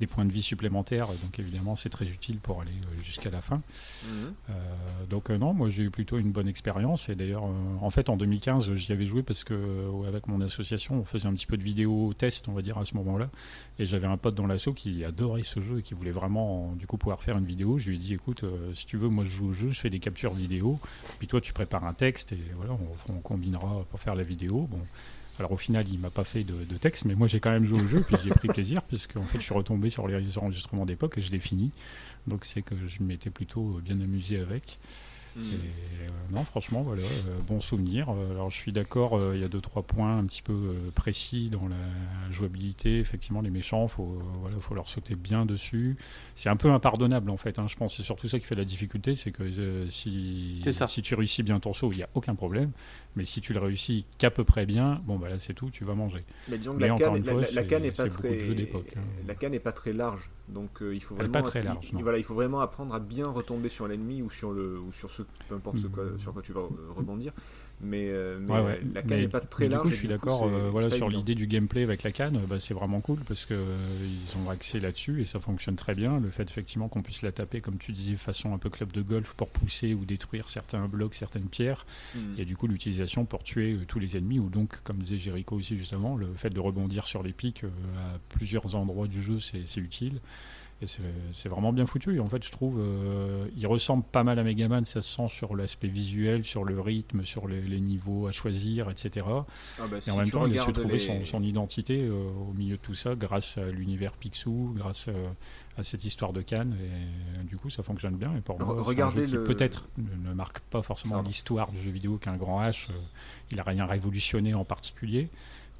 des 0.00 0.06
points 0.06 0.24
de 0.24 0.32
vie 0.32 0.42
supplémentaires. 0.42 1.08
Donc 1.22 1.38
évidemment 1.38 1.76
c'est 1.76 1.88
très 1.88 2.06
utile 2.06 2.38
pour 2.38 2.60
aller 2.60 2.70
euh, 2.70 3.02
jusqu'à 3.02 3.30
la 3.30 3.40
fin. 3.40 3.56
Mhm. 3.56 4.34
Euh, 4.50 4.52
donc 5.08 5.30
euh, 5.30 5.38
non, 5.38 5.52
moi 5.52 5.70
j'ai 5.70 5.84
eu 5.84 5.90
plutôt 5.90 6.18
une 6.18 6.32
bonne 6.32 6.48
expérience 6.48 7.08
et 7.08 7.14
d'ailleurs 7.14 7.44
en 7.80 7.90
fait 7.90 8.08
en 8.08 8.16
2015 8.16 8.74
j'y 8.74 8.92
avais 8.92 9.06
joué 9.06 9.22
parce 9.22 9.44
que 9.44 10.06
avec 10.06 10.28
mon 10.28 10.40
association 10.40 11.00
on 11.00 11.04
faisait 11.04 11.28
un 11.28 11.34
petit 11.34 11.46
peu 11.46 11.56
de 11.56 11.62
vidéo 11.62 12.12
test 12.16 12.48
on 12.48 12.52
va 12.52 12.62
dire 12.62 12.78
à 12.78 12.84
ce 12.84 12.94
moment-là 12.96 13.28
et 13.78 13.86
j'avais 13.86 14.06
un 14.06 14.16
pote 14.16 14.34
dans 14.34 14.46
l'asso 14.46 14.70
qui 14.74 15.04
adorait 15.04 15.42
ce 15.42 15.60
jeu 15.60 15.78
et 15.78 15.82
qui 15.82 15.94
voulait 15.94 16.10
vraiment 16.10 16.72
du 16.72 16.86
coup 16.86 16.98
pouvoir 16.98 17.22
faire 17.22 17.38
une 17.38 17.46
vidéo. 17.46 17.78
Je 17.78 17.88
lui 17.88 17.96
ai 17.96 17.98
dit 17.98 18.14
écoute 18.14 18.44
si 18.74 18.86
tu 18.86 18.96
veux 18.96 19.08
moi 19.08 19.24
je 19.24 19.30
joue 19.30 19.48
au 19.48 19.52
jeu, 19.52 19.70
je 19.70 19.80
fais 19.80 19.90
des 19.90 20.00
captures 20.00 20.32
vidéo, 20.32 20.78
puis 21.18 21.28
toi 21.28 21.40
tu 21.40 21.52
prépares 21.52 21.84
un 21.84 21.94
texte 21.94 22.32
et 22.32 22.44
voilà 22.56 22.72
on, 22.74 23.12
on 23.12 23.20
combinera 23.20 23.84
pour 23.90 24.00
faire 24.00 24.14
la 24.14 24.22
vidéo. 24.22 24.68
Bon. 24.70 24.80
Alors 25.38 25.52
au 25.52 25.56
final, 25.56 25.86
il 25.90 25.98
m'a 25.98 26.10
pas 26.10 26.24
fait 26.24 26.44
de, 26.44 26.54
de 26.64 26.76
texte, 26.76 27.04
mais 27.04 27.14
moi 27.14 27.26
j'ai 27.28 27.40
quand 27.40 27.50
même 27.50 27.66
joué 27.66 27.80
au 27.80 27.86
jeu, 27.86 28.02
puis 28.06 28.16
j'ai 28.24 28.30
pris 28.30 28.48
plaisir, 28.48 28.82
puisque 28.88 29.16
en 29.16 29.22
fait 29.22 29.38
je 29.38 29.44
suis 29.44 29.54
retombé 29.54 29.90
sur 29.90 30.08
les 30.08 30.38
enregistrements 30.38 30.86
d'époque 30.86 31.18
et 31.18 31.20
je 31.20 31.30
l'ai 31.30 31.40
fini. 31.40 31.70
Donc 32.26 32.44
c'est 32.44 32.62
que 32.62 32.74
je 32.88 33.02
m'étais 33.02 33.30
plutôt 33.30 33.80
bien 33.84 34.00
amusé 34.00 34.38
avec. 34.38 34.78
Mhm. 35.36 35.52
Et 35.52 35.56
euh, 35.56 36.08
non, 36.30 36.44
franchement, 36.44 36.82
voilà, 36.82 37.02
euh, 37.02 37.38
bon 37.46 37.60
souvenir. 37.60 38.08
Euh, 38.08 38.32
alors 38.32 38.50
je 38.50 38.56
suis 38.56 38.72
d'accord, 38.72 39.20
il 39.34 39.40
y 39.40 39.44
a 39.44 39.48
deux 39.48 39.60
trois 39.60 39.82
points 39.82 40.18
un 40.18 40.24
petit 40.24 40.42
peu 40.42 40.74
précis 40.94 41.50
dans 41.50 41.68
la 41.68 41.76
jouabilité. 42.30 42.98
Effectivement, 42.98 43.42
les 43.42 43.50
méchants, 43.50 43.86
faut 43.88 44.18
voilà, 44.40 44.56
faut 44.58 44.74
leur 44.74 44.88
sauter 44.88 45.14
bien 45.14 45.44
dessus. 45.44 45.96
C'est 46.34 46.48
un 46.48 46.56
peu 46.56 46.70
impardonnable 46.70 47.30
en 47.30 47.36
fait. 47.36 47.58
hein, 47.58 47.66
je 47.68 47.76
pense 47.76 47.96
c'est 47.96 48.02
surtout 48.02 48.28
ça 48.28 48.38
qui 48.38 48.46
fait 48.46 48.54
la 48.54 48.64
difficulté, 48.64 49.14
c'est 49.14 49.30
que 49.30 49.86
si 49.90 50.62
ça. 50.70 50.86
si 50.86 51.02
tu 51.02 51.14
réussis 51.14 51.42
bien 51.42 51.60
ton 51.60 51.72
saut, 51.72 51.92
il 51.92 51.98
y 51.98 52.02
a 52.02 52.08
aucun 52.14 52.34
problème. 52.34 52.70
Mais 53.16 53.24
si 53.24 53.40
tu 53.40 53.54
le 53.54 53.60
réussis 53.60 54.04
qu'à 54.18 54.30
peu 54.30 54.44
près 54.44 54.66
bien, 54.66 55.00
bon 55.06 55.18
bah 55.18 55.30
là 55.30 55.38
c'est 55.38 55.54
tout, 55.54 55.70
tu 55.70 55.84
vas 55.84 55.94
manger. 55.94 56.24
Mais 56.48 56.58
disons 56.58 56.74
que 56.76 56.80
la 56.82 56.88
canne, 56.90 57.16
une 57.16 57.24
la, 57.24 57.32
fois, 57.32 57.40
la- 57.40 57.46
la 57.46 57.52
c'est- 57.62 57.66
canne 57.66 57.84
est 57.86 57.96
pas 57.96 58.08
très, 58.08 58.50
hein. 58.50 59.00
la 59.26 59.34
canne 59.34 59.54
est 59.54 59.58
pas 59.58 59.72
très 59.72 59.94
large, 59.94 60.30
donc 60.48 60.82
euh, 60.82 60.94
il 60.94 61.02
faut 61.02 61.14
vraiment, 61.14 61.32
pas 61.32 61.42
très 61.42 61.60
il- 61.60 61.64
large, 61.64 61.86
il- 61.90 61.94
non. 61.94 62.02
voilà, 62.02 62.18
il 62.18 62.24
faut 62.24 62.34
vraiment 62.34 62.60
apprendre 62.60 62.94
à 62.94 63.00
bien 63.00 63.26
retomber 63.26 63.70
sur 63.70 63.88
l'ennemi 63.88 64.20
ou 64.20 64.28
sur 64.28 64.52
le, 64.52 64.78
ou 64.78 64.92
sur 64.92 65.10
ce, 65.10 65.22
peu 65.48 65.54
importe 65.54 65.78
ce 65.78 65.86
quoi, 65.86 66.04
Mhm. 66.04 66.18
sur 66.18 66.32
quoi 66.34 66.42
tu 66.42 66.52
vas 66.52 66.60
rebondir. 66.94 67.32
Mais, 67.82 68.08
euh, 68.08 68.38
mais 68.40 68.52
Ouais, 68.54 68.60
ouais. 68.62 68.80
la 68.94 69.02
canne 69.02 69.18
n'est 69.20 69.28
pas 69.28 69.40
très 69.40 69.68
large. 69.68 69.82
Du 69.82 69.88
coup, 69.88 69.92
je 69.94 69.98
suis 69.98 70.08
d'accord. 70.08 70.44
euh, 70.44 70.70
voilà, 70.70 70.90
sur 70.90 71.10
l'idée 71.10 71.34
du 71.34 71.46
gameplay 71.46 71.82
avec 71.82 72.02
la 72.04 72.10
canne, 72.10 72.40
bah, 72.48 72.58
c'est 72.58 72.72
vraiment 72.72 73.00
cool 73.02 73.18
parce 73.28 73.44
que 73.44 73.52
euh, 73.52 73.76
ils 74.02 74.38
ont 74.38 74.48
axé 74.48 74.80
là-dessus 74.80 75.20
et 75.20 75.24
ça 75.26 75.40
fonctionne 75.40 75.76
très 75.76 75.94
bien. 75.94 76.18
Le 76.18 76.30
fait 76.30 76.44
effectivement 76.48 76.88
qu'on 76.88 77.02
puisse 77.02 77.20
la 77.20 77.32
taper, 77.32 77.60
comme 77.60 77.76
tu 77.76 77.92
disais, 77.92 78.16
façon 78.16 78.54
un 78.54 78.58
peu 78.58 78.70
club 78.70 78.92
de 78.92 79.02
golf 79.02 79.34
pour 79.34 79.50
pousser 79.50 79.92
ou 79.92 80.06
détruire 80.06 80.48
certains 80.48 80.88
blocs, 80.88 81.14
certaines 81.14 81.48
pierres, 81.48 81.84
Mhm. 82.14 82.34
et 82.38 82.44
du 82.46 82.56
coup 82.56 82.66
l'utilisation 82.66 83.26
pour 83.26 83.42
tuer 83.42 83.74
euh, 83.74 83.84
tous 83.86 83.98
les 83.98 84.16
ennemis 84.16 84.38
ou 84.38 84.48
donc, 84.48 84.80
comme 84.82 84.96
disait 84.98 85.18
Jericho 85.18 85.54
aussi 85.56 85.76
justement, 85.76 86.16
le 86.16 86.28
fait 86.34 86.50
de 86.50 86.60
rebondir 86.60 87.04
sur 87.06 87.22
les 87.22 87.32
pics 87.32 87.64
euh, 87.64 87.68
à 87.98 88.18
plusieurs 88.30 88.74
endroits 88.74 89.06
du 89.06 89.22
jeu, 89.22 89.38
c'est 89.38 89.80
utile. 89.80 90.20
Et 90.82 90.86
c'est 91.32 91.48
vraiment 91.48 91.72
bien 91.72 91.86
foutu. 91.86 92.16
Et 92.16 92.20
en 92.20 92.28
fait, 92.28 92.44
je 92.44 92.50
trouve, 92.52 92.78
euh, 92.80 93.46
il 93.56 93.66
ressemble 93.66 94.04
pas 94.04 94.24
mal 94.24 94.38
à 94.38 94.42
Megaman, 94.44 94.84
ça 94.84 95.00
se 95.00 95.16
sent 95.16 95.28
sur 95.30 95.56
l'aspect 95.56 95.88
visuel, 95.88 96.44
sur 96.44 96.64
le 96.64 96.78
rythme, 96.78 97.24
sur 97.24 97.48
les, 97.48 97.62
les 97.62 97.80
niveaux 97.80 98.26
à 98.26 98.32
choisir, 98.32 98.90
etc. 98.90 99.24
Ah 99.26 99.86
bah, 99.90 99.96
Et 99.96 100.00
si 100.02 100.10
en 100.10 100.16
même 100.18 100.30
temps, 100.30 100.44
il 100.46 100.58
a 100.58 100.62
su 100.66 100.72
trouver 100.80 100.98
les- 100.98 101.24
son, 101.24 101.24
son 101.24 101.42
identité 101.42 102.02
euh, 102.02 102.12
au 102.50 102.52
milieu 102.52 102.76
de 102.76 102.80
tout 102.82 102.94
ça 102.94 103.14
grâce 103.14 103.56
à 103.56 103.64
l'univers 103.70 104.12
Picsou, 104.12 104.74
grâce 104.76 105.08
euh, 105.08 105.28
à 105.78 105.82
cette 105.82 106.04
histoire 106.04 106.34
de 106.34 106.42
Cannes. 106.42 106.76
Et 106.78 107.38
euh, 107.40 107.42
du 107.44 107.56
coup, 107.56 107.70
ça 107.70 107.82
fonctionne 107.82 108.16
bien. 108.16 108.34
Et 108.36 108.42
pour 108.42 108.58
moi, 108.58 108.74
regardez 108.82 109.26
le- 109.38 109.44
peut-être 109.44 109.88
ne, 109.96 110.28
ne 110.28 110.34
marque 110.34 110.60
pas 110.60 110.82
forcément 110.82 111.14
l'histoire 111.28 111.72
du 111.72 111.80
jeu 111.80 111.90
vidéo 111.90 112.18
qu'un 112.18 112.36
grand 112.36 112.60
H. 112.62 112.88
il 113.50 113.58
a 113.60 113.62
rien 113.62 113.86
révolutionné 113.86 114.52
en 114.52 114.64
particulier. 114.66 115.30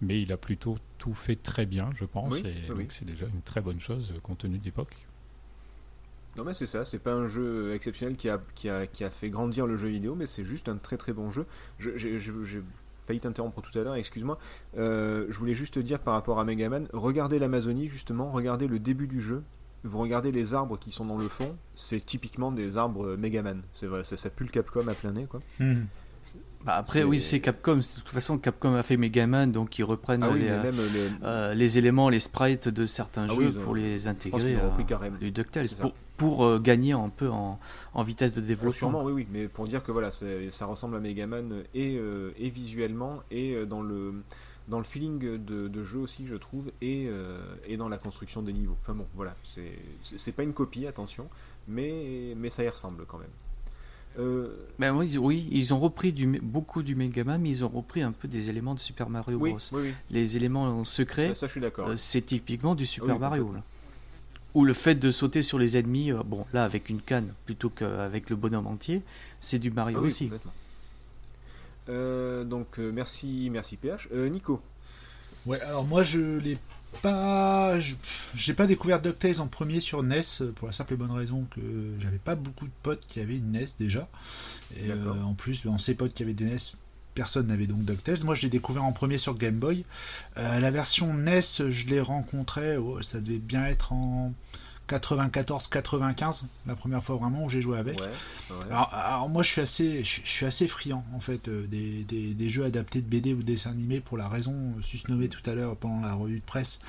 Mais 0.02 0.20
il 0.20 0.30
a 0.32 0.36
plutôt 0.36 0.76
tout 0.98 1.14
fait 1.14 1.36
très 1.36 1.64
bien, 1.66 1.90
je 1.98 2.04
pense. 2.04 2.34
Oui, 2.34 2.42
et 2.46 2.70
oui, 2.70 2.82
donc, 2.84 2.92
c'est 2.92 3.04
déjà 3.06 3.26
une 3.26 3.40
très 3.42 3.60
bonne 3.60 3.80
chose 3.80 4.12
euh, 4.14 4.20
compte 4.20 4.38
tenu 4.38 4.58
de 4.58 4.64
l'époque. 4.64 5.06
Non 6.36 6.44
mais 6.44 6.52
c'est 6.52 6.66
ça, 6.66 6.84
c'est 6.84 6.98
pas 6.98 7.14
un 7.14 7.26
jeu 7.26 7.72
exceptionnel 7.74 8.14
qui 8.16 8.28
a, 8.28 8.38
qui, 8.54 8.68
a, 8.68 8.86
qui 8.86 9.04
a 9.04 9.10
fait 9.10 9.30
grandir 9.30 9.66
le 9.66 9.78
jeu 9.78 9.88
vidéo, 9.88 10.14
mais 10.14 10.26
c'est 10.26 10.44
juste 10.44 10.68
un 10.68 10.76
très 10.76 10.98
très 10.98 11.14
bon 11.14 11.30
jeu. 11.30 11.46
Je- 11.78 11.96
J'ai 11.96 12.62
failli 13.06 13.20
t'interrompre 13.20 13.62
tout 13.62 13.78
à 13.78 13.82
l'heure, 13.82 13.94
excuse-moi. 13.94 14.38
Euh, 14.76 15.24
je 15.30 15.38
voulais 15.38 15.54
juste 15.54 15.74
te 15.74 15.80
dire 15.80 15.98
par 15.98 16.12
rapport 16.12 16.38
à 16.38 16.44
Megaman, 16.44 16.88
regardez 16.92 17.38
l'Amazonie 17.38 17.88
justement, 17.88 18.30
regardez 18.32 18.66
le 18.66 18.78
début 18.78 19.06
du 19.06 19.22
jeu, 19.22 19.44
vous 19.84 19.96
regardez 19.98 20.30
les 20.30 20.52
arbres 20.52 20.78
qui 20.78 20.92
sont 20.92 21.06
dans 21.06 21.16
le 21.16 21.28
fond, 21.28 21.56
c'est 21.74 22.04
typiquement 22.04 22.52
des 22.52 22.76
arbres 22.76 23.16
Megaman. 23.16 23.62
C'est 23.72 23.86
vrai, 23.86 24.04
ça, 24.04 24.18
ça 24.18 24.28
pue 24.28 24.44
le 24.44 24.50
Capcom 24.50 24.86
à 24.88 24.94
plein 24.94 25.12
nez 25.12 25.24
quoi. 25.24 25.40
Mhm. 25.58 25.86
Bah, 26.66 26.76
après, 26.78 27.04
oui, 27.04 27.20
c'est 27.20 27.38
Capcom. 27.40 27.76
De 27.76 27.82
toute 27.82 28.08
façon, 28.08 28.38
Capcom 28.38 28.74
a 28.74 28.82
fait 28.82 28.96
Megaman, 28.96 29.50
donc 29.52 29.78
ils 29.78 29.84
reprennent 29.84 30.24
Ah 30.24 30.30
oui, 30.30 30.40
les, 30.40 30.46
mais 30.46 30.50
euh, 30.52 30.70
les... 30.72 31.10
euh, 31.22 31.54
les 31.54 31.78
éléments, 31.78 32.08
les 32.08 32.18
sprites 32.18 32.68
de 32.68 32.86
certains 32.86 33.26
Ah 33.30 33.32
jeux 33.32 33.38
oui, 33.38 33.46
ils 33.52 33.58
ont- 33.58 33.62
pour 33.62 33.74
les 33.76 34.08
intégrer 34.08 34.56
du 35.20 35.30
DuckTales, 35.30 35.68
pour, 35.80 35.92
pour 36.16 36.44
euh, 36.44 36.58
gagner 36.58 36.92
un 36.92 37.08
peu 37.08 37.28
en, 37.30 37.60
en 37.94 38.02
vitesse 38.02 38.34
de 38.34 38.40
Oh, 38.40 38.44
développement. 38.44 38.72
sûrement, 38.72 39.04
oui, 39.04 39.12
oui, 39.12 39.26
mais 39.32 39.46
pour 39.46 39.68
dire 39.68 39.82
que 39.84 39.92
voilà, 39.92 40.10
ça 40.10 40.66
ressemble 40.66 40.96
à 40.96 41.00
Megaman 41.00 41.62
et, 41.72 41.96
euh, 41.98 42.32
et 42.36 42.50
visuellement 42.50 43.22
et 43.30 43.64
dans 43.64 43.82
le 43.82 44.14
dans 44.68 44.78
le 44.78 44.84
feeling 44.84 45.20
de, 45.44 45.68
de 45.68 45.84
jeu 45.84 46.00
aussi, 46.00 46.26
je 46.26 46.34
trouve, 46.34 46.72
et, 46.82 47.06
euh, 47.08 47.36
et 47.68 47.76
dans 47.76 47.88
la 47.88 47.98
construction 47.98 48.42
des 48.42 48.52
niveaux. 48.52 48.76
Enfin 48.82 48.94
bon, 48.94 49.06
voilà, 49.14 49.36
c'est 50.02 50.32
pas 50.32 50.42
une 50.42 50.52
copie, 50.52 50.88
attention, 50.88 51.28
mais 51.68 52.34
mais 52.36 52.50
ça 52.50 52.64
y 52.64 52.68
ressemble 52.68 53.04
quand 53.06 53.18
même. 53.18 53.30
Euh, 54.18 54.48
Ben 54.78 54.92
oui, 54.96 55.16
oui, 55.18 55.46
ils 55.50 55.74
ont 55.74 55.80
repris 55.80 56.12
du, 56.12 56.26
beaucoup 56.42 56.82
du 56.82 56.94
Megaman, 56.94 57.40
mais 57.40 57.50
ils 57.50 57.64
ont 57.64 57.68
repris 57.68 58.02
un 58.02 58.12
peu 58.12 58.28
des 58.28 58.48
éléments 58.48 58.74
de 58.74 58.80
Super 58.80 59.10
Mario 59.10 59.38
Bros. 59.38 59.48
oui, 59.48 59.58
oui, 59.72 59.94
Les 60.10 60.36
éléments 60.36 60.84
secrets, 60.84 61.28
ça, 61.28 61.34
ça, 61.34 61.46
je 61.46 61.52
suis 61.52 61.60
d'accord. 61.60 61.88
euh, 61.88 61.96
c'est 61.96 62.22
typiquement 62.22 62.74
du 62.74 62.86
Super 62.86 63.14
oui, 63.16 63.20
Mario. 63.20 63.52
là. 63.52 63.62
Ou 64.54 64.64
le 64.64 64.72
fait 64.72 64.94
de 64.94 65.10
sauter 65.10 65.42
sur 65.42 65.58
les 65.58 65.76
ennemis, 65.76 66.12
euh, 66.12 66.22
bon, 66.24 66.46
là 66.54 66.64
avec 66.64 66.88
une 66.88 67.02
canne 67.02 67.34
plutôt 67.44 67.68
qu'avec 67.68 68.30
le 68.30 68.36
bonhomme 68.36 68.66
entier, 68.66 69.02
c'est 69.38 69.58
du 69.58 69.70
Mario 69.70 69.98
Ah 69.98 70.02
oui, 70.02 70.06
aussi. 70.06 70.30
Euh, 71.88 72.42
donc 72.44 72.78
euh, 72.78 72.90
merci, 72.92 73.48
merci 73.52 73.76
PH. 73.76 74.08
Euh, 74.12 74.28
Nico, 74.28 74.60
Ouais, 75.44 75.60
alors 75.60 75.84
moi 75.84 76.02
je 76.02 76.38
l'ai 76.38 76.58
pas. 76.96 77.78
J'ai 78.34 78.54
pas 78.54 78.66
découvert 78.66 79.00
DuckTales 79.00 79.40
en 79.40 79.46
premier 79.46 79.80
sur 79.80 80.02
NES 80.02 80.22
euh, 80.40 80.52
pour 80.52 80.66
la 80.66 80.72
simple 80.72 80.94
et 80.94 80.96
bonne 80.96 81.10
raison 81.10 81.46
que 81.50 81.60
j'avais 82.00 82.18
pas 82.18 82.34
beaucoup 82.34 82.66
de 82.66 82.72
potes 82.82 83.06
qui 83.06 83.20
avaient 83.20 83.36
une 83.36 83.52
NES 83.52 83.66
déjà. 83.78 84.08
Et 84.76 84.90
euh, 84.90 85.22
en 85.22 85.34
plus, 85.34 85.64
dans 85.64 85.78
ces 85.78 85.94
potes 85.94 86.12
qui 86.12 86.22
avaient 86.22 86.34
des 86.34 86.44
NES, 86.44 86.56
personne 87.14 87.46
n'avait 87.46 87.66
donc 87.66 87.84
DuckTales. 87.84 88.24
Moi 88.24 88.34
je 88.34 88.42
l'ai 88.42 88.50
découvert 88.50 88.84
en 88.84 88.92
premier 88.92 89.18
sur 89.18 89.34
Game 89.34 89.58
Boy. 89.58 89.84
Euh, 90.36 90.60
la 90.60 90.70
version 90.70 91.12
NES, 91.14 91.40
je 91.70 91.86
l'ai 91.86 92.00
rencontré, 92.00 92.76
oh, 92.76 93.02
ça 93.02 93.20
devait 93.20 93.38
bien 93.38 93.64
être 93.66 93.92
en 93.92 94.32
94-95, 94.88 96.42
la 96.66 96.76
première 96.76 97.02
fois 97.02 97.16
vraiment 97.16 97.44
où 97.44 97.50
j'ai 97.50 97.60
joué 97.60 97.78
avec. 97.78 97.98
Alors, 98.70 99.28
moi 99.28 99.42
je 99.42 99.50
suis 99.50 99.60
assez, 99.60 100.04
je, 100.04 100.20
suis 100.24 100.46
assez 100.46 100.68
friand 100.68 101.04
en 101.14 101.20
fait 101.20 101.48
euh, 101.48 101.66
des, 101.66 102.48
jeux 102.48 102.64
adaptés 102.64 103.00
de 103.00 103.08
BD 103.08 103.34
ou 103.34 103.38
de 103.38 103.42
dessins 103.42 103.70
animés 103.70 104.00
pour 104.00 104.16
la 104.16 104.28
raison 104.28 104.54
susnommée 104.82 105.28
tout 105.28 105.48
à 105.48 105.54
l'heure 105.54 105.76
pendant 105.76 106.00
la 106.00 106.14
revue 106.14 106.38
de 106.38 106.44
presse. 106.44 106.80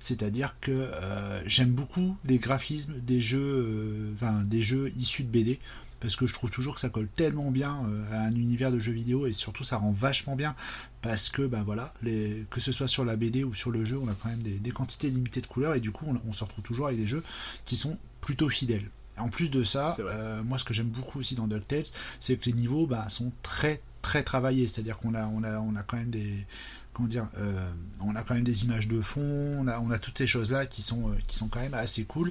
C'est-à-dire 0.00 0.56
que 0.60 0.72
euh, 0.72 1.42
j'aime 1.46 1.70
beaucoup 1.70 2.16
les 2.24 2.38
graphismes 2.38 2.94
des 3.00 3.20
jeux, 3.20 3.38
euh, 3.40 4.12
enfin, 4.14 4.42
des 4.44 4.62
jeux 4.62 4.90
issus 4.96 5.22
de 5.22 5.28
BD 5.28 5.60
parce 6.00 6.16
que 6.16 6.26
je 6.26 6.34
trouve 6.34 6.50
toujours 6.50 6.74
que 6.74 6.80
ça 6.80 6.88
colle 6.88 7.06
tellement 7.14 7.52
bien 7.52 7.78
à 8.10 8.22
un 8.22 8.34
univers 8.34 8.72
de 8.72 8.80
jeux 8.80 8.90
vidéo 8.90 9.28
et 9.28 9.32
surtout 9.32 9.62
ça 9.62 9.76
rend 9.76 9.92
vachement 9.92 10.34
bien 10.34 10.56
parce 11.02 11.30
que 11.30 11.42
ben 11.42 11.62
voilà, 11.64 11.92
les, 12.02 12.46
que 12.48 12.60
ce 12.60 12.70
soit 12.70 12.88
sur 12.88 13.04
la 13.04 13.16
BD 13.16 13.42
ou 13.42 13.54
sur 13.54 13.72
le 13.72 13.84
jeu, 13.84 13.98
on 13.98 14.08
a 14.08 14.14
quand 14.14 14.28
même 14.28 14.42
des, 14.42 14.70
quantités 14.70 15.10
limitées 15.10 15.40
de 15.40 15.46
couleurs 15.46 15.74
et 15.74 15.80
du 15.80 15.90
coup 15.90 16.06
on, 16.26 16.32
se 16.32 16.44
retrouve 16.44 16.62
toujours 16.62 16.86
avec 16.86 16.98
des 16.98 17.08
jeux 17.08 17.24
qui 17.64 17.76
sont 17.76 17.98
plutôt 18.20 18.48
fidèles. 18.48 18.88
En 19.18 19.28
plus 19.28 19.50
de 19.50 19.64
ça, 19.64 19.94
euh, 19.98 20.42
moi 20.44 20.58
ce 20.58 20.64
que 20.64 20.72
j'aime 20.72 20.88
beaucoup 20.88 21.18
aussi 21.18 21.34
dans 21.34 21.48
DuckTales, 21.48 21.84
c'est 22.20 22.36
que 22.36 22.46
les 22.46 22.52
niveaux 22.54 22.86
bah, 22.86 23.08
sont 23.08 23.32
très 23.42 23.82
très 24.00 24.22
travaillés, 24.22 24.68
c'est-à-dire 24.68 24.96
qu'on 24.96 25.14
a, 25.14 25.26
on 25.26 25.42
a, 25.42 25.60
on 25.60 25.76
a 25.76 25.82
quand 25.82 25.96
même 25.96 26.10
des 26.10 26.46
comment 26.92 27.08
dire, 27.08 27.26
euh, 27.38 27.72
on 28.00 28.14
a 28.14 28.22
quand 28.22 28.34
même 28.34 28.44
des 28.44 28.64
images 28.64 28.86
de 28.86 29.00
fond, 29.00 29.54
on 29.58 29.66
a, 29.66 29.80
on 29.80 29.90
a 29.90 29.98
toutes 29.98 30.18
ces 30.18 30.26
choses-là 30.26 30.66
qui 30.66 30.82
sont, 30.82 31.08
euh, 31.08 31.14
qui 31.26 31.36
sont 31.36 31.48
quand 31.48 31.60
même 31.60 31.72
assez 31.72 32.04
cool. 32.04 32.30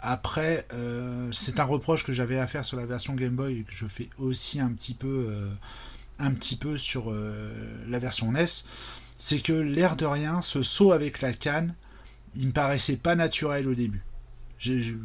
Après, 0.00 0.66
c'est 1.30 1.60
un 1.60 1.64
reproche 1.64 2.04
que 2.04 2.12
j'avais 2.12 2.38
à 2.38 2.46
faire 2.46 2.64
sur 2.64 2.76
la 2.76 2.86
version 2.86 3.14
Game 3.14 3.36
Boy 3.36 3.60
et 3.60 3.62
que 3.62 3.72
je 3.72 3.86
fais 3.86 4.08
aussi 4.18 4.58
un 4.60 4.70
petit 4.70 4.94
peu 4.94 5.30
un 6.20 6.32
petit 6.32 6.56
peu 6.56 6.78
sur 6.78 7.10
euh, 7.10 7.52
la 7.88 7.98
version 7.98 8.30
NES, 8.32 8.46
c'est 9.16 9.38
que 9.38 9.52
l'air 9.52 9.96
de 9.96 10.06
rien, 10.06 10.42
ce 10.42 10.62
saut 10.62 10.92
avec 10.92 11.20
la 11.20 11.32
canne, 11.32 11.74
il 12.34 12.48
me 12.48 12.52
paraissait 12.52 12.96
pas 12.96 13.14
naturel 13.14 13.68
au 13.68 13.74
début. 13.74 14.02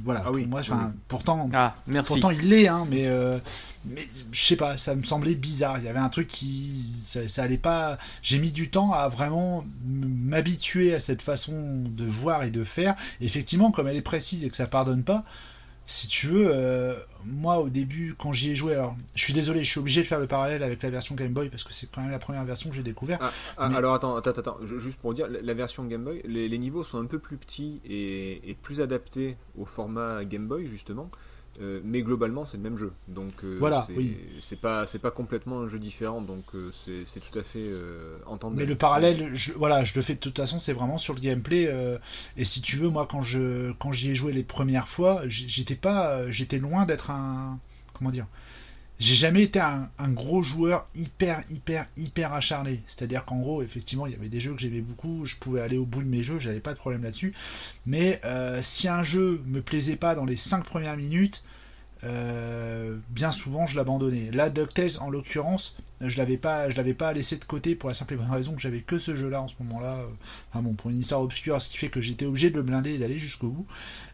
voilà, 0.04 0.24
ah 0.26 0.32
oui, 0.32 0.46
moi, 0.46 0.62
pourtant, 1.08 1.50
ah, 1.54 1.76
pourtant 2.06 2.30
il 2.30 2.50
l'est, 2.50 2.68
hein, 2.68 2.86
mais, 2.90 3.08
euh, 3.08 3.38
mais 3.86 4.04
je 4.32 4.42
sais 4.42 4.56
pas, 4.56 4.78
ça 4.78 4.96
me 4.96 5.04
semblait 5.04 5.36
bizarre. 5.36 5.80
Il 5.80 5.86
y 5.86 5.88
avait 5.88 6.00
un 6.00 6.10
truc 6.10 6.28
qui, 6.28 6.96
ça, 7.02 7.28
ça 7.28 7.44
allait 7.44 7.58
pas. 7.58 7.98
J'ai 8.22 8.40
mis 8.40 8.52
du 8.52 8.70
temps 8.70 8.92
à 8.92 9.10
vraiment 9.10 9.66
m'habituer 9.86 10.94
à 10.94 11.00
cette 11.00 11.22
façon 11.22 11.84
de 11.86 12.06
voir 12.06 12.44
et 12.44 12.52
de 12.52 12.64
faire. 12.64 12.96
effectivement, 13.22 13.72
comme 13.72 13.88
elle 13.88 13.98
est 13.98 14.02
précise 14.02 14.44
et 14.44 14.50
que 14.50 14.56
ça 14.56 14.68
pardonne 14.68 15.04
pas, 15.04 15.26
si 15.88 16.08
tu 16.08 16.28
veux, 16.28 16.48
euh, 16.48 16.96
moi 17.24 17.60
au 17.60 17.70
début, 17.70 18.16
quand 18.18 18.34
j'y 18.34 18.52
ai 18.52 18.56
joué, 18.56 18.74
alors 18.74 18.96
je 19.14 19.24
suis 19.24 19.34
désolé, 19.34 19.64
je 19.64 19.70
suis 19.70 19.80
obligé 19.80 20.02
de 20.02 20.08
faire 20.08 20.20
le 20.20 20.28
parallèle 20.28 20.64
avec 20.64 20.82
la 20.82 20.90
version 20.90 21.16
Game 21.16 21.32
Boy 21.34 21.50
parce 21.50 21.64
que 21.64 21.74
c'est 21.74 21.90
quand 21.92 22.02
même 22.02 22.12
la 22.12 22.20
première 22.20 22.44
version 22.46 22.70
que 22.70 22.76
j'ai 22.76 22.84
découvert. 22.84 23.20
Ah, 23.22 23.32
ah, 23.58 23.66
alors 23.76 23.94
attends, 23.94 24.16
attends, 24.16 24.32
attends, 24.32 24.58
juste 24.80 24.98
pour 25.00 25.14
dire, 25.14 25.28
la 25.30 25.54
version 25.54 25.86
Game 25.86 26.04
Boy, 26.04 26.22
les, 26.26 26.58
niveaux 26.58 26.84
sont 26.84 27.00
un 27.00 27.06
peu 27.06 27.20
plus 27.20 27.38
petits 27.38 27.82
et 27.86 28.58
plus 28.62 28.82
adaptés 28.82 29.38
au 29.58 29.66
format 29.66 30.26
Game 30.26 30.48
Boy 30.48 30.68
justement. 30.68 31.10
Euh, 31.62 31.80
mais 31.84 32.02
globalement, 32.02 32.46
c'est 32.46 32.58
le 32.58 32.64
même 32.64 32.78
jeu. 32.78 32.92
Donc, 33.08 33.44
euh, 33.44 33.58
voilà, 33.60 33.88
c'est 34.42 34.60
pas, 34.60 34.86
c'est 34.88 35.00
pas 35.00 35.12
complètement 35.12 35.62
un 35.62 35.68
jeu 35.68 35.80
différent. 35.80 36.22
Donc, 36.22 36.44
euh, 36.54 36.70
c'est 36.74 37.20
tout 37.20 37.40
à 37.40 37.44
fait 37.44 37.72
entendable. 38.26 38.62
Mais 38.62 38.66
le 38.66 38.76
parallèle, 38.76 39.30
je, 39.34 39.54
voilà, 39.54 39.84
je 39.86 39.96
le 39.96 40.02
fais 40.02 40.16
de 40.16 40.20
toute 40.20 40.36
façon, 40.36 40.60
c'est 40.60 40.74
vraiment 40.74 40.98
sur 40.98 41.14
le 41.14 41.22
gameplay. 41.22 41.70
et 42.38 42.46
si 42.46 42.62
tu 42.62 42.78
veux, 42.78 42.90
moi, 42.90 43.08
quand 43.10 43.22
je, 43.22 43.72
quand 43.74 43.92
j'y 43.92 44.12
ai 44.12 44.16
joué 44.16 44.34
les 44.34 44.44
premières 44.44 44.90
fois, 44.90 45.22
j'étais 45.28 45.76
pas, 45.76 46.30
j'étais 46.32 46.60
loin 46.60 46.86
d'être 46.86 47.12
un, 47.12 47.60
comment 47.94 48.10
dire, 48.10 48.28
j'ai 49.00 49.16
jamais 49.16 49.44
été 49.44 49.60
un, 49.60 49.90
gros 50.10 50.42
joueur 50.42 50.88
hyper, 50.96 51.44
hyper, 51.50 51.88
hyper 51.98 52.34
acharné. 52.34 52.82
C'est-à-dire 52.88 53.26
qu'en 53.26 53.38
gros, 53.38 53.62
effectivement, 53.62 54.08
il 54.08 54.14
y 54.14 54.16
avait 54.16 54.30
des 54.30 54.40
jeux 54.40 54.54
que 54.54 54.62
j'aimais 54.62 54.82
beaucoup, 54.82 55.26
je 55.26 55.36
pouvais 55.36 55.62
aller 55.62 55.78
au 55.78 55.86
bout 55.86 56.02
de 56.02 56.08
mes 56.08 56.24
jeux, 56.24 56.40
j'avais 56.40 56.62
pas 56.62 56.74
de 56.74 56.78
problème 56.78 57.04
là-dessus. 57.04 57.34
Mais 57.86 58.22
euh, 58.24 58.60
si 58.62 58.88
un 58.88 59.04
jeu 59.04 59.42
me 59.48 59.62
plaisait 59.62 59.98
pas 59.98 60.16
dans 60.16 60.26
les 60.26 60.38
5 60.38 60.64
premières 60.64 60.96
minutes, 60.96 61.44
euh, 62.04 62.98
bien 63.10 63.32
souvent 63.32 63.66
je 63.66 63.76
l'abandonnais. 63.76 64.32
Là, 64.32 64.50
DuckTales, 64.50 65.00
en 65.00 65.10
l'occurrence, 65.10 65.76
je 66.02 66.18
l'avais 66.18 66.38
pas, 66.38 66.70
je 66.70 66.76
l'avais 66.76 66.94
pas 66.94 67.14
laissé 67.14 67.38
de 67.38 67.46
côté 67.46 67.76
pour 67.76 67.90
la 67.90 67.96
simple 67.96 68.14
et 68.14 68.18
bonne 68.18 68.30
raison 68.30 68.54
que 68.54 68.62
j'avais 68.62 68.82
que 68.82 69.00
ce 69.00 69.16
jeu-là 69.16 69.42
en 69.42 69.48
ce 69.48 69.56
moment-là. 69.60 70.06
Enfin 70.52 70.62
bon, 70.62 70.74
pour 70.74 70.92
une 70.92 71.00
histoire 71.00 71.22
obscure, 71.22 71.62
ce 71.62 71.70
qui 71.70 71.78
fait 71.78 71.90
que 71.90 72.02
j'étais 72.02 72.26
obligé 72.26 72.50
de 72.50 72.56
le 72.56 72.64
blinder 72.64 72.94
et 72.94 72.98
d'aller 72.98 73.20
jusqu'au 73.20 73.48
bout. 73.48 73.66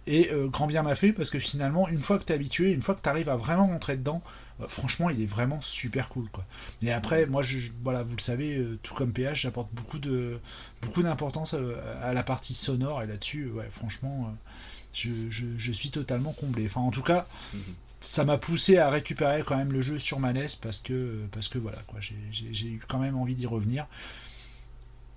Et 0.08 0.30
euh, 0.32 0.48
grand 0.48 0.68
bien 0.68 0.84
m'a 0.84 0.96
fait 0.96 1.12
parce 1.12 1.30
que 1.30 1.40
finalement, 1.40 1.88
une 1.88 2.00
fois 2.00 2.18
que 2.18 2.24
tu 2.26 2.32
es 2.32 2.36
habitué, 2.36 2.72
une 2.72 2.82
fois 2.82 2.96
que 2.96 3.02
tu 3.02 3.10
arrives 3.10 3.30
à 3.30 3.36
vraiment 3.36 3.68
rentrer 3.68 3.98
dedans, 3.98 4.22
franchement, 4.68 5.10
il 5.10 5.22
est 5.22 5.26
vraiment 5.26 5.62
super 5.62 6.10
cool, 6.10 6.30
quoi. 6.30 6.46
Et 6.82 6.92
après, 6.92 7.26
moi, 7.26 7.42
je, 7.42 7.72
voilà, 7.84 8.04
vous 8.04 8.16
le 8.16 8.22
savez, 8.22 8.58
euh, 8.58 8.80
tout 8.84 8.94
comme 8.94 9.14
PH, 9.14 9.42
j'apporte 9.42 9.70
beaucoup 9.74 10.00
de 10.00 10.40
beaucoup 10.82 11.04
d'importance 11.04 11.54
euh, 11.54 11.76
à, 12.02 12.14
la 12.14 12.24
partie 12.24 12.54
sonore 12.54 13.02
et 13.02 13.08
là-dessus, 13.08 13.48
ouais, 13.52 13.70
franchement, 13.72 14.36
je, 14.94 15.72
suis 15.72 15.90
totalement 15.90 16.34
comblé. 16.34 16.66
Enfin, 16.66 16.82
en 16.82 16.92
tout 16.92 17.04
cas, 17.04 17.28
ça 18.00 18.26
m'a 18.26 18.38
poussé 18.38 18.78
à 18.78 18.90
récupérer 18.90 19.44
quand 19.46 19.58
même 19.58 19.72
le 19.72 19.82
jeu 19.82 20.00
sur 20.00 20.20
ma 20.20 20.34
NES 20.34 20.48
parce 20.62 20.80
que 20.80 21.20
parce 21.32 21.48
que 21.48 21.58
voilà, 21.58 21.78
quoi, 21.88 22.00
j'ai 22.02 22.68
eu 22.68 22.82
quand 22.88 23.00
même 23.00 23.18
envie 23.18 23.36
d'y 23.36 23.46
revenir. 23.46 23.88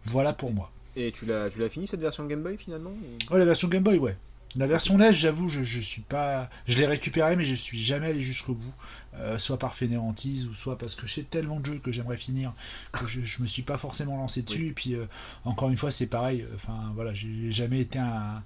Voilà 0.05 0.33
pour 0.33 0.53
moi. 0.53 0.71
Et 0.97 1.11
tu 1.11 1.27
l'as 1.27 1.51
tu 1.51 1.59
l'as 1.59 1.69
fini 1.69 1.89
cette 1.89 2.01
version 2.01 2.25
Game 2.27 2.43
Boy 2.43 2.57
finalement 2.57 2.93
Ouais, 3.31 3.39
la 3.39 3.45
version 3.45 3.69
Game 3.69 3.83
Boy, 3.83 3.99
ouais. 3.99 4.17
La 4.57 4.67
version 4.69 4.97
NES, 4.99 5.13
j'avoue, 5.13 5.49
je, 5.49 5.65
je 5.65 5.81
suis 5.81 6.03
pas. 6.03 6.49
Je 6.69 6.79
l'ai 6.79 6.87
récupéré, 6.87 7.35
mais 7.35 7.45
je 7.45 7.57
suis 7.57 7.79
jamais 7.79 8.09
allé 8.09 8.21
jusqu'au 8.21 8.55
bout. 8.55 8.75
Euh, 9.17 9.39
soit 9.39 9.59
par 9.59 9.75
fainéantise, 9.75 10.49
ou 10.49 10.55
soit 10.55 10.77
parce 10.77 10.97
que 10.97 11.07
j'ai 11.07 11.23
tellement 11.23 11.61
de 11.61 11.67
jeux 11.67 11.79
que 11.79 11.93
j'aimerais 11.93 12.17
finir 12.17 12.53
que 12.91 13.07
je, 13.07 13.23
je 13.23 13.43
me 13.43 13.47
suis 13.47 13.63
pas 13.63 13.79
forcément 13.79 14.17
lancé 14.17 14.43
dessus. 14.43 14.69
Et 14.69 14.73
puis, 14.73 14.95
euh, 14.95 15.07
encore 15.45 15.71
une 15.71 15.77
fois, 15.77 15.93
c'est 15.93 16.07
pareil. 16.07 16.45
Enfin, 16.55 16.93
voilà, 16.95 17.15
j'ai 17.15 17.53
jamais 17.53 17.81
été 17.81 17.99
un, 17.99 18.43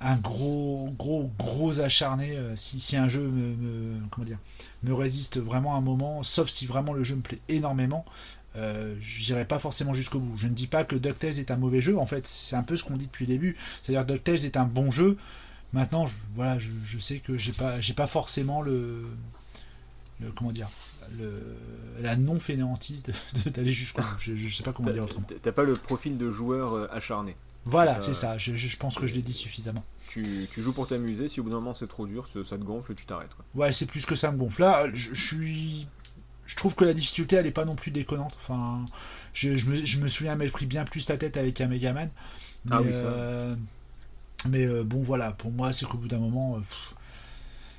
un, 0.00 0.16
gros, 0.16 0.90
gros, 0.98 1.30
gros 1.38 1.80
acharné. 1.80 2.36
Euh, 2.36 2.54
si, 2.56 2.80
si, 2.80 2.96
un 2.96 3.08
jeu 3.08 3.22
me, 3.28 3.98
comment 4.10 4.26
dire, 4.26 4.38
me 4.82 4.92
résiste 4.92 5.38
vraiment 5.38 5.74
un 5.74 5.80
moment, 5.80 6.22
sauf 6.22 6.50
si 6.50 6.66
vraiment 6.66 6.92
le 6.92 7.02
jeu 7.02 7.16
me 7.16 7.22
plaît 7.22 7.40
énormément. 7.48 8.04
Euh, 8.56 8.94
j'irai 9.00 9.44
pas 9.44 9.58
forcément 9.58 9.94
jusqu'au 9.94 10.20
bout. 10.20 10.36
Je 10.36 10.46
ne 10.46 10.54
dis 10.54 10.66
pas 10.66 10.84
que 10.84 10.94
DuckTales 10.94 11.38
est 11.38 11.50
un 11.50 11.56
mauvais 11.56 11.80
jeu, 11.80 11.98
en 11.98 12.06
fait, 12.06 12.26
c'est 12.26 12.56
un 12.56 12.62
peu 12.62 12.76
ce 12.76 12.84
qu'on 12.84 12.96
dit 12.96 13.06
depuis 13.06 13.26
le 13.26 13.32
début. 13.32 13.56
C'est-à-dire 13.82 14.04
DuckTales 14.06 14.44
est 14.44 14.56
un 14.56 14.64
bon 14.64 14.90
jeu. 14.90 15.16
Maintenant, 15.72 16.06
je, 16.06 16.14
voilà, 16.36 16.58
je, 16.60 16.98
sais 16.98 17.18
que 17.18 17.36
j'ai 17.36 17.52
pas, 17.52 17.80
j'ai 17.80 17.94
pas 17.94 18.06
forcément 18.06 18.62
le, 18.62 19.06
comment 20.36 20.52
dire, 20.52 20.68
le, 21.18 21.42
la 22.00 22.14
non 22.14 22.38
fainéantise 22.38 23.02
d'aller 23.46 23.72
jusqu'au 23.72 24.02
bout. 24.02 24.18
Je, 24.18 24.36
je, 24.36 24.54
sais 24.54 24.62
pas 24.62 24.72
comment 24.72 24.90
dire 24.90 25.02
autrement. 25.02 25.26
T'as 25.42 25.52
pas 25.52 25.64
le 25.64 25.74
profil 25.74 26.16
de 26.16 26.30
joueur 26.30 26.74
euh, 26.74 26.88
acharné. 26.92 27.36
Voilà, 27.66 28.00
c'est 28.02 28.14
ça. 28.14 28.38
Je, 28.38 28.76
pense 28.76 28.96
que 28.96 29.06
je 29.06 29.14
l'ai 29.14 29.22
dit 29.22 29.32
suffisamment. 29.32 29.82
Tu, 30.08 30.46
joues 30.56 30.72
pour 30.72 30.86
t'amuser. 30.86 31.28
Si 31.28 31.40
au 31.40 31.44
bout 31.44 31.50
d'un 31.50 31.56
moment 31.56 31.74
c'est 31.74 31.88
trop 31.88 32.06
dur, 32.06 32.28
ça 32.28 32.56
te 32.56 32.62
gonfle, 32.62 32.94
tu 32.94 33.06
t'arrêtes. 33.06 33.30
Ouais, 33.54 33.72
c'est 33.72 33.86
plus 33.86 34.06
que 34.06 34.14
ça 34.14 34.30
me 34.30 34.36
gonfle. 34.36 34.60
Là, 34.60 34.86
je 34.92 35.14
suis 35.14 35.88
je 36.46 36.56
trouve 36.56 36.74
que 36.74 36.84
la 36.84 36.94
difficulté 36.94 37.36
elle 37.36 37.46
est 37.46 37.50
pas 37.52 37.64
non 37.64 37.74
plus 37.74 37.90
déconnante. 37.90 38.34
Enfin, 38.36 38.84
je, 39.32 39.98
me, 39.98 40.08
souviens 40.08 40.36
m'être 40.36 40.52
pris 40.52 40.66
bien 40.66 40.84
plus 40.84 41.08
la 41.08 41.16
tête 41.16 41.36
avec 41.36 41.60
un 41.60 41.66
Megaman. 41.66 42.10
Mais, 42.66 42.70
ah 42.70 42.82
oui, 42.82 42.90
euh, 42.92 43.54
mais 44.48 44.66
euh, 44.66 44.84
bon 44.84 45.02
voilà, 45.02 45.32
pour 45.32 45.50
moi 45.50 45.72
c'est 45.72 45.86
qu'au 45.86 45.98
bout 45.98 46.08
d'un 46.08 46.18
moment, 46.18 46.56
euh, 46.56 46.60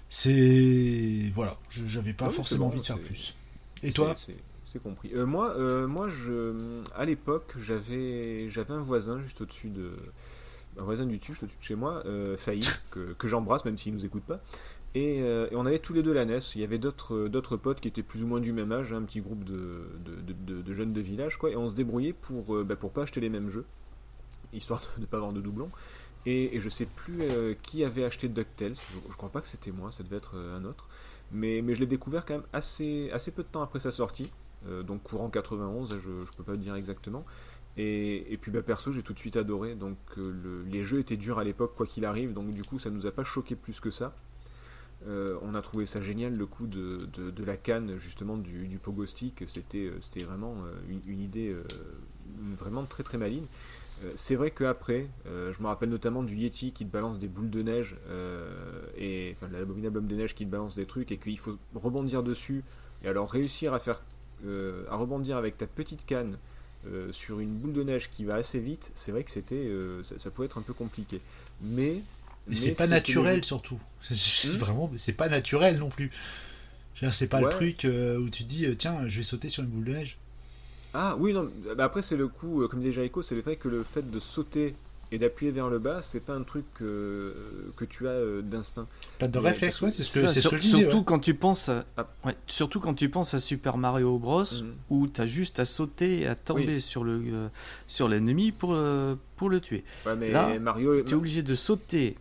c'est 0.10 1.32
voilà, 1.34 1.58
j'avais 1.70 2.14
pas 2.14 2.30
forcément 2.30 2.68
envie 2.68 2.80
de 2.80 2.86
faire 2.86 3.00
plus. 3.00 3.36
Et 3.84 3.92
toi 3.92 4.16
C'est 4.64 4.82
compris. 4.82 5.12
moi, 5.14 5.56
moi, 5.88 6.10
je, 6.10 6.82
à 6.96 7.06
l'époque, 7.06 7.56
j'avais, 7.60 8.48
un 8.70 8.80
voisin 8.80 9.22
juste 9.22 9.42
au-dessus 9.42 9.70
de, 9.70 9.92
un 10.78 10.84
voisin 10.84 11.06
du 11.06 11.18
dessus, 11.18 11.34
juste 11.34 11.44
au-dessus 11.44 11.60
de 11.60 11.64
chez 11.64 11.76
moi, 11.76 12.04
Failli, 12.38 12.68
que, 12.92 13.14
que 13.14 13.28
j'embrasse 13.28 13.64
même 13.66 13.78
s'il 13.78 13.94
nous 13.94 14.06
écoute 14.06 14.24
pas. 14.24 14.42
Euh, 14.96 15.48
et, 15.52 15.56
on 15.56 15.66
avait 15.66 15.80
tous 15.80 15.94
les 15.94 16.04
deux 16.04 16.14
la 16.14 16.26
NES. 16.26 16.40
Il 16.56 16.62
y 16.62 16.64
avait 16.64 16.78
d'autres, 16.78 17.28
d'autres 17.28 17.58
potes 17.58 17.82
qui 17.82 17.88
étaient 17.88 18.04
plus 18.04 18.24
ou 18.24 18.28
moins 18.28 18.40
du 18.40 18.54
même 18.54 18.72
âge, 18.72 18.94
un 18.94 19.04
petit 19.04 19.22
groupe 19.22 19.44
de, 19.44 19.90
de, 20.04 20.74
jeunes 20.74 20.94
de 20.94 21.02
village, 21.02 21.38
quoi. 21.38 21.52
Et 21.52 21.56
on 21.56 21.68
se 21.68 21.76
débrouillait 21.76 22.14
pour, 22.14 22.56
euh, 22.56 22.64
bah, 22.64 22.76
pour 22.76 22.92
pas 22.92 23.04
acheter 23.04 23.20
les 23.20 23.30
mêmes 23.30 23.50
jeux, 23.50 23.66
histoire 24.54 24.82
de 24.96 25.02
ne 25.02 25.06
pas 25.06 25.18
avoir 25.18 25.34
de 25.34 25.42
doublons. 25.42 25.72
Et, 26.26 26.60
je 26.60 26.70
sais 26.70 26.86
plus 26.86 27.20
euh, 27.22 27.54
qui 27.62 27.84
avait 27.84 28.04
acheté 28.04 28.30
DuckTales. 28.30 28.76
Je, 28.76 28.98
je 29.10 29.18
crois 29.18 29.30
pas 29.30 29.42
que 29.42 29.48
c'était 29.48 29.72
moi, 29.72 29.92
ça 29.92 30.04
devait 30.04 30.18
être 30.18 30.38
un 30.38 30.64
autre. 30.66 30.88
Mais, 31.32 31.62
mais 31.62 31.74
je 31.74 31.82
l'ai 31.82 31.88
découvert 31.88 32.26
quand 32.26 32.36
même 32.36 32.48
assez, 32.54 33.10
assez 33.12 33.32
peu 33.32 33.44
de 33.44 33.48
temps 33.48 33.62
après 33.62 33.80
sa 33.80 33.92
sortie. 33.92 34.32
donc 34.84 35.04
courant 35.04 35.30
91, 35.30 36.00
je, 36.00 36.00
je 36.00 36.32
peux 36.38 36.44
pas 36.44 36.54
le 36.54 36.60
dire 36.60 36.76
exactement. 36.76 37.26
Et, 37.78 38.32
et, 38.32 38.38
puis 38.38 38.52
bah, 38.52 38.62
perso, 38.62 38.92
j'ai 38.94 39.04
tout 39.04 39.14
de 39.14 39.20
suite 39.20 39.36
adoré. 39.36 39.76
Donc 39.76 39.98
les 40.68 40.84
jeux 40.84 41.00
étaient 41.00 41.18
durs 41.18 41.40
à 41.40 41.44
l'époque, 41.44 41.74
quoi 41.76 41.86
qu'il 41.86 42.06
arrive. 42.06 42.34
Donc 42.34 42.52
du 42.52 42.64
coup, 42.64 42.80
ça 42.80 42.90
nous 42.90 43.06
a 43.08 43.12
pas 43.12 43.24
choqué 43.24 43.56
plus 43.56 43.80
que 43.80 43.92
ça. 43.92 44.16
Euh, 45.08 45.38
on 45.44 45.54
a 45.54 45.62
trouvé 45.62 45.86
ça 45.86 46.02
génial 46.02 46.36
le 46.36 46.46
coup 46.46 46.66
de, 46.66 47.00
la 47.46 47.58
canne 47.58 47.98
justement 47.98 48.38
du, 48.38 48.68
du 48.68 48.80
stick. 49.06 49.44
C'était 49.48 49.90
vraiment 50.24 50.56
euh, 50.66 51.00
une, 51.08 51.22
idée 51.22 51.50
euh, 51.50 51.64
vraiment 52.58 52.84
très 52.84 53.04
très 53.04 53.18
maligne. 53.18 53.46
c'est 54.16 54.36
vrai 54.36 54.52
qu'après, 54.52 55.08
je 55.26 55.62
me 55.62 55.68
rappelle 55.68 55.90
notamment 55.90 56.24
du 56.24 56.36
Yeti 56.36 56.72
qui 56.72 56.86
te 56.86 56.92
balance 56.92 57.20
des 57.20 57.28
boules 57.28 57.50
de 57.50 57.62
neige 57.62 57.96
et 58.98 59.34
enfin 59.36 59.48
de 59.48 59.54
l'abominable 59.54 60.00
homme 60.00 60.08
de 60.08 60.16
neige 60.16 60.36
qui 60.36 60.46
te 60.46 60.52
balance 60.52 60.76
des 60.76 60.86
trucs 60.86 61.12
et 61.12 61.18
qu'il 61.18 61.40
faut 61.40 61.58
rebondir 61.76 62.24
dessus 62.24 62.64
et 63.04 63.08
alors 63.08 63.30
réussir 63.32 63.74
à 63.74 63.80
faire 63.80 64.02
à 64.90 64.96
rebondir 64.96 65.38
avec 65.38 65.58
ta 65.58 65.68
petite 65.68 66.06
canne 66.06 66.38
sur 67.12 67.40
une 67.40 67.54
boule 67.56 67.74
de 67.74 67.84
neige 67.84 68.10
qui 68.10 68.26
va 68.26 68.36
assez 68.36 68.60
vite. 68.60 68.92
C'est 68.96 69.12
vrai 69.12 69.24
que 69.24 69.32
c'était 69.32 69.72
ça, 70.02 70.18
ça 70.18 70.32
pouvait 70.32 70.48
être 70.48 70.58
un 70.58 70.64
peu 70.64 70.74
compliqué, 70.74 71.22
Mais 71.62 72.02
c'est 72.54 72.72
pas 72.78 72.88
naturel 72.88 73.44
surtout. 73.44 73.80
C'est- 74.02 74.16
c'est 74.16 74.48
Hmm 74.50 74.58
Vraiment, 74.58 74.92
c'est 74.98 75.14
pas 75.14 75.30
naturel 75.30 75.78
non 75.80 75.90
plus. 75.90 76.12
C'est 77.12 77.28
pas 77.28 77.42
le 77.42 77.50
truc 77.50 77.84
euh, 77.86 78.18
où 78.18 78.30
tu 78.30 78.44
te 78.44 78.50
dis, 78.50 78.66
euh, 78.66 78.76
tiens, 78.76 79.08
je 79.08 79.18
vais 79.18 79.24
sauter 79.24 79.50
sur 79.50 79.64
une 79.64 79.70
boule 79.70 79.84
de 79.86 79.94
neige. 79.94 80.18
Ah 80.94 81.18
oui, 81.20 81.34
non, 81.34 81.52
bah 81.76 81.84
après 81.84 82.02
c'est 82.02 82.16
le 82.16 82.30
coup, 82.30 82.62
euh, 82.64 82.70
comme 82.70 82.80
disait 82.80 82.94
Jericho, 82.94 83.22
c'est 83.22 83.36
le 83.36 83.42
fait 83.42 83.58
que 83.58 83.68
le 83.68 83.84
fait 83.84 84.10
de 84.10 84.18
sauter 84.18 84.76
et 85.12 85.18
d'appuyer 85.18 85.52
vers 85.52 85.70
le 85.70 85.78
bas, 85.78 86.02
c'est 86.02 86.22
pas 86.22 86.34
un 86.34 86.44
truc 86.44 86.64
euh, 86.82 87.34
que 87.76 87.84
tu 87.84 88.08
as 88.08 88.12
euh, 88.12 88.42
d'instinct. 88.42 88.88
Pas 89.20 89.28
de 89.28 89.38
réflexe, 89.38 89.82
ouais, 89.82 89.92
c'est 89.92 90.04
ce 90.04 90.14
que, 90.14 90.22
Ça, 90.22 90.28
c'est 90.30 90.40
ce 90.40 90.48
que 90.48 90.56
je 90.56 90.62
disais. 90.62 90.78
surtout 90.80 90.98
ouais. 91.00 91.04
quand 91.06 91.20
tu 91.20 91.34
penses 91.36 91.68
à, 91.68 91.84
Ah. 91.98 92.08
ouais, 92.24 92.36
surtout 92.48 92.80
quand 92.80 92.94
tu 92.94 93.10
penses 93.10 93.34
à 93.34 93.42
Super 93.42 93.76
Mario 93.78 94.18
Bros 94.18 94.44
Mhm. 94.46 94.74
où 94.90 95.08
tu 95.08 95.20
as 95.20 95.26
juste 95.26 95.60
à 95.60 95.66
sauter 95.66 96.22
et 96.22 96.28
à 96.28 96.36
tomber 96.36 96.80
sur 96.80 97.04
le 97.04 97.22
euh, 97.28 97.48
sur 97.88 98.08
l'ennemi 98.08 98.54
pour 98.54 98.72
euh, 98.74 99.16
pour 99.36 99.50
le 99.50 99.60
tuer. 99.60 99.84
Ouais, 100.06 100.16
mais 100.16 100.32
Là, 100.32 100.58
Mario, 100.60 101.04
Tu 101.04 101.12
es 101.12 101.14
obligé 101.14 101.44
de 101.44 101.56
sauter, 101.56 102.16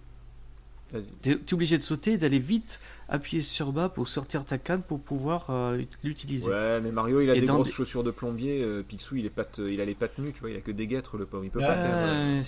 tu 1.22 1.30
es, 1.32 1.52
obligé 1.54 1.76
de 1.78 1.82
sauter 1.82 2.12
et 2.12 2.18
d'aller 2.18 2.38
vite 2.38 2.80
appuyer 3.08 3.42
sur 3.42 3.72
bas 3.72 3.88
pour 3.88 4.08
sortir 4.08 4.44
ta 4.44 4.58
canne 4.58 4.82
pour 4.82 5.00
pouvoir 5.00 5.46
euh, 5.50 5.82
l'utiliser. 6.02 6.48
Ouais, 6.50 6.80
mais 6.80 6.90
Mario, 6.92 7.20
il 7.20 7.28
a 7.30 7.34
Et 7.34 7.40
des 7.40 7.46
grosses 7.46 7.68
des- 7.68 7.72
chaussures 7.74 8.04
de 8.04 8.10
plombier. 8.10 8.62
euh, 8.62 8.82
Picsou, 8.82 9.16
il 9.16 9.26
est 9.26 9.30
pattes, 9.30 9.60
il 9.66 9.80
a 9.80 9.84
les 9.84 9.94
pattes 9.94 10.18
nues, 10.18 10.32
tu 10.32 10.40
vois, 10.40 10.50
il 10.50 10.56
a 10.56 10.60
que 10.60 10.70
des 10.70 10.86
guêtres, 10.86 11.16
le 11.18 11.26
pauvre, 11.26 11.44
il 11.44 11.50
peut 11.50 11.58
pas 11.60 11.76
faire. 11.76 11.96
euh, 11.96 12.42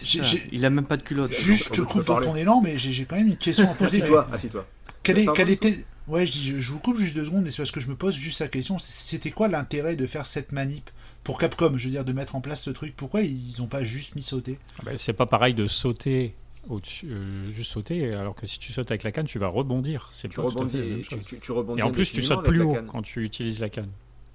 Il 0.53 0.65
a 0.65 0.71
même 0.71 0.87
pas 0.87 0.97
de 0.97 1.03
culotte. 1.03 1.31
Juste, 1.31 1.75
je 1.75 1.83
on 1.83 1.85
te 1.87 1.93
coupe 1.93 2.05
dans 2.07 2.21
ton 2.21 2.37
élan, 2.37 2.61
mais 2.63 2.79
j'ai 2.79 3.05
quand 3.05 3.17
même 3.17 3.29
une 3.29 3.37
question 3.37 3.71
à 3.71 3.75
poser. 3.75 3.99
Assis-toi, 4.03 4.29
assis-toi. 4.33 4.67
Quelle, 5.03 5.19
est- 5.19 5.25
Pardon 5.27 5.37
quelle 5.37 5.51
était. 5.51 5.85
Ouais, 6.09 6.25
je, 6.25 6.33
dis, 6.33 6.45
je, 6.47 6.61
je 6.61 6.73
vous 6.73 6.79
coupe 6.79 6.99
juste 6.99 7.17
deux 7.17 7.25
secondes, 7.25 7.43
mais 7.43 7.51
c'est 7.51 7.57
parce 7.59 7.73
que 7.73 7.81
je 7.81 7.89
me 7.89 7.97
pose 7.97 8.15
juste 8.15 8.41
la 8.41 8.47
question. 8.49 8.79
C'était 8.79 9.33
quoi 9.33 9.49
l'intérêt 9.49 9.97
de 9.97 10.07
faire 10.07 10.25
cette 10.25 10.53
manip 10.53 10.89
pour 11.25 11.37
Capcom 11.39 11.77
Je 11.77 11.85
veux 11.87 11.91
dire, 11.91 12.05
de 12.05 12.13
mettre 12.13 12.37
en 12.37 12.41
place 12.41 12.63
ce 12.63 12.71
truc? 12.71 12.95
Pourquoi 12.97 13.23
ils 13.23 13.61
ont 13.61 13.67
pas 13.67 13.83
juste 13.83 14.15
mis 14.15 14.23
sauter? 14.23 14.59
Ah 14.79 14.83
bah, 14.85 14.93
c'est 14.97 15.13
pas 15.13 15.27
pareil 15.27 15.53
de 15.55 15.67
sauter 15.67 16.35
euh, 16.71 17.51
juste 17.51 17.71
sauter, 17.73 18.13
alors 18.15 18.35
que 18.35 18.47
si 18.47 18.59
tu 18.59 18.73
sautes 18.73 18.91
avec 18.91 19.03
la 19.03 19.13
canne, 19.13 19.27
tu 19.27 19.39
vas 19.39 19.49
rebondir. 19.49 20.09
C'est 20.13 20.29
Tu 20.29 20.41
rebondis, 20.41 21.03
tu, 21.03 21.05
chose. 21.17 21.25
tu- 21.25 21.39
tu 21.39 21.53
rebondis 21.53 21.81
Et 21.81 21.83
en 21.85 21.91
plus, 21.91 22.11
tu 22.11 22.23
sautes 22.23 22.45
plus 22.45 22.63
haut 22.63 22.77
quand 22.89 23.03
tu 23.03 23.25
utilises 23.25 23.61
la 23.61 23.69
canne. 23.69 23.91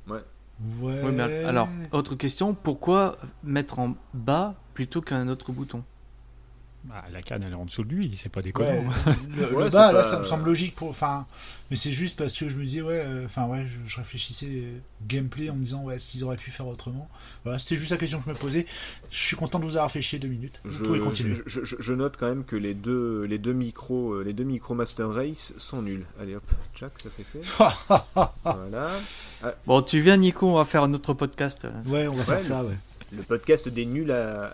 Ouais. 0.08 0.20
Ouais, 0.80 1.12
mais 1.12 1.24
alors, 1.44 1.70
autre 1.91 2.16
question, 2.16 2.53
pourquoi 2.53 3.18
mettre 3.44 3.80
en 3.80 3.95
bas 4.14 4.56
plutôt 4.74 5.02
qu'un 5.02 5.28
autre 5.28 5.52
bouton? 5.52 5.84
Bah, 6.84 7.03
la 7.14 7.22
canne, 7.22 7.44
elle 7.44 7.52
est 7.52 7.56
en 7.56 7.66
dessous 7.66 7.84
de 7.84 7.94
lui, 7.94 8.18
c'est 8.20 8.28
pas 8.30 8.41
déconnant. 8.41 8.70
Ouais, 8.70 8.84
le, 9.30 9.41
le 9.52 9.56
Ouais, 9.56 9.70
bas, 9.70 9.91
là, 9.91 10.03
ça 10.03 10.18
me 10.18 10.24
semble 10.24 10.45
logique 10.45 10.76
pour. 10.76 10.90
Enfin, 10.90 11.28
mais 11.70 11.76
c'est 11.76 11.91
juste 11.91 12.18
parce 12.18 12.34
que 12.34 12.49
je 12.49 12.58
me 12.58 12.64
disais, 12.64 12.82
ouais, 12.82 13.03
euh, 13.06 13.26
enfin, 13.26 13.45
ouais, 13.45 13.68
je, 13.68 13.88
je 13.88 13.98
réfléchissais 13.98 14.64
gameplay 15.08 15.52
en 15.52 15.56
me 15.56 15.64
disant, 15.64 15.84
ouais, 15.84 15.95
est-ce 15.98 16.08
qu'ils 16.08 16.24
auraient 16.24 16.38
pu 16.38 16.49
faire 16.49 16.66
autrement? 16.68 17.08
Voilà, 17.44 17.60
c'était 17.60 17.76
juste 17.76 17.91
la 17.91 17.98
question 17.98 18.18
que 18.20 18.26
je 18.26 18.30
me 18.32 18.36
posais. 18.36 18.66
Je 19.12 19.18
suis 19.20 19.36
content 19.36 19.60
de 19.60 19.66
vous 19.66 19.76
avoir 19.76 19.91
fait 19.91 20.02
chier 20.02 20.18
deux 20.18 20.28
minutes. 20.28 20.60
Vous 20.64 20.72
Je, 20.72 20.84
pouvez 20.84 20.99
continuer. 20.99 21.44
je- 21.45 21.64
je- 21.64 21.76
je 21.78 21.94
note 21.94 22.16
quand 22.20 22.28
même 22.28 22.44
que 22.45 22.56
les 22.56 22.74
deux, 22.74 23.26
les 23.26 23.38
deux 23.38 23.53
micros, 23.53 24.14
euh, 24.14 24.24
les 24.24 24.34
deux 24.34 24.44
micros 24.44 24.74
Master 24.74 25.08
Race 25.14 25.53
sont 25.58 25.84
nuls. 25.84 26.06
Allez 26.20 26.36
hop, 26.36 26.49
Jack, 26.80 26.94
ça 26.98 27.10
c'est 27.16 27.24
fait. 27.24 27.41
voilà. 28.44 28.90
Bon, 29.68 29.84
tu 29.84 29.99
viens 30.02 30.18
Nico, 30.18 30.48
on 30.49 30.56
va 30.56 30.66
faire 30.66 30.82
un 30.82 30.94
autre 30.95 31.14
podcast. 31.14 31.64
là. 31.64 31.72
ouais, 31.86 32.08
on 32.08 32.14
va 32.14 32.20
Ouais, 32.22 32.41
faire 32.41 32.44
ça, 32.44 32.64
ouais. 32.64 32.76
Le 33.16 33.22
podcast 33.24 33.70
des 33.70 33.86
nuls 33.86 34.12
à, 34.12 34.45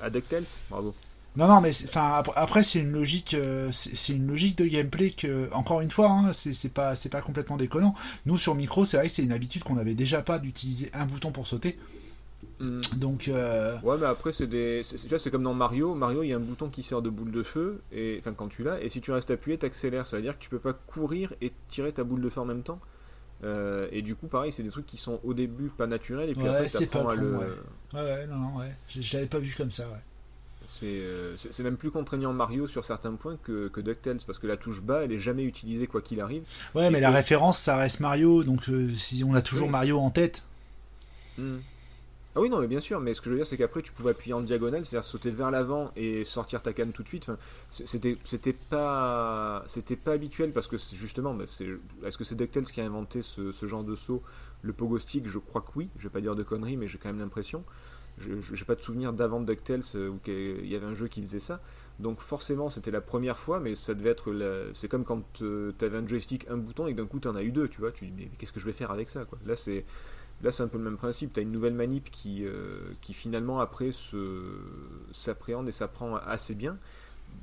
à, 0.00 0.04
à 0.06 0.10
DuckTales. 0.10 0.44
Bravo. 0.70 0.94
Non, 1.36 1.48
non, 1.48 1.60
mais 1.60 1.70
enfin 1.84 2.22
après, 2.34 2.62
c'est 2.62 2.78
une 2.80 2.92
logique, 2.92 3.34
euh, 3.34 3.68
c'est 3.72 4.14
une 4.14 4.26
logique 4.26 4.56
de 4.56 4.64
gameplay 4.64 5.10
que, 5.10 5.52
encore 5.52 5.82
une 5.82 5.90
fois, 5.90 6.08
hein, 6.10 6.32
c'est 6.32 6.72
pas, 6.72 6.94
c'est 6.94 7.10
pas 7.10 7.20
complètement 7.20 7.58
déconnant. 7.58 7.94
Nous 8.24 8.38
sur 8.38 8.54
micro, 8.54 8.84
c'est 8.86 8.96
vrai 8.96 9.06
que 9.08 9.12
c'est 9.12 9.22
une 9.22 9.32
habitude 9.32 9.62
qu'on 9.62 9.76
avait 9.76 9.94
déjà 9.94 10.22
pas 10.22 10.38
d'utiliser 10.38 10.90
un 10.94 11.04
bouton 11.04 11.32
pour 11.32 11.46
sauter. 11.46 11.78
Hmm. 12.60 12.80
Donc, 12.96 13.28
euh, 13.28 13.78
Ouais, 13.82 13.96
mais 13.98 14.06
après, 14.06 14.32
c'est 14.32 14.46
des. 14.46 14.82
c'est- 14.82 14.96
Tu 14.96 15.08
vois, 15.08 15.18
c'est 15.18 15.30
comme 15.30 15.42
dans 15.42 15.52
Mario. 15.54 15.94
Mario, 15.94 16.22
il 16.22 16.28
y 16.28 16.32
a 16.32 16.36
un 16.36 16.40
bouton 16.40 16.68
qui 16.70 16.82
sert 16.82 17.02
de 17.02 17.10
boule 17.10 17.30
de 17.32 17.42
feu. 17.42 17.82
Et 17.92 18.16
enfin, 18.20 18.32
quand 18.32 18.48
tu 18.48 18.62
l'as, 18.64 18.80
et 18.82 18.88
si 18.88 19.00
tu 19.02 19.12
restes 19.12 19.30
appuyé, 19.30 19.58
t'accélères. 19.58 20.06
Ça 20.06 20.16
veut 20.16 20.22
dire 20.22 20.38
que 20.38 20.42
tu 20.42 20.48
peux 20.50 20.58
pas 20.58 20.72
courir 20.72 21.34
et 21.42 21.52
tirer 21.68 21.92
ta 21.92 22.02
boule 22.04 22.22
de 22.22 22.30
feu 22.30 22.40
en 22.40 22.46
même 22.46 22.62
temps. 22.62 22.80
Euh, 23.44 23.88
et 23.92 24.02
du 24.02 24.14
coup, 24.16 24.28
pareil, 24.28 24.52
c'est 24.52 24.62
des 24.62 24.70
trucs 24.70 24.86
qui 24.86 24.96
sont 24.96 25.20
au 25.24 25.34
début 25.34 25.68
pas 25.68 25.86
naturels. 25.86 26.30
Et 26.30 26.34
puis 26.34 26.44
Ouais, 26.44 26.48
après, 26.50 26.68
t'apprends 26.68 27.08
à 27.08 27.14
le. 27.14 27.36
ouais. 27.36 27.46
ouais, 27.94 28.00
ouais, 28.00 28.26
non, 28.26 28.36
non, 28.36 28.56
ouais, 28.58 28.74
je, 28.88 29.02
je 29.02 29.16
l'avais 29.16 29.28
pas 29.28 29.38
vu 29.38 29.54
comme 29.56 29.70
ça, 29.70 29.88
ouais. 29.90 30.00
C'est 30.66 30.86
euh, 30.86 31.36
c'est- 31.36 31.62
même 31.62 31.76
plus 31.76 31.90
contraignant 31.90 32.32
Mario 32.32 32.66
sur 32.66 32.84
certains 32.84 33.12
points 33.14 33.38
que, 33.44 33.68
que 33.68 33.80
DuckTales. 33.80 34.18
Parce 34.26 34.38
que 34.38 34.46
la 34.46 34.56
touche 34.56 34.82
bas, 34.82 35.04
elle 35.04 35.12
est 35.12 35.18
jamais 35.18 35.44
utilisée 35.44 35.86
quoi 35.86 36.02
qu'il 36.02 36.20
arrive. 36.20 36.42
Ouais, 36.74 36.90
mais 36.90 37.00
la 37.00 37.10
référence, 37.10 37.58
ça 37.58 37.76
reste 37.76 38.00
Mario, 38.00 38.42
donc 38.44 38.68
euh, 38.68 38.88
si 38.88 39.22
on 39.24 39.34
a 39.34 39.42
toujours 39.42 39.66
Oui. 39.66 39.72
Mario 39.72 39.98
en 39.98 40.10
tête. 40.10 40.42
Hmm. 41.38 41.58
Ah 42.34 42.40
oui, 42.40 42.50
non, 42.50 42.60
mais 42.60 42.66
bien 42.66 42.80
sûr, 42.80 43.00
mais 43.00 43.14
ce 43.14 43.20
que 43.22 43.26
je 43.26 43.30
veux 43.30 43.36
dire, 43.38 43.46
c'est 43.46 43.56
qu'après, 43.56 43.80
tu 43.80 43.92
pouvais 43.92 44.10
appuyer 44.10 44.34
en 44.34 44.42
diagonale, 44.42 44.84
c'est-à-dire 44.84 45.08
sauter 45.08 45.30
vers 45.30 45.50
l'avant 45.50 45.90
et 45.96 46.22
sortir 46.24 46.60
ta 46.60 46.74
canne 46.74 46.92
tout 46.92 47.02
de 47.02 47.08
suite. 47.08 47.22
Enfin, 47.30 47.38
c'était, 47.70 48.18
c'était 48.24 48.52
pas, 48.52 49.64
c'était 49.66 49.96
pas 49.96 50.12
habituel 50.12 50.52
parce 50.52 50.66
que 50.66 50.76
c'est 50.76 50.96
justement, 50.96 51.34
c'est, 51.46 51.66
est-ce 52.04 52.18
que 52.18 52.24
c'est 52.24 52.34
DuckTales 52.34 52.64
qui 52.64 52.80
a 52.82 52.84
inventé 52.84 53.22
ce, 53.22 53.52
ce 53.52 53.66
genre 53.66 53.84
de 53.84 53.94
saut? 53.94 54.22
Le 54.60 54.74
pogo 54.74 54.98
stick, 54.98 55.26
je 55.28 55.38
crois 55.38 55.62
que 55.62 55.70
oui. 55.76 55.88
Je 55.98 56.04
vais 56.04 56.10
pas 56.10 56.20
dire 56.20 56.34
de 56.36 56.42
conneries, 56.42 56.76
mais 56.76 56.88
j'ai 56.88 56.98
quand 56.98 57.08
même 57.08 57.20
l'impression. 57.20 57.64
Je, 58.18 58.40
j'ai 58.40 58.64
pas 58.64 58.74
de 58.74 58.80
souvenir 58.80 59.12
d'avant 59.12 59.40
DuckTales 59.40 59.82
euh, 59.94 60.08
où 60.08 60.18
qu'il 60.18 60.66
y 60.66 60.74
avait 60.74 60.86
un 60.86 60.94
jeu 60.94 61.08
qui 61.08 61.20
faisait 61.22 61.38
ça. 61.40 61.60
Donc 61.98 62.20
forcément, 62.20 62.68
c'était 62.70 62.90
la 62.90 63.00
première 63.00 63.38
fois, 63.38 63.60
mais 63.60 63.74
ça 63.74 63.94
devait 63.94 64.10
être, 64.10 64.30
la- 64.32 64.72
c'est 64.74 64.88
comme 64.88 65.04
quand 65.04 65.22
tu 65.34 65.44
avais 65.80 65.96
un 65.98 66.06
joystick, 66.06 66.46
un 66.48 66.56
bouton 66.58 66.86
et 66.86 66.94
d'un 66.94 67.06
coup, 67.06 67.20
tu 67.20 67.28
en 67.28 67.36
as 67.36 67.42
eu 67.42 67.52
deux, 67.52 67.68
tu 67.68 67.80
vois. 67.80 67.92
Tu 67.92 68.06
dis, 68.06 68.12
mais 68.16 68.30
qu'est-ce 68.38 68.52
que 68.52 68.60
je 68.60 68.66
vais 68.66 68.72
faire 68.72 68.90
avec 68.90 69.10
ça, 69.10 69.24
quoi? 69.24 69.38
Là, 69.46 69.56
c'est 69.56 69.84
Là, 70.42 70.52
c'est 70.52 70.62
un 70.62 70.68
peu 70.68 70.78
le 70.78 70.84
même 70.84 70.98
principe. 70.98 71.32
Tu 71.34 71.40
as 71.40 71.42
une 71.44 71.52
nouvelle 71.52 71.74
manip 71.74 72.10
qui, 72.10 72.44
euh, 72.46 72.92
qui 73.02 73.14
finalement, 73.14 73.60
après, 73.60 73.90
s'appréhende 75.12 75.68
et 75.68 75.72
s'apprend 75.72 76.16
assez 76.16 76.54
bien. 76.54 76.78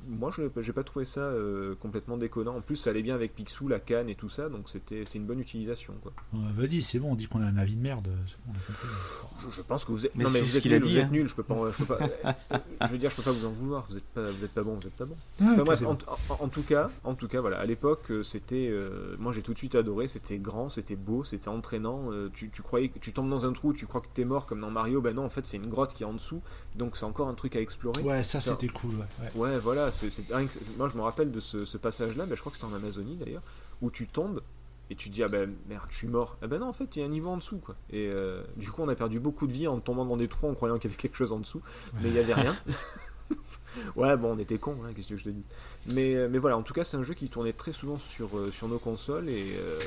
Moi, 0.07 0.31
je 0.35 0.41
n'ai 0.41 0.73
pas 0.73 0.83
trouvé 0.83 1.05
ça 1.05 1.21
euh, 1.21 1.75
complètement 1.75 2.17
déconnant. 2.17 2.55
En 2.57 2.61
plus, 2.61 2.75
ça 2.75 2.89
allait 2.89 3.01
bien 3.03 3.15
avec 3.15 3.35
Picsou, 3.35 3.67
la 3.67 3.79
canne 3.79 4.09
et 4.09 4.15
tout 4.15 4.29
ça, 4.29 4.49
donc 4.49 4.69
c'était 4.69 5.03
c'est 5.05 5.17
une 5.17 5.25
bonne 5.25 5.39
utilisation. 5.39 5.93
Quoi. 6.01 6.11
Ouais, 6.33 6.39
Vas-y, 6.55 6.81
c'est 6.81 6.99
bon, 6.99 7.11
on 7.11 7.15
dit 7.15 7.27
qu'on 7.27 7.41
a 7.41 7.45
un 7.45 7.57
avis 7.57 7.75
de 7.77 7.81
merde. 7.81 8.07
bon, 8.45 8.53
on. 8.53 9.49
Je, 9.51 9.55
je 9.57 9.61
pense 9.61 9.85
que 9.85 9.91
vous 9.91 10.05
êtes, 10.05 10.15
Mais 10.15 10.23
non, 10.25 10.29
mais 10.33 10.39
vous 10.41 10.57
êtes 10.57 10.65
nuls, 10.65 10.81
dit, 10.81 10.89
vous 10.91 10.97
êtes 10.97 11.05
hein. 11.05 11.09
nuls. 11.11 11.27
Je 11.27 11.35
peux 11.35 11.43
pas, 11.43 11.55
je 11.77 11.83
peux 11.83 11.95
pas. 11.95 12.35
je 12.85 12.91
veux 12.91 12.97
dire, 12.97 13.09
je 13.09 13.15
peux 13.15 13.21
pas 13.21 13.31
vous 13.31 13.45
en 13.45 13.51
vouloir. 13.51 13.85
Vous 13.89 13.97
êtes 13.97 14.03
pas, 14.05 14.29
vous 14.31 14.43
êtes 14.43 14.51
pas 14.51 14.63
bon, 14.63 14.75
vous 14.75 14.87
êtes 14.87 14.93
pas 14.95 15.05
bon. 15.05 15.15
Ah, 15.41 15.45
Enfin, 15.53 15.63
bref, 15.63 15.81
en, 15.83 15.93
bon. 15.93 15.97
en- 16.29 16.43
en 16.43 16.47
tout 16.47 16.63
cas, 16.63 16.89
en 17.03 17.15
tout 17.15 17.27
cas, 17.27 17.41
voilà, 17.41 17.59
à 17.59 17.65
l'époque, 17.65 18.11
euh, 18.11 18.23
c'était, 18.23 18.67
euh, 18.69 19.15
moi 19.19 19.31
j'ai 19.33 19.41
tout 19.41 19.53
de 19.53 19.57
suite 19.57 19.75
adoré. 19.75 20.07
C'était 20.07 20.37
grand, 20.37 20.69
c'était 20.69 20.95
beau, 20.95 21.23
c'était 21.23 21.47
entraînant. 21.49 22.11
euh, 22.11 22.29
tu, 22.33 22.49
tu 22.49 22.61
croyais 22.61 22.89
que 22.89 22.99
tu 22.99 23.13
tombes 23.13 23.29
dans 23.29 23.45
un 23.45 23.53
trou, 23.53 23.73
tu 23.73 23.85
crois 23.85 24.01
que 24.01 24.07
t'es 24.13 24.25
mort 24.25 24.45
comme 24.45 24.61
dans 24.61 24.71
Mario. 24.71 25.01
Ben 25.01 25.15
non, 25.15 25.25
en 25.25 25.29
fait, 25.29 25.45
c'est 25.45 25.57
une 25.57 25.69
grotte 25.69 25.93
qui 25.93 26.03
est 26.03 26.05
en 26.05 26.13
dessous, 26.13 26.41
donc 26.75 26.97
c'est 26.97 27.05
encore 27.05 27.27
un 27.27 27.33
truc 27.35 27.55
à 27.55 27.61
explorer. 27.61 28.01
Ouais, 28.03 28.23
ça 28.23 28.41
c'était 28.41 28.67
cool. 28.67 28.95
Ouais. 28.95 29.29
ouais. 29.35 29.43
Ouais, 29.53 29.59
voilà, 29.59 29.82
c'est, 29.91 30.09
c'est- 30.09 30.23
c'est- 30.49 30.77
moi 30.77 30.87
je 30.89 30.97
me 30.97 31.01
rappelle 31.03 31.31
de 31.31 31.39
ce, 31.39 31.65
ce 31.65 31.77
passage-là, 31.77 32.25
ben, 32.25 32.35
je 32.35 32.39
crois 32.39 32.51
que 32.51 32.57
c'était 32.57 32.71
en 32.71 32.75
Amazonie 32.75 33.15
d'ailleurs, 33.17 33.41
où 33.81 33.89
tu 33.91 34.07
tombes 34.07 34.41
et 34.89 34.95
tu 34.95 35.09
te 35.09 35.13
dis, 35.15 35.23
ah 35.23 35.27
ben 35.29 35.53
merde, 35.69 35.85
je 35.89 35.95
suis 35.95 36.07
mort. 36.07 36.37
Ah 36.41 36.47
ben 36.47 36.59
non, 36.59 36.67
en 36.67 36.73
fait, 36.73 36.95
il 36.95 36.99
y 36.99 37.01
a 37.01 37.05
un 37.05 37.09
niveau 37.09 37.29
en 37.29 37.37
dessous, 37.37 37.57
quoi. 37.57 37.75
Et 37.89 38.07
euh, 38.07 38.43
du 38.57 38.69
coup, 38.69 38.81
on 38.83 38.89
a 38.89 38.95
perdu 38.95 39.19
beaucoup 39.19 39.47
de 39.47 39.53
vie 39.53 39.67
en 39.67 39.79
tombant 39.79 40.05
dans 40.05 40.17
des 40.17 40.27
trous 40.27 40.47
en 40.47 40.53
croyant 40.55 40.77
qu'il 40.77 40.89
y 40.91 40.93
avait 40.93 41.01
quelque 41.01 41.15
chose 41.15 41.31
en 41.31 41.39
dessous, 41.39 41.61
mais 42.01 42.09
il 42.09 42.13
n'y 42.13 42.19
avait 42.19 42.33
rien. 42.33 42.55
ouais, 43.95 44.15
bon, 44.17 44.33
on 44.35 44.39
était 44.39 44.57
cons, 44.57 44.77
hein, 44.85 44.91
qu'est-ce 44.95 45.09
que 45.09 45.17
je 45.17 45.23
te 45.23 45.29
dis. 45.29 45.43
Mais, 45.93 46.15
euh, 46.15 46.27
mais 46.29 46.37
voilà, 46.37 46.57
en 46.57 46.63
tout 46.63 46.73
cas, 46.73 46.83
c'est 46.83 46.97
un 46.97 47.03
jeu 47.03 47.13
qui 47.13 47.29
tournait 47.29 47.53
très 47.53 47.71
souvent 47.71 47.97
sur, 47.97 48.37
euh, 48.37 48.51
sur 48.51 48.67
nos 48.67 48.79
consoles 48.79 49.29
et. 49.29 49.55
euh, 49.57 49.79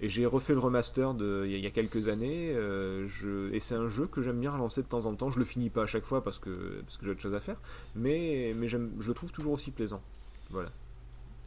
et 0.00 0.08
j'ai 0.08 0.26
refait 0.26 0.52
le 0.54 0.58
remaster 0.58 1.14
de, 1.14 1.44
il 1.46 1.52
y 1.52 1.54
a- 1.54 1.58
il 1.58 1.64
y 1.64 1.66
a 1.66 1.70
quelques 1.70 2.08
années, 2.08 2.52
euh, 2.54 3.06
je, 3.08 3.52
et 3.52 3.60
c'est 3.60 3.74
un 3.76 3.88
jeu 3.88 4.06
que 4.06 4.22
j'aime 4.22 4.40
bien 4.40 4.50
relancer 4.52 4.82
de 4.82 4.88
temps 4.88 5.06
en 5.06 5.14
temps. 5.14 5.30
Je 5.30 5.38
le 5.38 5.44
finis 5.44 5.70
pas 5.70 5.84
à 5.84 5.86
chaque 5.86 6.04
fois 6.04 6.22
parce 6.24 6.38
que, 6.38 6.82
parce 6.84 6.96
que 6.98 7.04
j'ai 7.06 7.12
autre 7.12 7.20
chose 7.20 7.34
à 7.34 7.40
faire, 7.40 7.56
mais, 7.94 8.52
mais 8.56 8.68
je 8.68 8.76
le 8.78 9.14
trouve 9.14 9.32
toujours 9.32 9.52
aussi 9.52 9.70
plaisant. 9.70 10.02
Voilà. 10.50 10.70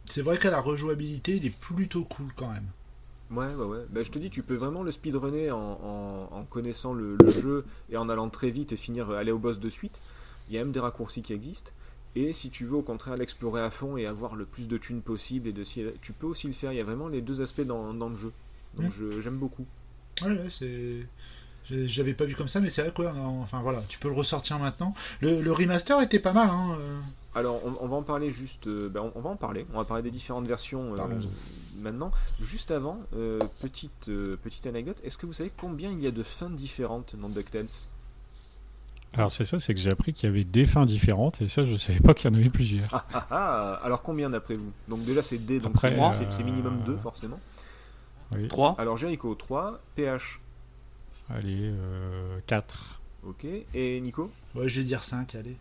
C'est 0.06 0.22
vrai 0.22 0.38
qu'à 0.38 0.50
la 0.50 0.60
rejouabilité, 0.60 1.36
il 1.36 1.46
est 1.46 1.56
plutôt 1.58 2.04
cool 2.04 2.28
quand 2.34 2.50
même. 2.50 2.66
Ouais, 3.30 3.54
ouais, 3.54 3.64
ouais. 3.64 3.84
Bah, 3.90 4.02
je 4.02 4.10
te 4.10 4.18
dis, 4.18 4.30
tu 4.30 4.42
peux 4.42 4.54
vraiment 4.54 4.82
le 4.82 4.90
speedrunner 4.90 5.50
en, 5.50 5.58
en, 5.58 6.28
en 6.32 6.44
connaissant 6.44 6.94
le, 6.94 7.16
le 7.16 7.30
jeu 7.30 7.64
et 7.90 7.96
en 7.98 8.08
allant 8.08 8.30
très 8.30 8.50
vite 8.50 8.72
et 8.72 8.76
finir, 8.76 9.10
aller 9.10 9.32
au 9.32 9.38
boss 9.38 9.60
de 9.60 9.68
suite. 9.68 10.00
Il 10.48 10.54
y 10.54 10.58
a 10.58 10.64
même 10.64 10.72
des 10.72 10.80
raccourcis 10.80 11.22
qui 11.22 11.34
existent. 11.34 11.72
Et 12.20 12.32
si 12.32 12.50
tu 12.50 12.64
veux 12.64 12.76
au 12.76 12.82
contraire 12.82 13.16
l'explorer 13.16 13.62
à 13.62 13.70
fond 13.70 13.96
et 13.96 14.06
avoir 14.06 14.34
le 14.34 14.44
plus 14.44 14.66
de 14.66 14.76
thunes 14.76 15.02
possible, 15.02 15.48
et 15.48 15.52
de, 15.52 15.62
tu 16.02 16.12
peux 16.12 16.26
aussi 16.26 16.46
le 16.48 16.52
faire. 16.52 16.72
Il 16.72 16.76
y 16.76 16.80
a 16.80 16.84
vraiment 16.84 17.08
les 17.08 17.20
deux 17.20 17.42
aspects 17.42 17.60
dans, 17.60 17.94
dans 17.94 18.08
le 18.08 18.16
jeu. 18.16 18.32
Donc 18.76 18.92
j'aime 19.22 19.38
beaucoup. 19.38 19.66
Ouais, 20.22 20.30
ouais, 20.30 20.50
c'est. 20.50 21.06
J'avais 21.70 22.14
pas 22.14 22.24
vu 22.24 22.34
comme 22.34 22.48
ça, 22.48 22.60
mais 22.60 22.70
c'est 22.70 22.80
vrai 22.80 22.92
que, 22.92 23.02
ouais, 23.02 23.12
non, 23.12 23.42
enfin 23.42 23.60
voilà, 23.60 23.82
tu 23.88 23.98
peux 23.98 24.08
le 24.08 24.14
ressortir 24.14 24.58
maintenant. 24.58 24.94
Le, 25.20 25.42
le 25.42 25.52
remaster 25.52 26.00
était 26.00 26.18
pas 26.18 26.32
mal, 26.32 26.48
hein. 26.48 26.78
euh. 26.80 26.98
Alors, 27.34 27.60
on, 27.64 27.74
on 27.84 27.88
va 27.88 27.96
en 27.96 28.02
parler 28.02 28.30
juste. 28.30 28.66
euh, 28.68 28.88
ben, 28.88 29.02
on, 29.02 29.12
on 29.16 29.20
va 29.20 29.30
en 29.30 29.36
parler. 29.36 29.66
On 29.74 29.76
va 29.76 29.84
parler 29.84 30.02
des 30.02 30.10
différentes 30.10 30.46
versions 30.46 30.94
euh, 30.96 31.20
maintenant. 31.76 32.10
Juste 32.40 32.70
avant, 32.70 32.98
petite, 33.60 34.10
petite 34.42 34.66
anecdote. 34.66 34.98
Est-ce 35.04 35.18
que 35.18 35.26
vous 35.26 35.34
savez 35.34 35.52
combien 35.56 35.92
il 35.92 36.00
y 36.00 36.06
a 36.06 36.10
de 36.10 36.22
fins 36.22 36.50
différentes 36.50 37.16
dans 37.16 37.28
DuckTales? 37.28 37.68
Alors 39.14 39.30
c'est 39.30 39.44
ça, 39.44 39.58
c'est 39.58 39.74
que 39.74 39.80
j'ai 39.80 39.90
appris 39.90 40.12
qu'il 40.12 40.28
y 40.28 40.32
avait 40.32 40.44
des 40.44 40.66
fins 40.66 40.84
différentes, 40.86 41.40
et 41.40 41.48
ça 41.48 41.64
je 41.64 41.74
savais 41.76 41.98
pas 42.00 42.14
qu'il 42.14 42.30
y 42.30 42.34
en 42.34 42.38
avait 42.38 42.50
plusieurs. 42.50 42.88
ah, 42.92 43.04
ah, 43.12 43.26
ah 43.30 43.80
Alors, 43.82 44.02
combien 44.02 44.30
d'après 44.30 44.54
vous? 44.54 44.70
Donc, 44.86 45.04
déjà, 45.04 45.22
c'est 45.22 45.38
D, 45.38 45.58
donc 45.60 45.72
Après, 45.74 45.88
c'est 46.12 46.24
euh, 46.40 46.44
minimum 46.44 46.82
2, 46.84 46.96
forcément. 46.96 47.40
Oui. 48.36 48.46
3 48.48 48.76
Alors, 48.78 48.96
Jericho, 48.98 49.34
3. 49.34 49.80
PH, 49.96 50.40
Allez, 51.30 51.56
euh, 51.72 52.38
4. 52.46 53.00
ok. 53.26 53.46
Et 53.74 54.00
Nico? 54.00 54.30
Ouais, 54.54 54.68
je 54.68 54.80
vais 54.80 54.84
dire 54.86 55.02
5, 55.02 55.34
allez. 55.34 55.56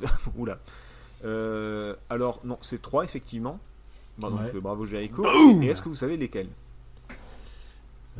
Oula. 0.36 0.58
Euh, 1.24 1.94
alors, 2.10 2.40
non, 2.44 2.58
c'est 2.62 2.80
3 2.82 3.04
effectivement. 3.04 3.60
Bon, 4.18 4.30
donc, 4.30 4.40
Ouais. 4.40 4.60
bravo 4.60 4.86
Jericho. 4.86 5.22
Boum 5.22 5.62
Et 5.62 5.66
est-ce 5.68 5.82
que 5.82 5.88
vous 5.90 5.94
savez 5.96 6.16
lesquels? 6.16 6.48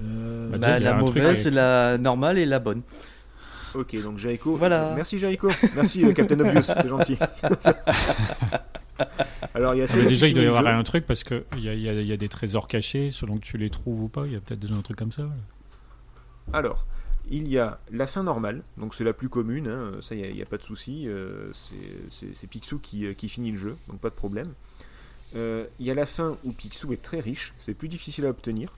Euh, 0.00 0.50
Bah, 0.50 0.58
Bah, 0.58 0.78
la 0.78 0.94
mauvaise, 0.94 1.46
avec- 1.46 1.54
la 1.54 1.98
normale 1.98 2.38
et 2.38 2.46
la 2.46 2.58
bonne. 2.58 2.82
Ok, 3.74 4.00
donc 4.02 4.18
Jericho. 4.18 4.56
Voilà. 4.56 4.92
Merci 4.94 5.18
Jericho. 5.18 5.48
Merci 5.74 6.04
euh, 6.04 6.12
Captain 6.12 6.38
Obvious, 6.40 6.62
c'est 6.62 6.88
gentil. 6.88 7.16
alors, 9.54 9.74
il 9.74 9.78
y 9.78 9.82
a 9.82 9.86
Mais 9.96 10.02
qui 10.02 10.06
déjà, 10.08 10.28
il 10.28 10.34
doit 10.34 10.42
y 10.42 10.46
avoir 10.46 10.66
un 10.66 10.82
truc 10.84 11.06
parce 11.06 11.24
qu'il 11.24 11.42
y 11.56 11.62
y, 11.62 11.68
a, 11.88 11.92
il 11.92 12.06
y 12.06 12.12
a 12.12 12.16
des 12.16 12.28
trésors 12.28 12.68
cachés, 12.68 13.10
selon 13.10 13.36
que 13.38 13.44
tu 13.44 13.58
les 13.58 13.70
trouves 13.70 14.02
ou 14.02 14.08
pas. 14.08 14.26
Il 14.26 14.32
y 14.32 14.36
a 14.36 14.40
peut-être 14.40 14.60
déjà 14.60 14.74
un 14.74 14.82
truc 14.82 14.98
comme 14.98 15.12
ça. 15.12 15.24
Alors, 16.52 16.84
il 17.30 17.48
y 17.48 17.58
a 17.58 17.78
la 17.90 18.06
fin 18.06 18.22
normale, 18.22 18.62
donc 18.76 18.94
c'est 18.94 19.04
la 19.04 19.12
plus 19.12 19.28
commune, 19.28 19.68
hein, 19.68 19.92
ça, 20.00 20.14
il 20.14 20.34
n'y 20.34 20.42
a, 20.42 20.46
pas 20.46 20.58
de 20.58 20.62
souci. 20.62 21.04
euh, 21.06 21.50
c'est- 21.52 22.46
Picsou 22.48 22.78
qui, 22.78 23.06
euh, 23.06 23.14
qui 23.14 23.28
finit 23.28 23.52
le 23.52 23.58
jeu, 23.58 23.76
donc 23.88 24.00
pas 24.00 24.10
de 24.10 24.14
problème. 24.14 24.48
Euh, 25.36 25.64
Il 25.78 25.86
y 25.86 25.90
a 25.90 25.94
la 25.94 26.04
fin 26.04 26.36
où 26.44 26.52
Picsou 26.52 26.92
est 26.92 27.00
très 27.02 27.20
riche, 27.20 27.54
c'est 27.58 27.74
plus 27.74 27.88
difficile 27.88 28.26
à 28.26 28.30
obtenir, 28.30 28.72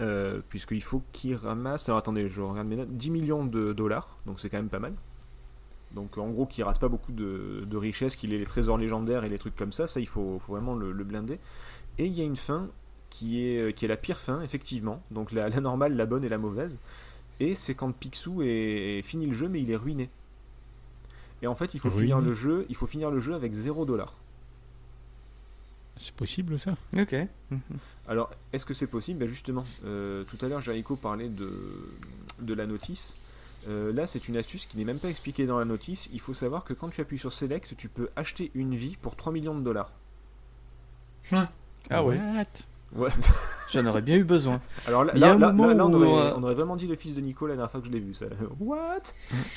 euh, 0.00 0.40
puisqu'il 0.48 0.82
faut 0.82 1.02
qu'il 1.12 1.36
ramasse, 1.36 1.88
alors 1.88 1.98
attendez, 1.98 2.28
je 2.28 2.40
regarde 2.40 2.66
mes 2.66 2.76
notes, 2.76 2.96
10 2.96 3.10
millions 3.10 3.44
de 3.44 3.72
dollars, 3.72 4.18
donc 4.26 4.40
c'est 4.40 4.48
quand 4.48 4.56
même 4.56 4.68
pas 4.68 4.78
mal. 4.78 4.94
Donc 5.94 6.16
en 6.18 6.30
gros, 6.30 6.46
qu'il 6.46 6.64
rate 6.64 6.80
pas 6.80 6.88
beaucoup 6.88 7.12
de, 7.12 7.64
de 7.66 7.76
richesses, 7.76 8.16
qu'il 8.16 8.32
ait 8.32 8.38
les 8.38 8.46
trésors 8.46 8.78
légendaires 8.78 9.24
et 9.24 9.28
les 9.28 9.38
trucs 9.38 9.56
comme 9.56 9.72
ça, 9.72 9.86
ça 9.86 10.00
il 10.00 10.08
faut, 10.08 10.38
faut 10.38 10.52
vraiment 10.52 10.74
le, 10.74 10.92
le 10.92 11.04
blinder. 11.04 11.38
Et 11.98 12.06
il 12.06 12.16
y 12.16 12.22
a 12.22 12.24
une 12.24 12.36
fin 12.36 12.68
qui 13.10 13.46
est, 13.46 13.60
euh, 13.60 13.72
qui 13.72 13.84
est 13.84 13.88
la 13.88 13.98
pire 13.98 14.18
fin, 14.18 14.40
effectivement. 14.40 15.02
Donc 15.10 15.32
la, 15.32 15.48
la 15.50 15.60
normale, 15.60 15.94
la 15.94 16.06
bonne 16.06 16.24
et 16.24 16.30
la 16.30 16.38
mauvaise. 16.38 16.78
Et 17.40 17.54
c'est 17.54 17.74
quand 17.74 17.92
Picsou 17.92 18.42
est, 18.42 18.98
est 18.98 19.02
fini 19.02 19.26
le 19.26 19.32
jeu, 19.32 19.48
mais 19.48 19.60
il 19.60 19.70
est 19.70 19.76
ruiné. 19.76 20.08
Et 21.42 21.46
en 21.46 21.54
fait, 21.54 21.74
il 21.74 21.80
faut 21.80 21.88
Ruiné 21.88 22.02
finir 22.02 22.20
le 22.20 22.32
jeu. 22.32 22.66
Il 22.68 22.76
faut 22.76 22.86
finir 22.86 23.10
le 23.10 23.20
jeu 23.20 23.34
avec 23.34 23.52
0 23.52 23.84
dollar. 23.84 24.14
C'est 26.02 26.14
possible 26.16 26.58
ça? 26.58 26.74
Ok. 26.98 27.14
Alors, 28.08 28.30
est-ce 28.52 28.64
que 28.66 28.74
c'est 28.74 28.88
possible? 28.88 29.20
Ben 29.20 29.28
Justement, 29.28 29.64
euh, 29.84 30.24
tout 30.24 30.44
à 30.44 30.48
l'heure, 30.48 30.60
Jericho 30.60 30.96
parlait 30.96 31.28
de, 31.28 31.48
de 32.40 32.54
la 32.54 32.66
notice. 32.66 33.16
Euh, 33.68 33.92
là, 33.92 34.06
c'est 34.06 34.26
une 34.26 34.36
astuce 34.36 34.66
qui 34.66 34.76
n'est 34.78 34.84
même 34.84 34.98
pas 34.98 35.08
expliquée 35.08 35.46
dans 35.46 35.60
la 35.60 35.64
notice. 35.64 36.08
Il 36.12 36.18
faut 36.18 36.34
savoir 36.34 36.64
que 36.64 36.72
quand 36.72 36.88
tu 36.88 37.00
appuies 37.00 37.20
sur 37.20 37.32
Select, 37.32 37.76
tu 37.76 37.88
peux 37.88 38.08
acheter 38.16 38.50
une 38.54 38.74
vie 38.74 38.96
pour 39.00 39.14
3 39.14 39.32
millions 39.32 39.54
de 39.56 39.62
dollars. 39.62 39.92
Ah 41.90 42.02
ouais, 42.04 42.18
What? 42.18 42.46
Ouais. 42.94 43.10
j'en 43.72 43.86
aurais 43.86 44.02
bien 44.02 44.16
eu 44.16 44.24
besoin. 44.24 44.60
Alors 44.86 45.04
là, 45.04 45.12
Il 45.14 45.20
y 45.20 45.24
a 45.24 45.28
là, 45.28 45.34
un 45.34 45.38
là- 45.38 45.52
moment 45.52 45.72
là, 45.72 45.86
on, 45.86 45.92
aurait, 45.94 46.08
euh, 46.08 46.34
on 46.36 46.42
aurait 46.42 46.54
vraiment 46.54 46.76
dit 46.76 46.86
le 46.88 46.96
fils 46.96 47.14
de 47.14 47.20
Nico 47.20 47.46
la 47.46 47.54
dernière 47.54 47.70
fois 47.70 47.80
que 47.80 47.86
je 47.86 47.92
l'ai 47.92 48.00
vu. 48.00 48.12
Ça. 48.14 48.26
What? 48.60 49.02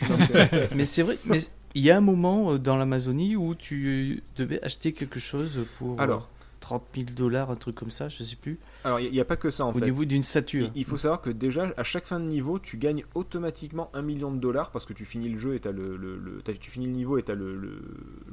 Donc, 0.07 0.19
mais 0.75 0.85
c'est 0.85 1.01
vrai, 1.03 1.17
mais 1.25 1.39
il 1.73 1.83
y 1.83 1.91
a 1.91 1.97
un 1.97 2.01
moment 2.01 2.55
dans 2.57 2.77
l'Amazonie 2.77 3.35
où 3.35 3.55
tu 3.55 4.23
devais 4.37 4.63
acheter 4.63 4.93
quelque 4.93 5.19
chose 5.19 5.65
pour 5.79 5.99
Alors, 5.99 6.29
30 6.65 6.83
000 6.95 7.05
dollars, 7.15 7.51
un 7.51 7.55
truc 7.55 7.75
comme 7.75 7.91
ça, 7.91 8.09
je 8.09 8.23
sais 8.23 8.35
plus, 8.35 8.57
alors 8.83 8.99
il 8.99 9.11
n'y 9.11 9.19
a, 9.19 9.25
pas 9.25 9.35
que 9.37 9.51
ça 9.51 9.65
en 9.65 9.69
au 9.69 9.77
fait. 9.77 9.85
niveau 9.85 10.03
d'une 10.03 10.23
statue. 10.23 10.65
Il- 10.73 10.83
faut 10.83 10.97
savoir 10.97 11.21
que 11.21 11.29
déjà, 11.29 11.71
à 11.77 11.83
chaque 11.83 12.05
fin 12.07 12.19
de 12.19 12.25
niveau, 12.25 12.57
tu 12.57 12.77
gagnes 12.77 13.03
automatiquement 13.13 13.91
un 13.93 14.01
million 14.01 14.31
de 14.31 14.39
dollars 14.39 14.71
parce 14.71 14.85
que 14.87 14.93
tu 14.93 15.05
finis 15.05 15.29
le 15.29 15.37
jeu 15.37 15.53
et 15.53 15.59
t'as 15.59 15.71
le, 15.71 15.95
le- 15.95 16.41
tu 16.41 16.71
finis 16.71 16.87
le 16.87 16.93
niveau 16.93 17.19
et 17.19 17.23
tu 17.23 17.31
as 17.31 17.35
le, 17.35 17.55
le, 17.55 17.81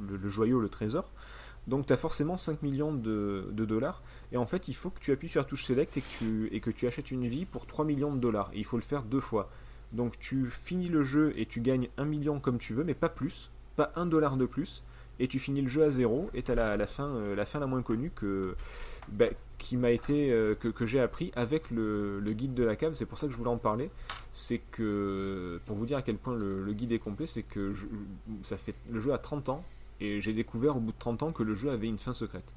le- 0.07 0.17
le 0.17 0.29
joyau, 0.29 0.59
le 0.59 0.69
trésor. 0.69 1.11
Donc 1.67 1.85
tu 1.85 1.93
as 1.93 1.97
forcément 1.97 2.35
5 2.37 2.61
millions 2.63 2.91
de, 2.93 3.47
de 3.51 3.65
dollars. 3.65 4.01
Et 4.31 4.37
en 4.37 4.45
fait, 4.47 4.67
il 4.67 4.73
faut 4.73 4.89
que 4.89 4.99
tu 4.99 5.11
appuies 5.11 5.29
sur 5.29 5.39
la 5.41 5.45
touche 5.45 5.63
Select 5.65 5.95
et 5.95 6.01
que 6.01 6.07
tu, 6.17 6.49
et 6.51 6.59
que 6.59 6.71
tu 6.71 6.87
achètes 6.87 7.11
une 7.11 7.27
vie 7.27 7.45
pour 7.45 7.67
3 7.67 7.85
millions 7.85 8.13
de 8.13 8.19
dollars. 8.19 8.49
Et 8.53 8.57
il 8.57 8.65
faut 8.65 8.77
le 8.77 8.83
faire 8.83 9.03
deux 9.03 9.21
fois. 9.21 9.49
Donc 9.91 10.17
tu 10.19 10.47
finis 10.49 10.89
le 10.89 11.03
jeu 11.03 11.33
et 11.37 11.45
tu 11.45 11.61
gagnes 11.61 11.87
1 11.97 12.05
million 12.05 12.39
comme 12.39 12.57
tu 12.57 12.73
veux, 12.73 12.83
mais 12.83 12.95
pas 12.95 13.09
plus, 13.09 13.51
pas 13.75 13.91
1 13.95 14.07
dollar 14.07 14.37
de 14.37 14.45
plus. 14.47 14.83
Et 15.19 15.27
tu 15.27 15.39
finis 15.39 15.61
le 15.61 15.67
jeu 15.67 15.83
à 15.83 15.89
zéro 15.89 16.29
et 16.33 16.41
tu 16.41 16.51
as 16.51 16.55
la, 16.55 16.75
la, 16.75 16.87
fin, 16.87 17.07
euh, 17.07 17.35
la 17.35 17.45
fin 17.45 17.59
la 17.59 17.67
moins 17.67 17.81
connue 17.81 18.11
que, 18.13 18.55
bah, 19.09 19.27
qui 19.57 19.77
m'a 19.77 19.91
été 19.91 20.31
euh, 20.31 20.55
que, 20.55 20.67
que 20.67 20.85
j'ai 20.85 20.99
appris 20.99 21.31
avec 21.35 21.69
le, 21.69 22.21
guide 22.33 22.53
de 22.53 22.63
la 22.63 22.75
cave. 22.75 22.95
C'est 22.95 23.05
pour 23.05 23.17
ça 23.17 23.27
que 23.27 23.33
je 23.33 23.37
voulais 23.37 23.49
en 23.49 23.57
parler. 23.57 23.91
C'est 24.31 24.59
que 24.71 25.59
pour 25.65 25.77
vous 25.77 25.85
dire 25.85 25.97
à 25.97 26.01
quel 26.01 26.17
point 26.17 26.35
le, 26.35 26.73
guide 26.73 26.91
est 26.91 26.99
complet, 26.99 27.27
c'est 27.27 27.43
que 27.43 27.73
ça 28.43 28.57
fait 28.57 28.75
le 28.89 28.99
jeu 28.99 29.13
à 29.13 29.17
30 29.17 29.49
ans 29.49 29.63
et 30.01 30.19
j'ai 30.19 30.33
découvert 30.33 30.77
au 30.77 30.79
bout 30.79 30.91
de 30.91 30.99
30 30.99 31.23
ans 31.23 31.31
que 31.31 31.43
le 31.43 31.53
jeu 31.53 31.69
avait 31.69 31.87
une 31.87 31.99
fin 31.99 32.13
secrète. 32.13 32.53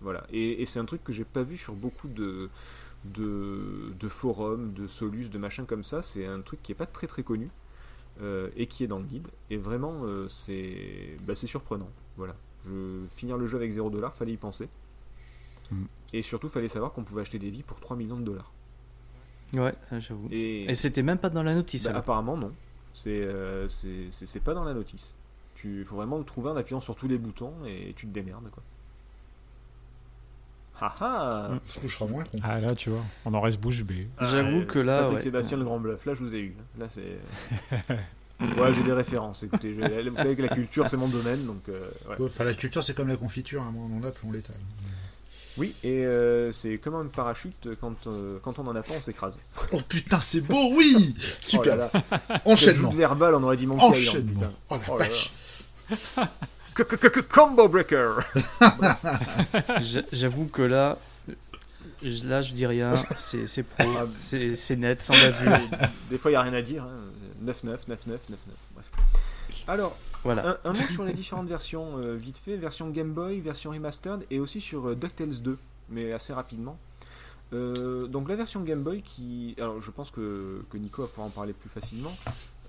Voilà. 0.00 0.24
Et, 0.32 0.62
et 0.62 0.66
c'est 0.66 0.78
un 0.78 0.84
truc 0.84 1.02
que 1.02 1.12
j'ai 1.12 1.24
pas 1.24 1.42
vu 1.42 1.56
sur 1.56 1.74
beaucoup 1.74 2.08
de, 2.08 2.48
de, 3.04 3.92
de 3.98 4.08
forums, 4.08 4.72
de 4.72 4.86
solus, 4.86 5.30
de 5.30 5.38
machins 5.38 5.66
comme 5.66 5.84
ça. 5.84 6.02
C'est 6.02 6.26
un 6.26 6.40
truc 6.40 6.62
qui 6.62 6.72
est 6.72 6.76
pas 6.76 6.86
très 6.86 7.06
très 7.06 7.22
connu 7.22 7.48
euh, 8.20 8.50
et 8.56 8.66
qui 8.66 8.84
est 8.84 8.86
dans 8.86 8.98
le 8.98 9.04
guide. 9.04 9.28
Et 9.50 9.56
vraiment, 9.56 10.02
euh, 10.04 10.28
c'est 10.28 11.16
bah, 11.26 11.34
c'est 11.34 11.46
surprenant. 11.46 11.88
Voilà. 12.16 12.34
Je, 12.64 13.02
finir 13.08 13.36
le 13.36 13.46
jeu 13.46 13.56
avec 13.56 13.70
0$, 13.72 14.12
fallait 14.12 14.32
y 14.32 14.36
penser. 14.36 14.68
Mm. 15.70 15.84
Et 16.12 16.22
surtout, 16.22 16.48
fallait 16.48 16.68
savoir 16.68 16.92
qu'on 16.92 17.04
pouvait 17.04 17.22
acheter 17.22 17.38
des 17.38 17.50
vies 17.50 17.62
pour 17.62 17.80
3 17.80 17.96
millions 17.96 18.16
de 18.18 18.24
dollars. 18.24 18.52
Ouais, 19.54 19.74
j'avoue. 19.98 20.28
Et, 20.30 20.64
Et 20.70 20.74
c'était 20.74 21.02
même 21.02 21.18
pas 21.18 21.30
dans 21.30 21.42
la 21.42 21.54
notice. 21.54 21.84
bah, 21.84 21.96
apparemment, 21.98 22.36
non. 22.36 22.52
C'est 22.92 23.10
euh, 23.22 23.66
c'est- 23.68 24.08
c'est- 24.10 24.26
c'est 24.26 24.40
pas 24.40 24.54
dans 24.54 24.64
la 24.64 24.74
notice. 24.74 25.16
Tu 25.54 25.84
faut 25.84 25.96
vraiment 25.96 26.18
le 26.18 26.24
trouver 26.24 26.50
en 26.50 26.56
appuyant 26.56 26.80
sur 26.80 26.94
tous 26.96 27.06
les 27.08 27.18
boutons 27.18 27.52
et 27.66 27.92
tu 27.96 28.06
te 28.06 28.12
démerdes. 28.12 28.50
quoi. 28.50 28.62
Haha 30.80 31.48
Mm. 31.50 31.60
Du 31.72 31.78
coup, 31.80 31.88
je 31.88 31.96
serai 31.96 32.10
moins 32.10 32.24
con. 32.24 32.38
Ah 32.42 32.60
là, 32.60 32.74
tu 32.74 32.90
vois, 32.90 33.02
on 33.24 33.32
en 33.34 33.40
reste 33.40 33.58
bouche 33.60 33.82
bée. 33.82 34.08
J'avoue 34.20 34.62
Ah, 34.62 34.72
que 34.72 34.78
là, 34.78 35.08
ouais. 35.10 35.20
Sébastien 35.20 35.56
le 35.58 35.64
grand 35.64 35.78
bluff, 35.78 36.04
là 36.06 36.14
je 36.14 36.20
vous 36.24 36.34
ai 36.34 36.40
eu. 36.40 36.56
Là 36.78 36.86
c'est. 36.88 37.18
ouais, 38.40 38.74
j'ai 38.74 38.82
des 38.82 38.92
références. 38.92 39.42
Écoutez, 39.44 39.72
vous 39.72 40.16
savez 40.16 40.34
que 40.36 40.42
la 40.42 40.48
culture 40.48 40.88
c'est 40.88 40.96
mon 40.96 41.08
domaine, 41.08 41.44
donc. 41.46 41.62
euh, 41.68 41.88
ouais. 42.08 42.16
Ouais, 42.18 42.26
Enfin, 42.26 42.44
la 42.44 42.54
culture, 42.54 42.82
c'est 42.82 42.94
comme 42.94 43.08
la 43.08 43.16
confiture, 43.16 43.62
hein, 43.62 43.72
on 43.76 43.98
en 44.02 44.06
a, 44.06 44.10
plus 44.10 44.26
on 44.28 44.32
l'étale. 44.32 44.56
Oui, 45.56 45.72
et 45.84 46.04
euh, 46.04 46.50
c'est 46.50 46.78
comme 46.78 46.96
un 46.96 47.06
parachute, 47.06 47.68
quand, 47.80 48.08
euh, 48.08 48.40
quand 48.42 48.58
on 48.58 48.66
en 48.66 48.74
a 48.74 48.82
pas, 48.82 48.94
on 48.98 49.00
s'écrase. 49.00 49.38
Oh 49.72 49.80
putain, 49.88 50.18
c'est 50.18 50.40
beau, 50.40 50.72
oui 50.76 51.14
Oh 51.16 51.20
Super, 51.40 51.76
là 51.76 51.90
là, 51.94 52.02
cette 52.10 52.46
enchaînement. 52.46 52.90
joute 52.90 52.98
verbale, 52.98 53.36
on 53.36 53.42
aurait 53.44 53.56
dit 53.56 53.62
Island, 53.62 53.80
Enchaînement. 53.80 54.40
putain. 54.40 54.52
Oh 54.70 54.74
la 54.74 54.82
Oh 54.88 54.98
là 54.98 55.08
vache. 55.08 55.32
Combo 57.32 57.68
Breaker 57.68 58.16
J'a- 59.80 60.02
J'avoue 60.12 60.46
que 60.46 60.62
là, 60.62 60.98
je- 62.02 62.26
là, 62.26 62.42
je 62.42 62.54
dis 62.54 62.66
rien. 62.66 62.94
C'est 63.16 63.62
pro, 63.62 63.84
c'est 64.20 64.76
net, 64.76 65.02
sans 65.02 65.14
la 65.14 65.30
vue. 65.30 65.48
Des 66.10 66.18
fois, 66.18 66.30
il 66.30 66.34
n'y 66.34 66.38
a 66.38 66.42
rien 66.42 66.54
à 66.54 66.62
dire. 66.62 66.84
hein. 66.84 67.44
9-9, 67.44 67.86
9-9, 67.88 67.88
9-9. 67.88 68.16
Bref. 68.74 68.90
Alors, 69.68 69.96
Voilà. 70.22 70.58
un, 70.64 70.70
un 70.70 70.72
mot 70.72 70.88
sur 70.90 71.04
les 71.04 71.12
différentes 71.12 71.48
versions, 71.48 71.98
euh, 71.98 72.14
vite 72.16 72.38
fait, 72.38 72.56
version 72.56 72.88
Game 72.90 73.12
Boy, 73.12 73.40
version 73.40 73.70
remastered, 73.70 74.24
et 74.30 74.40
aussi 74.40 74.60
sur 74.60 74.88
euh, 74.88 74.94
DuckTales 74.94 75.42
2, 75.42 75.58
mais 75.90 76.12
assez 76.12 76.32
rapidement. 76.32 76.78
Euh, 77.52 78.06
donc 78.06 78.28
la 78.28 78.36
version 78.36 78.62
Game 78.62 78.82
Boy 78.82 79.02
qui... 79.02 79.54
Alors 79.58 79.80
je 79.80 79.90
pense 79.90 80.10
que, 80.10 80.64
que 80.70 80.76
Nico 80.78 81.02
va 81.02 81.08
pouvoir 81.08 81.26
en 81.26 81.30
parler 81.30 81.52
plus 81.52 81.68
facilement. 81.68 82.12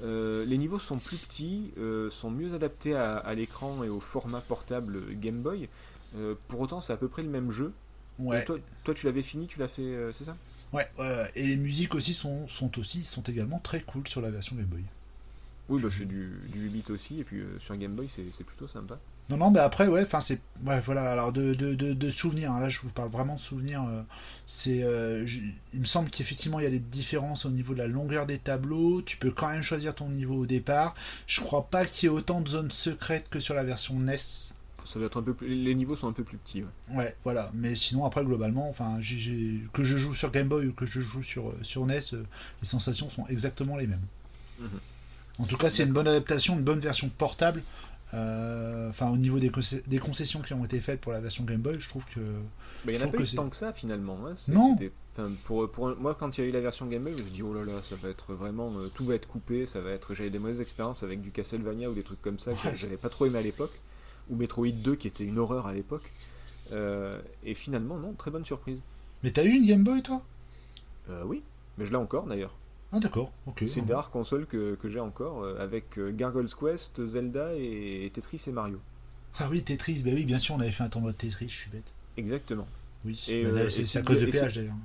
Euh, 0.02 0.46
les 0.46 0.58
niveaux 0.58 0.80
sont 0.80 0.98
plus 0.98 1.18
petits, 1.18 1.72
euh, 1.78 2.10
sont 2.10 2.30
mieux 2.30 2.54
adaptés 2.54 2.96
à, 2.96 3.16
à 3.18 3.34
l'écran 3.34 3.84
et 3.84 3.90
au 3.90 4.00
format 4.00 4.42
portable 4.42 5.00
Game 5.20 5.42
Boy. 5.42 5.70
Euh, 6.18 6.36
pour 6.48 6.60
autant 6.60 6.82
c'est 6.82 6.94
à 6.94 6.98
peu 6.98 7.08
près 7.08 7.24
le 7.24 7.30
même 7.30 7.52
jeu. 7.52 7.74
Ouais. 8.20 8.46
Toi, 8.46 8.58
toi 8.84 8.94
tu 8.94 9.06
l'avais 9.06 9.22
fini, 9.22 9.48
tu 9.48 9.60
l'as 9.60 9.68
fait, 9.68 10.12
c'est 10.14 10.24
ça? 10.26 10.36
Ouais, 10.74 10.88
et 11.36 11.46
les 11.46 11.58
musiques 11.58 11.96
aussi 11.96 12.14
sont, 12.14 12.48
sont 12.48 12.78
aussi 12.80 13.04
sont 13.04 13.24
également 13.24 13.60
très 13.60 13.82
cool 13.82 14.08
sur 14.08 14.22
la 14.22 14.32
version 14.32 14.56
Game 14.56 14.66
Boy. 14.66 14.84
Oui, 15.68 15.82
bah, 15.82 15.90
c'est 15.92 16.06
du, 16.06 16.34
du 16.52 16.62
8 16.62 16.70
bit 16.70 16.90
aussi, 16.92 17.20
et 17.20 17.24
puis 17.24 17.42
sur 17.60 17.76
Game 17.76 17.94
Boy 17.96 18.08
c'est 18.08 18.26
c'est 18.32 18.44
plutôt 18.44 18.68
sympa. 18.68 19.00
Non, 19.30 19.38
non, 19.38 19.50
mais 19.50 19.60
après, 19.60 19.88
ouais, 19.88 20.04
enfin, 20.04 20.22
c'est. 20.22 20.40
Ouais, 20.66 20.80
voilà, 20.86 21.12
alors 21.12 21.34
de, 21.34 21.56
de, 21.56 21.74
de, 21.74 21.94
de 21.94 22.10
souvenirs, 22.12 22.52
hein, 22.52 22.60
là, 22.60 22.70
je 22.70 22.80
vous 22.82 22.90
parle 22.92 23.10
vraiment 23.10 23.36
de 23.36 23.40
souvenirs. 23.40 23.84
euh, 23.90 24.04
c'est. 24.46 24.84
euh, 24.84 25.26
je- 25.26 25.40
il 25.74 25.80
me 25.80 25.86
semble 25.86 26.12
qu'effectivement, 26.12 26.60
il 26.60 26.64
y 26.64 26.68
a 26.68 26.72
des 26.72 26.80
différences 26.80 27.46
au 27.46 27.50
niveau 27.50 27.74
de 27.74 27.80
la 27.80 27.88
longueur 27.88 28.28
des 28.28 28.38
tableaux. 28.38 29.02
Tu 29.02 29.18
peux 29.18 29.32
quand 29.32 29.50
même 29.50 29.64
choisir 29.64 29.96
ton 29.96 30.10
niveau 30.10 30.36
au 30.42 30.46
départ. 30.46 30.94
Je 31.26 31.42
crois 31.42 31.68
pas 31.70 31.86
qu'il 31.86 32.08
y 32.08 32.12
ait 32.12 32.16
autant 32.16 32.40
de 32.40 32.48
zones 32.48 32.70
secrètes 32.70 33.28
que 33.30 33.40
sur 33.40 33.56
la 33.56 33.64
version 33.64 33.96
NES. 34.00 34.18
Ça 34.18 35.00
doit 35.00 35.08
être 35.08 35.20
un 35.20 35.24
peu 35.24 35.34
plus... 35.34 35.48
Les 35.48 35.74
niveaux 35.74 35.96
sont 35.96 36.08
un 36.08 36.14
peu 36.14 36.24
plus 36.24 36.38
petits. 36.38 36.62
ouais. 36.62 36.96
Ouais, 36.96 37.16
voilà. 37.24 37.50
Mais 37.56 37.74
sinon, 37.74 38.06
après, 38.06 38.24
globalement, 38.24 38.70
enfin, 38.70 38.98
j'ai- 39.00 39.60
que 39.74 39.82
je 39.82 39.98
joue 39.98 40.14
sur 40.14 40.30
Game 40.30 40.48
Boy 40.48 40.68
ou 40.68 40.74
que 40.74 40.86
je 40.86 41.02
joue 41.02 41.24
sur, 41.24 41.50
euh, 41.50 41.58
sur 41.64 41.88
NES, 41.88 42.00
euh, 42.14 42.24
les 42.62 42.68
sensations 42.68 43.10
sont 43.10 43.26
exactement 43.26 43.76
les 43.78 43.88
mêmes. 43.88 44.06
Mhm. 44.60 44.70
En 45.40 45.46
tout 45.46 45.58
cas, 45.58 45.72
c'est 45.72 45.84
une 45.84 45.92
bonne 45.92 46.08
adaptation, 46.08 46.54
une 46.54 46.64
bonne 46.64 46.80
version 46.80 47.10
portable. 47.10 47.64
Euh, 48.14 48.90
Enfin, 48.90 49.10
au 49.12 49.18
niveau 49.18 49.40
des, 49.40 49.50
concessions 50.00 50.42
qui 50.42 50.54
ont 50.54 50.64
été 50.64 50.80
faites 50.80 51.02
pour 51.02 51.12
la 51.12 51.20
version 51.22 51.44
Game 51.44 51.62
Boy, 51.62 51.76
je 51.80 51.90
trouve 51.90 52.06
que. 52.06 52.20
Bah, 52.86 52.92
il 52.92 52.98
n'y 52.98 53.04
en 53.04 53.08
a 53.08 53.12
pas 53.12 53.22
eu 53.22 53.28
tant 53.28 53.50
que 53.50 53.56
ça 53.56 53.74
finalement. 53.74 54.20
hein. 54.26 54.36
Non. 54.50 54.78
pour, 55.44 55.68
moi, 56.00 56.16
quand 56.16 56.38
il 56.38 56.42
y 56.42 56.44
a 56.46 56.48
eu 56.48 56.52
la 56.52 56.62
version 56.62 56.86
Game 56.86 57.04
Boy, 57.04 57.14
je 57.14 57.18
me 57.18 57.24
suis 57.24 57.34
dit, 57.34 57.44
oh 57.44 57.54
là 57.54 57.64
là, 57.66 57.82
ça 57.84 57.96
va 57.96 58.10
être 58.10 58.34
vraiment. 58.34 58.72
euh, 58.78 58.88
tout 58.94 59.06
va 59.06 59.16
être 59.16 59.28
coupé. 59.28 59.66
Ça 59.66 59.82
va 59.82 59.90
être. 59.92 60.14
J'avais 60.14 60.30
des 60.30 60.40
mauvaises 60.40 60.62
expériences 60.62 61.04
avec 61.04 61.22
du 61.22 61.32
Castlevania 61.32 61.90
ou 61.90 61.94
des 61.94 62.04
trucs 62.04 62.22
comme 62.22 62.40
ça 62.40 62.54
que 62.54 62.68
Ouais. 62.68 62.78
j'avais 62.78 62.98
pas 62.98 63.10
trop 63.10 63.26
aimé 63.26 63.40
à 63.40 63.42
l'époque. 63.42 63.74
Ou 64.30 64.36
Metroid 64.36 64.68
2 64.72 64.96
qui 64.96 65.08
était 65.08 65.26
une 65.26 65.38
horreur 65.40 65.68
à 65.68 65.74
l'époque. 65.74 66.04
Euh, 66.72 67.20
et 67.44 67.54
finalement, 67.54 67.98
non, 67.98 68.14
très 68.14 68.32
bonne 68.32 68.46
surprise. 68.46 68.82
Mais 69.24 69.32
t'as 69.32 69.44
eu 69.44 69.50
une 69.50 69.66
Game 69.66 69.84
Boy, 69.84 70.02
toi? 70.04 70.22
Euh, 71.10 71.24
oui, 71.26 71.44
mais 71.78 71.86
je 71.86 71.92
l'ai 71.92 71.98
encore 71.98 72.26
d'ailleurs. 72.28 72.56
Ah, 72.96 73.00
d'accord, 73.00 73.32
ok. 73.46 73.64
C'est 73.68 73.80
une 73.82 73.86
des 73.86 73.94
rares 73.94 74.10
consoles 74.12 74.46
que, 74.46 74.76
que 74.76 74.90
j'ai 74.90 75.00
encore 75.00 75.44
euh, 75.44 75.58
avec 75.62 75.98
euh, 75.98 76.12
Gargoyle's 76.16 76.56
Quest, 76.56 77.06
Zelda 77.06 77.54
et, 77.56 78.10
Tetris 78.14 78.42
et 78.48 78.52
Mario. 78.52 78.80
Ah 79.40 79.48
oui, 79.52 79.62
Tetris, 79.64 80.02
bah 80.04 80.12
oui, 80.14 80.24
bien 80.26 80.38
sûr, 80.38 80.56
on 80.56 80.60
avait 80.62 80.72
fait 80.72 80.84
un 80.84 80.90
tournoi 80.90 81.12
de 81.12 81.18
Tetris, 81.18 81.50
je 81.50 81.56
suis 81.56 81.70
bête. 81.70 81.84
Exactement. 82.18 82.68
Oui, 83.04 83.22
Et, 83.28 83.44
bah, 83.44 83.50
euh, 83.52 83.70
c'est 83.70 84.00
à 84.00 84.02
cause 84.02 84.22
de 84.22 84.26
péage 84.28 84.56
d'ailleurs. 84.56 84.76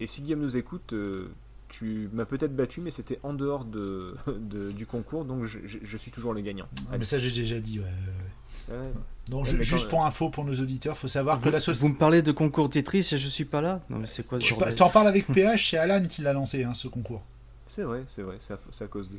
Et 0.00 0.06
si 0.08 0.20
Guillaume 0.22 0.40
nous 0.40 0.56
écoute, 0.56 0.92
euh, 0.92 1.28
tu 1.68 2.08
m'as 2.12 2.24
peut-être 2.24 2.54
battu, 2.56 2.80
mais 2.80 2.90
c'était 2.90 3.20
en 3.22 3.32
dehors 3.32 3.64
de, 3.64 4.16
de- 4.26 4.72
du 4.72 4.84
concours, 4.86 5.24
donc 5.24 5.44
je, 5.44 5.60
je- 5.64 5.78
je 5.82 5.96
suis 5.96 6.10
toujours 6.10 6.34
le 6.34 6.40
gagnant. 6.40 6.66
Ah, 6.92 6.98
mais 6.98 7.04
ça, 7.04 7.18
j'ai 7.20 7.30
déjà 7.30 7.60
dit, 7.60 7.78
ouais. 7.78 7.84
ouais, 7.84 7.90
ouais. 7.90 8.76
Ouais. 8.76 8.92
Donc, 9.28 9.46
Ouais, 9.46 9.62
juste 9.62 9.88
pour 9.88 10.04
info 10.04 10.28
pour 10.30 10.44
nos 10.44 10.54
auditeurs, 10.54 10.96
faut 10.96 11.08
savoir 11.08 11.38
que 11.38 11.44
Vous, 11.44 11.50
la 11.50 11.60
société. 11.60 11.80
vous 11.86 11.92
me 11.92 11.98
parlez 11.98 12.22
de 12.22 12.32
concours 12.32 12.68
Tetris 12.70 13.08
et 13.12 13.18
je 13.18 13.26
suis 13.26 13.44
pas 13.44 13.60
là 13.60 13.80
Non, 13.90 13.98
mais 13.98 14.06
c'est 14.06 14.26
quoi 14.26 14.40
ce 14.40 14.44
Tu 14.46 14.54
genre 14.54 14.66
de- 14.66 14.72
t'en 14.74 14.88
parles 14.90 15.08
avec 15.08 15.26
PH, 15.32 15.70
c'est 15.70 15.76
Alan 15.76 16.02
qui 16.06 16.22
l'a 16.22 16.32
lancé, 16.32 16.64
hein, 16.64 16.74
ce 16.74 16.88
concours. 16.88 17.22
C'est 17.66 17.82
vrai, 17.82 18.04
c'est 18.06 18.22
vrai, 18.22 18.36
c'est 18.40 18.84
à, 18.84 18.88
cause 18.88 19.08
d'eux. 19.08 19.18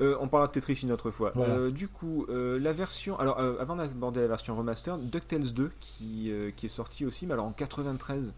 Euh, 0.00 0.16
on 0.20 0.28
parlera 0.28 0.48
de 0.48 0.52
Tetris 0.52 0.80
une 0.82 0.90
autre 0.92 1.10
fois. 1.10 1.32
Voilà. 1.34 1.56
Euh, 1.56 1.70
du 1.70 1.86
coup, 1.88 2.24
euh, 2.30 2.58
la 2.58 2.72
version. 2.72 3.18
Alors, 3.18 3.38
avant 3.38 3.76
d'aborder 3.76 4.20
la 4.20 4.26
version 4.28 4.56
remaster, 4.56 4.96
DuckTales 4.98 5.52
2 5.52 5.70
qui, 5.80 6.32
qui 6.56 6.66
est 6.66 6.70
sorti 6.70 7.04
aussi, 7.04 7.26
mais 7.26 7.34
alors 7.34 7.46
en 7.46 7.52
93. 7.52 8.32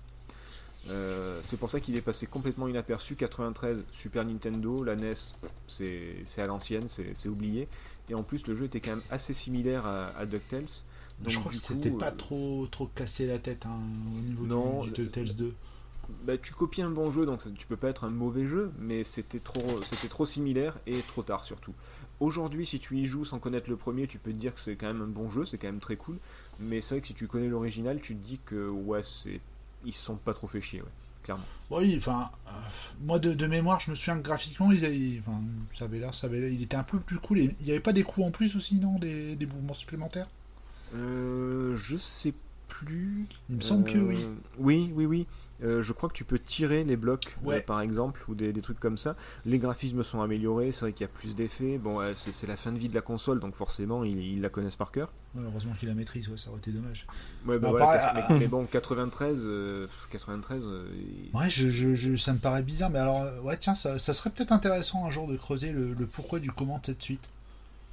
Euh, 0.89 1.41
c'est 1.43 1.57
pour 1.57 1.69
ça 1.71 1.81
qu'il 1.81 1.97
est 1.97 2.01
passé 2.03 2.27
complètement 2.27 2.69
inaperçu. 2.69 3.17
93, 3.17 3.83
Super 3.91 4.25
Nintendo, 4.25 4.85
la 4.85 4.95
NES, 4.95 5.15
c'est 5.67 6.17
c'est 6.25 6.43
à 6.43 6.47
l'ancienne, 6.47 6.87
c'est 6.89 7.29
oublié. 7.29 7.69
Et 8.09 8.15
en 8.15 8.23
plus, 8.23 8.47
le 8.47 8.55
jeu 8.55 8.67
était 8.67 8.81
quand 8.81 8.91
même 8.93 9.03
assez 9.11 9.35
similaire 9.35 9.85
à, 9.87 10.07
à 10.17 10.27
DuckTales. 10.27 10.63
Donc, 11.21 11.31
je 11.31 11.39
crois 11.39 11.51
du 11.53 11.59
que 11.61 11.65
c'était 11.67 11.91
pas 11.91 12.13
trop, 12.13 12.67
trop 12.71 12.87
cassé 12.89 13.27
la 13.27 13.39
tête 13.39 13.65
hein, 13.67 13.79
au 14.17 14.21
niveau 14.21 14.43
du- 14.45 14.49
Non, 14.49 14.85
du, 14.85 14.91
le- 15.03 15.09
Tales 15.11 15.35
2. 15.35 15.55
Bah, 16.25 16.37
tu 16.39 16.53
copies 16.55 16.83
un 16.83 16.91
bon 16.91 17.11
jeu, 17.11 17.27
donc 17.27 17.43
ça- 17.43 17.51
tu 17.51 17.67
peux 17.67 17.77
pas 17.77 17.89
être 17.89 18.05
un 18.05 18.11
mauvais 18.11 18.47
jeu, 18.47 18.73
mais 18.79 19.05
c'était 19.05 19.41
trop, 19.41 19.83
c'était 19.83 20.09
trop 20.09 20.25
similaire 20.25 20.79
et 20.87 21.03
trop 21.03 21.23
tard 21.23 21.45
surtout. 21.45 21.75
Aujourd'hui, 22.21 22.67
si 22.67 22.79
tu 22.79 22.97
y 22.97 23.07
joues 23.07 23.25
sans 23.25 23.39
connaître 23.39 23.69
le 23.69 23.77
premier, 23.77 24.07
tu 24.07 24.19
peux 24.19 24.33
te 24.33 24.37
dire 24.37 24.55
que 24.55 24.61
c'est 24.61 24.77
quand 24.77 24.87
même 24.87 25.03
un 25.03 25.07
bon 25.07 25.31
jeu, 25.31 25.45
c'est 25.45 25.59
quand 25.59 25.67
même 25.69 25.81
très 25.81 25.97
cool. 25.97 26.17
Mais 26.61 26.81
c'est 26.81 26.95
vrai 26.95 27.01
que 27.03 27.07
si 27.07 27.15
tu 27.15 27.27
connais 27.27 27.49
l'original, 27.49 28.01
tu 28.01 28.15
te 28.17 28.27
dis 28.27 28.39
que 28.45 28.69
ouais, 28.69 29.03
c'est, 29.03 29.41
ils 29.85 29.93
se 29.93 30.03
sont 30.05 30.17
pas 30.17 30.33
trop 30.33 30.47
fait 30.47 30.61
chier, 30.61 30.81
ouais, 30.81 30.89
clairement. 31.23 31.45
Oui, 31.71 31.97
enfin, 31.99 32.31
euh, 32.47 32.51
moi 33.01 33.19
de, 33.19 33.35
de 33.35 33.47
mémoire, 33.47 33.81
je 33.81 33.91
me 33.91 33.97
souviens 33.97 34.17
que 34.19 34.23
graphiquement, 34.23 34.71
ils 34.73 34.85
avaient- 34.85 35.21
ça 35.73 35.85
avait 35.85 35.99
l'air, 35.99 36.15
ça 36.15 36.27
avait 36.29 36.55
il 36.55 36.63
était 36.63 36.77
un 36.77 36.85
peu 36.85 37.01
plus 37.01 37.19
cool. 37.19 37.39
Et 37.41 37.51
il 37.61 37.65
n'y 37.65 37.71
avait 37.73 37.81
pas 37.81 37.93
des 37.93 38.03
coups 38.05 38.27
en 38.27 38.31
plus 38.31 38.57
aussi, 38.57 38.81
non 38.81 38.99
des, 38.99 39.37
des 39.37 39.47
mouvements 39.47 39.75
supplémentaires? 39.75 40.29
Euh, 40.95 41.77
je 41.77 41.97
sais 41.97 42.33
plus. 42.69 43.27
Il 43.49 43.57
me 43.57 43.61
semble 43.61 43.85
que 43.85 43.99
oui. 43.99 44.17
Euh, 44.17 44.35
Oui, 44.59 44.91
oui, 44.95 45.07
oui. 45.07 45.27
Euh, 45.63 45.81
je 45.83 45.93
crois 45.95 46.11
que 46.11 46.15
tu 46.15 46.25
peux 46.25 46.39
tirer 46.39 46.85
les 46.85 46.97
blocs, 46.97 47.35
euh, 47.47 47.61
par 47.63 47.81
exemple, 47.81 48.23
ou 48.29 48.35
des, 48.35 48.53
des 48.53 48.61
trucs 48.61 48.79
comme 48.79 48.99
ça. 48.99 49.17
Les 49.47 49.59
graphismes 49.59 50.03
sont 50.03 50.21
améliorés, 50.21 50.71
c'est 50.71 50.83
vrai 50.83 50.93
qu'il 50.93 51.07
y 51.07 51.09
a 51.09 51.13
plus 51.13 51.35
d'effets. 51.35 51.79
Bon, 51.79 51.99
euh, 52.01 52.13
c'est 52.15 52.47
la 52.47 52.57
fin 52.57 52.73
de 52.73 52.79
vie 52.79 52.91
de 52.91 52.95
la 52.95 53.01
console, 53.01 53.41
donc 53.41 53.55
forcément, 53.55 54.05
ils, 54.05 54.19
ils 54.19 54.41
la 54.43 54.51
connaissent 54.51 54.77
par 54.77 54.93
cœur. 54.93 55.11
Ouais, 55.35 55.43
heureusement 55.47 55.73
qu'il 55.73 55.89
la 55.89 55.95
maîtrise, 55.95 56.29
ouais, 56.29 56.37
ça 56.37 56.51
aurait 56.51 56.59
été 56.59 56.73
dommage. 56.73 57.07
Ouais, 57.47 57.59
bah 57.59 57.69
Bon, 57.69 57.71
voilà, 57.79 57.87
pareil, 57.87 58.01
quatre- 58.01 58.27
ah, 58.29 58.33
mais, 58.35 58.39
mais 58.41 58.49
bon, 58.49 58.65
93, 58.67 59.45
euh, 59.47 59.87
93, 60.11 60.67
euh, 60.69 60.89
Ouais, 61.33 61.49
je, 61.49 61.71
je- 61.71 61.95
je- 61.95 62.17
ça 62.17 62.35
me 62.35 62.39
paraît 62.39 62.63
bizarre, 62.63 62.91
mais 62.91 62.99
alors, 62.99 63.23
ouais, 63.43 63.57
tiens, 63.57 63.75
ça, 63.75 63.99
ça 63.99 64.13
serait 64.13 64.31
peut-être 64.31 64.53
intéressant 64.53 65.07
un 65.07 65.11
jour 65.11 65.27
de 65.27 65.37
creuser 65.39 65.73
le, 65.73 65.95
le 65.95 66.07
pourquoi 66.07 66.39
du 66.39 66.51
comment 66.53 66.79
de 66.81 66.87
cette 66.87 67.03
suite. 67.03 67.29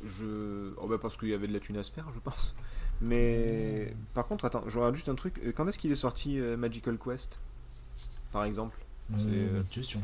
je, 0.06 0.74
oh 0.78 0.88
bah 0.88 0.98
parce 1.02 1.16
qu'il 1.16 1.30
y 1.30 1.34
avait 1.34 1.48
de 1.48 1.54
la 1.54 1.60
thune 1.62 1.78
à 1.78 1.84
se 1.84 1.92
faire, 1.92 2.06
je 2.14 2.20
pense. 2.20 2.54
Mais 3.02 3.94
par 4.14 4.26
contre, 4.28 4.46
attends, 4.46 4.64
je 4.68 4.78
regarde 4.78 4.96
juste 4.96 5.10
un 5.10 5.16
truc. 5.16 5.42
Quand 5.56 5.68
est-ce 5.68 5.80
qu'il 5.80 5.92
est 5.92 5.96
sorti 5.96 6.38
Magical 6.58 6.98
Quest, 6.98 7.40
par 8.34 8.44
exemple 8.44 8.78
Euh, 9.14 9.16
C'est, 9.20 9.58
euh, 9.58 9.64
question. 9.72 10.02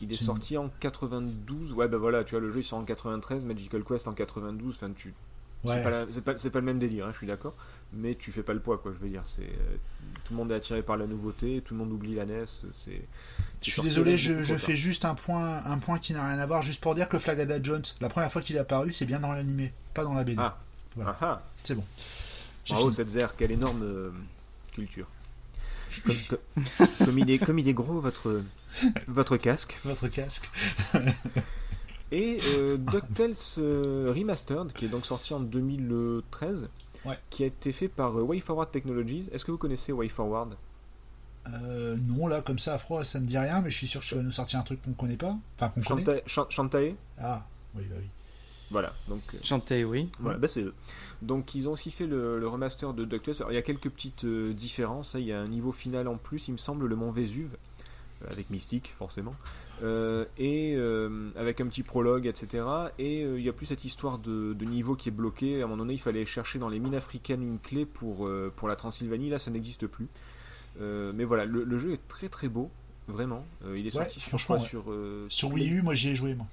Il 0.00 0.12
est 0.12 0.16
sorti 0.16 0.58
en 0.58 0.68
92. 0.80 1.72
Ouais, 1.72 1.88
bah 1.88 1.96
voilà, 1.96 2.24
tu 2.24 2.32
vois, 2.32 2.40
le 2.40 2.50
jeu 2.50 2.58
il 2.58 2.64
sort 2.64 2.78
en 2.78 2.84
93, 2.84 3.44
Magical 3.44 3.82
Quest 3.84 4.08
en 4.08 4.12
92. 4.12 4.74
Enfin, 4.74 4.90
tu. 4.94 5.14
Ouais. 5.62 5.76
C'est 5.76 5.82
pas, 5.82 5.90
la- 5.90 6.06
pas, 6.06 6.50
pas 6.50 6.58
le 6.58 6.64
même 6.64 6.78
délire, 6.78 7.06
hein, 7.06 7.10
je 7.12 7.18
suis 7.18 7.26
d'accord. 7.26 7.54
Mais 7.94 8.14
tu 8.16 8.32
fais 8.32 8.42
pas 8.42 8.52
le 8.52 8.60
poids, 8.60 8.76
quoi. 8.76 8.92
Je 8.92 9.02
veux 9.02 9.08
dire, 9.08 9.22
c'est 9.24 9.42
euh, 9.42 9.76
tout 10.24 10.34
le 10.34 10.36
monde 10.36 10.52
est 10.52 10.56
attiré 10.56 10.82
par 10.82 10.98
la 10.98 11.06
nouveauté, 11.06 11.62
tout 11.64 11.72
le 11.72 11.78
monde 11.78 11.92
oublie 11.92 12.16
la 12.16 12.26
NES. 12.26 12.44
C'est. 12.46 12.72
c'est 12.72 13.06
Je 13.62 13.70
suis 13.70 13.82
désolé, 13.82 14.18
je, 14.18 14.56
fais 14.56 14.76
juste 14.76 15.06
un 15.06 15.14
point, 15.14 15.64
un 15.64 15.78
point 15.78 15.98
qui 15.98 16.12
n'a 16.12 16.26
rien 16.26 16.38
à 16.38 16.46
voir, 16.46 16.60
juste 16.60 16.82
pour 16.82 16.94
dire 16.94 17.08
que 17.08 17.18
Flagada 17.18 17.62
Jones, 17.62 17.84
la 18.00 18.10
première 18.10 18.30
fois 18.30 18.42
qu'il 18.42 18.56
est 18.56 18.60
apparu, 18.60 18.92
c'est 18.92 19.06
bien 19.06 19.20
dans 19.20 19.32
l'animé, 19.32 19.72
pas 19.94 20.04
dans 20.04 20.14
la 20.14 20.24
BD. 20.24 20.36
Ah. 20.38 20.58
Voilà. 20.96 21.16
Ah 21.20 21.26
ah. 21.26 21.42
C'est 21.62 21.74
bon. 21.74 21.84
Bravo, 22.68 22.92
cette 22.92 23.10
Zer, 23.10 23.34
quelle 23.36 23.52
énorme 23.52 23.82
euh, 23.82 24.10
culture. 24.72 25.06
Comme, 26.06 26.16
comme- 26.28 26.86
comme 27.06 27.18
il 27.18 27.30
est, 27.30 27.38
comme 27.38 27.58
il 27.58 27.68
est 27.68 27.74
gros, 27.74 28.00
votre, 28.00 28.42
votre 29.08 29.36
casque. 29.36 29.78
Votre 29.84 30.08
casque. 30.08 30.50
Et 32.12 32.38
euh, 32.56 32.76
DuckTales 32.76 33.32
euh, 33.58 34.12
Remastered, 34.16 34.72
qui 34.72 34.84
est 34.84 34.88
donc 34.88 35.04
sorti 35.06 35.34
en 35.34 35.40
2013, 35.40 36.68
Ouais. 37.04 37.18
qui 37.28 37.42
a 37.42 37.46
été 37.46 37.70
fait 37.72 37.88
par 37.88 38.18
euh, 38.18 38.22
WayForward 38.22 38.70
Technologies. 38.70 39.28
Est-ce 39.32 39.44
que 39.44 39.50
vous 39.50 39.58
connaissez 39.58 39.92
WayForward 39.92 40.56
Euh, 41.52 41.96
non, 42.00 42.26
là, 42.28 42.40
comme 42.40 42.58
ça, 42.58 42.74
à 42.74 42.78
froid, 42.78 43.04
ça 43.04 43.20
me 43.20 43.26
dit 43.26 43.36
rien, 43.36 43.60
mais 43.60 43.68
je 43.70 43.76
suis 43.76 43.86
sûr 43.86 44.00
que 44.00 44.06
tu 44.06 44.14
vas 44.14 44.22
nous 44.22 44.32
sortir 44.32 44.58
un 44.58 44.62
truc 44.62 44.80
qu'on 44.82 44.92
connaît 44.92 45.16
pas. 45.18 45.36
Enfin, 45.58 45.68
qu'on 45.70 45.82
connaît. 45.82 46.02
Shanta- 46.04 46.22
Shan- 46.26 46.46
Shantae 46.50 46.94
Ah, 47.18 47.44
oui, 47.74 47.84
bah 47.90 47.96
oui. 47.98 48.06
Voilà, 48.70 48.92
donc 49.08 49.22
euh, 49.34 49.38
Chanté, 49.44 49.84
oui. 49.84 50.08
voilà, 50.18 50.38
bah, 50.38 50.48
c'est 50.48 50.62
eux. 50.62 50.74
Donc 51.22 51.54
ils 51.54 51.68
ont 51.68 51.72
aussi 51.72 51.90
fait 51.90 52.06
le, 52.06 52.38
le 52.40 52.48
remaster 52.48 52.92
de 52.94 53.04
DuckTales. 53.04 53.34
Alors, 53.38 53.52
il 53.52 53.54
y 53.54 53.58
a 53.58 53.62
quelques 53.62 53.90
petites 53.90 54.24
euh, 54.24 54.52
différences. 54.52 55.14
hein. 55.14 55.18
Il 55.20 55.26
y 55.26 55.32
a 55.32 55.40
un 55.40 55.48
niveau 55.48 55.70
final 55.72 56.08
en 56.08 56.16
plus, 56.16 56.48
il 56.48 56.52
me 56.52 56.56
semble, 56.58 56.86
le 56.86 56.96
mont 56.96 57.10
Vésuve, 57.12 57.56
euh, 58.22 58.30
avec 58.32 58.50
Mystique, 58.50 58.92
forcément. 58.96 59.34
Euh, 59.82 60.24
et 60.38 60.74
euh, 60.76 61.30
avec 61.36 61.60
un 61.60 61.66
petit 61.66 61.82
prologue, 61.82 62.26
etc. 62.26 62.64
Et 62.98 63.22
euh, 63.24 63.38
il 63.38 63.44
y 63.44 63.48
a 63.48 63.52
plus 63.52 63.66
cette 63.66 63.84
histoire 63.84 64.18
de, 64.18 64.54
de 64.54 64.64
niveau 64.64 64.94
qui 64.96 65.08
est 65.08 65.12
bloqué. 65.12 65.60
À 65.60 65.64
un 65.64 65.68
moment 65.68 65.78
donné, 65.78 65.94
il 65.94 66.00
fallait 66.00 66.24
chercher 66.24 66.58
dans 66.58 66.68
les 66.68 66.78
mines 66.78 66.94
africaines 66.94 67.42
une 67.42 67.58
clé 67.58 67.84
pour, 67.84 68.26
euh, 68.26 68.52
pour 68.56 68.68
la 68.68 68.76
Transylvanie. 68.76 69.30
Là, 69.30 69.38
ça 69.38 69.50
n'existe 69.50 69.86
plus. 69.86 70.08
Euh, 70.80 71.12
mais 71.14 71.24
voilà, 71.24 71.44
le, 71.44 71.64
le 71.64 71.78
jeu 71.78 71.92
est 71.92 72.08
très 72.08 72.28
très 72.28 72.48
beau, 72.48 72.70
vraiment. 73.08 73.44
Euh, 73.66 73.78
il 73.78 73.86
est 73.86 73.94
Ouais, 73.96 74.04
sorti 74.04 74.20
sur 74.20 74.28
franchement, 74.30 74.56
quoi? 74.56 74.64
ouais. 74.64 74.68
Sur, 75.28 75.48
euh, 75.48 75.52
Wii 75.54 75.70
U, 75.70 75.82
moi 75.82 75.94
j'y 75.94 76.10
ai 76.10 76.14
joué, 76.14 76.34
moi. 76.34 76.46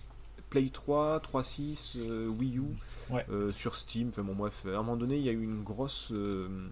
Play 0.51 0.69
3, 0.69 1.19
3.6, 1.21 1.97
euh, 1.97 2.27
Wii 2.27 2.57
U, 2.59 2.61
Ouais. 3.09 3.25
euh, 3.31 3.51
sur 3.51 3.75
Steam. 3.75 4.09
Enfin 4.09 4.21
bon, 4.21 4.35
bref, 4.35 4.65
à 4.67 4.69
un 4.69 4.83
moment 4.83 4.97
donné, 4.97 5.17
il 5.17 5.23
y 5.23 5.29
a 5.29 5.31
eu 5.31 5.41
une 5.43 5.63
grosse, 5.63 6.11
euh, 6.13 6.67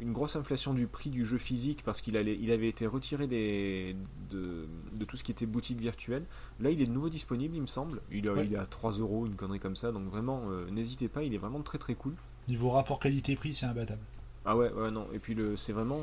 une 0.00 0.12
grosse 0.12 0.34
inflation 0.36 0.74
du 0.74 0.86
prix 0.88 1.10
du 1.10 1.24
jeu 1.24 1.38
physique 1.38 1.82
parce 1.84 2.00
qu'il 2.00 2.16
allait, 2.16 2.36
il 2.40 2.50
avait 2.50 2.68
été 2.68 2.86
retiré 2.88 3.26
des, 3.28 3.94
de, 4.30 4.66
de 4.98 5.04
tout 5.04 5.16
ce 5.16 5.22
qui 5.24 5.30
était 5.30 5.46
boutique 5.46 5.80
virtuelle. 5.80 6.24
Là, 6.58 6.70
il 6.70 6.82
est 6.82 6.86
de 6.86 6.92
nouveau 6.92 7.08
disponible, 7.08 7.54
il 7.54 7.62
me 7.62 7.66
semble. 7.68 8.00
Il, 8.10 8.26
est- 8.26 8.30
Ouais. 8.30 8.46
il 8.46 8.52
est 8.52 8.58
à 8.58 8.66
3 8.66 8.92
euros, 8.92 9.26
une 9.26 9.36
connerie 9.36 9.60
comme 9.60 9.76
ça. 9.76 9.92
Donc 9.92 10.08
vraiment, 10.10 10.42
euh, 10.50 10.68
n'hésitez 10.70 11.06
pas, 11.08 11.22
il 11.22 11.32
est 11.32 11.38
vraiment 11.38 11.62
très 11.62 11.78
très 11.78 11.94
cool. 11.94 12.14
Niveau 12.48 12.70
rapport 12.70 12.98
qualité-prix, 12.98 13.54
c'est 13.54 13.66
imbattable. 13.66 14.02
Ah 14.44 14.56
ouais, 14.56 14.72
ouais, 14.72 14.90
non. 14.90 15.06
Et 15.12 15.18
puis 15.20 15.34
le, 15.34 15.56
c'est 15.56 15.72
vraiment, 15.74 16.00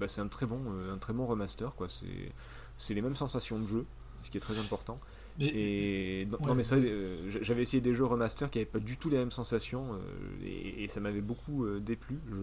bah, 0.00 0.08
c'est 0.08 0.20
un 0.22 0.26
très 0.28 0.46
bon, 0.46 0.58
un 0.92 0.96
très 0.98 1.12
bon 1.12 1.26
remaster 1.26 1.72
quoi. 1.76 1.88
C'est, 1.88 2.32
c'est 2.78 2.94
les 2.94 3.02
mêmes 3.02 3.14
sensations 3.14 3.60
de 3.60 3.66
jeu, 3.66 3.84
ce 4.22 4.30
qui 4.30 4.38
est 4.38 4.40
très 4.40 4.58
important. 4.58 4.98
Et 5.40 6.26
non, 6.30 6.38
Ouais, 6.40 6.46
non, 6.46 6.54
mais 6.54 6.64
ça, 6.64 6.76
mais- 6.76 6.88
euh, 6.88 7.30
j'avais 7.42 7.62
essayé 7.62 7.80
des 7.80 7.94
jeux 7.94 8.04
remaster 8.06 8.50
qui 8.50 8.58
n'avaient 8.58 8.70
pas 8.70 8.78
du 8.78 8.96
tout 8.96 9.10
les 9.10 9.18
mêmes 9.18 9.30
sensations 9.32 9.92
euh, 9.94 9.98
et, 10.44 10.84
et 10.84 10.88
ça 10.88 11.00
m'avait 11.00 11.20
beaucoup 11.20 11.64
euh, 11.64 11.80
déplu. 11.80 12.18
Je, 12.30 12.36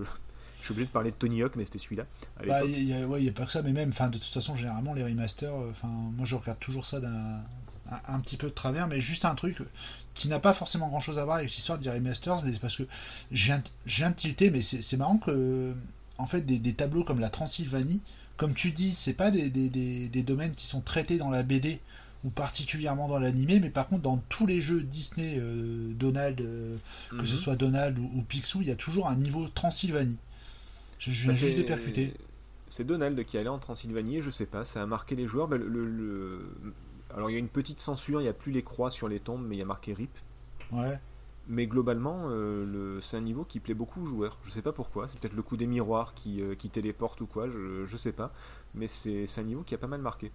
je 0.59 0.65
suis 0.65 0.71
obligé 0.71 0.87
de 0.87 0.91
parler 0.91 1.11
de 1.11 1.15
Tony 1.15 1.41
Hawk, 1.43 1.55
mais 1.55 1.65
c'était 1.65 1.79
celui-là. 1.79 2.05
à 2.37 2.45
Bah, 2.45 2.61
l'époque. 2.61 2.77
il 2.79 2.83
y 2.85 2.93
a, 2.93 3.07
ouais, 3.07 3.21
il 3.23 3.29
a 3.29 3.31
pas 3.33 3.45
que 3.45 3.51
ça, 3.51 3.61
mais 3.61 3.73
même, 3.73 3.89
de 3.89 4.17
toute 4.17 4.23
façon, 4.23 4.55
généralement, 4.55 4.93
les 4.93 5.03
remasters, 5.03 5.53
euh, 5.53 5.71
enfin, 5.71 5.87
moi, 5.87 6.25
je 6.25 6.35
regarde 6.35 6.59
toujours 6.59 6.85
ça 6.85 6.99
d'un 7.01 7.41
un, 7.91 8.15
un 8.15 8.19
petit 8.21 8.37
peu 8.37 8.47
de 8.47 8.53
travers, 8.53 8.87
mais 8.87 9.01
juste 9.01 9.25
un 9.25 9.35
truc 9.35 9.57
qui 10.13 10.29
n'a 10.29 10.39
pas 10.39 10.53
forcément 10.53 10.87
grand-chose 10.87 11.19
à 11.19 11.25
voir 11.25 11.37
avec 11.37 11.49
l'histoire 11.51 11.77
des 11.79 11.89
remasters, 11.89 12.41
mais 12.45 12.53
c'est 12.53 12.59
parce 12.61 12.77
que 12.77 12.83
je 13.31 13.45
viens, 13.45 13.57
de- 13.57 13.63
je 13.85 13.97
viens 13.97 14.11
de 14.11 14.15
tilter, 14.15 14.51
mais 14.51 14.61
c'est 14.61 14.81
c'est 14.81 14.95
marrant 14.97 15.17
que, 15.17 15.73
en 16.17 16.25
fait, 16.25 16.41
des, 16.41 16.59
des 16.59 16.73
tableaux 16.73 17.03
comme 17.03 17.19
la 17.19 17.29
Transylvanie, 17.29 18.01
comme 18.37 18.53
tu 18.53 18.71
dis, 18.71 18.91
c'est 18.91 19.13
pas 19.15 19.31
des, 19.31 19.49
des, 19.49 20.07
des 20.09 20.23
domaines 20.23 20.53
qui 20.53 20.65
sont 20.65 20.81
traités 20.81 21.17
dans 21.17 21.29
la 21.29 21.43
BD 21.43 21.79
ou 22.23 22.29
particulièrement 22.29 23.07
dans 23.07 23.19
l'animé, 23.19 23.59
mais 23.59 23.69
par 23.69 23.87
contre, 23.89 24.01
dans 24.03 24.17
tous 24.29 24.45
les 24.47 24.61
jeux 24.61 24.81
Disney, 24.81 25.35
euh, 25.39 25.91
Donald, 25.93 26.39
euh, 26.41 26.77
que 27.19 27.25
ce 27.25 27.33
Mhm. 27.35 27.39
soit 27.41 27.55
Donald 27.55 27.99
ou, 27.99 28.09
ou 28.15 28.21
Picsou, 28.21 28.61
il 28.61 28.67
y 28.67 28.71
a 28.71 28.75
toujours 28.75 29.07
un 29.09 29.15
niveau 29.15 29.47
Transylvanie. 29.49 30.17
Je, 30.99 31.11
je 31.11 31.23
viens 31.23 31.27
Bah, 31.31 31.37
juste 31.37 31.51
c'est- 31.51 31.57
de 31.61 31.63
percuter. 31.67 32.13
C'est 32.69 32.85
Donald 32.85 33.23
qui 33.25 33.37
allait 33.37 33.49
en 33.49 33.59
Transylvanie, 33.59 34.21
je 34.21 34.29
sais 34.29 34.45
pas, 34.45 34.65
ça 34.65 34.81
a 34.81 34.85
marqué 34.85 35.15
les 35.15 35.27
joueurs. 35.27 35.47
Le- 35.47 35.57
le- 35.67 35.85
le- 35.85 36.49
Alors 37.13 37.29
il 37.29 37.33
y 37.33 37.35
a 37.35 37.39
une 37.39 37.49
petite 37.49 37.79
censure, 37.79 38.19
il 38.21 38.23
n'y 38.23 38.29
a 38.29 38.33
plus 38.33 38.51
les 38.51 38.63
croix 38.63 38.89
sur 38.89 39.07
les 39.07 39.19
tombes, 39.19 39.45
mais 39.45 39.55
il 39.55 39.59
y 39.59 39.61
a 39.61 39.65
marqué 39.65 39.93
RIP. 39.93 40.09
Ouais. 40.71 40.99
Mais 41.49 41.67
globalement, 41.67 42.29
euh, 42.29 42.65
le... 42.65 43.01
c'est 43.01 43.17
un 43.17 43.21
niveau 43.21 43.43
qui 43.43 43.59
plaît 43.59 43.73
beaucoup 43.75 44.01
aux 44.01 44.05
joueurs. 44.05 44.39
Je 44.45 44.49
sais 44.49 44.61
pas 44.63 44.71
pourquoi, 44.71 45.07
c'est 45.09 45.19
peut-être 45.19 45.35
le 45.35 45.43
coup 45.43 45.57
des 45.57 45.67
miroirs 45.67 46.13
qui, 46.15 46.41
qui 46.57 46.69
téléporte 46.69 47.19
ou 47.21 47.27
quoi, 47.27 47.49
je, 47.49 47.85
je 47.85 47.97
sais 47.97 48.13
pas. 48.13 48.33
Mais 48.73 48.87
c'est 48.87 49.27
un 49.37 49.43
niveau 49.43 49.61
qui 49.61 49.75
a 49.75 49.77
pas 49.77 49.87
mal 49.87 50.01
marqué. 50.01 50.31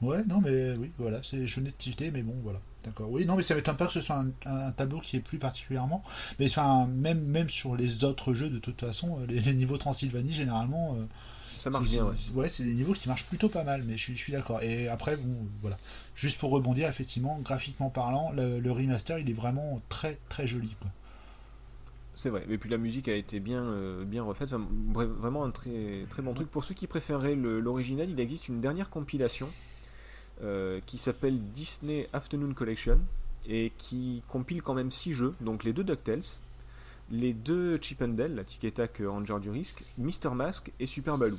Ouais, 0.00 0.24
non, 0.26 0.40
mais 0.40 0.74
oui, 0.76 0.92
voilà, 0.98 1.20
c'est 1.24 1.46
je 1.46 1.60
venais 1.60 1.70
de 1.70 2.10
mais 2.12 2.22
bon, 2.22 2.34
voilà, 2.44 2.60
d'accord. 2.84 3.10
Oui, 3.10 3.26
non, 3.26 3.34
mais 3.36 3.42
ça 3.42 3.54
m'étonne 3.56 3.76
pas 3.76 3.86
que 3.86 3.92
ce 3.92 4.00
soit 4.00 4.16
un, 4.16 4.30
un 4.46 4.70
tableau 4.72 5.00
qui 5.00 5.16
est 5.16 5.20
plus 5.20 5.38
particulièrement. 5.38 6.04
Mais 6.38 6.46
enfin, 6.46 6.86
même, 6.86 7.20
même 7.24 7.48
sur 7.48 7.74
les 7.74 8.04
autres 8.04 8.32
jeux, 8.34 8.48
de 8.48 8.58
toute 8.60 8.80
façon, 8.80 9.18
euh, 9.20 9.26
les, 9.26 9.40
les 9.40 9.54
niveaux 9.54 9.76
Transylvanie, 9.76 10.32
généralement, 10.32 10.94
euh, 10.94 11.04
Ça 11.46 11.70
marche 11.70 11.90
bien, 11.90 12.04
ouais. 12.04 12.14
ouais, 12.34 12.48
c'est 12.48 12.62
des 12.62 12.74
niveaux 12.74 12.92
qui 12.92 13.08
marchent 13.08 13.26
plutôt 13.26 13.48
pas 13.48 13.64
mal, 13.64 13.82
mais 13.84 13.96
je 13.96 14.02
suis, 14.02 14.16
je 14.16 14.22
suis 14.22 14.32
d'accord. 14.32 14.62
Et 14.62 14.88
après, 14.88 15.16
bon, 15.16 15.34
voilà. 15.62 15.78
Juste 16.14 16.38
pour 16.38 16.50
rebondir, 16.50 16.88
effectivement, 16.88 17.38
graphiquement 17.40 17.90
parlant, 17.90 18.30
le, 18.32 18.60
le 18.60 18.72
remaster, 18.72 19.18
il 19.18 19.28
est 19.28 19.34
vraiment 19.34 19.80
très, 19.88 20.18
très 20.28 20.46
joli, 20.46 20.70
quoi. 20.80 20.90
C'est 22.14 22.30
vrai. 22.30 22.44
Et 22.48 22.58
puis 22.58 22.68
la 22.68 22.78
musique 22.78 23.08
a 23.08 23.14
été 23.14 23.38
bien, 23.38 23.62
euh, 23.62 24.04
bien 24.04 24.22
refaite. 24.24 24.52
Enfin, 24.52 24.66
bref, 24.70 25.08
vraiment 25.08 25.44
un 25.44 25.50
très, 25.50 26.04
très 26.10 26.20
bon 26.22 26.34
truc. 26.34 26.50
Pour 26.50 26.64
ceux 26.64 26.74
qui 26.74 26.86
préféraient 26.88 27.36
l'original, 27.36 28.10
il 28.10 28.18
existe 28.18 28.48
une 28.48 28.60
dernière 28.60 28.90
compilation 28.90 29.48
euh, 30.42 30.80
qui 30.86 30.98
s'appelle 30.98 31.38
Disney 31.52 32.08
Afternoon 32.12 32.52
Collection 32.54 32.98
et 33.48 33.72
qui 33.78 34.22
compile 34.28 34.62
quand 34.62 34.74
même 34.74 34.90
6 34.90 35.12
jeux. 35.14 35.34
Donc 35.40 35.64
les 35.64 35.72
deux 35.72 35.84
DuckTales, 35.84 36.20
les 37.10 37.32
deux 37.32 37.78
Chip 37.80 38.02
and 38.02 38.08
Dale, 38.08 38.34
la 38.34 38.44
Tic 38.44 38.72
Tac 38.74 39.00
euh, 39.00 39.08
Ranger 39.10 39.38
du 39.40 39.50
Risque, 39.50 39.82
Mister 39.96 40.30
Mask 40.30 40.70
et 40.78 40.86
Super 40.86 41.16
Baloo. 41.18 41.38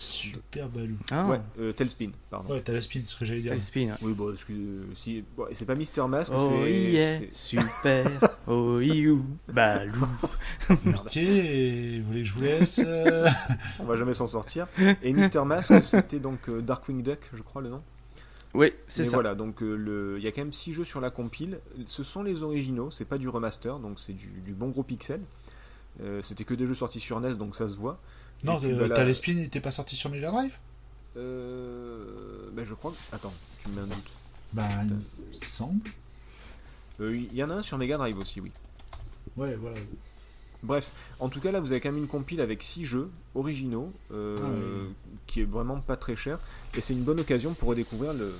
Super 0.00 0.68
balou. 0.68 0.94
Ah, 1.10 1.26
Ouais, 1.26 1.40
euh, 1.58 1.72
Tailspin, 1.72 2.10
pardon. 2.30 2.54
Ouais, 2.54 2.62
t'as 2.62 2.72
la 2.72 2.80
spin, 2.82 3.00
ce 3.04 3.16
que 3.18 3.24
j'allais 3.24 3.40
dire. 3.40 3.50
quel 3.50 3.60
spin. 3.60 3.96
Oui, 4.00 4.12
bon, 4.12 4.32
excuse, 4.32 4.56
euh, 4.56 4.84
si, 4.94 5.24
bon, 5.36 5.46
c'est 5.52 5.64
pas 5.64 5.74
Mister 5.74 6.06
Mask, 6.06 6.30
Oh 6.36 6.50
c'est. 6.62 6.72
yeah, 6.92 7.18
super, 7.32 8.06
oh 8.46 8.78
you, 8.78 9.24
balou. 9.48 10.06
Ok, 10.70 11.16
vous 11.16 12.06
voulez 12.06 12.22
que 12.22 12.24
je 12.24 12.32
vous 12.32 12.40
laisse 12.42 12.80
On 13.80 13.84
va 13.86 13.96
jamais 13.96 14.14
s'en 14.14 14.28
sortir. 14.28 14.68
Et 15.02 15.12
Mister 15.12 15.42
Mask, 15.44 15.82
c'était 15.82 16.20
donc 16.20 16.48
euh, 16.48 16.60
Darkwing 16.62 17.02
Duck, 17.02 17.28
je 17.34 17.42
crois 17.42 17.60
le 17.60 17.70
nom. 17.70 17.82
Oui, 18.54 18.72
c'est 18.88 19.04
ça. 19.04 19.16
voilà, 19.16 19.34
donc 19.34 19.62
euh, 19.62 19.76
le- 19.76 20.16
il 20.18 20.24
y 20.24 20.26
a 20.26 20.32
quand 20.32 20.40
même 20.40 20.52
6 20.52 20.72
jeux 20.72 20.84
sur 20.84 21.00
la 21.00 21.10
compile. 21.10 21.60
Ce 21.86 22.02
sont 22.02 22.22
les 22.22 22.42
originaux, 22.42 22.90
c'est 22.90 23.04
pas 23.04 23.18
du 23.18 23.28
remaster, 23.28 23.78
donc 23.78 24.00
c'est 24.00 24.14
du, 24.14 24.28
du 24.28 24.52
bon 24.54 24.68
gros 24.70 24.82
pixel. 24.82 25.20
Euh, 26.02 26.22
C'était 26.22 26.44
que 26.44 26.54
des 26.54 26.66
jeux 26.66 26.74
sortis 26.74 27.00
sur 27.00 27.20
NES, 27.20 27.34
donc 27.36 27.54
ça 27.56 27.68
se 27.68 27.76
voit. 27.76 28.00
Non, 28.44 28.58
puis, 28.60 28.72
euh, 28.72 28.88
bah, 28.88 29.12
spin 29.12 29.34
n'était 29.34 29.60
pas 29.60 29.70
sorti 29.72 29.96
sur 29.96 30.10
Mega 30.10 30.30
Drive? 30.30 30.56
Euh, 31.16 32.48
ben, 32.52 32.64
je 32.64 32.74
crois. 32.74 32.92
que- 32.92 33.14
Attends, 33.16 33.32
tu 33.62 33.68
me 33.68 33.74
mets 33.76 33.80
un 33.82 33.86
doute. 33.86 34.10
Bah, 34.52 34.68
il 34.84 34.94
me 34.94 35.32
semble. 35.32 35.90
Euh, 37.00 37.14
Il 37.16 37.34
y 37.34 37.42
en 37.42 37.50
a 37.50 37.54
un 37.54 37.62
sur 37.62 37.78
Mega 37.78 37.96
Drive 37.98 38.18
aussi, 38.18 38.40
oui. 38.40 38.50
Ouais, 39.36 39.54
voilà. 39.56 39.76
Bref, 40.64 40.92
en 41.20 41.28
tout 41.28 41.40
cas 41.40 41.52
là 41.52 41.60
vous 41.60 41.70
avez 41.70 41.80
quand 41.80 41.90
même 41.92 42.02
une 42.02 42.08
compile 42.08 42.40
avec 42.40 42.62
6 42.64 42.84
jeux 42.84 43.10
originaux 43.36 43.92
euh, 44.12 44.34
Ah 44.40 44.44
oui. 44.44 44.92
qui 45.28 45.40
est 45.42 45.44
vraiment 45.44 45.80
pas 45.80 45.96
très 45.96 46.16
cher 46.16 46.40
et 46.76 46.80
c'est 46.80 46.94
une 46.94 47.04
bonne 47.04 47.20
occasion 47.20 47.54
pour 47.54 47.68
redécouvrir 47.68 48.12
le, 48.12 48.32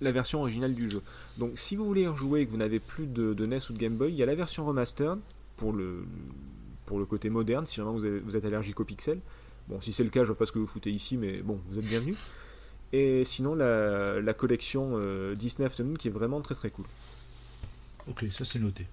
la 0.00 0.12
version 0.12 0.40
originale 0.40 0.74
du 0.74 0.88
jeu. 0.90 1.02
Donc 1.36 1.52
si 1.58 1.76
vous 1.76 1.84
voulez 1.84 2.02
y 2.02 2.06
rejouer 2.06 2.40
et 2.40 2.46
que 2.46 2.50
vous 2.50 2.56
n'avez 2.56 2.80
plus 2.80 3.06
de, 3.06 3.34
de 3.34 3.44
NES 3.46 3.58
ou 3.68 3.74
de 3.74 3.78
Game 3.78 3.96
Boy, 3.96 4.12
il 4.12 4.16
y 4.16 4.22
a 4.22 4.26
la 4.26 4.34
version 4.34 4.64
remastered 4.64 5.18
pour 5.58 5.74
le, 5.74 6.04
pour 6.86 6.98
le 6.98 7.04
côté 7.04 7.28
moderne 7.28 7.66
si 7.66 7.80
vraiment 7.80 7.92
vous, 7.92 8.06
avez- 8.06 8.20
vous 8.20 8.34
êtes 8.34 8.44
allergique 8.46 8.80
aux 8.80 8.84
pixels. 8.84 9.20
Bon 9.68 9.78
si 9.82 9.92
c'est 9.92 10.04
le 10.04 10.10
cas 10.10 10.20
je 10.22 10.28
vois 10.28 10.38
pas 10.38 10.46
ce 10.46 10.52
que 10.52 10.58
vous 10.58 10.66
foutez 10.66 10.90
ici 10.90 11.18
mais 11.18 11.42
bon 11.42 11.60
vous 11.68 11.78
êtes 11.78 11.84
bienvenus. 11.84 12.16
Et 12.94 13.24
sinon 13.24 13.54
la, 13.54 14.22
la 14.22 14.32
collection 14.32 14.92
euh, 14.94 15.34
Disney 15.34 15.66
Afternoon 15.66 15.94
qui 15.96 16.08
est 16.08 16.12
vraiment 16.12 16.40
très 16.40 16.54
très 16.54 16.70
cool. 16.70 16.86
Ok, 18.08 18.24
ça 18.30 18.44
c'est 18.46 18.60
noté. 18.60 18.86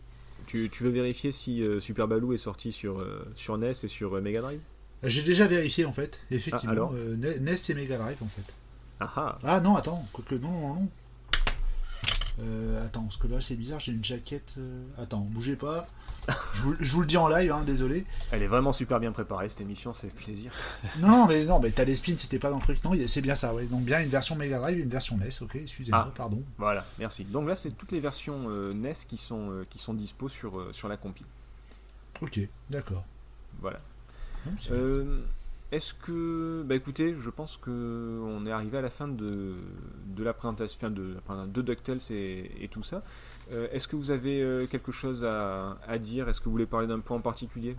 Tu, 0.47 0.69
tu 0.69 0.83
veux 0.83 0.89
vérifier 0.89 1.31
si 1.31 1.61
euh, 1.63 1.79
Super 1.79 2.07
Baloo 2.07 2.33
est 2.33 2.37
sorti 2.37 2.71
sur, 2.71 2.99
euh, 2.99 3.25
sur 3.35 3.57
NES 3.57 3.71
et 3.83 3.87
sur 3.87 4.15
euh, 4.15 4.21
Mega 4.21 4.41
Drive? 4.41 4.59
J'ai 5.03 5.21
déjà 5.23 5.47
vérifié 5.47 5.85
en 5.85 5.93
fait, 5.93 6.21
effectivement. 6.31 6.71
Ah, 6.71 6.71
alors? 6.71 6.93
euh, 6.95 7.15
NES 7.17 7.39
NES 7.39 7.55
et 7.69 7.73
Mega 7.73 7.97
Drive 7.97 8.17
en 8.21 8.27
fait. 8.27 8.53
Ah 8.99 9.11
ah 9.15 9.37
Ah 9.43 9.59
non, 9.59 9.75
attends, 9.75 10.05
quoique 10.13 10.35
non, 10.35 10.49
non, 10.51 10.73
non. 10.75 10.87
Euh, 12.39 12.83
attends, 12.85 13.03
parce 13.03 13.17
que 13.17 13.27
là 13.27 13.39
c'est 13.41 13.55
bizarre, 13.55 13.79
j'ai 13.79 13.91
une 13.91 14.03
jaquette. 14.03 14.53
euh, 14.57 14.83
Attends, 14.97 15.19
bougez 15.19 15.55
pas. 15.55 15.85
Je 16.53 16.61
vous, 16.61 16.75
je 16.79 16.91
vous 16.93 17.01
le 17.01 17.05
dis 17.07 17.17
en 17.17 17.27
live, 17.27 17.51
hein, 17.51 17.63
désolé. 17.65 18.05
Elle 18.31 18.41
est 18.43 18.47
vraiment 18.47 18.71
super 18.71 18.99
bien 18.99 19.11
préparée 19.11 19.49
cette 19.49 19.61
émission, 19.61 19.91
c'est 19.93 20.07
plaisir. 20.13 20.51
Non, 20.99 21.27
mais 21.27 21.43
non, 21.45 21.59
mais 21.59 21.69
t'as 21.71 21.83
les 21.83 21.95
spins, 21.97 22.15
c'était 22.17 22.39
pas 22.39 22.49
dans 22.49 22.55
le 22.57 22.61
truc. 22.63 22.83
Non, 22.83 22.93
il 22.93 23.01
y 23.01 23.03
a- 23.03 23.07
c'est 23.07 23.21
bien 23.21 23.35
ça, 23.35 23.53
ouais. 23.53 23.65
Donc 23.65 23.81
bien 23.83 24.01
une 24.01 24.07
version 24.09 24.35
Mega 24.35 24.57
Drive 24.59 24.79
et 24.79 24.83
une 24.83 24.89
version 24.89 25.17
NES, 25.17 25.29
ok, 25.41 25.55
excusez-moi, 25.57 26.05
Ah. 26.07 26.13
pardon. 26.15 26.41
Voilà, 26.57 26.85
merci. 26.97 27.25
Donc 27.25 27.47
là, 27.47 27.55
c'est 27.55 27.71
toutes 27.71 27.91
les 27.91 27.99
versions 27.99 28.45
euh, 28.49 28.73
NES 28.73 28.93
qui 29.07 29.17
sont, 29.17 29.51
euh, 29.51 29.65
qui 29.69 29.77
sont 29.79 29.93
dispo 29.93 30.29
sur, 30.29 30.57
euh, 30.59 30.69
sur 30.71 30.87
la 30.87 30.95
compile. 30.97 31.25
Ok, 32.21 32.39
d'accord. 32.69 33.03
Voilà. 33.59 33.79
Non, 34.45 34.53
c'est- 34.59 34.71
Euh, 34.71 35.25
Est-ce 35.73 35.93
que. 35.95 36.63
Bah 36.67 36.75
écoutez, 36.75 37.15
je 37.19 37.29
pense 37.29 37.57
que 37.57 38.21
on 38.23 38.45
est 38.45 38.51
arrivé 38.51 38.77
à 38.77 38.81
la 38.81 38.89
fin 38.91 39.07
de, 39.07 39.55
de 40.05 40.23
la 40.23 40.33
présentation, 40.33 40.77
enfin 41.25 41.45
de, 41.47 41.51
de 41.51 41.61
DuckTales 41.63 41.99
et, 42.11 42.51
et 42.63 42.67
tout 42.69 42.83
ça. 42.83 43.03
Euh, 43.51 43.67
Est-ce 43.71 43.87
que 43.87 43.95
vous 43.95 44.11
avez 44.11 44.41
euh, 44.41 44.67
quelque 44.67 44.91
chose 44.91 45.25
à, 45.25 45.77
à 45.87 45.97
dire? 45.97 46.29
Est-ce 46.29 46.39
que 46.39 46.45
vous 46.45 46.51
voulez 46.51 46.67
parler 46.67 46.87
d'un 46.87 46.99
point 46.99 47.17
en 47.17 47.21
particulier? 47.21 47.75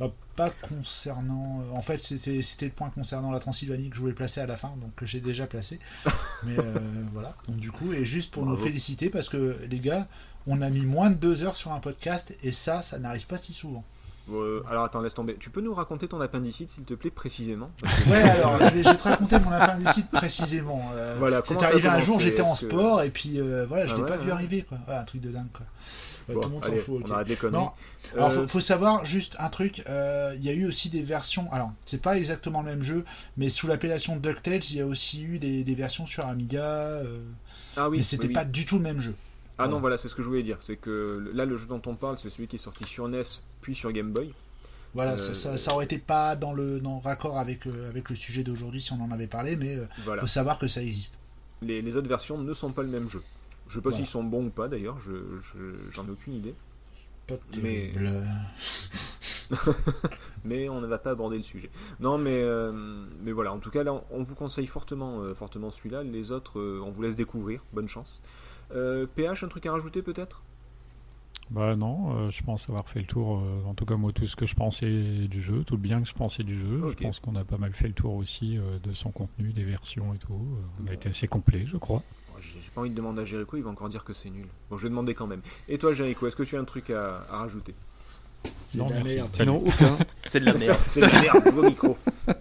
Bah, 0.00 0.12
pas 0.36 0.50
concernant. 0.50 1.60
euh, 1.60 1.76
En 1.76 1.82
fait, 1.82 2.00
c'était 2.02 2.42
c'était 2.42 2.66
le 2.66 2.72
point 2.72 2.90
concernant 2.90 3.30
la 3.30 3.40
Transylvanie 3.40 3.90
que 3.90 3.96
je 3.96 4.00
voulais 4.00 4.12
placer 4.12 4.40
à 4.40 4.46
la 4.46 4.56
fin, 4.56 4.70
donc 4.80 4.94
que 4.96 5.06
j'ai 5.06 5.20
déjà 5.20 5.46
placé. 5.46 5.78
Mais 6.42 6.58
euh, 6.58 6.64
voilà. 7.12 7.36
Donc 7.48 7.56
du 7.58 7.70
coup, 7.70 7.92
et 7.92 8.04
juste 8.04 8.32
pour 8.32 8.44
nous 8.46 8.56
féliciter, 8.56 9.08
parce 9.10 9.28
que 9.28 9.56
les 9.70 9.78
gars, 9.80 10.08
on 10.46 10.62
a 10.62 10.70
mis 10.70 10.84
moins 10.84 11.10
de 11.10 11.16
deux 11.16 11.42
heures 11.44 11.56
sur 11.56 11.72
un 11.72 11.80
podcast, 11.80 12.36
et 12.42 12.52
ça, 12.52 12.82
ça 12.82 12.98
n'arrive 12.98 13.26
pas 13.26 13.38
si 13.38 13.52
souvent. 13.52 13.84
Euh, 14.32 14.62
Alors 14.70 14.84
attends, 14.84 15.00
laisse 15.00 15.14
tomber. 15.14 15.36
Tu 15.38 15.50
peux 15.50 15.60
nous 15.60 15.72
raconter 15.74 16.08
ton 16.08 16.20
appendicite, 16.20 16.68
s'il 16.70 16.84
te 16.84 16.94
plaît, 16.94 17.10
précisément 17.10 17.70
Ouais, 18.08 18.22
alors, 18.22 18.58
je 18.58 18.64
vais, 18.74 18.82
je 18.82 18.88
vais 18.90 18.96
te 18.96 19.02
raconter 19.02 19.38
mon 19.40 19.50
appendicite 19.52 20.10
précisément. 20.10 20.90
Euh, 20.94 21.16
Voilà, 21.18 21.42
c'est 21.46 21.62
arrivé 21.62 21.88
un 21.88 22.00
jour, 22.00 22.20
j'étais 22.20 22.42
en 22.42 22.52
que- 22.52 22.58
sport, 22.58 23.02
et 23.02 23.10
puis 23.10 23.40
euh, 23.40 23.64
voilà, 23.68 23.86
je 23.86 23.92
Ah 23.92 23.96
l'ai 23.96 24.02
ouais, 24.02 24.08
pas 24.08 24.16
vu 24.18 24.30
arriver, 24.30 24.62
quoi. 24.62 24.78
Ouais, 24.88 24.94
un 24.94 25.04
truc 25.04 25.20
de 25.20 25.30
dingue, 25.30 25.46
quoi. 25.52 25.66
Bon, 26.28 26.40
tout 26.42 26.48
le 26.48 26.54
monde 26.56 26.64
s'en 26.66 26.76
fout, 26.76 27.02
ok. 27.10 27.38
On. 27.44 27.50
Non, 27.50 27.70
Alors, 28.14 28.32
faut, 28.32 28.46
faut 28.46 28.60
savoir 28.60 29.06
juste 29.06 29.34
un 29.38 29.48
truc, 29.48 29.78
il 29.78 30.44
y 30.44 30.48
a 30.50 30.52
eu 30.52 30.66
aussi 30.66 30.90
des 30.90 31.02
versions, 31.02 31.50
alors 31.52 31.72
c'est 31.86 32.02
pas 32.02 32.18
exactement 32.18 32.60
le 32.60 32.66
même 32.68 32.82
jeu, 32.82 33.04
mais 33.38 33.48
sous 33.48 33.66
l'appellation 33.66 34.16
DuckTales, 34.16 34.60
il 34.70 34.76
y 34.76 34.80
a 34.82 34.86
aussi 34.86 35.22
eu 35.24 35.38
des, 35.38 35.64
des 35.64 35.74
versions 35.74 36.04
sur 36.06 36.26
Amiga, 36.26 37.00
ah 37.78 37.88
oui, 37.88 37.96
mais 37.98 38.02
c'était 38.02 38.24
oui, 38.24 38.28
oui. 38.28 38.34
pas 38.34 38.44
du 38.44 38.66
tout 38.66 38.76
le 38.76 38.82
même 38.82 39.00
jeu. 39.00 39.14
Ah 39.58 39.68
non, 39.68 39.80
Voilà. 39.80 39.98
c'est 39.98 40.08
ce 40.08 40.14
que 40.14 40.22
je 40.22 40.28
voulais 40.28 40.42
dire. 40.42 40.56
C'est 40.60 40.76
que 40.76 41.30
là, 41.34 41.44
le 41.44 41.56
jeu 41.56 41.66
dont 41.66 41.82
on 41.86 41.94
parle, 41.96 42.16
c'est 42.18 42.30
celui 42.30 42.46
qui 42.48 42.56
est 42.56 42.60
sorti 42.60 42.84
sur 42.84 43.08
NES, 43.08 43.22
puis 43.60 43.74
sur 43.74 43.90
Game 43.92 44.12
Boy. 44.12 44.32
Voilà, 44.94 45.12
Euh, 45.12 45.16
ça, 45.18 45.34
ça, 45.34 45.58
ça 45.58 45.74
aurait 45.74 45.84
été 45.84 45.98
pas 45.98 46.34
dans 46.36 46.52
le 46.54 46.80
dans 46.80 46.98
raccord 47.00 47.38
avec, 47.38 47.66
euh, 47.66 47.88
avec 47.90 48.08
le 48.08 48.16
sujet 48.16 48.42
d'aujourd'hui 48.42 48.80
si 48.80 48.92
on 48.92 49.00
en 49.02 49.10
avait 49.10 49.26
parlé, 49.26 49.56
mais 49.56 49.76
euh, 49.76 49.84
Voilà. 50.04 50.22
faut 50.22 50.26
savoir 50.26 50.58
que 50.58 50.66
ça 50.66 50.80
existe. 50.82 51.18
Les, 51.60 51.82
les 51.82 51.96
autres 51.96 52.08
versions 52.08 52.38
ne 52.38 52.54
sont 52.54 52.72
pas 52.72 52.82
le 52.82 52.88
même 52.88 53.10
jeu. 53.10 53.22
Je 53.68 53.74
sais 53.74 53.80
pas 53.82 53.90
Voilà. 53.90 53.96
s'ils 53.98 54.06
sont 54.06 54.24
bons 54.24 54.46
ou 54.46 54.50
pas 54.50 54.68
d'ailleurs, 54.68 54.98
je, 55.00 55.10
je- 55.42 55.90
j'en 55.90 56.06
ai 56.06 56.10
aucune 56.10 56.34
idée. 56.34 56.54
Pas 57.26 57.34
Mais-. 57.62 57.92
Mais 60.44 60.68
on 60.68 60.80
ne 60.80 60.86
va 60.86 60.98
pas 60.98 61.10
aborder 61.10 61.36
le 61.36 61.42
sujet. 61.42 61.70
Non, 62.00 62.18
mais, 62.18 62.42
mais 63.22 63.32
voilà, 63.32 63.52
en 63.52 63.58
tout 63.58 63.70
cas, 63.70 63.82
là, 63.82 63.92
on, 64.10 64.22
vous 64.22 64.34
conseille 64.34 64.66
fortement, 64.66 65.22
fortement 65.34 65.70
celui-là. 65.70 66.02
Les 66.02 66.32
autres, 66.32 66.60
on 66.60 66.90
vous 66.90 67.02
laisse 67.02 67.16
découvrir. 67.16 67.62
Bonne 67.72 67.88
chance. 67.88 68.22
Euh, 68.72 69.06
PH, 69.14 69.44
un 69.44 69.48
truc 69.48 69.66
à 69.66 69.72
rajouter 69.72 70.02
peut-être? 70.02 70.42
Bah 71.50 71.76
non, 71.76 72.14
euh, 72.14 72.30
je 72.30 72.42
pense 72.42 72.68
avoir 72.68 72.86
fait 72.88 73.00
le 73.00 73.06
tour, 73.06 73.38
euh, 73.38 73.64
en 73.66 73.72
tout 73.72 73.86
cas 73.86 73.96
moi, 73.96 74.12
tout 74.12 74.26
ce 74.26 74.36
que 74.36 74.46
je 74.46 74.54
pensais 74.54 74.90
du 74.90 75.40
jeu, 75.40 75.64
tout 75.64 75.76
le 75.76 75.80
bien 75.80 76.02
que 76.02 76.08
je 76.08 76.12
pensais 76.12 76.42
du 76.42 76.58
jeu. 76.58 76.82
Je 76.90 77.02
pense 77.02 77.20
qu'on 77.20 77.34
a 77.36 77.44
pas 77.44 77.56
mal 77.56 77.72
fait 77.72 77.88
le 77.88 77.94
tour 77.94 78.14
aussi 78.14 78.58
euh, 78.58 78.78
de 78.82 78.92
son 78.92 79.10
contenu, 79.10 79.52
des 79.52 79.64
versions 79.64 80.12
et 80.12 80.18
tout. 80.18 80.34
Euh, 80.34 80.84
on 80.84 80.90
a 80.90 80.92
été 80.92 81.08
assez 81.08 81.26
complet, 81.26 81.64
je 81.66 81.78
crois. 81.78 82.02
J'ai 82.40 82.70
pas 82.74 82.82
envie 82.82 82.90
de 82.90 82.94
demander 82.94 83.22
à 83.22 83.24
Jericho, 83.24 83.56
il 83.56 83.62
va 83.62 83.70
encore 83.70 83.88
dire 83.88 84.04
que 84.04 84.12
c'est 84.12 84.28
nul. 84.28 84.46
Bon, 84.70 84.76
je 84.76 84.82
vais 84.82 84.90
demander 84.90 85.14
quand 85.14 85.26
même. 85.26 85.40
Et 85.68 85.78
toi, 85.78 85.94
Jericho, 85.94 86.26
est-ce 86.26 86.36
que 86.36 86.42
tu 86.42 86.56
as 86.56 86.60
un 86.60 86.64
truc 86.64 86.90
à, 86.90 87.24
à 87.30 87.38
rajouter? 87.38 87.74
C'est 88.68 88.78
Non, 88.78 88.86
de 88.90 88.94
la 88.94 89.02
merde. 89.02 89.42
Non, 89.46 89.56
aucun. 89.56 89.96
C'est 90.24 90.40
de 90.40 90.44
la 90.44 90.54
merde. 90.54 90.78
C'est 90.86 91.00
de 91.00 91.06
la 91.06 91.22
merde, 91.22 91.48
vos 91.48 91.62
micros. 91.62 91.96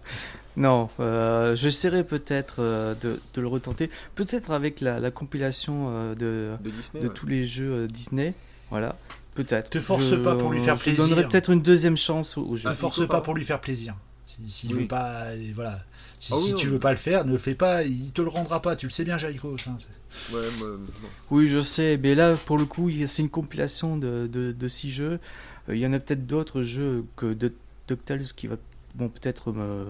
Non, 0.57 0.89
euh, 0.99 1.55
j'essaierai 1.55 2.03
peut-être 2.03 2.55
euh, 2.59 2.95
de, 3.01 3.19
de 3.35 3.41
le 3.41 3.47
retenter. 3.47 3.89
Peut-être 4.15 4.51
avec 4.51 4.81
la, 4.81 4.99
la 4.99 5.11
compilation 5.11 5.88
euh, 5.89 6.15
de, 6.15 6.57
De 6.63 6.71
Disney 6.71 7.03
de 7.03 7.07
ouais. 7.07 7.13
tous 7.13 7.27
les 7.27 7.45
jeux 7.45 7.71
euh, 7.84 7.88
Disney. 7.88 8.34
Voilà, 8.71 8.97
peut-être. 9.35 9.69
Te 9.69 9.79
force 9.79 10.19
pas 10.21 10.35
pour 10.35 10.51
lui 10.51 10.59
faire 10.59 10.75
Je 10.77 10.84
plaisir. 10.84 11.03
donnerai 11.07 11.27
peut-être 11.29 11.51
une 11.51 11.61
deuxième 11.61 11.95
chance 11.95 12.38
au, 12.38 12.41
au 12.43 12.55
jeu. 12.55 12.67
Ne 12.67 12.73
Ah, 12.73 12.75
force 12.75 13.07
pas 13.07 13.21
pour 13.21 13.35
lui 13.35 13.43
faire 13.45 13.61
plaisir. 13.61 13.95
Si, 14.25 14.49
s'il 14.49 14.73
Oui. 14.73 14.81
veut 14.81 14.88
pas, 14.88 15.27
voilà. 15.53 15.79
Si, 16.19 16.34
Ah 16.34 16.38
oui, 16.38 16.41
si 16.43 16.53
oui, 16.55 16.59
tu 16.59 16.65
oui. 16.67 16.73
veux 16.73 16.79
pas 16.79 16.91
le 16.91 16.97
faire, 16.97 17.23
ne 17.25 17.38
fais 17.38 17.53
pas, 17.55 17.84
il 17.84 18.11
te 18.11 18.21
le 18.23 18.27
rendra 18.27 18.61
pas. 18.61 18.75
Tu 18.75 18.88
le 18.88 18.91
sais 18.91 19.05
bien, 19.05 19.17
Jericho. 19.19 19.55
hein, 19.67 19.77
Ouais. 20.34 20.41
Oui, 21.29 21.47
je 21.47 21.61
sais, 21.61 21.97
mais 22.01 22.15
là, 22.15 22.34
pour 22.47 22.57
le 22.57 22.65
coup, 22.65 22.89
c'est 23.05 23.21
une 23.21 23.29
compilation 23.29 23.95
de, 23.97 24.27
de, 24.31 24.51
de 24.51 24.67
six 24.67 24.89
jeux. 24.91 25.19
Il 25.69 25.77
y 25.77 25.85
en 25.85 25.93
a 25.93 25.99
peut-être 25.99 26.25
d'autres 26.25 26.63
jeux 26.63 27.05
que 27.15 27.34
de 27.34 27.53
DuckTales 27.88 28.23
qui 28.35 28.47
va 28.47 28.55
bon, 28.98 29.07
peut-être 29.10 29.52
me 29.53 29.86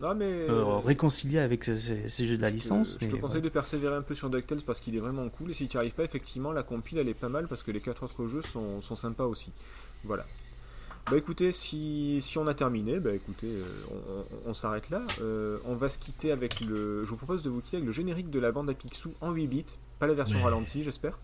Non, 0.00 0.14
mais. 0.14 0.24
euh, 0.48 0.78
réconcilier 0.78 1.38
avec 1.38 1.64
ces, 1.64 2.26
jeux 2.26 2.36
de 2.36 2.42
la 2.42 2.48
Je 2.48 2.52
te- 2.52 2.56
licence. 2.56 2.98
Je 3.00 3.06
te 3.06 3.14
mais 3.14 3.20
conseille 3.20 3.42
de 3.42 3.48
persévérer 3.48 3.94
un 3.96 4.02
peu 4.02 4.14
sur 4.14 4.30
DuckTales 4.30 4.62
parce 4.62 4.80
qu'il 4.80 4.96
est 4.96 5.00
vraiment 5.00 5.28
cool. 5.28 5.50
Et 5.50 5.54
si 5.54 5.68
tu 5.68 5.76
n'y 5.76 5.78
arrives 5.80 5.94
pas, 5.94 6.04
effectivement, 6.04 6.52
la 6.52 6.62
compile 6.62 6.98
elle 6.98 7.08
est 7.08 7.14
pas 7.14 7.28
mal 7.28 7.46
parce 7.48 7.62
que 7.62 7.70
les 7.70 7.80
quatre 7.80 8.02
autres 8.04 8.26
jeux 8.26 8.42
sont, 8.42 8.80
sont 8.80 8.96
sympas 8.96 9.24
aussi. 9.24 9.52
Voilà. 10.04 10.24
Bah 11.10 11.18
écoutez, 11.18 11.52
si, 11.52 12.18
si 12.22 12.38
on 12.38 12.46
a 12.46 12.54
terminé, 12.54 12.98
bah 12.98 13.12
écoutez, 13.14 13.46
euh, 13.46 13.64
on, 13.90 13.94
on- 14.48 14.50
on 14.50 14.54
s'arrête 14.54 14.88
là. 14.88 15.02
Euh, 15.20 15.58
on 15.66 15.74
va 15.74 15.90
se 15.90 15.98
quitter 15.98 16.32
avec 16.32 16.60
le. 16.62 17.02
Je 17.02 17.08
vous 17.10 17.16
propose 17.16 17.42
de 17.42 17.50
vous 17.50 17.60
quitter 17.60 17.76
avec 17.76 17.86
le 17.86 17.92
générique 17.92 18.30
de 18.30 18.40
la 18.40 18.52
bande 18.52 18.70
à 18.70 18.74
Picsou 18.74 19.12
en 19.20 19.30
8 19.32 19.46
bits. 19.46 19.64
Pas 19.98 20.06
la 20.06 20.14
version 20.14 20.38
Ouais. 20.38 20.44
ralentie, 20.44 20.82
j'espère. 20.82 21.18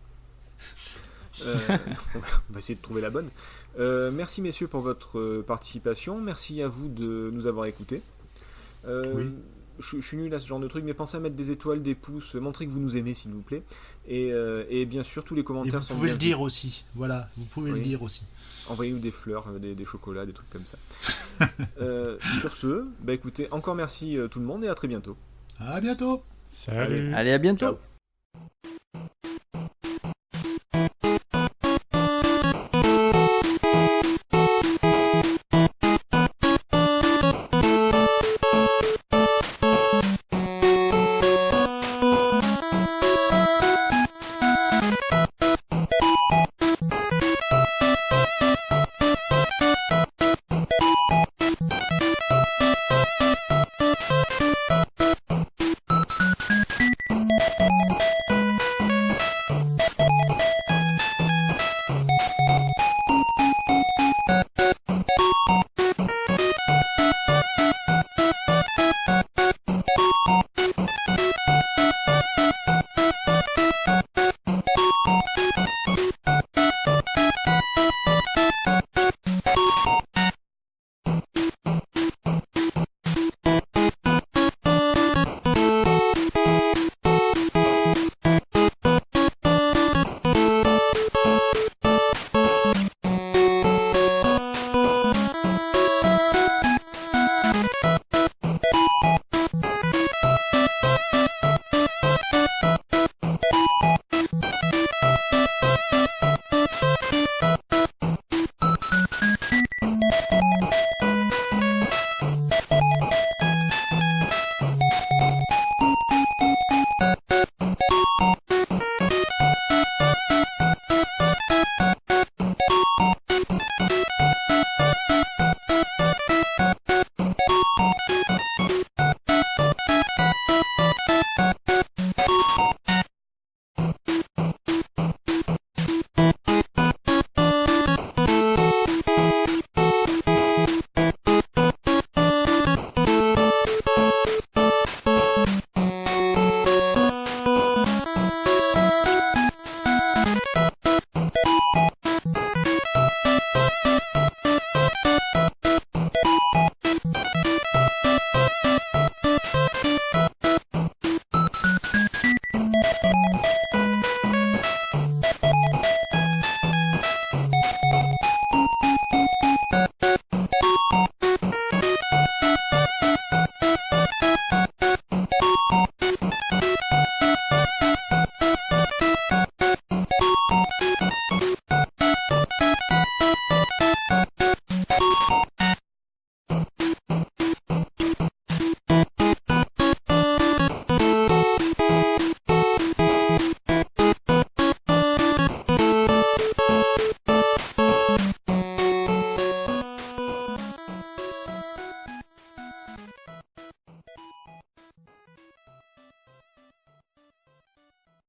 Euh, 1.46 1.56
on 2.14 2.52
va 2.52 2.58
essayer 2.58 2.74
de 2.74 2.82
trouver 2.82 3.00
la 3.00 3.08
bonne. 3.10 3.30
Euh, 3.78 4.10
merci 4.10 4.42
messieurs 4.42 4.68
pour 4.68 4.80
votre 4.80 5.18
euh, 5.18 5.44
participation. 5.46 6.20
Merci 6.20 6.62
à 6.62 6.68
vous 6.68 6.88
de 6.88 7.30
nous 7.32 7.46
avoir 7.46 7.66
écoutés. 7.66 8.02
Euh, 8.86 9.12
Oui. 9.14 9.30
je, 9.78 10.00
suis 10.00 10.16
nul 10.16 10.32
à 10.34 10.40
ce 10.40 10.48
genre 10.48 10.60
de 10.60 10.68
truc, 10.68 10.84
mais 10.84 10.94
pensez 10.94 11.16
à 11.16 11.20
mettre 11.20 11.36
des 11.36 11.50
étoiles, 11.50 11.82
des 11.82 11.94
pouces, 11.94 12.34
montrez 12.34 12.66
que 12.66 12.70
vous 12.70 12.80
nous 12.80 12.96
aimez 12.96 13.14
s'il 13.14 13.30
vous 13.30 13.42
plaît. 13.42 13.62
Et, 14.08 14.32
euh, 14.32 14.64
et 14.68 14.86
bien 14.86 15.02
sûr, 15.02 15.24
tous 15.24 15.34
les 15.34 15.42
Et 15.42 15.44
commentaires 15.44 15.80
vous 15.80 15.86
sont 15.86 15.94
pouvez 15.94 16.10
le 16.10 16.18
dire 16.18 16.40
aussi. 16.40 16.84
Voilà, 16.94 17.28
vous 17.36 17.44
pouvez 17.44 17.70
le 17.70 17.78
dire 17.78 18.02
aussi. 18.02 18.24
Envoyez-nous 18.68 18.98
des 18.98 19.10
fleurs, 19.10 19.46
des, 19.58 19.74
des 19.74 19.84
chocolats, 19.84 20.26
des 20.26 20.32
trucs 20.32 20.50
comme 20.50 20.66
ça. 20.66 20.78
Euh, 21.80 22.18
sur 22.40 22.54
ce, 22.54 22.84
bah 23.00 23.14
écoutez, 23.14 23.48
encore 23.50 23.74
merci 23.74 24.18
tout 24.30 24.40
le 24.40 24.44
monde 24.44 24.62
et 24.62 24.68
à 24.68 24.74
très 24.74 24.88
bientôt. 24.88 25.16
À 25.58 25.80
bientôt. 25.80 26.22
Salut. 26.50 27.14
Allez, 27.14 27.32
à 27.32 27.38
bientôt. 27.38 27.66
Ciao. 27.66 27.89